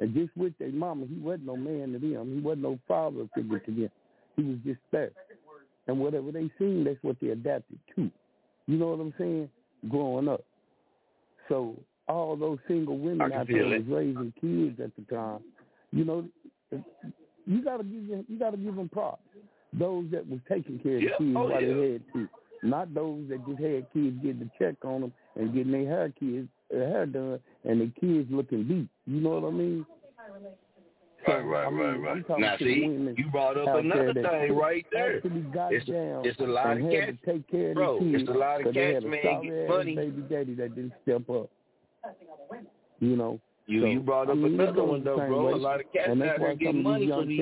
and 0.00 0.14
just 0.14 0.30
with 0.36 0.56
their 0.58 0.72
mama. 0.72 1.06
He 1.06 1.20
wasn't 1.20 1.46
no 1.46 1.56
man 1.56 1.92
to 1.92 1.98
them. 1.98 2.34
He 2.34 2.40
wasn't 2.40 2.62
no 2.62 2.78
father 2.88 3.28
figure 3.34 3.58
to 3.58 3.70
them. 3.70 3.90
He 4.36 4.42
was 4.42 4.58
just 4.64 4.80
there. 4.90 5.10
And 5.88 5.98
whatever 5.98 6.30
they 6.30 6.50
seen, 6.58 6.84
that's 6.84 6.98
what 7.02 7.16
they 7.20 7.28
adapted 7.28 7.78
to. 7.96 8.10
You 8.66 8.76
know 8.78 8.88
what 8.88 9.00
I'm 9.00 9.14
saying? 9.18 9.48
Growing 9.88 10.28
up. 10.28 10.44
So 11.48 11.74
all 12.08 12.36
those 12.36 12.58
single 12.68 12.98
women 12.98 13.32
out 13.32 13.46
there 13.48 13.66
was 13.66 13.82
raising 13.88 14.32
kids 14.40 14.80
at 14.80 14.90
the 14.96 15.14
time. 15.14 15.40
You 15.92 16.04
know, 16.04 16.24
you 17.46 17.62
gotta 17.64 17.82
give 17.84 18.08
them, 18.08 18.24
you 18.28 18.38
gotta 18.38 18.56
give 18.56 18.76
them 18.76 18.88
props. 18.88 19.22
Those 19.72 20.06
that 20.12 20.28
was 20.28 20.38
taking 20.48 20.78
care 20.78 20.96
of 20.96 21.02
Yeah. 21.02 21.10
the 21.18 21.24
kids 21.24 21.36
Oh, 21.36 21.48
while 21.48 21.62
yeah. 21.62 21.74
they 21.74 21.92
had 21.92 22.02
to, 22.12 22.28
not 22.62 22.94
those 22.94 23.28
that 23.28 23.44
just 23.46 23.60
had 23.60 23.92
kids 23.92 24.16
getting 24.22 24.38
the 24.38 24.50
check 24.58 24.76
on 24.84 25.00
them 25.00 25.12
and 25.34 25.52
getting 25.52 25.72
their 25.72 25.86
hair 25.86 26.08
kids 26.18 26.48
their 26.70 26.88
hair 26.88 27.06
done 27.06 27.38
and 27.64 27.80
their 27.80 27.92
kids 28.00 28.30
looking 28.30 28.64
beat. 28.64 28.88
You 29.06 29.20
know 29.20 29.38
what 29.40 29.48
I 29.48 29.50
mean? 29.50 29.84
Right, 31.28 31.40
right, 31.44 31.66
I 31.66 31.70
mean, 31.70 32.00
right, 32.02 32.28
right. 32.28 32.40
Now 32.40 32.56
see, 32.58 33.14
you 33.16 33.24
brought 33.30 33.56
up 33.56 33.76
another 33.78 34.12
thing 34.12 34.56
right 34.56 34.84
there. 34.90 35.20
It's 35.24 35.88
a, 35.88 36.20
it's 36.24 36.40
a 36.40 36.44
lot 36.44 36.80
of 36.80 36.90
cats, 36.90 37.16
take 37.24 37.48
care 37.48 37.70
of 37.70 37.74
bro. 37.76 37.98
kids 38.00 38.22
It's 38.22 38.28
a 38.28 38.32
lot 38.32 38.66
of 38.66 38.74
cats, 38.74 39.04
man, 39.04 39.42
get 39.42 39.68
money. 39.68 39.94
baby 39.94 40.22
daddy 40.22 40.54
that 40.54 40.74
didn't 40.74 40.92
step 41.02 41.28
up. 41.30 41.48
You 43.00 43.16
know. 43.16 43.40
You 43.66 43.82
So, 43.82 43.86
you 43.86 44.00
brought 44.00 44.28
I 44.28 44.32
up 44.32 44.38
mean, 44.38 44.60
another 44.60 44.82
one 44.84 45.04
though, 45.04 45.16
bro. 45.16 45.46
way. 45.46 45.52
A 45.52 45.56
lot 45.56 45.80
of 45.80 45.92
cats 45.92 46.10
out 46.10 46.16
why 46.18 46.36
here 46.38 46.54
getting 46.56 46.82
money 46.82 47.08
for 47.08 47.24
these. 47.24 47.40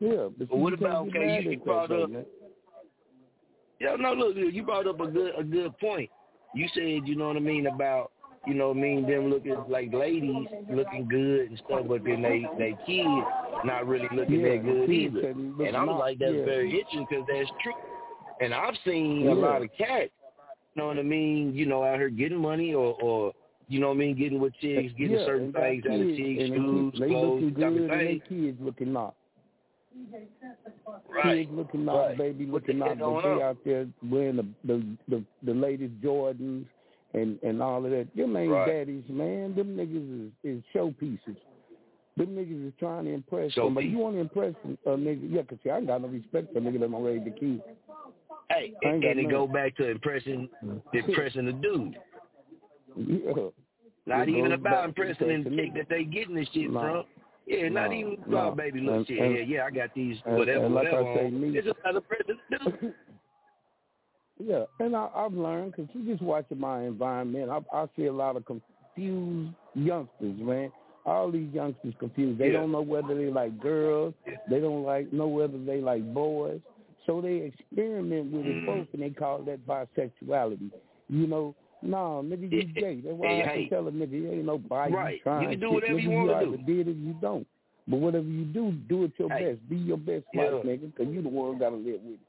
Yeah, 0.00 0.28
but, 0.38 0.48
But 0.48 0.58
what 0.58 0.72
about 0.72 1.08
okay? 1.08 1.40
You, 1.42 1.50
you 1.52 1.58
brought 1.58 1.90
up. 1.90 2.10
man. 2.10 2.24
Yeah, 3.80 3.96
no, 3.98 4.12
look, 4.14 4.36
you 4.36 4.62
brought 4.62 4.86
up 4.86 5.00
a 5.00 5.06
good 5.08 5.32
a 5.38 5.42
good 5.42 5.76
point. 5.78 6.10
You 6.54 6.68
said, 6.74 7.06
you 7.06 7.16
know 7.16 7.28
what 7.28 7.36
I 7.36 7.40
mean 7.40 7.66
about, 7.66 8.12
you 8.46 8.54
know 8.54 8.68
what 8.68 8.76
I 8.76 8.80
mean, 8.80 9.06
them 9.06 9.28
looking 9.30 9.56
like 9.68 9.92
ladies 9.92 10.48
looking 10.70 11.08
good 11.08 11.50
and 11.50 11.58
stuff, 11.66 11.86
but 11.88 12.04
then 12.04 12.22
they 12.22 12.44
they 12.58 12.76
kids 12.86 13.26
not 13.64 13.86
really 13.86 14.08
looking 14.12 14.42
Yeah, 14.42 14.50
that 14.56 14.64
good 14.64 14.90
either. 14.90 15.30
And 15.66 15.76
I'm 15.76 15.88
like, 15.88 16.18
that's 16.18 16.32
yeah. 16.32 16.44
very 16.44 16.70
interesting 16.70 17.06
because 17.08 17.26
that's 17.28 17.50
true. 17.62 17.72
And 18.40 18.54
I've 18.54 18.74
seen 18.84 19.22
Yeah. 19.24 19.32
a 19.32 19.34
lot 19.34 19.62
of 19.62 19.68
cats, 19.76 20.10
you 20.74 20.82
know 20.82 20.88
what 20.88 20.98
I 20.98 21.02
mean, 21.02 21.54
you 21.54 21.66
know, 21.66 21.82
out 21.82 21.96
here 21.98 22.08
getting 22.10 22.38
money 22.38 22.74
or 22.74 22.94
or 23.00 23.32
you 23.68 23.80
know 23.80 23.88
what 23.88 23.94
I 23.94 23.98
mean, 23.98 24.16
getting 24.16 24.38
with 24.40 24.52
chicks, 24.60 24.92
getting 24.96 25.16
yeah, 25.16 25.24
certain 25.26 25.52
things 25.52 25.84
out 25.86 26.00
of 26.00 26.06
chicks, 26.16 26.48
shoes, 26.48 26.94
they 27.00 27.08
clothes, 27.08 27.42
looking 27.42 27.54
good, 27.54 27.90
and 27.90 28.00
they 28.00 28.22
kids 28.28 28.58
looking 28.60 28.92
not. 28.92 29.14
Right. 31.08 31.46
Kids 31.46 31.50
looking 31.56 31.84
not, 31.84 31.94
Right. 32.08 32.18
baby 32.18 32.46
looking 32.46 32.78
not, 32.78 32.98
but 32.98 33.22
they 33.22 33.42
out 33.42 33.56
there 33.64 33.86
wearing 34.08 34.36
the 34.36 34.46
the 34.64 34.96
the, 35.08 35.24
the 35.42 35.54
latest 35.54 35.94
Jordans 36.00 36.66
and 37.16 37.38
and 37.42 37.60
all 37.62 37.84
of 37.84 37.90
that. 37.90 38.06
Them 38.14 38.36
ain't 38.36 38.50
Right. 38.52 38.66
daddies, 38.66 39.04
man. 39.08 39.54
Them 39.56 39.76
niggas 39.76 40.26
is, 40.28 40.32
is 40.58 40.62
showpieces. 40.74 41.36
Them 42.16 42.28
niggas 42.28 42.68
is 42.68 42.72
trying 42.78 43.04
to 43.06 43.10
impress 43.12 43.54
somebody. 43.54 43.88
Showpiece. 43.88 43.90
You 43.92 43.98
want 43.98 44.14
to 44.16 44.20
impress 44.20 44.54
a 44.86 44.90
nigga? 44.90 45.32
Yeah, 45.32 45.42
'cause 45.42 45.58
see, 45.64 45.70
I 45.70 45.78
ain't 45.78 45.86
got 45.88 46.00
no 46.02 46.08
respect 46.08 46.52
for 46.52 46.58
a 46.58 46.62
nigga 46.62 46.80
that 46.80 46.90
don't 46.90 47.02
raise 47.02 47.24
the 47.24 47.30
kids. 47.30 47.62
Hey, 48.48 48.72
I 48.84 48.88
and, 48.88 49.02
and 49.04 49.18
it 49.20 49.28
go 49.28 49.46
back 49.46 49.76
to 49.76 49.90
impressing 49.90 50.48
impressing 50.92 51.46
the 51.46 51.52
dude. 51.52 51.96
Yeah. 52.96 53.32
Not 54.06 54.28
It 54.28 54.36
even 54.36 54.52
about 54.52 54.84
impressing 54.84 55.26
the 55.26 55.34
impressing 55.34 55.58
chick 55.58 55.74
that 55.74 55.88
they 55.88 56.04
getting 56.04 56.36
this 56.36 56.48
shit 56.54 56.70
Nah. 56.70 56.80
from. 56.80 57.04
Yeah, 57.46 57.68
not 57.68 57.90
Nah, 57.90 57.96
even 57.96 58.16
nah. 58.26 58.38
about 58.44 58.56
baby 58.56 58.80
little 58.80 58.98
And- 58.98 59.06
shit. 59.06 59.18
and- 59.18 59.34
yeah, 59.36 59.42
yeah, 59.42 59.64
I 59.66 59.70
got 59.70 59.92
these 59.94 60.16
whatever, 60.24 60.64
and 60.66 60.74
like 60.74 60.88
I 60.88 61.00
whatever. 61.00 61.28
say, 61.28 61.30
me- 61.30 61.58
It's 61.58 61.66
just 61.66 61.78
not 61.84 61.96
a 61.96 62.00
present 62.00 62.38
dude. 62.50 62.94
Yeah, 64.38 64.64
and 64.80 64.94
I, 64.94 65.08
I've 65.14 65.32
learned 65.32 65.72
because 65.76 65.88
you 65.94 66.10
just 66.10 66.22
watching 66.22 66.60
my 66.60 66.82
environment. 66.84 67.50
I, 67.50 67.60
I 67.76 67.86
see 67.96 68.06
a 68.06 68.12
lot 68.12 68.36
of 68.36 68.44
confused 68.44 69.54
youngsters, 69.74 70.38
man. 70.38 70.70
All 71.06 71.30
these 71.30 71.52
youngsters 71.54 71.94
confused. 71.98 72.38
They 72.38 72.46
Yeah. 72.46 72.54
don't 72.54 72.72
know 72.72 72.82
whether 72.82 73.14
they 73.14 73.30
like 73.30 73.58
girls. 73.60 74.14
They 74.50 74.60
don't 74.60 74.82
like 74.82 75.12
know 75.12 75.28
whether 75.28 75.56
they 75.64 75.80
like 75.80 76.02
boys. 76.12 76.60
So 77.06 77.20
they 77.20 77.36
experiment 77.36 78.32
with 78.32 78.46
it 78.46 78.56
Mhm. 78.62 78.66
both, 78.66 78.88
and 78.92 79.02
they 79.02 79.10
call 79.10 79.42
that 79.42 79.64
bisexuality. 79.66 80.70
You 81.08 81.26
know, 81.28 81.54
no, 81.82 82.22
nigga, 82.26 82.50
you 82.50 82.64
gay. 82.64 83.00
That's 83.00 83.16
why 83.16 83.42
I 83.42 83.46
hey. 83.46 83.68
tell 83.68 83.86
a 83.86 83.92
nigga, 83.92 84.10
you 84.10 84.32
ain't 84.32 84.44
no 84.44 84.58
bi. 84.58 84.88
Right. 84.88 85.14
You 85.14 85.20
trying 85.22 85.50
can 85.50 85.60
do 85.60 85.66
shit. 85.66 85.74
whatever 85.74 85.98
Nigga, 85.98 86.02
you 86.02 86.10
wanna 86.10 86.32
either 86.34 86.56
do. 86.56 86.62
did 86.64 86.88
it, 86.88 86.96
you 86.96 87.14
don't. 87.20 87.46
But 87.88 87.98
whatever 88.00 88.26
you 88.26 88.44
do, 88.44 88.72
do 88.88 89.04
it 89.04 89.12
your 89.18 89.30
Hey. 89.30 89.52
best. 89.52 89.68
Be 89.68 89.76
your 89.76 89.96
best 89.96 90.24
Yeah. 90.34 90.50
life, 90.50 90.64
nigga, 90.64 90.92
because 90.92 91.14
you 91.14 91.22
the 91.22 91.28
one 91.28 91.58
got 91.58 91.70
to 91.70 91.76
live 91.76 92.02
with 92.02 92.14
it. 92.14 92.20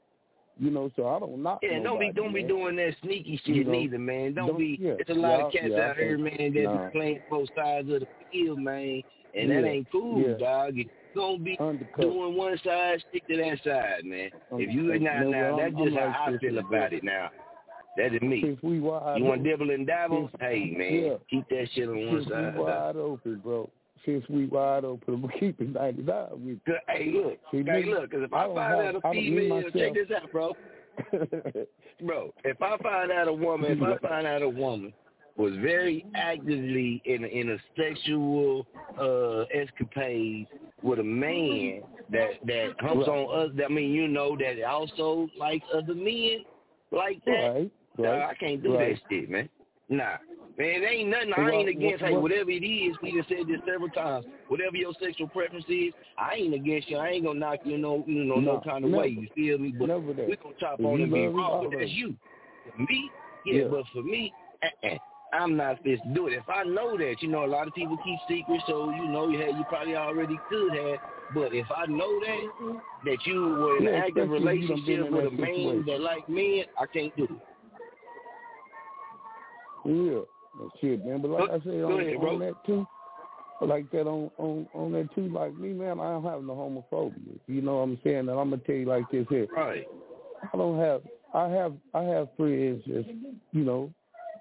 You 0.60 0.70
know, 0.70 0.90
so 0.96 1.06
I 1.08 1.20
don't 1.20 1.42
knock 1.42 1.60
Yeah, 1.62 1.80
don't 1.82 2.00
be 2.00 2.10
don't 2.12 2.32
be 2.34 2.42
doing 2.42 2.74
that 2.76 2.94
sneaky 3.02 3.40
shit 3.44 3.54
You 3.54 3.64
know, 3.64 3.72
neither, 3.72 3.98
man. 3.98 4.34
Don't, 4.34 4.48
don't- 4.48 4.58
be. 4.58 4.76
yeah, 4.80 4.94
It's 4.98 5.10
a 5.10 5.14
lot 5.14 5.40
of 5.40 5.52
cats 5.52 5.66
yeah, 5.70 5.90
out 5.90 5.96
here, 5.96 6.18
man, 6.18 6.52
that 6.54 6.62
nah. 6.64 6.86
be 6.86 6.92
playing 6.92 7.20
both 7.30 7.48
sides 7.56 7.88
of 7.92 8.00
the 8.00 8.06
field, 8.32 8.58
man, 8.58 9.02
and 9.36 9.48
Yeah, 9.50 9.60
that 9.60 9.68
ain't 9.68 9.90
cool, 9.92 10.20
yeah. 10.20 10.34
dog. 10.36 10.70
If 10.70 10.76
you 10.76 10.86
gonna 11.14 11.38
be 11.38 11.56
Undercut. 11.60 12.00
doing 12.00 12.36
one 12.36 12.58
side, 12.64 13.02
stick 13.08 13.26
to 13.28 13.36
that 13.36 13.58
side, 13.62 14.04
man. 14.04 14.30
Um, 14.50 14.60
if 14.60 14.72
you 14.74 14.80
um, 14.80 14.90
Undercut. 14.90 15.02
now 15.02 15.20
Man, 15.20 15.30
now 15.30 15.48
well, 15.48 15.56
that's 15.58 15.74
I'm- 15.76 15.84
just 15.84 15.96
I'm 15.96 16.12
how 16.12 16.26
like 16.26 16.34
I 16.34 16.38
feel 16.38 16.58
about 16.58 16.92
it 16.92 17.04
now. 17.04 17.30
That 17.96 18.14
is 18.14 18.22
me. 18.22 18.40
Since 18.42 18.62
we 18.62 18.78
wide 18.80 19.18
You 19.18 19.24
want 19.24 19.40
open- 19.40 19.42
dibble 19.50 19.70
and 19.70 19.86
dabble? 19.86 20.30
Hey, 20.40 20.72
man, 20.76 21.04
yeah. 21.04 21.14
keep 21.28 21.48
that 21.48 21.68
shit 21.74 21.88
on 21.88 22.06
one 22.06 22.24
side. 22.28 22.56
wide 22.56 22.96
open, 22.96 23.36
bro. 23.42 23.68
Since 24.04 24.24
we 24.28 24.46
wide 24.46 24.84
open, 24.84 25.22
we 25.34 25.40
keep 25.40 25.60
it 25.60 25.72
99 25.72 26.26
with 26.44 26.64
Good. 26.64 26.76
Hey, 26.88 27.10
look. 27.14 27.38
See, 27.50 27.58
hey, 27.58 27.62
nigga, 27.64 27.86
look. 28.00 28.10
Because 28.10 28.24
if 28.24 28.32
I 28.32 28.44
I, 28.44 28.54
find 28.54 28.84
have- 28.86 28.94
out 28.96 29.04
a 29.04 29.14
me 29.14 29.30
female, 29.30 29.62
check 29.74 29.94
this 29.94 30.08
out, 30.16 30.30
bro. 30.32 30.52
bro, 32.04 32.34
if 32.44 32.60
I 32.62 32.76
find 32.78 33.12
out 33.12 33.28
a 33.28 33.32
woman, 33.32 33.72
if 33.72 33.82
I 34.04 34.08
find 34.08 34.26
out 34.26 34.42
a 34.42 34.48
woman 34.48 34.92
was 35.36 35.52
very 35.62 36.04
actively 36.16 37.00
in 37.04 37.22
a, 37.22 37.26
in 37.28 37.50
a 37.50 37.56
sexual 37.76 38.66
uh 39.00 39.42
escapade 39.56 40.48
with 40.82 40.98
a 40.98 41.04
man 41.04 41.82
that 42.10 42.30
that 42.44 42.70
humps 42.80 43.06
Right. 43.06 43.16
on 43.16 43.48
us, 43.50 43.56
I 43.64 43.72
mean, 43.72 43.92
you 43.92 44.08
know, 44.08 44.36
that 44.38 44.62
also 44.64 45.28
like 45.38 45.62
other 45.72 45.94
men 45.94 46.38
like 46.90 47.24
that. 47.26 47.32
Right, 47.32 47.70
right, 47.98 48.22
I 48.30 48.34
can't 48.34 48.62
do 48.62 48.72
that 48.72 48.94
shit, 49.08 49.30
man. 49.30 49.48
Nah. 49.88 50.16
Man, 50.58 50.82
it 50.82 50.86
ain't 50.86 51.08
nothing. 51.08 51.32
I 51.36 51.50
ain't 51.52 51.68
against. 51.68 52.02
Hey, 52.02 52.16
whatever 52.16 52.50
it 52.50 52.66
is, 52.66 52.96
we 53.00 53.12
done 53.12 53.24
said 53.28 53.46
this 53.46 53.60
several 53.64 53.90
times. 53.90 54.26
Whatever 54.48 54.76
your 54.76 54.92
sexual 55.00 55.28
preference 55.28 55.64
is, 55.68 55.94
I 56.18 56.34
ain't 56.34 56.54
against 56.54 56.90
you. 56.90 56.96
I 56.96 57.10
ain't 57.10 57.24
gonna 57.24 57.38
knock 57.38 57.60
you 57.64 57.78
no, 57.78 58.02
you 58.08 58.24
know, 58.24 58.40
no, 58.40 58.54
No, 58.54 58.60
kind 58.60 58.84
of 58.84 58.90
never. 58.90 59.02
way. 59.02 59.08
You 59.10 59.28
feel 59.36 59.58
me? 59.58 59.70
But 59.70 59.88
we 59.88 60.36
gonna 60.36 60.54
chop 60.58 60.80
on 60.80 61.00
and 61.00 61.12
be 61.12 61.28
wrong. 61.28 61.68
But 61.70 61.78
that's 61.78 61.92
you. 61.92 62.16
For 62.64 62.82
me, 62.82 63.10
yeah, 63.44 63.54
Yeah. 63.54 63.68
But 63.70 63.84
for 63.92 64.02
me, 64.02 64.32
uh-uh, 64.64 64.98
I'm 65.32 65.56
not 65.56 65.80
fit 65.84 66.02
to 66.02 66.08
do 66.08 66.26
it. 66.26 66.32
If 66.32 66.48
I 66.48 66.64
know 66.64 66.96
that, 66.98 67.16
you 67.20 67.28
know, 67.28 67.44
a 67.44 67.46
lot 67.46 67.68
of 67.68 67.74
people 67.74 67.96
keep 68.02 68.18
secrets, 68.26 68.64
so 68.66 68.90
you 68.90 69.06
know, 69.06 69.28
you 69.28 69.38
had 69.38 69.54
you 69.54 69.64
probably 69.68 69.94
already 69.94 70.40
could 70.50 70.74
have. 70.74 70.98
But 71.34 71.54
if 71.54 71.66
I 71.70 71.86
know 71.86 72.18
that 72.18 72.74
that 73.04 73.18
you 73.26 73.42
were 73.44 73.76
in 73.76 73.84
Yeah, 73.84 73.90
an 73.90 74.02
active 74.02 74.32
especially 74.32 74.64
if 74.64 74.88
you 74.88 74.96
done 74.96 75.12
relationship 75.12 75.12
with 75.12 75.26
a 75.26 75.30
man 75.30 75.84
that 75.86 76.00
like 76.00 76.28
men, 76.28 76.64
I 76.80 76.86
can't 76.86 77.16
do 77.16 77.24
it. 77.24 77.30
Yeah, 79.84 80.20
well, 80.58 80.72
shit, 80.80 81.04
man. 81.04 81.20
But 81.22 81.30
like 81.30 81.50
I 81.50 81.58
said, 81.64 81.82
on, 81.82 82.00
ahead, 82.00 82.16
on 82.16 82.38
that 82.40 82.54
too, 82.66 82.86
like 83.60 83.90
that 83.92 84.06
on 84.06 84.30
on 84.38 84.66
on 84.74 84.92
that 84.92 85.08
too, 85.14 85.28
like 85.28 85.54
me, 85.56 85.70
man. 85.72 86.00
I 86.00 86.12
don't 86.12 86.24
have 86.24 86.42
no 86.42 86.54
homophobia. 86.54 87.38
You 87.46 87.62
know 87.62 87.76
what 87.76 87.82
I'm 87.82 87.98
saying? 88.04 88.18
And 88.18 88.30
I'm 88.30 88.50
gonna 88.50 88.58
tell 88.58 88.74
you 88.76 88.86
like 88.86 89.04
this 89.10 89.26
here. 89.28 89.46
Right. 89.54 89.86
I 90.52 90.56
don't 90.56 90.78
have. 90.78 91.02
I 91.34 91.48
have. 91.48 91.74
I 91.94 92.02
have 92.02 92.28
friends 92.36 92.82
that's 92.86 93.08
you 93.52 93.64
know 93.64 93.92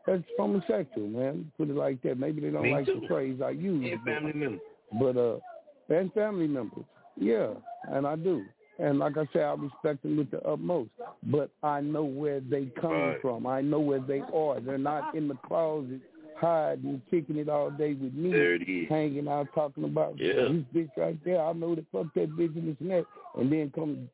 that's 0.06 0.23
homosexual, 0.38 1.07
man. 1.07 1.52
Put 1.57 1.69
it 1.69 1.76
like 1.76 2.02
that. 2.03 2.18
Maybe 2.19 2.41
they 2.41 2.49
don't 2.49 2.64
Me 2.64 2.72
like 2.72 2.85
too. 2.85 2.99
the 3.02 3.07
phrase 3.07 3.39
I 3.44 3.49
use. 3.52 3.91
And 3.91 4.03
family 4.03 4.34
members. 4.34 4.61
but 4.99 5.18
uh 5.18 5.38
and 5.89 6.11
family 6.14 6.48
members 6.48 6.84
yeah 7.15 7.48
and 7.91 8.06
i 8.06 8.15
do 8.15 8.44
and 8.79 8.99
like 8.99 9.17
i 9.17 9.25
say 9.33 9.41
i 9.41 9.53
respect 9.53 10.03
them 10.03 10.17
with 10.17 10.29
the 10.31 10.41
utmost 10.43 10.89
but 11.23 11.49
i 11.63 11.81
know 11.81 12.03
where 12.03 12.39
they 12.39 12.65
come 12.79 12.91
Right. 12.91 13.21
from 13.21 13.45
i 13.47 13.61
know 13.61 13.79
where 13.79 13.99
they 13.99 14.21
are 14.33 14.59
they're 14.59 14.77
not 14.77 15.15
in 15.15 15.27
the 15.27 15.35
closet 15.35 15.99
hiding 16.37 17.01
kicking 17.09 17.37
it 17.37 17.49
all 17.49 17.71
day 17.71 17.93
with 17.93 18.13
me 18.13 18.31
There 18.31 18.53
it 18.55 18.69
is. 18.69 18.87
hanging 18.89 19.27
out 19.27 19.47
talking 19.55 19.83
about 19.85 20.19
Yeah. 20.19 20.33
this 20.49 20.63
bitch 20.75 20.91
right 20.97 21.17
there 21.25 21.41
i 21.43 21.53
know 21.53 21.75
that 21.75 21.85
fuck 21.91 22.13
that 22.15 22.29
bitch 22.37 22.55
in 22.55 22.67
this 22.67 22.77
neck 22.79 23.05
and 23.37 23.51
then 23.51 23.71
come 23.73 24.09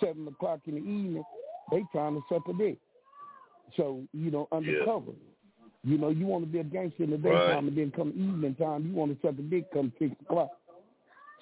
seven 0.00 0.28
o'clock 0.28 0.60
in 0.66 0.74
the 0.74 0.80
evening 0.80 1.24
they 1.70 1.84
trying 1.92 2.14
to 2.14 2.22
suck 2.28 2.42
a 2.48 2.52
dick 2.52 2.78
so 3.76 4.02
you 4.12 4.30
know 4.30 4.46
undercover 4.52 5.12
you 5.84 5.98
know, 5.98 6.08
you 6.08 6.26
want 6.26 6.44
to 6.44 6.50
be 6.50 6.58
a 6.58 6.64
gangster 6.64 7.04
in 7.04 7.10
the 7.10 7.16
daytime, 7.16 7.48
Right. 7.48 7.62
and 7.62 7.78
then 7.78 7.92
come 7.94 8.08
evening 8.08 8.56
time, 8.56 8.88
you 8.88 8.94
want 8.94 9.12
to 9.14 9.24
suck 9.24 9.38
a 9.38 9.42
dick 9.42 9.70
come 9.72 9.92
six 10.00 10.10
o'clock. 10.22 10.50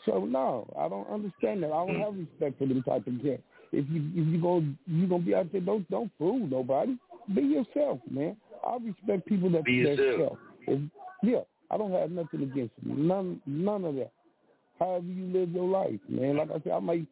So 0.06 0.24
no, 0.24 0.66
I 0.78 0.88
don't 0.88 1.08
understand 1.08 1.62
that. 1.62 1.72
I 1.72 1.86
don't 1.86 2.00
have 2.00 2.16
respect 2.16 2.58
for 2.58 2.66
them 2.66 2.82
type 2.82 3.06
of 3.06 3.14
cats. 3.22 3.42
If 3.72 3.86
you 3.90 4.02
if 4.14 4.28
you 4.28 4.40
go 4.40 4.62
you 4.86 5.06
gonna 5.06 5.22
be 5.22 5.34
out 5.34 5.50
there, 5.52 5.60
don't 5.60 5.88
don't 5.90 6.10
fool 6.18 6.38
nobody. 6.46 6.96
Be 7.34 7.42
yourself, 7.42 8.00
man. 8.10 8.36
I 8.66 8.76
respect 8.84 9.26
people 9.26 9.50
that 9.50 9.64
Be 9.64 9.72
yourself. 9.72 10.38
If, 10.66 10.80
yeah, 11.22 11.40
I 11.70 11.76
don't 11.78 11.92
have 11.92 12.10
nothing 12.10 12.42
against 12.42 12.74
them. 12.82 13.06
None 13.08 13.40
none 13.46 13.84
of 13.84 13.94
that. 13.96 14.12
However 14.78 15.06
you 15.06 15.24
live 15.26 15.50
your 15.52 15.68
life, 15.68 16.00
man. 16.08 16.36
Like 16.36 16.50
I 16.50 16.60
said, 16.62 16.72
I 16.72 16.80
may 16.80 17.06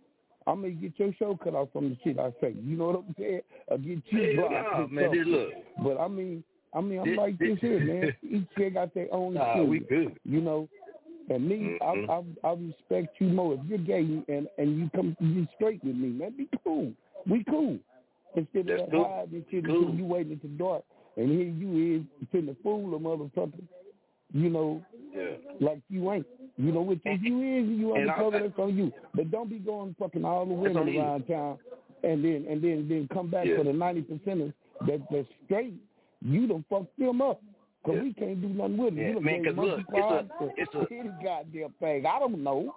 I 0.47 0.55
may 0.55 0.71
get 0.71 0.93
your 0.99 1.13
show 1.19 1.39
cut 1.43 1.55
off 1.55 1.69
from 1.73 1.91
the 1.91 1.97
shit 2.05 2.19
I 2.19 2.31
say. 2.41 2.55
You 2.63 2.77
know 2.77 2.87
what 2.89 2.97
I'm 2.97 3.15
saying? 3.19 3.41
Or 3.69 3.79
get 3.79 4.03
you 4.11 4.37
blocked. 4.37 4.53
nah, 4.73 4.87
man, 4.89 5.31
look. 5.31 5.49
But 5.83 5.99
I 6.01 6.09
mean, 6.09 6.45
I 6.75 6.81
mean, 6.81 6.99
I'm 7.01 7.17
like 7.17 7.39
this 7.39 7.51
this- 7.51 7.59
here, 7.61 7.81
man. 7.81 8.15
Each 8.23 8.47
kid 8.57 8.75
got 8.75 8.93
their 8.95 9.13
own 9.13 9.35
Nah, 9.35 9.55
shit. 9.55 9.69
we 9.69 9.79
good. 9.81 10.17
You 10.25 10.41
know, 10.41 10.69
and 11.31 11.49
me, 11.49 11.79
Mhm. 11.81 12.09
I, 12.11 12.15
I 12.47 12.51
I 12.51 12.55
respect 12.55 13.21
you 13.21 13.29
more. 13.29 13.55
If 13.55 13.61
you're 13.69 13.79
gay 13.79 14.23
and 14.29 14.49
and 14.59 14.79
you 14.79 14.91
come 14.95 15.17
you 15.21 15.47
straight 15.55 15.83
with 15.85 15.97
me, 15.97 16.09
man, 16.09 16.33
be 16.37 16.49
cool. 16.65 16.93
We 17.27 17.45
cool. 17.45 17.79
Instead 18.35 18.69
of 18.71 18.79
that 18.79 18.91
cool. 18.91 19.05
hiding 19.05 19.45
shit 19.51 19.65
Cool. 19.67 19.95
you 19.95 20.05
waiting 20.05 20.33
at 20.33 20.43
the 20.43 20.49
dark, 20.49 20.85
and 21.17 21.31
here 21.31 21.49
you 21.49 21.97
is 22.23 22.29
finna 22.33 22.57
fool 22.63 22.95
a 22.95 22.99
motherfucker. 22.99 23.63
You 24.33 24.49
know, 24.49 24.83
Yeah. 25.15 25.37
like 25.61 25.81
you 25.91 26.11
ain't. 26.13 26.27
You 26.57 26.73
know, 26.73 26.83
which 26.83 27.01
if 27.05 27.23
you 27.23 27.41
is, 27.43 27.69
you 27.79 27.95
And 27.95 28.09
undercover, 28.11 28.41
that's 28.41 28.59
on 28.59 28.77
you. 28.77 28.93
But 29.15 29.31
don't 29.31 29.49
be 29.51 29.59
going 29.59 29.95
fucking 29.99 30.25
all 30.25 30.47
the 30.47 30.55
women 30.55 30.89
you. 30.89 31.01
around 31.01 31.27
town, 31.27 31.59
and 32.03 32.25
then 32.25 32.47
and 32.49 32.63
then 32.63 32.89
then 32.89 33.09
come 33.13 33.29
back 33.29 33.47
Yeah. 33.47 33.57
for 33.59 33.65
the 33.65 33.73
ninety 33.73 34.03
percenters 34.03 34.53
that 34.87 35.01
that's 35.11 35.29
straight. 35.45 35.75
You 36.23 36.47
done 36.47 36.65
fucked 36.71 36.97
them 36.99 37.21
up. 37.21 37.43
Cause 37.85 37.95
Yeah. 37.97 38.03
we 38.03 38.13
can't 38.15 38.41
do 38.41 38.49
nothing 38.49 38.77
with 38.79 38.95
it. 38.95 39.01
Yeah, 39.03 39.09
you 39.15 39.21
man, 39.21 39.45
'cause 39.45 39.57
look, 39.57 39.81
it's 39.81 39.91
a- 39.91 40.29
it's 40.57 40.75
a- 40.75 40.87
any 40.95 41.11
goddamn 41.23 41.71
thing. 41.81 42.07
I 42.07 42.19
don't 42.21 42.43
know. 42.43 42.75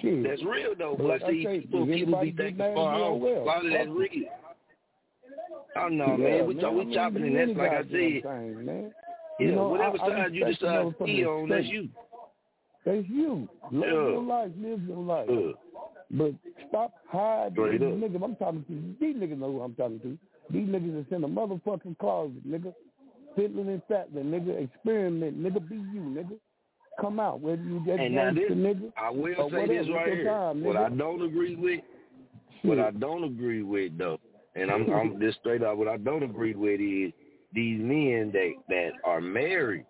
Shit. 0.00 0.22
That's 0.24 0.42
real 0.44 0.74
though, 0.76 0.94
But 0.96 1.20
but 1.20 1.30
see, 1.30 1.44
say, 1.44 1.60
people, 1.60 1.86
people 1.86 2.20
be 2.20 2.32
thinking 2.32 2.56
far 2.74 2.94
you 2.94 3.04
know 3.04 3.14
off. 3.14 3.20
well. 3.20 3.42
A 3.42 3.44
lot 3.44 3.64
of 3.66 3.72
that's 3.72 3.88
real. 3.88 4.24
Oh 5.76 5.88
no, 5.88 6.06
Yeah, 6.06 6.16
man, 6.16 6.46
we 6.48 6.54
man, 6.54 6.62
talk, 6.64 6.74
we 6.74 6.94
chopping, 6.94 7.22
and 7.24 7.36
that's 7.36 7.58
like 7.58 7.70
I 7.72 7.82
said. 7.82 7.88
thing, 7.90 8.64
man. 8.64 8.94
Yeah, 9.38 9.46
You 9.48 9.54
know, 9.54 9.68
whatever 9.68 9.98
I- 10.02 10.04
I 10.04 10.08
side 10.24 10.34
you 10.34 10.44
decide 10.44 10.98
to 10.98 11.04
be 11.04 11.24
on, 11.24 11.48
that's 11.48 11.66
you. 11.66 11.88
That's 12.84 13.08
you. 13.08 13.48
Live 13.70 13.82
Yeah. 13.92 14.08
your 14.10 14.22
life. 14.22 14.52
Live 14.58 14.82
your 14.88 14.96
life. 14.98 15.28
Yeah. 15.30 15.52
But 16.12 16.32
stop 16.68 16.92
hiding. 17.08 17.70
These 17.70 17.80
niggas 17.80 18.22
I'm 18.24 18.36
talking 18.36 18.64
to, 18.64 18.94
these 19.00 19.16
niggas 19.16 19.38
know 19.38 19.52
who 19.52 19.60
I'm 19.62 19.74
talking 19.74 20.00
to. 20.00 20.18
These 20.50 20.68
niggas 20.68 21.06
is 21.06 21.12
in 21.12 21.20
the 21.22 21.28
motherfucking 21.28 21.98
closet, 21.98 22.44
nigga. 22.46 22.74
Fiddling 23.36 23.68
and 23.68 23.82
fattling, 23.88 24.24
nigga. 24.24 24.62
Experiment, 24.62 25.42
nigga. 25.42 25.68
Be 25.68 25.76
you, 25.76 26.00
nigga. 26.00 26.38
Come 27.00 27.20
out, 27.20 27.40
whether 27.40 27.62
you 27.62 27.80
get 27.86 28.00
And 28.00 28.14
now 28.14 28.32
this, 28.32 28.50
nigga. 28.50 28.92
I 29.00 29.10
will 29.10 29.34
say 29.34 29.42
whatever. 29.42 29.66
this 29.66 29.88
right 29.88 30.12
here. 30.12 30.24
time, 30.24 30.62
what. 30.62 30.76
I 30.76 30.88
don't 30.90 31.22
agree 31.22 31.54
with, 31.56 31.80
what 32.62 32.78
I 32.78 32.90
don't 32.90 33.24
agree 33.24 33.62
with 33.62 33.96
though, 33.96 34.18
and 34.54 34.70
I'm 34.70 34.90
I'm 34.92 35.20
just 35.20 35.38
straight 35.38 35.62
up. 35.62 35.76
What 35.78 35.88
I 35.88 35.96
don't 35.96 36.22
agree 36.22 36.54
with 36.54 36.80
is 36.80 37.12
these 37.54 37.80
men 37.80 38.30
that 38.32 38.52
that 38.68 38.90
are 39.04 39.20
married 39.20 39.86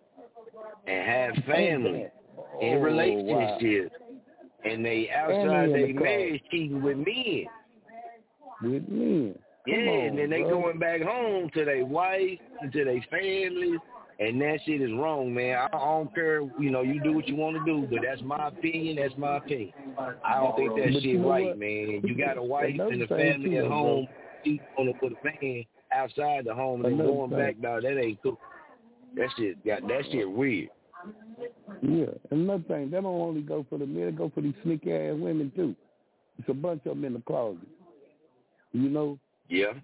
and 0.86 1.06
have 1.08 1.44
family 1.46 2.06
in 2.60 2.76
Oh, 2.76 2.80
relationships, 2.80 3.94
and 4.64 4.84
they 4.84 5.10
outside 5.10 5.40
And 5.40 5.50
they 5.50 5.64
in 5.64 5.72
their 5.72 5.86
the 5.88 5.92
marriage 5.94 6.42
cheating 6.50 6.82
with 6.82 6.96
men. 6.98 7.44
With 8.62 8.88
men. 8.88 9.34
Come 9.66 9.74
Yeah, 9.74 9.90
on, 9.90 10.06
and 10.08 10.18
then 10.18 10.30
they 10.30 10.40
bro. 10.40 10.50
going 10.62 10.78
back 10.78 11.02
home 11.02 11.50
to 11.54 11.64
their 11.64 11.84
wife 11.84 12.38
and 12.62 12.72
to 12.72 12.84
their 12.84 13.04
families, 13.10 13.78
and 14.18 14.40
that 14.40 14.60
shit 14.64 14.80
is 14.80 14.92
wrong, 14.92 15.32
man. 15.34 15.68
I 15.72 15.78
don't 15.78 16.14
care, 16.14 16.40
you 16.58 16.70
know, 16.70 16.82
you 16.82 17.02
do 17.02 17.12
what 17.14 17.28
you 17.28 17.36
want 17.36 17.56
to 17.58 17.64
do, 17.64 17.86
but 17.90 18.00
that's 18.02 18.22
my 18.22 18.48
opinion. 18.48 18.96
That's 18.96 19.16
my 19.18 19.36
opinion. 19.36 19.72
I 20.24 20.40
don't 20.40 20.56
think 20.56 20.76
that 20.76 20.92
But 20.92 21.02
shit 21.02 21.04
you 21.04 21.18
know 21.18 21.28
right, 21.28 21.48
what? 21.48 21.58
man. 21.58 22.00
You 22.04 22.14
got 22.16 22.38
a 22.38 22.42
wife 22.42 22.74
and 22.78 23.02
a 23.02 23.06
family 23.06 23.50
too, 23.50 23.56
at 23.58 23.66
home, 23.66 24.08
cheat 24.44 24.62
on 24.78 24.88
it 24.88 24.96
with 25.02 25.12
a 25.12 25.24
man 25.24 25.64
outside 25.92 26.44
the 26.46 26.54
home, 26.54 26.84
and 26.84 26.94
Another 26.94 27.10
going 27.10 27.30
thing. 27.30 27.38
back, 27.38 27.60
dog. 27.60 27.82
That 27.82 27.98
ain't 27.98 28.22
cool. 28.22 28.38
That 29.16 29.28
shit 29.36 29.64
got 29.64 29.82
that 29.88 30.02
shit 30.10 30.30
weird. 30.30 30.68
Yeah, 31.82 32.06
and 32.30 32.42
another 32.42 32.64
thing, 32.64 32.90
that 32.90 33.02
don't 33.02 33.06
only 33.06 33.40
go 33.40 33.64
for 33.68 33.78
the 33.78 33.86
men, 33.86 34.08
it 34.08 34.16
go 34.16 34.30
for 34.34 34.40
these 34.40 34.54
sneaky 34.62 34.92
ass 34.92 35.14
women 35.16 35.50
too. 35.56 35.74
It's 36.38 36.48
a 36.48 36.54
bunch 36.54 36.80
of 36.86 36.96
them 36.96 37.04
in 37.04 37.14
the 37.14 37.20
closet. 37.20 37.66
You 38.72 38.88
know, 38.88 39.18
Yeah. 39.50 39.74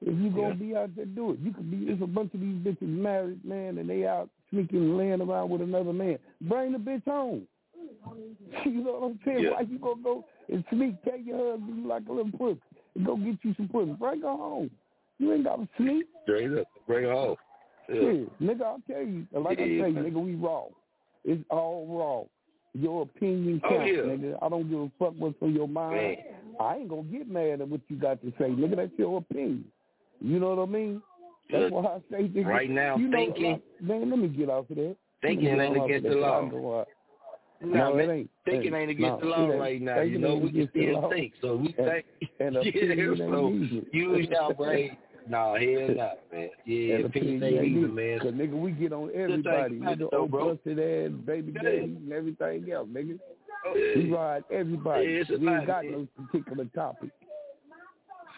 if 0.00 0.16
you 0.16 0.30
gonna 0.30 0.48
Yeah. 0.50 0.54
be 0.54 0.76
out 0.76 0.94
there, 0.94 1.06
do 1.06 1.32
it. 1.32 1.40
You 1.40 1.52
could 1.52 1.70
be. 1.70 1.86
There's 1.86 2.00
a 2.02 2.06
bunch 2.06 2.32
of 2.34 2.40
these 2.40 2.54
bitches 2.58 2.82
married, 2.88 3.44
man, 3.44 3.78
and 3.78 3.88
they 3.90 4.06
out 4.06 4.28
sneaking 4.50 4.78
and 4.78 4.96
laying 4.96 5.20
around 5.20 5.50
with 5.50 5.60
another 5.62 5.92
man. 5.92 6.18
Bring 6.42 6.72
the 6.72 6.78
bitch 6.78 7.04
home. 7.04 7.46
You 8.64 8.82
know 8.84 8.92
what 8.92 9.02
I'm 9.10 9.20
saying? 9.24 9.42
Yeah. 9.44 9.50
Why 9.52 9.60
you 9.62 9.78
gonna 9.78 10.02
go 10.02 10.24
and 10.52 10.64
sneak, 10.70 11.02
take 11.04 11.26
your 11.26 11.52
husband 11.52 11.86
like 11.86 12.02
a 12.08 12.12
little 12.12 12.30
pussy, 12.32 12.60
and 12.94 13.04
go 13.06 13.16
get 13.16 13.36
you 13.42 13.54
some 13.56 13.68
pussy? 13.68 13.92
Bring 13.92 14.20
her 14.22 14.28
home. 14.28 14.70
You 15.18 15.32
ain't 15.32 15.44
gotta 15.44 15.68
sneak. 15.76 16.06
Straight 16.24 16.52
up. 16.52 16.66
Bring 16.86 17.04
her 17.04 17.12
home. 17.12 17.36
Yeah. 17.88 18.00
Shit, 18.00 18.40
nigga, 18.40 18.62
I'll 18.62 18.82
tell 18.90 19.02
you. 19.02 19.26
Like 19.32 19.58
I 19.60 19.64
Yeah, 19.64 19.82
tell 19.82 19.92
you, 19.92 19.98
nigga, 20.10 20.24
we 20.24 20.34
raw. 20.34 20.64
It's 21.24 21.42
all 21.50 21.86
raw. 21.88 22.24
Your 22.80 23.02
opinion 23.02 23.60
Oh, 23.64 23.68
counts, 23.68 23.92
yeah. 23.92 24.02
nigga. 24.02 24.38
I 24.42 24.48
don't 24.48 24.68
give 24.68 24.78
a 24.80 24.90
fuck 24.98 25.14
what's 25.18 25.40
on 25.42 25.54
your 25.54 25.68
mind. 25.68 25.96
Man. 25.96 26.16
I 26.60 26.76
ain't 26.76 26.88
gonna 26.88 27.02
get 27.04 27.28
mad 27.30 27.60
at 27.60 27.68
what 27.68 27.80
you 27.88 27.96
got 27.96 28.20
to 28.22 28.32
say, 28.38 28.46
nigga. 28.50 28.76
That's 28.76 28.92
your 28.98 29.18
opinion. 29.18 29.64
You 30.20 30.38
know 30.40 30.54
what 30.54 30.68
I 30.68 30.72
mean? 30.72 31.02
That's 31.50 31.70
Look, 31.72 31.72
why 31.84 31.90
I 31.92 31.98
say, 32.10 32.28
nigga. 32.28 32.46
right 32.46 32.70
now, 32.70 32.96
you 32.96 33.08
know, 33.08 33.16
thinking- 33.18 33.52
like, 33.52 33.62
man, 33.82 34.10
let 34.10 34.18
me 34.18 34.28
get 34.28 34.50
off 34.50 34.68
of 34.70 34.76
that. 34.76 34.96
Thinking 35.22 35.60
ain't 35.60 35.76
against 35.84 36.08
the 36.08 36.14
law. 36.16 36.46
I 36.46 36.50
go 36.50 36.80
out. 36.80 36.88
Nah, 37.60 37.90
No, 37.90 37.96
man, 37.96 38.10
it 38.10 38.12
ain't. 38.12 38.30
Thinking 38.44 38.74
ain't 38.74 38.90
against 38.90 39.20
no, 39.24 39.30
the 39.30 39.36
law 39.36 39.46
right 39.58 39.80
now. 39.82 40.00
You 40.00 40.18
know, 40.18 40.36
we 40.36 40.52
can 40.52 40.68
still 40.70 41.08
think. 41.10 41.32
So 41.40 41.56
we 41.56 41.74
And- 41.78 41.86
think. 41.88 42.06
and 42.38 42.54
yeah, 42.62 43.14
so 43.18 43.48
use 43.92 44.28
our 44.40 44.54
brain. 44.54 44.96
No, 45.28 45.56
hell 45.58 45.94
no, 45.94 46.12
man. 46.32 46.48
Yeah, 46.64 46.94
opinion 46.98 47.42
ain't 47.42 47.56
ain't 47.56 47.64
easy, 47.66 47.78
easy. 47.80 47.86
man. 47.88 48.18
Cause 48.20 48.32
nigga, 48.32 48.52
we 48.58 48.70
get 48.72 48.92
on 48.92 49.10
everybody. 49.14 49.78
Nigga, 49.80 50.08
bro. 50.30 50.54
busted 50.54 50.78
ass, 50.78 51.10
baby 51.26 51.52
daddies, 51.52 51.96
and 51.96 52.12
everything 52.12 52.70
else, 52.72 52.88
nigga. 52.88 53.18
Oh, 53.66 53.74
yeah. 53.76 53.96
We 53.96 54.10
ride 54.10 54.44
everybody. 54.50 55.24
Yeah, 55.28 55.36
we 55.38 55.48
ain't 55.48 55.66
got 55.66 55.84
no 55.84 56.06
particular 56.16 56.64
topic. 56.74 57.10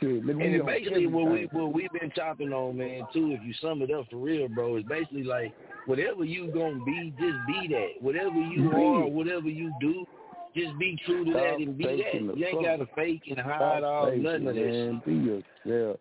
Shit, 0.00 0.24
And 0.24 0.66
basically 0.66 1.06
what 1.06 1.30
we 1.30 1.48
what 1.52 1.74
we've 1.74 1.92
been 1.92 2.10
chopping 2.14 2.52
on, 2.52 2.78
man, 2.78 3.06
too, 3.12 3.32
if 3.32 3.42
you 3.44 3.52
sum 3.60 3.82
it 3.82 3.90
up 3.90 4.06
for 4.10 4.16
real, 4.16 4.48
bro, 4.48 4.76
is 4.76 4.84
basically 4.84 5.24
like 5.24 5.52
whatever 5.84 6.24
you 6.24 6.48
gonna 6.48 6.82
be, 6.86 7.12
just 7.18 7.36
be 7.46 7.68
that. 7.68 8.02
Whatever 8.02 8.36
you 8.36 8.72
are, 8.72 9.06
whatever 9.06 9.48
you 9.48 9.72
do, 9.78 10.06
just 10.56 10.78
be 10.78 10.98
true 11.04 11.24
to 11.26 11.32
that 11.32 11.56
and 11.58 11.76
be 11.76 11.84
that. 11.84 12.36
You 12.36 12.46
ain't 12.46 12.62
gotta 12.62 12.86
fake 12.94 13.22
and 13.28 13.38
hide 13.38 13.80
Stop 13.80 13.82
all 13.84 14.16
nothing 14.16 14.48
of 14.48 14.54
that 14.54 14.62
shit. 14.62 14.92
man. 14.92 15.02
Be 15.04 15.14
yourself. 15.66 16.00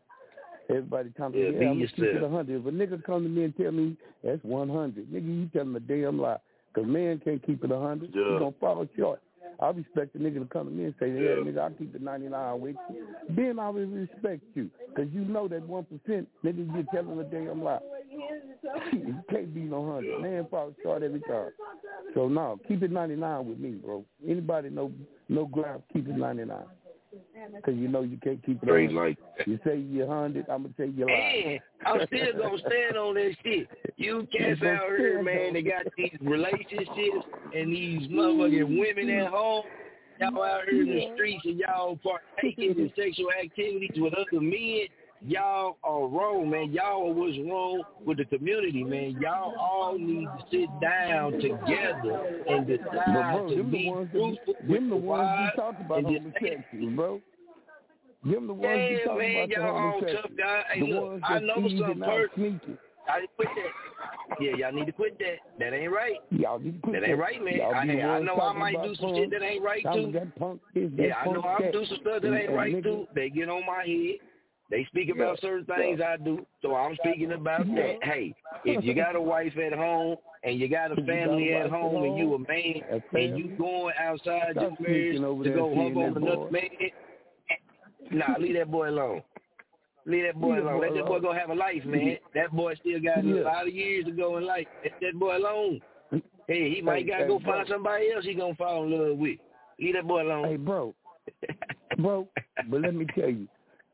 Everybody 0.70 1.12
come 1.18 1.34
to 1.34 1.40
Yeah, 1.40 1.50
me, 1.50 1.52
be 1.52 1.66
yeah, 1.66 1.72
I'm 1.72 1.78
gonna 1.78 1.88
keep 1.88 2.04
it 2.06 2.32
hundred. 2.32 2.62
If 2.62 2.68
a 2.68 2.72
nigga 2.72 3.04
come 3.04 3.24
to 3.24 3.30
me 3.30 3.44
and 3.44 3.58
tell 3.58 3.72
me 3.72 3.98
that's 4.24 4.44
one 4.44 4.70
hundred, 4.70 5.08
nigga, 5.12 5.26
you 5.26 5.50
tell 5.52 5.64
him 5.64 5.76
a 5.76 5.80
damn 5.80 6.22
lie. 6.22 6.38
Cause 6.76 6.86
man 6.86 7.20
can't 7.24 7.44
keep 7.46 7.64
it 7.64 7.72
a 7.72 7.80
hundred. 7.80 8.12
Yeah. 8.14 8.34
He 8.34 8.40
gonna 8.40 8.52
fall 8.60 8.86
short. 8.98 9.22
I 9.62 9.70
respect 9.72 10.14
the 10.14 10.20
nigga 10.20 10.40
to 10.40 10.46
come 10.46 10.68
to 10.68 10.72
me 10.72 10.86
and 10.86 10.94
say, 11.00 11.08
yeah, 11.10 11.20
Yeah. 11.20 11.44
nigga, 11.44 11.58
I'll 11.60 11.72
keep 11.72 11.92
the 11.92 12.00
99 12.00 12.62
with 12.62 12.76
you. 12.94 13.08
Then 13.36 13.60
I 13.60 13.70
will 13.70 13.88
respect 13.88 14.42
you. 14.54 14.70
Because 14.88 15.12
you 15.12 15.22
know 15.26 15.48
that 15.50 15.68
1%, 15.68 15.86
nigga, 16.08 16.28
you're 16.74 16.84
telling 16.94 17.20
a 17.20 17.24
damn 17.26 17.62
lie. 17.62 17.80
you 18.94 19.16
can't 19.30 19.54
be 19.54 19.62
no 19.62 19.82
100. 19.82 20.22
Man 20.22 20.48
fall 20.50 20.74
short 20.82 21.04
every 21.04 21.20
time. 21.22 21.50
So, 22.14 22.30
no, 22.30 22.58
keep 22.68 22.84
it 22.84 22.92
99 22.92 23.50
with 23.50 23.60
me, 23.60 23.72
bro. 23.72 24.06
Anybody 24.26 24.70
know 24.70 24.92
no 25.28 25.46
ground, 25.46 25.84
keep 25.92 26.08
it 26.08 26.16
99. 26.16 26.58
Because 27.56 27.76
you 27.76 27.88
know 27.88 28.02
you 28.02 28.18
can't 28.18 28.44
keep 28.46 28.62
it 28.62 28.66
Straight 28.66 28.94
100. 28.94 29.18
like 29.38 29.48
You 29.48 29.60
say 29.66 29.78
you're 29.78 30.08
100, 30.08 30.46
I'm 30.50 30.64
going 30.64 30.74
to 30.74 30.82
say 30.82 30.94
you're 30.96 31.08
lying. 31.08 31.60
And 31.86 32.02
I'm 32.02 32.08
still 32.08 32.42
gonna 32.42 32.58
stand 32.60 32.98
on 32.98 33.16
that 33.16 33.32
shit. 33.44 33.68
You 33.98 34.28
cats 34.38 34.60
gonna 34.60 34.74
out 34.74 34.90
here, 34.98 35.24
man, 35.24 35.54
they 35.54 35.62
got 35.62 35.86
these 35.98 36.16
relationships 36.22 37.26
and 37.56 37.74
these 37.74 38.08
motherfucking 38.12 38.80
women 38.80 39.10
at 39.10 39.28
home. 39.28 39.64
Y'all 40.20 40.44
out 40.44 40.62
here 40.70 40.82
in 40.82 40.88
the 40.88 41.12
streets 41.16 41.42
and 41.46 41.60
y'all 41.60 41.98
partaking 42.04 42.72
in 42.78 42.92
sexual 42.96 43.30
activities 43.42 43.92
with 43.96 44.14
other 44.14 44.42
men. 44.42 44.88
Y'all 45.22 45.78
are 45.84 46.08
wrong, 46.08 46.50
man. 46.50 46.72
Y'all 46.72 47.14
what's 47.14 47.38
wrong 47.40 47.84
with 48.06 48.18
the 48.18 48.26
community, 48.26 48.84
man. 48.86 49.18
Y'all 49.20 49.54
all 49.60 49.98
need 49.98 50.26
to 50.26 50.46
sit 50.50 50.70
down 50.82 51.34
together 51.34 52.42
and 52.48 52.66
decide 52.66 53.34
bro, 53.34 53.50
to 53.50 53.64
be 53.64 53.92
truthful 53.92 54.36
them 54.68 54.90
the 54.90 54.96
ones 54.96 55.04
wives 55.04 55.52
we 55.56 55.62
talk 55.62 55.76
about 55.82 55.98
and 56.00 56.08
just 56.08 56.38
homosexuals, 56.38 56.96
bro. 56.96 57.22
Them 58.24 58.48
the 58.48 58.54
ones 58.54 58.82
Yeah, 58.92 59.06
talk 59.06 59.18
man, 59.18 59.36
about 59.36 59.50
the 59.50 59.56
y'all 59.56 59.78
all 59.78 60.02
tough 60.02 60.32
guys. 60.38 60.64
Hey, 60.74 60.80
the 60.80 60.86
look, 60.88 61.04
ones 61.04 61.24
I 61.26 61.40
know 61.40 61.56
some 61.56 62.00
person. 62.00 62.80
to 63.20 63.28
quit 63.36 63.50
that. 63.56 64.40
Yeah, 64.40 64.56
y'all 64.56 64.72
need 64.72 64.86
to 64.86 64.92
quit 64.94 65.20
that. 65.20 65.36
That 65.60 65.74
ain't 65.74 65.92
right. 65.92 66.16
Y'all 66.32 66.60
need 66.60 66.76
to 66.76 66.80
quit 66.80 66.94
That 66.94 67.02
That 67.02 67.10
ain't 67.10 67.20
right, 67.20 67.44
man. 67.44 67.58
Y'all 67.58 67.76
I, 67.76 67.86
the 67.86 68.02
I 68.02 68.20
know 68.22 68.40
I 68.40 68.54
might 68.54 68.82
do 68.82 68.96
some 68.96 69.10
punk. 69.10 69.18
shit 69.18 69.32
that 69.32 69.44
ain't 69.44 69.64
right 69.64 69.84
too. 69.94 70.12
That 70.14 70.36
punk 70.38 70.62
this, 70.74 70.90
that 70.96 71.08
Yeah, 71.08 71.16
I 71.16 71.26
know 71.26 71.42
I 71.44 71.62
that. 71.62 71.74
do 71.74 71.86
some 71.86 71.98
stuff 72.02 72.22
that 72.22 72.34
ain't 72.34 72.52
right 72.52 72.84
too. 72.84 73.08
They 73.16 73.30
get 73.30 73.50
on 73.50 73.66
my 73.66 73.84
head. 73.86 74.29
They 74.70 74.86
speak 74.86 75.10
about 75.10 75.42
certain 75.42 75.66
things 75.66 76.00
I 76.00 76.18
do, 76.18 76.46
so 76.62 76.76
I'm 76.76 76.96
speaking 77.04 77.32
about 77.32 77.66
that. 77.66 77.98
Hey, 78.04 78.36
if 78.66 78.84
you 78.84 78.94
got 78.94 79.16
a 79.16 79.22
wife 79.22 79.54
at 79.58 79.74
home 79.74 80.18
and 80.44 80.60
you 80.60 80.70
got 80.70 80.92
a 80.92 80.94
If 80.94 81.08
got 81.08 81.16
a 81.16 81.20
family 81.22 81.54
at 81.54 81.72
home 81.72 82.04
and 82.04 82.18
you 82.18 82.36
a 82.36 82.40
man 82.40 83.02
and 83.14 83.38
you 83.38 83.58
going 83.58 83.96
outside 84.00 84.56
your 84.56 84.76
marriage 84.80 85.18
to 85.18 85.50
go 85.56 85.76
hug 85.76 85.98
on 85.98 86.18
another 86.18 86.52
man, 86.52 86.70
nah, 88.12 88.36
leave 88.40 88.56
that 88.56 88.70
boy 88.70 88.90
alone. 88.90 89.24
Leave 90.06 90.26
that 90.26 90.40
boy 90.40 90.60
alone. 90.60 90.82
Let 90.82 90.94
that 90.94 91.06
boy 91.06 91.20
go 91.20 91.34
have 91.34 91.50
a 91.50 91.56
life, 91.56 91.84
man. 91.86 92.18
That 92.36 92.52
boy 92.52 92.76
still 92.76 93.00
got 93.00 93.24
a 93.24 93.28
lot 93.28 93.68
of 93.68 93.74
years 93.74 94.06
to 94.06 94.12
go 94.12 94.38
in 94.38 94.46
life. 94.46 94.68
Let 94.84 94.94
that 95.02 95.20
boy 95.20 95.38
alone. 95.38 95.82
Mm. 96.14 96.22
Hey, 96.48 96.74
he 96.74 96.82
might 96.82 97.08
gotta 97.08 97.28
go 97.28 97.40
find 97.40 97.68
somebody 97.68 98.12
else 98.12 98.26
he 98.26 98.34
gonna 98.34 98.56
fall 98.56 98.84
in 98.84 98.92
love 98.92 99.18
with. 99.18 99.40
Leave 99.80 99.96
that 99.96 100.08
boy 100.08 100.24
alone. 100.24 100.48
Hey, 100.48 100.58
bro. 100.58 100.94
bro, 102.00 102.28
but 102.70 102.82
let 102.82 102.96
me 102.96 103.06
tell 103.16 103.30
you, 103.30 103.48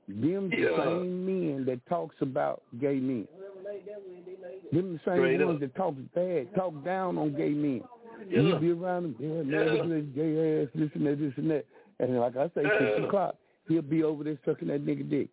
them 0.07 0.49
the 0.49 0.57
Yeah. 0.57 0.84
same 0.86 1.26
men 1.26 1.65
that 1.65 1.86
talks 1.88 2.15
about 2.22 2.61
gay 2.80 2.95
men. 2.99 3.27
Them 4.72 4.94
the 4.94 4.99
same 5.06 5.18
Straight 5.18 5.40
ones 5.45 5.56
up. 5.56 5.60
that 5.61 5.76
talk 5.76 5.95
bad, 6.14 6.53
talk 6.56 6.84
down 6.84 7.18
on 7.18 7.34
gay 7.36 7.49
men. 7.49 7.82
Yeah. 8.30 8.40
You 8.41 8.60
be 8.60 8.72
around 8.72 9.03
them, 9.03 9.15
yeah, 9.19 9.41
man, 9.44 9.76
Yeah. 9.76 9.84
this 9.84 10.06
gay 10.15 10.61
ass, 10.64 10.69
this 10.76 10.90
and 10.95 11.06
that, 11.07 11.19
this 11.19 11.34
and 11.38 11.52
that. 11.52 11.65
And 11.99 12.19
like 12.19 12.36
I 12.36 12.48
say, 12.49 12.64
six 12.64 12.68
Yeah. 12.82 13.06
o'clock, 13.06 13.36
he'll 13.68 13.82
be 13.82 14.03
over 14.03 14.23
there 14.23 14.38
sucking 14.45 14.68
that 14.69 14.86
nigga 14.86 15.10
dick. 15.10 15.30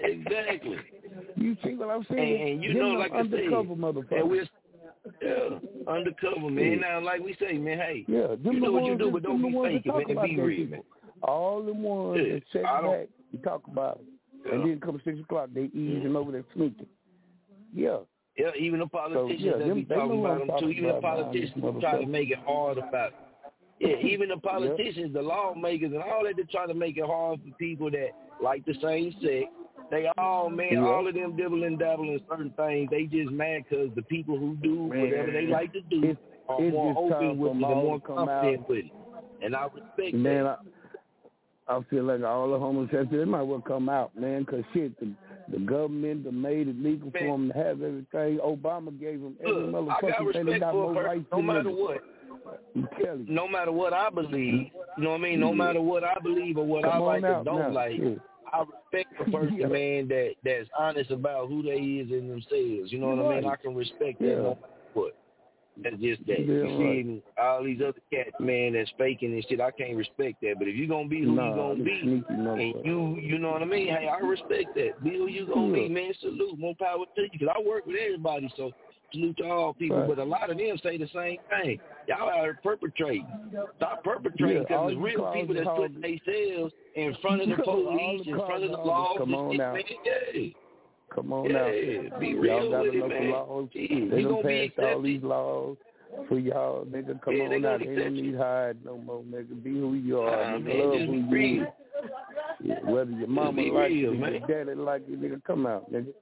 Exactly. 0.00 0.76
You 1.36 1.56
see 1.64 1.74
what 1.74 1.88
I'm 1.90 2.04
saying? 2.10 2.40
And, 2.42 2.50
and 2.50 2.64
you 2.64 2.72
Them 2.74 2.82
know, 2.82 2.88
like 2.98 3.12
I 3.12 3.22
said, 3.22 3.32
undercover 3.34 3.74
motherfuckers. 3.74 4.20
and 4.20 4.30
we're 4.30 4.46
yeah, 5.22 5.58
undercover, 5.86 6.50
man. 6.50 6.72
Yeah. 6.72 6.74
Now, 6.76 7.00
like 7.00 7.22
we 7.22 7.34
say, 7.40 7.54
man, 7.56 7.78
hey, 7.78 8.04
Yeah, 8.08 8.28
them 8.42 8.54
you 8.54 8.60
do 8.64 8.72
what 8.72 8.84
you 8.84 8.98
do, 8.98 9.10
but 9.10 9.22
don't 9.22 9.40
be 9.40 9.50
faking, 9.82 10.14
man. 10.14 10.26
Be 10.26 10.40
real, 10.40 10.66
man. 10.68 10.82
All 11.26 11.62
the 11.62 11.72
ones 11.72 12.20
Yeah, 12.54 12.60
that 12.62 12.66
I 12.68 12.82
back 12.82 13.08
and 13.32 13.42
talk 13.42 13.62
about 13.70 14.00
it. 14.00 14.52
And 14.52 14.62
then 14.62 14.80
come 14.80 15.00
six 15.04 15.18
o'clock, 15.18 15.48
they 15.52 15.62
easing 15.74 16.02
mm-hmm. 16.04 16.16
over 16.16 16.32
there 16.32 16.44
sneaking. 16.54 16.86
Yeah. 17.74 17.98
Yeah, 18.38 18.50
even 18.58 18.80
the 18.80 18.86
politicians 18.86 19.40
yeah, 19.42 19.52
that 19.56 19.66
them- 19.66 19.74
be 19.74 19.84
talking 19.84 20.20
about 20.20 20.38
them 20.38 20.50
too. 20.60 20.68
Even 20.70 20.94
the 20.94 21.00
politicians 21.00 21.64
try 21.80 22.00
to 22.00 22.06
make 22.06 22.30
it 22.30 22.38
hard 22.46 22.78
about. 22.78 23.08
it. 23.08 23.14
Yeah, 23.78 24.08
even 24.08 24.28
the 24.28 24.36
politicians, 24.38 25.12
the 25.12 25.20
lawmakers, 25.22 25.92
and 25.92 26.02
all 26.02 26.24
that, 26.24 26.36
they 26.36 26.44
try 26.44 26.66
to 26.66 26.74
make 26.74 26.96
it 26.96 27.04
hard 27.04 27.40
for 27.40 27.54
people 27.56 27.90
that 27.90 28.10
like 28.42 28.64
the 28.66 28.74
same 28.82 29.12
sex. 29.20 29.46
They 29.90 30.08
all, 30.18 30.48
man, 30.50 30.68
Yeah. 30.72 30.86
all 30.86 31.06
of 31.06 31.14
them 31.14 31.36
dibble 31.36 31.64
and 31.64 31.78
dabble 31.78 32.04
in 32.04 32.20
certain 32.28 32.50
things. 32.56 32.88
They 32.90 33.04
just 33.04 33.30
mad 33.30 33.64
because 33.68 33.90
the 33.94 34.02
people 34.02 34.38
who 34.38 34.56
do 34.56 34.84
whatever 34.84 35.30
they 35.30 35.42
Man, 35.42 35.50
like 35.50 35.72
to 35.74 35.80
do 35.82 36.02
it's- 36.04 36.16
are 36.48 36.62
it's 36.62 36.72
more 36.72 36.92
just 36.94 37.14
open 37.16 37.38
with 37.38 37.52
it 37.52 37.54
more 37.56 38.00
confident 38.00 38.60
out. 38.60 38.68
with 38.68 38.78
it. 38.86 38.92
And 39.42 39.54
I 39.56 39.64
respect 39.64 40.14
Man, 40.14 40.44
that. 40.44 40.46
I, 40.46 40.56
I 41.68 41.80
feel 41.90 42.04
like 42.04 42.22
all 42.22 42.50
the 42.50 42.58
homosexuals, 42.58 43.08
they 43.10 43.24
might 43.24 43.42
well 43.42 43.60
come 43.60 43.88
out, 43.88 44.16
man, 44.18 44.40
because 44.44 44.62
shit, 44.72 44.98
the, 45.00 45.10
the 45.50 45.58
government 45.58 46.24
done 46.24 46.40
made 46.40 46.68
it 46.68 46.80
legal 46.80 47.10
for 47.10 47.18
them 47.18 47.48
to 47.48 47.54
have 47.58 47.82
everything. 47.82 48.38
Obama 48.38 48.98
gave 48.98 49.20
them 49.20 49.34
every 49.40 49.52
Look, 49.52 49.72
motherfucking 49.74 50.32
thing. 50.32 50.46
They 50.46 50.58
got 50.60 50.74
more 50.74 50.94
person, 50.94 51.04
rights 51.04 51.24
no 51.32 51.42
matter 51.42 51.62
niggas. 51.70 51.78
what. 51.78 52.00
No 53.28 53.48
matter 53.48 53.72
what 53.72 53.92
I 53.92 54.10
believe, 54.10 54.70
you 54.96 55.02
know 55.04 55.10
what 55.10 55.20
I 55.20 55.22
mean? 55.22 55.40
No 55.40 55.48
Yeah. 55.48 55.54
matter 55.54 55.80
what 55.80 56.04
I 56.04 56.14
believe 56.22 56.56
or 56.58 56.64
what 56.64 56.84
Come 56.84 56.92
I 56.94 56.98
like 56.98 57.24
or 57.24 57.42
don't 57.44 57.58
now, 57.58 57.70
like, 57.70 57.96
shit. 57.96 58.20
I 58.52 58.60
respect 58.60 59.18
the 59.18 59.32
person, 59.36 59.56
Yeah. 59.56 59.66
man, 59.66 60.08
that 60.08 60.34
that's 60.44 60.68
honest 60.78 61.10
about 61.10 61.48
who 61.48 61.62
they 61.64 61.76
is 61.78 62.10
in 62.12 62.28
themselves. 62.28 62.92
You 62.92 62.98
know 63.00 63.08
what 63.16 63.26
I 63.26 63.40
mean? 63.40 63.50
I 63.50 63.56
can 63.56 63.74
respect 63.74 64.20
that 64.20 64.26
Yeah. 64.28 64.34
no 64.36 64.42
matter 64.50 64.58
what. 64.94 65.16
That's 65.82 65.96
just 65.96 66.26
that. 66.26 66.40
Yeah, 66.40 66.46
you 66.46 67.02
see 67.04 67.22
all 67.40 67.62
these 67.62 67.80
other 67.82 68.00
cats, 68.12 68.30
man, 68.40 68.72
that's 68.72 68.90
faking 68.98 69.32
and 69.32 69.44
shit. 69.48 69.60
I 69.60 69.70
can't 69.70 69.96
respect 69.96 70.40
that. 70.42 70.54
But 70.58 70.68
if 70.68 70.76
you 70.76 70.88
gonna 70.88 71.08
be 71.08 71.22
who 71.22 71.34
Nah, 71.34 71.50
you 71.50 71.56
gonna 71.56 71.84
be, 71.84 72.00
sneaky 72.02 72.24
and 72.28 72.84
you, 72.86 73.18
you 73.20 73.38
know 73.38 73.50
what 73.50 73.62
I 73.62 73.66
mean? 73.66 73.88
Hey, 73.88 74.08
I 74.08 74.18
respect 74.18 74.74
that. 74.74 75.02
Be 75.04 75.10
who 75.10 75.28
you 75.28 75.46
gonna 75.46 75.68
Yeah. 75.68 75.88
be, 75.88 75.88
man. 75.88 76.14
Salute, 76.20 76.58
more 76.58 76.74
power 76.76 77.04
to 77.14 77.22
you. 77.22 77.28
Because 77.30 77.48
I 77.54 77.60
work 77.60 77.86
with 77.86 77.96
everybody, 77.96 78.50
so 78.56 78.72
salute 79.12 79.36
to 79.38 79.44
all 79.44 79.74
people. 79.74 79.98
Right. 79.98 80.08
But 80.08 80.18
a 80.18 80.24
lot 80.24 80.50
of 80.50 80.56
them 80.56 80.78
say 80.78 80.96
the 80.96 81.08
same 81.08 81.38
thing. 81.50 81.78
Y'all 82.08 82.28
out 82.30 82.40
here 82.42 82.58
perpetrating. 82.62 83.26
Stop 83.76 84.02
perpetrating 84.02 84.62
because 84.62 84.92
you 84.92 84.98
it's 84.98 85.04
real 85.04 85.24
cause 85.24 85.34
people 85.34 85.54
that's 85.54 85.66
putting 85.66 86.00
themselves 86.00 86.74
in 86.94 87.14
front 87.20 87.42
of 87.42 87.48
the 87.50 87.56
police, 87.64 88.22
the 88.24 88.30
in 88.30 88.38
front 88.38 88.64
of 88.64 88.70
the 88.70 88.76
cause 88.76 88.86
laws. 88.86 89.16
come 89.18 89.28
and 89.28 89.36
on 89.36 89.50
shit, 89.52 89.58
man. 89.58 89.82
Yeah. 90.04 90.48
Come 91.14 91.32
on 91.32 91.50
Yeah, 91.50 91.58
out. 91.58 92.20
be 92.20 92.28
y'all 92.28 92.40
real 92.40 92.70
got 92.70 92.80
with 92.82 92.94
it, 92.94 92.96
enough 92.96 93.08
man. 93.10 93.30
laws. 93.30 93.68
Gee, 93.72 94.08
they 94.10 94.22
done 94.22 94.42
gonna 94.42 94.70
all 94.78 95.02
these 95.02 95.22
laws 95.22 95.76
for 96.28 96.38
y'all, 96.38 96.84
nigga. 96.84 97.20
Come 97.22 97.36
Yeah, 97.36 97.42
on 97.44 97.64
out. 97.64 97.80
They 97.80 97.96
don't 97.96 98.14
need 98.14 98.36
hide 98.36 98.84
no 98.84 98.98
more, 98.98 99.22
nigga. 99.22 99.62
Be 99.62 99.70
who 99.70 99.94
you 99.94 100.20
are. 100.20 100.58
Nah, 100.58 100.68
nigga. 100.68 100.92
Love 100.92 101.02
who 101.02 101.36
you 101.36 101.62
is. 101.62 101.68
Whether 102.84 103.10
your 103.12 103.28
mama 103.28 103.62
like 103.62 103.90
real, 103.90 104.14
you, 104.14 104.14
man. 104.14 104.32
your 104.32 104.64
daddy 104.64 104.74
like 104.74 105.02
you, 105.08 105.16
nigga, 105.16 105.44
come 105.44 105.66
out, 105.66 105.90
nigga. 105.92 106.12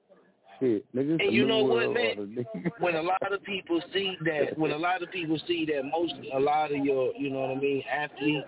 Shit, 0.59 0.85
nigga. 0.95 1.19
And 1.21 1.33
you 1.33 1.45
know 1.47 1.63
what, 1.63 1.93
man? 1.93 2.17
order, 2.17 2.45
when 2.79 2.95
a 2.95 3.01
lot 3.01 3.31
of 3.31 3.43
people 3.43 3.81
see 3.93 4.17
that, 4.25 4.57
when 4.57 4.71
a 4.71 4.77
lot 4.77 5.01
of 5.01 5.11
people 5.11 5.39
see 5.47 5.65
that 5.65 5.83
most, 5.83 6.13
a 6.33 6.39
lot 6.39 6.71
of 6.71 6.77
your, 6.83 7.13
you 7.17 7.29
know 7.29 7.41
what 7.41 7.51
I 7.51 7.55
mean, 7.59 7.83
athletes, 7.91 8.47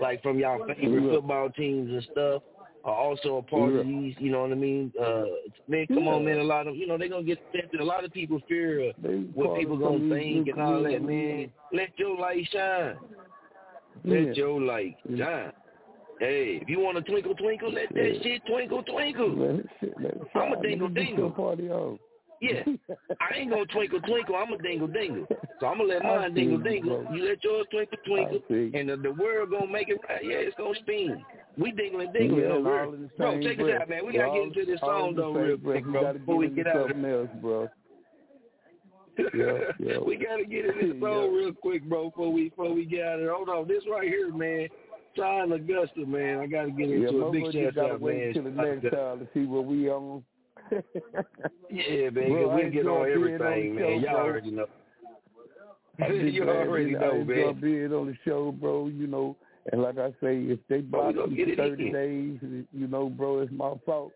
like 0.00 0.22
from 0.22 0.38
y'all 0.38 0.64
favorite 0.66 1.04
Yeah. 1.04 1.10
football 1.10 1.50
teams 1.50 1.90
and 1.90 2.02
stuff, 2.12 2.42
are 2.84 2.94
also 2.94 3.36
a 3.38 3.42
part 3.42 3.70
of 3.74 3.86
Yeah. 3.86 3.92
these, 4.00 4.14
you 4.18 4.30
know 4.30 4.42
what 4.42 4.52
I 4.52 4.54
mean? 4.54 4.92
Uh, 4.98 5.24
man, 5.66 5.86
come 5.88 6.04
Yeah. 6.04 6.12
on, 6.12 6.24
man, 6.24 6.38
a 6.38 6.44
lot 6.44 6.66
of, 6.66 6.76
you 6.76 6.86
know, 6.86 6.96
they're 6.96 7.08
to 7.08 7.22
get 7.22 7.38
tempted. 7.52 7.80
A 7.80 7.84
lot 7.84 8.04
of 8.04 8.12
people 8.12 8.40
fear 8.48 8.92
They 8.98 9.16
what 9.34 9.58
people 9.58 9.76
gonna 9.76 10.08
think 10.14 10.48
and 10.48 10.60
all 10.60 10.82
that, 10.82 11.02
man. 11.02 11.50
Let 11.72 11.98
your 11.98 12.16
light 12.16 12.46
shine. 12.48 12.96
Let 14.04 14.26
Yeah. 14.28 14.32
your 14.32 14.60
light 14.60 14.96
Yeah. 15.08 15.24
shine. 15.42 15.52
Hey, 16.20 16.56
if 16.56 16.68
you 16.68 16.80
want 16.80 16.96
to 16.96 17.02
twinkle, 17.02 17.34
twinkle, 17.34 17.70
let 17.70 17.94
Yeah. 17.94 18.02
that 18.12 18.22
shit 18.22 18.44
twinkle, 18.46 18.82
twinkle. 18.84 19.28
Let 19.28 19.54
it 19.60 19.66
shit, 19.80 20.00
let 20.00 20.14
it 20.16 20.22
I'm 20.34 20.52
a 20.52 20.62
dingle 20.62 20.88
dingle. 20.88 21.30
party 21.30 21.70
on. 21.70 21.98
Yeah, 22.40 22.62
I 23.20 23.34
ain't 23.34 23.50
gonna 23.50 23.66
twinkle 23.66 24.00
twinkle. 24.00 24.36
I'm 24.36 24.52
a 24.52 24.58
dingle 24.58 24.86
dingle. 24.86 25.26
So 25.58 25.66
I'm 25.66 25.78
gonna 25.78 25.88
let 25.94 26.04
mine 26.04 26.34
dingle 26.34 26.58
dingle. 26.58 27.04
You 27.12 27.24
let 27.24 27.42
yours 27.42 27.66
twinkle 27.70 27.98
twinkle, 28.06 28.40
and 28.48 28.88
the, 28.88 28.96
the 28.96 29.10
world 29.10 29.50
gonna 29.50 29.66
make 29.66 29.88
it 29.88 29.98
right. 30.08 30.24
Yeah, 30.24 30.36
it's 30.36 30.56
gonna 30.56 30.74
spin. 30.76 31.24
We 31.58 31.72
dingle 31.72 32.00
and 32.00 32.12
dingle. 32.12 32.38
Yeah, 32.38 32.48
no, 32.48 32.56
and 32.56 32.64
we're- 32.64 32.80
all 32.86 32.94
in 32.94 33.02
the 33.02 33.08
bro, 33.16 33.40
check 33.40 33.56
breath. 33.56 33.66
this 33.66 33.80
out, 33.82 33.88
man. 33.88 34.06
We 34.06 34.12
gotta 34.12 34.32
get 34.32 34.42
into 34.42 34.64
this 34.64 34.80
song 34.80 35.14
though 35.16 35.32
real 35.34 35.58
quick, 35.58 35.84
bro. 35.84 36.12
Before 36.12 36.36
we 36.36 36.48
get 36.48 36.66
out 36.68 36.90
of 36.90 37.04
else, 37.04 37.28
bro. 37.40 37.68
Yeah, 39.34 39.58
yeah. 39.80 39.98
we 39.98 40.16
gotta 40.16 40.44
get 40.44 40.66
in 40.66 40.90
this 40.92 41.00
song 41.00 41.34
real 41.34 41.52
quick, 41.52 41.82
bro. 41.88 42.10
Before 42.10 42.32
we 42.32 42.50
before 42.50 42.72
we 42.72 42.84
get 42.84 43.04
out 43.04 43.14
of 43.14 43.20
here. 43.20 43.34
Hold 43.34 43.48
on, 43.48 43.66
this 43.66 43.82
right 43.90 44.06
here, 44.08 44.32
man. 44.32 44.68
Sean 45.16 45.50
Augusta, 45.52 46.06
man. 46.06 46.38
I 46.38 46.46
gotta 46.46 46.70
get 46.70 46.88
Yeah, 46.88 47.08
into 47.08 47.24
a 47.26 47.32
big 47.32 47.52
shout 47.52 47.76
out, 47.90 48.00
man. 48.00 48.32
till 48.32 48.44
the 48.44 48.50
next 48.50 48.82
time 48.94 49.18
to 49.18 49.28
see 49.34 49.44
what 49.46 49.64
we 49.64 49.90
on. 49.90 50.22
Yeah, 51.70 52.10
man. 52.10 52.12
Bro, 52.30 52.54
we 52.56 52.70
get 52.70 52.86
on 52.86 53.10
everything, 53.10 53.70
on 53.70 53.74
man. 53.74 54.00
show, 54.02 54.06
Y'all 54.06 54.16
already 54.16 54.50
know. 54.52 54.66
You 56.08 56.48
already 56.48 56.92
know, 56.92 57.24
man. 57.24 57.58
being 57.60 57.92
on 57.92 58.06
the 58.06 58.14
show, 58.24 58.52
bro. 58.52 58.86
You 58.86 59.08
know, 59.08 59.36
and 59.72 59.82
like 59.82 59.98
I 59.98 60.10
say, 60.20 60.38
if 60.44 60.58
they 60.68 60.80
block 60.80 61.14
you 61.14 61.46
for 61.46 61.56
thirty 61.56 61.86
in. 61.86 61.92
days, 61.92 62.66
you 62.72 62.86
know, 62.86 63.08
bro, 63.08 63.40
it's 63.40 63.52
my 63.52 63.74
fault. 63.84 64.12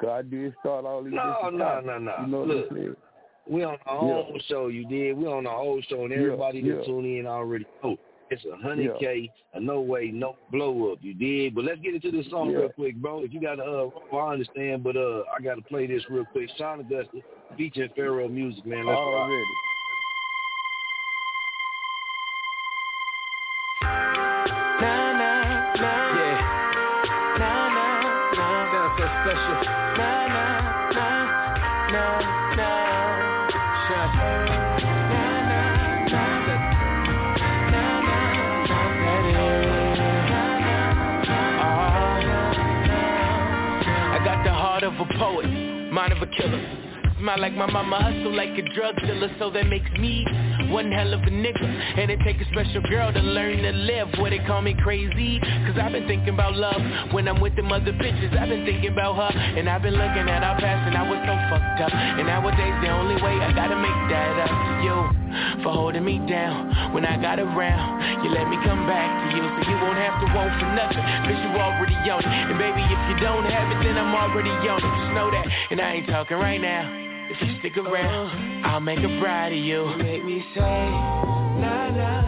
God 0.00 0.30
did 0.30 0.54
start 0.60 0.84
all 0.84 1.02
these. 1.02 1.12
No, 1.12 1.50
no, 1.52 1.80
no, 1.80 1.98
no. 1.98 2.14
You 2.20 2.26
know 2.26 2.38
what 2.40 2.48
Look, 2.48 2.66
I'm 2.70 2.76
saying? 2.76 2.96
We 3.48 3.64
on 3.64 3.78
our 3.86 3.98
own 3.98 4.40
show, 4.48 4.68
you 4.68 4.86
did. 4.86 5.16
We 5.16 5.26
on 5.26 5.46
our 5.46 5.60
own 5.60 5.82
show, 5.88 6.04
and 6.04 6.12
Yeah, 6.12 6.18
everybody 6.18 6.62
that 6.62 6.78
yeah. 6.78 6.84
tune 6.84 7.04
in 7.04 7.26
already 7.26 7.66
know 7.82 7.98
it's 8.30 8.44
a 8.44 8.56
hundred 8.56 8.96
k, 9.00 9.30
a 9.54 9.60
no 9.60 9.80
way, 9.80 10.10
no 10.12 10.36
blow 10.52 10.92
up. 10.92 10.98
You 11.02 11.14
did. 11.14 11.54
But 11.54 11.64
let's 11.64 11.80
get 11.80 11.94
into 11.94 12.12
this 12.12 12.30
song 12.30 12.52
Yeah. 12.52 12.58
real 12.58 12.68
quick, 12.68 12.96
bro. 12.96 13.24
If 13.24 13.32
you 13.32 13.40
got 13.40 13.56
to, 13.56 13.64
uh, 13.64 13.90
well, 14.12 14.28
I 14.28 14.32
understand, 14.34 14.84
but 14.84 14.96
uh, 14.96 15.24
I 15.36 15.42
got 15.42 15.56
to 15.56 15.62
play 15.62 15.86
this 15.86 16.08
real 16.08 16.24
quick. 16.26 16.48
Sean 16.56 16.80
Augusta 16.80 17.18
featuring 17.56 17.90
Pharaoh 17.96 18.28
Music, 18.28 18.64
man. 18.64 18.86
Let's 18.86 18.98
rock. 18.98 19.28
Already. 19.28 19.42
Nah, 19.42 19.69
of 44.82 44.94
a 44.94 45.18
poet, 45.18 45.46
mind 45.92 46.12
of 46.12 46.22
a 46.22 46.26
killer. 46.26 46.89
Smile 47.20 47.36
like 47.38 47.52
my 47.52 47.68
mama, 47.68 48.00
hustle 48.00 48.32
like 48.32 48.56
a 48.56 48.64
drug 48.72 48.96
dealer, 48.96 49.28
so 49.38 49.50
that 49.52 49.68
makes 49.68 49.92
me 50.00 50.24
one 50.72 50.88
hell 50.90 51.12
of 51.12 51.20
a 51.20 51.28
nigga. 51.28 51.68
And 52.00 52.10
it 52.10 52.16
take 52.24 52.40
a 52.40 52.48
special 52.48 52.80
girl 52.88 53.12
to 53.12 53.20
learn 53.20 53.60
to 53.60 53.72
live. 53.76 54.08
Where 54.16 54.30
they 54.30 54.40
call 54.48 54.62
me 54.62 54.72
crazy, 54.80 55.36
cause 55.68 55.76
I've 55.76 55.92
been 55.92 56.08
thinking 56.08 56.32
about 56.32 56.56
love 56.56 56.80
when 57.12 57.28
I'm 57.28 57.38
with 57.44 57.54
them 57.56 57.68
other 57.76 57.92
bitches. 57.92 58.32
I've 58.40 58.48
been 58.48 58.64
thinking 58.64 58.96
about 58.96 59.20
her, 59.20 59.36
and 59.36 59.68
I've 59.68 59.82
been 59.82 60.00
looking 60.00 60.32
at 60.32 60.40
our 60.40 60.56
past, 60.56 60.88
and 60.88 60.96
I 60.96 61.04
was 61.04 61.20
so 61.28 61.36
fucked 61.52 61.84
up. 61.84 61.92
And 61.92 62.24
nowadays, 62.24 62.72
the 62.80 62.88
only 62.88 63.20
way 63.20 63.36
I 63.36 63.52
gotta 63.52 63.76
make 63.76 64.00
that 64.08 64.40
up 64.40 64.52
to 64.56 64.72
you 64.80 64.96
for 65.60 65.76
holding 65.76 66.04
me 66.08 66.24
down 66.24 66.96
when 66.96 67.04
I 67.04 67.20
got 67.20 67.36
around. 67.36 68.24
You 68.24 68.32
let 68.32 68.48
me 68.48 68.56
come 68.64 68.88
back 68.88 69.12
to 69.12 69.36
you, 69.36 69.44
so 69.44 69.60
you 69.68 69.76
won't 69.76 70.00
have 70.00 70.24
to 70.24 70.26
want 70.32 70.56
for 70.56 70.72
nothing, 70.72 71.04
cause 71.28 71.36
you 71.36 71.52
already 71.60 72.00
own 72.08 72.24
it. 72.24 72.32
And 72.32 72.56
baby, 72.56 72.80
if 72.80 73.00
you 73.12 73.16
don't 73.20 73.44
have 73.44 73.68
it, 73.76 73.84
then 73.84 74.00
I'm 74.00 74.16
already 74.16 74.56
on 74.72 74.80
it. 74.80 74.88
Just 74.88 75.12
know 75.12 75.28
that, 75.28 75.44
and 75.68 75.84
I 75.84 76.00
ain't 76.00 76.08
talking 76.08 76.40
right 76.40 76.56
now. 76.56 77.09
If 77.30 77.40
you 77.42 77.58
stick 77.60 77.76
around, 77.76 78.64
I'll 78.66 78.80
make 78.80 78.98
a 78.98 79.20
bride 79.20 79.52
of 79.52 79.58
you. 79.58 79.88
You 79.88 79.96
make 79.98 80.24
me 80.24 80.44
say, 80.52 80.60
na 80.60 81.90
na 81.90 82.19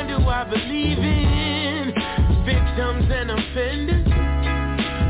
one 0.00 0.08
do 0.08 0.28
I 0.28 0.44
believe 0.44 0.98
in? 0.98 1.92
Victims 2.44 3.06
and 3.10 3.30
offenders. 3.30 4.08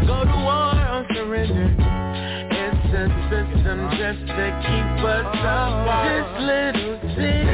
Go 0.07 0.25
to 0.25 0.37
war 0.43 0.75
or 0.75 1.07
surrender. 1.15 1.71
It's 2.51 2.95
a 2.95 3.07
system 3.31 3.79
just 3.99 4.27
to 4.27 4.47
keep 4.67 5.05
us 5.05 5.27
apart. 5.31 6.03
This 6.11 6.31
little 6.43 6.97
city, 7.15 7.50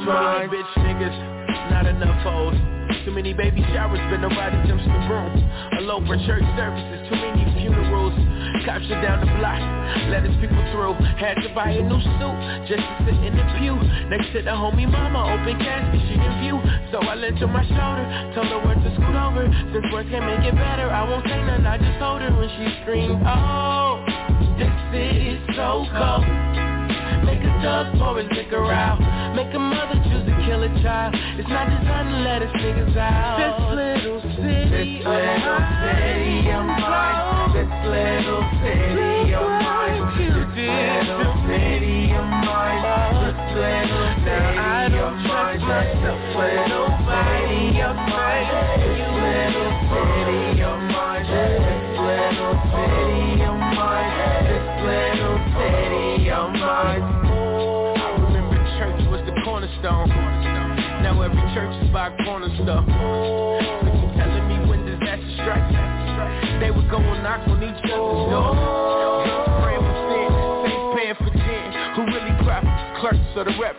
mine. 0.00 0.48
Bitch 0.48 0.72
niggas, 0.78 1.70
not 1.70 1.86
enough 1.86 2.22
hoes. 2.22 2.56
Too 3.04 3.12
many 3.12 3.32
baby 3.32 3.60
showers, 3.72 4.00
but 4.10 4.20
nobody 4.20 4.56
jumps 4.68 4.84
the 4.84 5.00
broom. 5.08 5.32
All 5.76 6.00
over 6.00 6.16
church 6.24 6.44
services, 6.56 7.00
too 7.08 7.16
many 7.16 7.44
funerals. 7.60 8.16
Cops 8.64 8.88
are 8.88 9.00
down 9.00 9.20
the 9.20 9.28
block, 9.36 9.60
let 10.08 10.24
us 10.24 10.32
people 10.40 10.64
through. 10.72 10.96
Had 11.20 11.36
to 11.44 11.52
buy 11.54 11.70
a 11.70 11.82
new 11.84 12.00
suit 12.00 12.36
just 12.68 12.80
to 12.80 12.96
sit 13.04 13.16
in 13.24 13.36
the 13.36 13.44
pew 13.60 13.76
next 14.08 14.32
to 14.32 14.40
the 14.40 14.56
homie 14.56 14.88
mama. 14.88 15.36
Open 15.36 15.58
casket, 15.60 16.00
she 16.08 16.16
in 16.16 16.32
view. 16.40 16.56
So 16.92 17.00
I 17.04 17.14
leaned 17.14 17.38
to 17.40 17.46
my 17.46 17.64
shoulder, 17.64 18.04
told 18.32 18.48
her 18.48 18.60
where 18.64 18.76
to 18.76 18.90
scoot 18.96 19.16
over. 19.16 19.44
Since 19.72 19.92
words 19.92 20.08
can't 20.08 20.24
make 20.24 20.44
it 20.44 20.56
better, 20.56 20.88
I 20.88 21.08
won't 21.08 21.24
say 21.24 21.40
nothing. 21.44 21.66
I 21.66 21.76
just 21.76 21.98
told 21.98 22.20
her 22.20 22.32
when 22.32 22.48
she 22.56 22.64
screamed, 22.82 23.20
Oh, 23.24 24.00
this 24.56 24.72
city's 24.92 25.40
so 25.56 25.84
cold. 25.92 26.63
Make 27.24 27.40
a 27.40 27.52
thug 27.62 27.98
pour 27.98 28.18
his 28.20 28.28
liquor 28.36 28.70
out. 28.70 29.00
Make 29.34 29.52
a 29.54 29.58
mother 29.58 29.96
choose 30.04 30.24
to 30.28 30.34
kill 30.44 30.62
a 30.62 30.68
child. 30.82 31.14
It's 31.40 31.48
not 31.48 31.66
designed 31.72 32.12
to 32.12 32.18
let 32.20 32.42
us 32.42 32.52
niggas 32.60 32.96
out. 32.96 33.40
This 33.40 33.56
little 33.72 34.20
city, 34.36 35.00
this 35.00 35.08
little 35.08 35.60
city 35.80 36.52
of 36.52 36.64
mine. 36.68 37.56
This 37.56 37.72
little 37.88 38.44
city 38.60 39.32
of 39.34 39.48
mine. 39.48 40.04
This 40.14 40.44
little 40.52 41.34
city 41.48 42.12
of 42.12 42.28
mine. 42.28 43.16
This 43.24 43.40
little 43.56 44.04
city 44.20 44.92
of 44.92 45.14
mine. 45.24 45.60
Myself 45.64 46.20
with 46.36 46.68
nobody 46.68 47.80
of 47.80 47.96
mine. 47.96 48.48
This 48.84 49.00
little 49.16 49.72
city 49.88 50.60
of 50.60 50.78
mine. 50.92 51.24
This 51.24 51.88
little 52.04 52.56
city 52.68 53.42
of 53.48 53.56
mine. 53.74 54.12
This 54.44 54.66
little 54.84 55.38
city 55.56 56.13
church 58.78 59.00
was 59.10 59.22
the 59.26 59.34
cornerstone. 59.44 60.08
Now 61.02 61.20
every 61.22 61.42
church 61.54 61.74
is 61.82 61.90
by 61.90 62.08
a 62.08 62.24
corner 62.24 62.48
store. 62.62 62.82
So 62.82 63.88
you 63.92 64.08
telling 64.18 64.46
me 64.50 64.56
when 64.66 64.86
disaster 64.86 65.30
strikes, 65.42 65.74
they 66.60 66.70
were 66.70 66.86
going 66.90 67.22
knock 67.22 67.46
on 67.46 67.62
each 67.62 67.82
other's 67.86 68.24
door. 68.30 68.54
Praying 69.62 69.84
for 69.84 69.96
sin, 70.10 70.30
face 70.64 70.86
paying 70.96 71.18
for 71.22 71.32
gin. 71.32 71.68
Who 71.94 72.02
really 72.10 72.34
profits, 72.42 72.82
clerks 72.98 73.30
or 73.36 73.44
the 73.44 73.54
rep? 73.60 73.76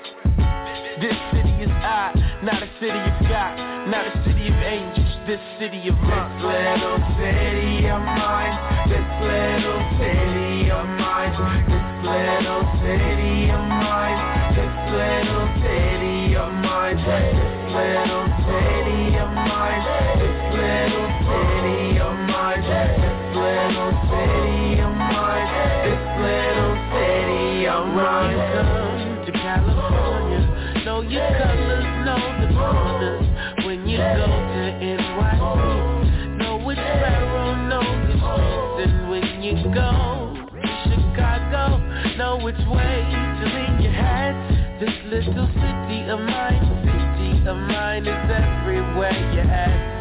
This 1.01 1.17
city 1.35 1.51
is 1.59 1.69
I, 1.69 2.15
not 2.43 2.63
a 2.63 2.69
city 2.79 2.95
of 2.95 3.15
God, 3.27 3.91
not 3.91 4.07
a 4.07 4.13
city 4.23 4.47
of 4.47 4.55
angels, 4.63 5.11
this 5.27 5.43
city 5.59 5.89
of 5.89 5.95
mine. 5.99 6.39
This 6.39 6.55
little 6.79 7.03
city 7.19 7.89
of 7.91 7.99
mine, 7.99 8.55
this 8.87 9.07
little 9.19 9.81
city 9.99 10.54
of 10.71 10.85
mine, 10.85 11.33
this 11.67 11.85
little 12.05 12.63
city 12.81 13.49
of 13.49 13.65
mine, 13.65 14.19
this 14.55 14.75
little 14.93 15.47
city 15.61 16.35
of 16.35 16.51
mine, 16.63 16.97
this 16.97 17.33
little 17.73 18.25
city 18.45 19.17
of 19.17 19.29
mine, 19.33 19.83
this 20.19 20.37
little 20.55 21.09
city 21.25 21.99
of 21.99 22.15
mine, 22.29 22.61
this 22.61 23.17
little 23.35 23.91
city 24.09 24.79
of 24.81 24.93
mine, 24.95 25.49
this 25.85 26.03
little 26.21 26.75
city 26.93 27.67
of 27.67 27.83
mine. 27.93 28.37
To 29.25 29.31
California, 29.31 30.41
know 30.85 31.01
your 31.01 31.27
colors, 31.37 31.87
know 32.05 32.21
the 32.41 32.47
corners. 32.53 33.25
When 33.65 33.87
you 33.87 33.97
go 33.97 34.25
to 34.25 34.63
NYC, 34.81 36.37
know 36.37 36.57
which 36.65 36.77
pharaoh, 36.77 37.55
know 37.69 37.85
the 38.07 38.13
streets. 38.13 38.77
And 38.85 39.09
when 39.09 39.41
you 39.41 39.53
go 39.73 40.04
which 42.45 42.55
way 42.57 43.01
to 43.41 43.45
lean 43.55 43.81
your 43.81 43.91
head. 43.91 44.35
This 44.79 44.93
little 45.05 45.47
city 45.47 46.07
of 46.11 46.19
mine, 46.19 46.61
city 46.85 47.41
of 47.49 47.57
mine 47.57 48.05
is 48.05 48.29
everywhere 48.29 49.33
you're 49.33 49.49
at. 49.49 49.94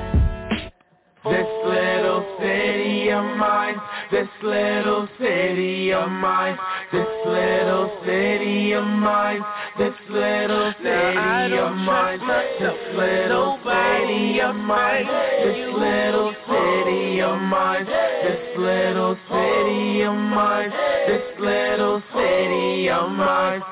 This 1.25 1.47
little 1.65 2.37
city 2.39 3.11
of 3.11 3.25
mine, 3.39 3.77
this 4.13 4.29
little 4.43 5.09
city 5.19 5.91
of 5.91 6.11
mine, 6.11 6.59
this 6.93 7.07
little 7.25 7.99
city 8.05 8.73
of 8.75 8.85
mine, 8.85 9.41
this 9.79 9.95
little 10.11 10.73
city 10.83 11.57
of 11.57 11.75
mine, 11.77 12.21
this 12.61 12.77
little 12.95 13.59
city 13.65 14.41
of 14.43 14.55
mine, 14.55 15.07
this 15.07 15.75
little 15.75 16.35
city 16.45 17.21
of 17.23 17.41
mine, 17.41 17.87
this 17.87 18.59
little 18.59 19.17
city 19.31 20.03
of 20.03 20.15
mine, 20.15 20.71
this 21.09 21.41
little 21.41 22.03
city 22.13 22.91
of 22.91 23.11
mine. 23.11 23.63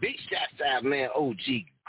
Big 0.00 0.14
shots 0.30 0.62
out, 0.64 0.84
man. 0.84 1.08
OG 1.16 1.36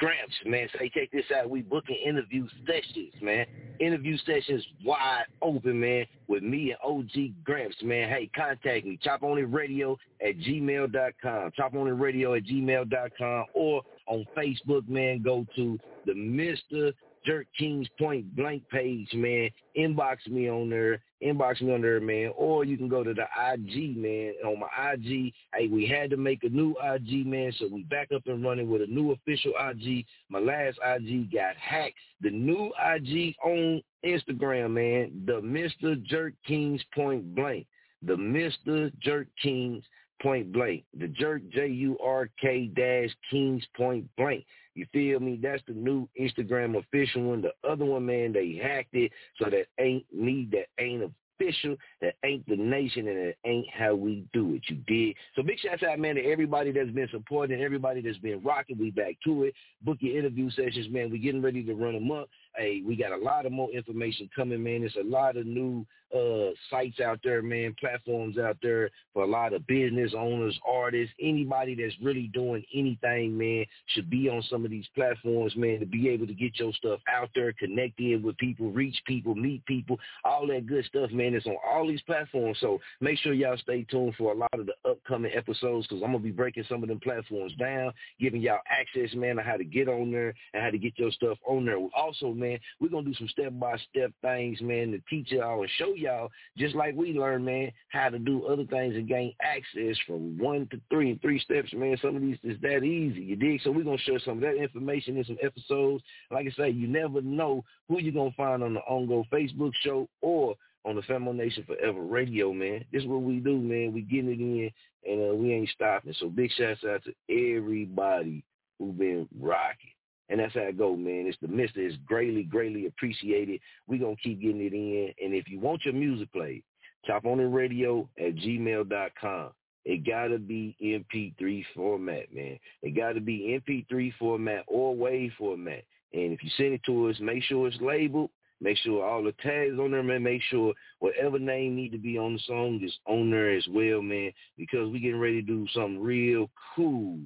Gramps, 0.01 0.33
man. 0.47 0.67
Say, 0.79 0.89
check 0.89 1.11
this 1.11 1.25
out. 1.37 1.47
We 1.47 1.61
booking 1.61 1.95
interview 2.03 2.47
sessions, 2.65 3.13
man. 3.21 3.45
Interview 3.79 4.17
sessions 4.25 4.65
wide 4.83 5.25
open, 5.43 5.79
man, 5.79 6.07
with 6.27 6.41
me 6.41 6.71
and 6.71 6.79
OG 6.83 7.43
Gramps, 7.43 7.75
man. 7.83 8.09
Hey, 8.09 8.27
contact 8.35 8.83
me. 8.83 8.97
Chop 9.03 9.21
on 9.21 9.37
it 9.37 9.43
radio 9.43 9.95
at 10.19 10.39
gmail.com. 10.39 11.51
Chop 11.55 11.75
on 11.75 11.87
it 11.87 11.91
radio 11.91 12.33
at 12.33 12.43
gmail.com 12.45 13.45
or 13.53 13.83
on 14.07 14.25
Facebook, 14.35 14.89
man. 14.89 15.21
Go 15.21 15.45
to 15.55 15.79
the 16.07 16.13
Mr. 16.13 16.93
Jerk 17.23 17.45
King's 17.55 17.87
Point 17.99 18.35
Blank 18.35 18.67
page, 18.69 19.13
man. 19.13 19.51
Inbox 19.77 20.27
me 20.27 20.49
on 20.49 20.71
there. 20.71 21.03
Inbox 21.23 21.61
me 21.61 21.73
on 21.73 21.81
there, 21.81 21.99
man. 21.99 22.31
Or 22.35 22.63
you 22.63 22.77
can 22.77 22.87
go 22.87 23.03
to 23.03 23.13
the 23.13 23.25
IG, 23.53 23.95
man. 23.95 24.33
On 24.45 24.59
my 24.59 24.93
IG, 24.93 25.33
hey, 25.53 25.67
we 25.67 25.85
had 25.85 26.09
to 26.09 26.17
make 26.17 26.43
a 26.43 26.49
new 26.49 26.75
IG, 26.83 27.25
man. 27.27 27.51
So 27.57 27.67
we 27.71 27.83
back 27.83 28.11
up 28.11 28.23
and 28.25 28.43
running 28.43 28.69
with 28.69 28.81
a 28.81 28.87
new 28.87 29.11
official 29.11 29.53
IG. 29.59 30.05
My 30.29 30.39
last 30.39 30.79
IG 30.83 31.31
got 31.31 31.55
hacked. 31.57 31.95
The 32.21 32.31
new 32.31 32.71
IG 32.83 33.35
on 33.43 33.81
Instagram, 34.03 34.71
man. 34.71 35.23
The 35.25 35.41
Mr. 35.41 36.01
Jerk 36.03 36.33
King's 36.47 36.81
Point 36.95 37.35
Blank. 37.35 37.67
The 38.01 38.15
Mr. 38.15 38.91
Jerk 38.99 39.27
King's 39.41 39.83
Point 40.21 40.51
Blank. 40.51 40.83
The 40.97 41.07
Jerk 41.07 41.43
J-U-R-K 41.51 42.71
dash 42.75 43.15
King's 43.29 43.65
Point 43.77 44.07
Blank. 44.17 44.45
You 44.75 44.85
feel 44.93 45.19
me? 45.19 45.39
That's 45.41 45.63
the 45.67 45.73
new 45.73 46.07
Instagram 46.19 46.77
official 46.77 47.23
one. 47.23 47.41
The 47.41 47.53
other 47.67 47.85
one, 47.85 48.05
man, 48.05 48.33
they 48.33 48.59
hacked 48.61 48.93
it. 48.93 49.11
So 49.37 49.49
that 49.49 49.65
ain't 49.79 50.05
me. 50.13 50.47
That 50.51 50.67
ain't 50.83 51.03
official. 51.03 51.75
That 52.01 52.15
ain't 52.23 52.47
the 52.47 52.55
nation, 52.55 53.07
and 53.07 53.17
it 53.17 53.37
ain't 53.45 53.67
how 53.69 53.95
we 53.95 54.25
do 54.31 54.53
it. 54.53 54.61
You 54.67 54.77
did. 54.87 55.15
So 55.35 55.43
big 55.43 55.59
shout 55.59 55.83
out, 55.83 55.99
man, 55.99 56.15
to 56.15 56.23
everybody 56.23 56.71
that's 56.71 56.91
been 56.91 57.09
supporting, 57.11 57.61
everybody 57.61 58.01
that's 58.01 58.17
been 58.19 58.41
rocking. 58.43 58.77
We 58.77 58.91
back 58.91 59.17
to 59.25 59.43
it. 59.43 59.55
Book 59.81 59.97
your 59.99 60.17
interview 60.17 60.49
sessions, 60.51 60.87
man. 60.89 61.09
We 61.09 61.19
getting 61.19 61.41
ready 61.41 61.63
to 61.63 61.73
run 61.73 61.93
them 61.93 62.11
up. 62.11 62.29
Hey, 62.55 62.81
we 62.85 62.95
got 62.95 63.11
a 63.11 63.17
lot 63.17 63.45
of 63.45 63.51
more 63.51 63.71
information 63.71 64.29
coming, 64.35 64.61
man. 64.61 64.81
There's 64.81 64.95
a 64.99 65.07
lot 65.07 65.37
of 65.37 65.45
new 65.45 65.85
uh 66.13 66.49
sites 66.69 66.99
out 66.99 67.19
there, 67.23 67.41
man, 67.41 67.75
platforms 67.79 68.37
out 68.37 68.57
there 68.61 68.89
for 69.13 69.23
a 69.23 69.27
lot 69.27 69.53
of 69.53 69.65
business 69.67 70.11
owners, 70.17 70.59
artists, 70.67 71.13
anybody 71.21 71.75
that's 71.75 71.95
really 72.01 72.27
doing 72.33 72.63
anything, 72.73 73.37
man, 73.37 73.65
should 73.87 74.09
be 74.09 74.29
on 74.29 74.43
some 74.49 74.65
of 74.65 74.71
these 74.71 74.85
platforms, 74.93 75.55
man, 75.55 75.79
to 75.79 75.85
be 75.85 76.09
able 76.09 76.27
to 76.27 76.33
get 76.33 76.59
your 76.59 76.73
stuff 76.73 76.99
out 77.07 77.29
there, 77.33 77.53
connect 77.53 77.99
in 77.99 78.21
with 78.21 78.37
people, 78.37 78.71
reach 78.71 78.97
people, 79.05 79.35
meet 79.35 79.65
people, 79.65 79.97
all 80.25 80.45
that 80.47 80.67
good 80.67 80.85
stuff, 80.85 81.11
man. 81.11 81.33
It's 81.33 81.45
on 81.45 81.55
all 81.65 81.87
these 81.87 82.01
platforms. 82.01 82.57
So 82.59 82.79
make 82.99 83.17
sure 83.19 83.33
y'all 83.33 83.57
stay 83.57 83.83
tuned 83.89 84.15
for 84.17 84.33
a 84.33 84.35
lot 84.35 84.53
of 84.53 84.65
the 84.65 84.89
upcoming 84.89 85.31
episodes 85.33 85.87
because 85.87 86.03
I'm 86.03 86.11
gonna 86.11 86.19
be 86.19 86.31
breaking 86.31 86.65
some 86.67 86.83
of 86.83 86.89
them 86.89 86.99
platforms 86.99 87.53
down, 87.55 87.93
giving 88.19 88.41
y'all 88.41 88.59
access, 88.69 89.15
man, 89.15 89.39
on 89.39 89.45
how 89.45 89.57
to 89.57 89.63
get 89.63 89.87
on 89.87 90.11
there 90.11 90.33
and 90.53 90.63
how 90.63 90.69
to 90.69 90.77
get 90.77 90.99
your 90.99 91.11
stuff 91.11 91.37
on 91.45 91.65
there. 91.65 91.77
Also, 91.95 92.33
man, 92.41 92.59
we're 92.79 92.89
gonna 92.89 93.05
do 93.05 93.13
some 93.13 93.27
step 93.29 93.53
by 93.53 93.77
step 93.89 94.11
things, 94.21 94.61
man, 94.61 94.91
to 94.91 95.01
teach 95.09 95.31
y'all 95.31 95.61
and 95.61 95.71
show 95.77 95.93
y'all, 95.93 96.29
just 96.57 96.75
like 96.75 96.95
we 96.95 97.13
learned, 97.13 97.45
man, 97.45 97.71
how 97.89 98.09
to 98.09 98.19
do 98.19 98.45
other 98.45 98.65
things 98.65 98.95
and 98.95 99.07
gain 99.07 99.33
access 99.41 99.97
from 100.05 100.37
one 100.37 100.67
to 100.71 100.81
three 100.89 101.11
and 101.11 101.21
three 101.21 101.39
steps, 101.39 101.71
man. 101.73 101.97
Some 102.01 102.15
of 102.15 102.21
these 102.21 102.37
is 102.43 102.59
that 102.61 102.83
easy, 102.83 103.21
you 103.21 103.35
dig? 103.35 103.61
So 103.63 103.71
we're 103.71 103.85
gonna 103.85 103.97
share 103.99 104.19
some 104.19 104.37
of 104.37 104.41
that 104.41 104.55
information 104.55 105.17
in 105.17 105.23
some 105.23 105.37
episodes. 105.41 106.03
Like 106.29 106.47
I 106.47 106.51
say, 106.51 106.69
you 106.69 106.87
never 106.87 107.21
know 107.21 107.63
who 107.87 107.99
you're 107.99 108.13
gonna 108.13 108.31
find 108.35 108.63
on 108.63 108.73
the 108.73 108.81
Ongo 108.89 109.23
Facebook 109.29 109.71
show 109.81 110.09
or 110.21 110.55
on 110.83 110.95
the 110.95 111.01
Famo 111.03 111.33
Nation 111.33 111.63
Forever 111.65 112.01
Radio, 112.01 112.51
man. 112.51 112.83
This 112.91 113.03
is 113.03 113.07
what 113.07 113.21
we 113.21 113.35
do, 113.35 113.57
man. 113.57 113.93
We 113.93 114.01
getting 114.01 114.31
it 114.31 114.39
in 114.39 114.71
and 115.05 115.31
uh, 115.31 115.35
we 115.35 115.53
ain't 115.53 115.69
stopping. 115.69 116.13
So 116.19 116.29
big 116.29 116.51
shouts 116.51 116.83
out 116.83 117.01
to 117.03 117.55
everybody 117.55 118.43
who 118.79 118.91
been 118.91 119.27
rocking. 119.39 119.91
And 120.31 120.39
that's 120.39 120.53
how 120.53 120.61
it 120.61 120.77
go, 120.77 120.95
man. 120.95 121.25
It's 121.27 121.37
the 121.41 121.49
mister. 121.49 121.81
It's 121.81 121.97
greatly, 122.05 122.43
greatly 122.43 122.85
appreciated. 122.85 123.59
we 123.87 123.97
going 123.97 124.15
to 124.15 124.21
keep 124.21 124.41
getting 124.41 124.61
it 124.61 124.73
in. 124.73 125.13
And 125.23 125.35
if 125.35 125.49
you 125.49 125.59
want 125.59 125.83
your 125.83 125.93
music 125.93 126.31
played, 126.31 126.63
chop 127.05 127.25
on 127.25 127.39
the 127.39 127.45
radio 127.45 128.07
at 128.17 128.35
gmail.com. 128.37 129.49
It 129.83 130.05
got 130.05 130.27
to 130.27 130.39
be 130.39 130.77
MP3 130.81 131.65
format, 131.75 132.33
man. 132.33 132.57
It 132.81 132.95
got 132.95 133.13
to 133.13 133.19
be 133.19 133.61
MP3 133.67 134.13
format 134.17 134.63
or 134.67 134.95
WAV 134.95 135.33
format. 135.37 135.83
And 136.13 136.31
if 136.31 136.41
you 136.43 136.49
send 136.55 136.73
it 136.73 136.83
to 136.85 137.09
us, 137.09 137.17
make 137.19 137.43
sure 137.43 137.67
it's 137.67 137.81
labeled. 137.81 138.29
Make 138.61 138.77
sure 138.77 139.03
all 139.03 139.23
the 139.23 139.33
tags 139.43 139.79
on 139.79 139.91
there, 139.91 140.03
man. 140.03 140.23
Make 140.23 140.43
sure 140.43 140.73
whatever 140.99 141.39
name 141.39 141.75
need 141.75 141.91
to 141.91 141.97
be 141.97 142.17
on 142.17 142.33
the 142.33 142.39
song 142.47 142.79
is 142.81 142.95
on 143.05 143.31
there 143.31 143.49
as 143.49 143.67
well, 143.69 144.01
man. 144.01 144.31
Because 144.57 144.89
we 144.91 144.99
getting 144.99 145.19
ready 145.19 145.41
to 145.41 145.47
do 145.47 145.67
something 145.73 146.01
real 146.01 146.49
cool 146.75 147.19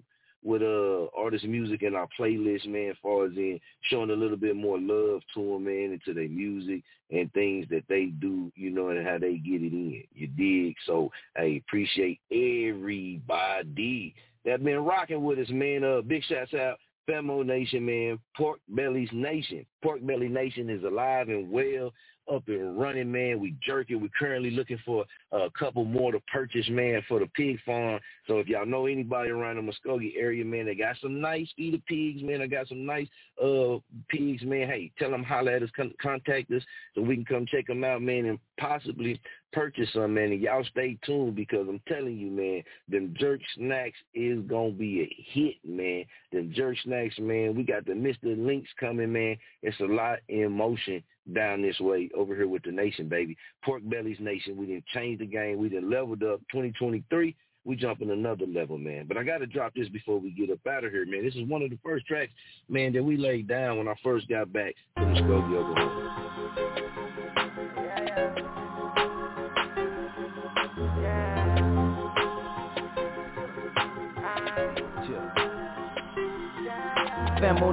with 0.45 0.61
uh 0.61 1.07
artist 1.17 1.43
music 1.45 1.81
in 1.81 1.95
our 1.95 2.07
playlist, 2.17 2.67
man, 2.67 2.91
as 2.91 2.97
far 3.01 3.26
as 3.26 3.31
in 3.35 3.59
showing 3.89 4.11
a 4.11 4.15
little 4.15 4.38
bit 4.38 4.55
more 4.55 4.80
love 4.80 5.22
to 5.34 5.41
them, 5.41 5.65
man, 5.65 5.91
and 5.91 6.01
to 6.05 6.13
their 6.13 6.30
music 6.30 6.84
and 7.09 7.34
things 7.34 7.65
that 7.69 7.84
they 7.89 8.05
do, 8.05 8.51
you 8.55 8.69
know, 8.69 8.89
and 8.89 9.05
how 9.05 9.17
they 9.17 9.38
get 9.38 9.63
it 9.63 9.73
in. 9.73 10.03
You 10.13 10.27
dig? 10.27 10.76
So 10.85 11.11
I 11.35 11.61
appreciate 11.65 12.19
everybody 12.31 14.13
that 14.45 14.63
been 14.63 14.85
rocking 14.85 15.23
with 15.23 15.39
us, 15.39 15.49
man. 15.49 15.84
Uh 15.84 16.01
big 16.01 16.23
shouts 16.23 16.53
out 16.53 16.77
Famo 17.09 17.45
Nation, 17.45 17.85
man, 17.85 18.19
Pork 18.38 18.59
Belly's 18.69 19.09
Nation. 19.11 19.65
Pork 19.84 20.05
Belly 20.05 20.30
Nation 20.30 20.69
is 20.69 20.84
alive 20.84 21.30
and 21.30 21.49
well, 21.49 21.91
up 22.31 22.47
and 22.47 22.80
running, 22.80 23.11
man. 23.11 23.39
We 23.39 23.56
jerking. 23.65 24.02
We're 24.02 24.10
currently 24.18 24.52
looking 24.52 24.80
for 24.85 25.06
a 25.31 25.49
couple 25.57 25.85
more 25.85 26.11
to 26.11 26.19
purchase, 26.31 26.68
man, 26.69 27.02
for 27.07 27.19
the 27.19 27.27
pig 27.27 27.60
farm. 27.65 27.99
So 28.27 28.39
if 28.39 28.47
y'all 28.47 28.65
know 28.65 28.85
anybody 28.85 29.30
around 29.30 29.57
the 29.57 29.61
Muskogee 29.61 30.14
area, 30.18 30.43
man, 30.43 30.65
they 30.65 30.76
got 30.76 30.95
some 31.02 31.22
nice 31.22 31.47
feeder 31.56 31.77
pigs, 31.88 32.23
man. 32.23 32.41
I 32.41 32.47
got 32.47 32.68
some 32.68 32.85
nice 32.85 33.07
uh 33.41 33.77
pigs, 34.10 34.43
man. 34.43 34.68
Hey, 34.68 34.91
tell 34.97 35.11
them 35.11 35.23
holler 35.23 35.52
at 35.52 35.64
us, 35.64 35.69
con- 35.76 35.93
contact 36.02 36.52
us 36.52 36.64
so 36.93 37.02
we 37.02 37.15
can 37.15 37.26
come 37.26 37.45
check 37.45 37.68
them 37.68 37.84
out, 37.84 38.02
man, 38.02 38.26
and 38.26 38.39
possibly 38.60 39.19
purchase 39.53 39.89
some, 39.93 40.14
man. 40.14 40.31
And 40.31 40.41
y'all 40.41 40.65
stay 40.65 40.97
tuned 41.06 41.35
because 41.35 41.68
I'm 41.68 41.81
telling 41.88 42.18
you, 42.18 42.30
man, 42.30 42.64
them 42.89 43.14
jerk 43.18 43.39
snacks 43.56 43.97
is 44.14 44.39
gonna 44.47 44.72
be 44.72 45.02
a 45.02 45.26
hit, 45.34 45.56
man. 45.64 46.06
Them 46.31 46.52
jerk 46.53 46.77
snacks, 46.84 47.18
man. 47.19 47.56
We 47.56 47.64
got 47.64 47.85
the 47.85 47.93
Mr. 47.93 48.38
Links 48.38 48.69
coming, 48.80 49.14
man. 49.14 49.38
It's 49.61 49.80
a 49.80 49.85
lot 49.85 50.19
in 50.27 50.52
motion 50.52 51.03
down 51.34 51.61
this 51.61 51.80
way 51.80 52.10
over 52.15 52.35
here 52.35 52.47
with 52.47 52.64
the 52.64 52.72
nation, 52.72 53.07
baby. 53.10 53.38
Pork 53.64 53.81
Bellies 53.85 54.19
Nation. 54.19 54.57
We 54.57 54.65
didn't 54.65 54.85
change 54.88 55.19
the 55.19 55.26
game. 55.26 55.57
We 55.57 55.69
didn't 55.69 55.89
leveled 55.89 56.23
up. 56.23 56.39
2023, 56.52 57.35
we 57.64 57.76
jumping 57.76 58.11
another 58.11 58.45
level, 58.45 58.77
man. 58.77 59.06
But 59.07 59.18
I 59.18 59.23
got 59.23 59.39
to 59.39 59.47
drop 59.47 59.73
this 59.76 59.89
before 59.89 60.19
we 60.19 60.31
get 60.31 60.52
up 60.52 60.65
out 60.68 60.84
of 60.84 60.91
here, 60.91 61.06
man. 61.06 61.26
This 61.26 61.35
is 61.35 61.47
one 61.47 61.61
of 61.61 61.69
the 61.69 61.80
first 61.84 62.06
tracks, 62.06 62.31
man, 62.69 62.93
that 62.93 63.03
we 63.03 63.18
laid 63.18 63.47
down 63.47 63.77
when 63.77 63.88
I 63.88 63.95
first 64.03 64.27
got 64.30 64.53
back 64.53 64.76
to 64.97 65.06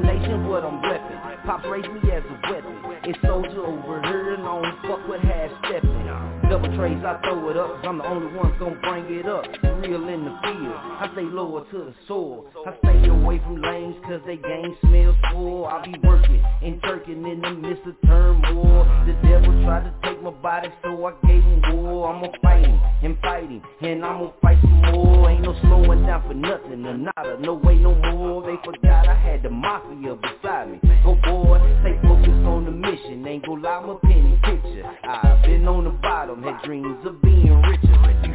Nation, 0.00 0.46
what 0.48 0.64
I'm 0.64 0.82
reppin'. 0.82 1.44
Pops 1.44 1.64
raised 1.66 1.88
me 1.88 2.10
as 2.12 2.22
a 2.24 2.52
weapon. 2.52 2.81
It's 3.04 3.18
soldier 3.22 3.66
over 3.66 4.00
here 4.02 4.34
and 4.34 4.42
I 4.42 4.62
don't 4.62 4.82
fuck 4.82 5.08
with 5.08 5.20
half 5.22 5.50
stepping. 5.64 6.06
Double 6.48 6.72
trays, 6.76 7.02
I 7.04 7.18
throw 7.22 7.48
it 7.48 7.56
up, 7.56 7.82
i 7.82 7.88
I'm 7.88 7.98
the 7.98 8.06
only 8.06 8.32
one 8.32 8.56
gonna 8.60 8.76
bring 8.76 9.18
it 9.18 9.26
up 9.26 9.71
real 9.82 10.08
in 10.08 10.24
the 10.24 10.38
field. 10.42 10.76
I 10.76 11.10
stay 11.12 11.22
lower 11.22 11.64
to 11.70 11.78
the 11.78 11.94
soil. 12.06 12.46
I 12.66 12.76
stay 12.78 13.08
away 13.08 13.38
from 13.38 13.60
lanes 13.60 13.96
cause 14.04 14.20
they 14.26 14.36
game 14.36 14.76
smells 14.80 15.16
full. 15.32 15.66
I 15.66 15.84
be 15.84 15.94
working 16.04 16.42
and 16.62 16.80
turkin' 16.82 17.26
in 17.26 17.40
the 17.40 17.50
midst 17.50 17.86
of 17.86 17.94
turmoil. 18.06 18.84
The 19.06 19.14
devil 19.26 19.52
tried 19.64 19.84
to 19.84 19.94
take 20.04 20.22
my 20.22 20.30
body 20.30 20.68
so 20.82 21.06
I 21.06 21.12
gave 21.26 21.42
him 21.42 21.62
war. 21.74 22.14
I'ma 22.14 22.28
fight 22.42 22.64
him 22.64 22.80
and 23.02 23.18
fight 23.20 23.50
him 23.50 23.62
and 23.82 24.04
I'ma 24.04 24.32
fight 24.40 24.58
some 24.60 24.82
more. 24.92 25.30
Ain't 25.30 25.42
no 25.42 25.54
slowing 25.62 26.06
down 26.06 26.22
for 26.28 26.34
nothing 26.34 26.86
or 26.86 26.96
nada. 26.96 27.38
No 27.40 27.54
way 27.54 27.76
no 27.76 27.94
more. 27.94 28.42
They 28.42 28.56
forgot 28.64 29.08
I 29.08 29.14
had 29.14 29.42
the 29.42 29.50
mafia 29.50 30.14
beside 30.14 30.70
me. 30.70 30.80
Go 31.02 31.16
boy, 31.24 31.58
stay 31.82 31.98
focused 32.02 32.46
on 32.46 32.64
the 32.64 32.70
mission. 32.70 33.26
Ain't 33.26 33.44
gon' 33.46 33.62
lie, 33.62 33.80
my 33.84 33.96
penny 34.02 34.38
picture. 34.44 34.84
I've 35.02 35.42
been 35.42 35.66
on 35.66 35.84
the 35.84 35.90
bottom, 35.90 36.42
had 36.42 36.62
dreams 36.62 37.04
of 37.04 37.20
being 37.22 37.60
richer 37.62 37.91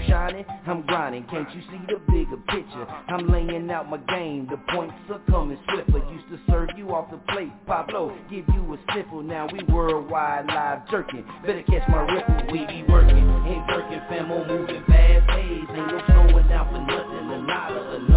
shining, 0.08 0.46
I'm 0.66 0.82
grinding, 0.86 1.26
can't 1.26 1.54
you 1.54 1.62
see 1.62 1.80
the 1.88 2.00
bigger 2.12 2.38
picture? 2.48 2.88
I'm 3.08 3.28
laying 3.30 3.70
out 3.70 3.90
my 3.90 3.98
game, 3.98 4.48
the 4.50 4.58
points 4.74 4.96
are 5.12 5.22
coming 5.30 5.58
swifter. 5.70 6.00
Used 6.12 6.30
to 6.30 6.40
serve 6.50 6.70
you 6.78 6.90
off 6.94 7.12
the 7.12 7.18
plate, 7.32 7.52
Pablo, 7.66 8.18
give 8.30 8.46
you 8.54 8.74
a 8.74 8.94
simple. 8.94 9.22
Now 9.22 9.48
we 9.52 9.64
worldwide 9.72 10.48
live 10.48 10.90
jerking. 10.90 11.26
Better 11.46 11.64
catch 11.64 11.88
my 11.90 12.02
ripple, 12.02 12.52
we 12.52 12.66
be 12.66 12.84
working. 12.90 13.18
Ain't 13.48 13.68
working, 13.68 14.02
fam, 14.10 14.32
on 14.32 14.48
moving 14.48 14.84
fast 14.88 15.28
pace. 15.28 15.66
Ain't 15.70 15.88
no 15.88 16.02
slowing 16.08 16.48
down 16.48 16.68
for 16.68 16.80
nothing, 16.80 17.30
a 17.30 17.46
lot 17.48 17.72
of 17.72 18.17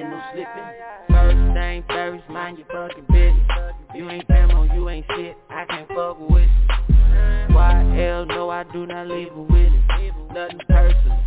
and 0.00 0.10
no 0.10 0.20
slipping. 0.32 0.68
First 1.08 1.54
thing 1.54 1.84
first, 1.88 2.28
mind 2.28 2.58
your 2.58 2.66
fucking 2.68 3.04
business. 3.08 3.46
You 3.94 4.08
ain't 4.10 4.28
famo, 4.28 4.72
you 4.74 4.88
ain't 4.88 5.06
shit, 5.16 5.36
I 5.50 5.64
can't 5.66 5.88
fuck 5.88 6.18
with 6.20 6.42
you. 6.42 7.54
YL, 7.54 8.28
no 8.28 8.50
I 8.50 8.64
do 8.72 8.86
not 8.86 9.08
leave 9.08 9.32
a 9.32 9.42
with 9.42 9.72
it. 9.72 10.14
Nothing 10.32 10.60
personal, 10.68 11.18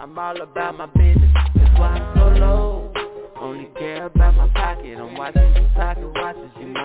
I'm 0.00 0.18
all 0.18 0.40
about 0.40 0.78
my 0.78 0.86
business. 0.86 1.30
That's 1.54 1.78
why 1.78 1.88
I'm 1.88 2.16
so 2.16 2.38
low. 2.38 2.92
Only 3.36 3.68
care 3.78 4.06
about 4.06 4.34
my 4.36 4.48
pocket. 4.48 4.96
I'm 4.96 5.16
watching 5.16 5.54
you 5.56 5.68
pocket 5.74 6.10
watching 6.14 6.50
you. 6.60 6.83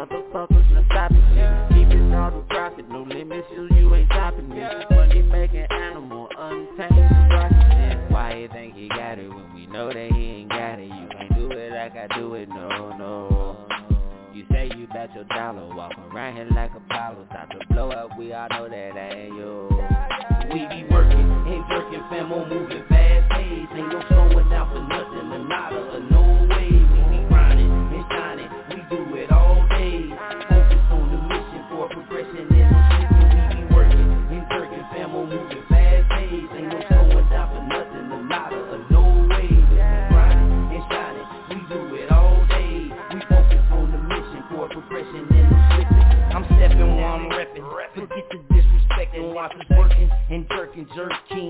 jerk 50.95 51.13
king. 51.29 51.48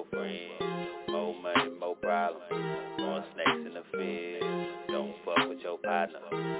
real 0.00 0.06
friends. 0.10 1.08
More 1.08 1.34
money, 1.42 1.70
more 1.78 1.96
problems. 1.96 2.90
More 2.98 3.24
snakes 3.34 3.66
in 3.66 3.74
the 3.74 3.82
field. 3.92 4.66
Don't 4.88 5.14
fuck 5.24 5.48
with 5.48 5.58
your 5.60 5.78
partner. 5.78 6.59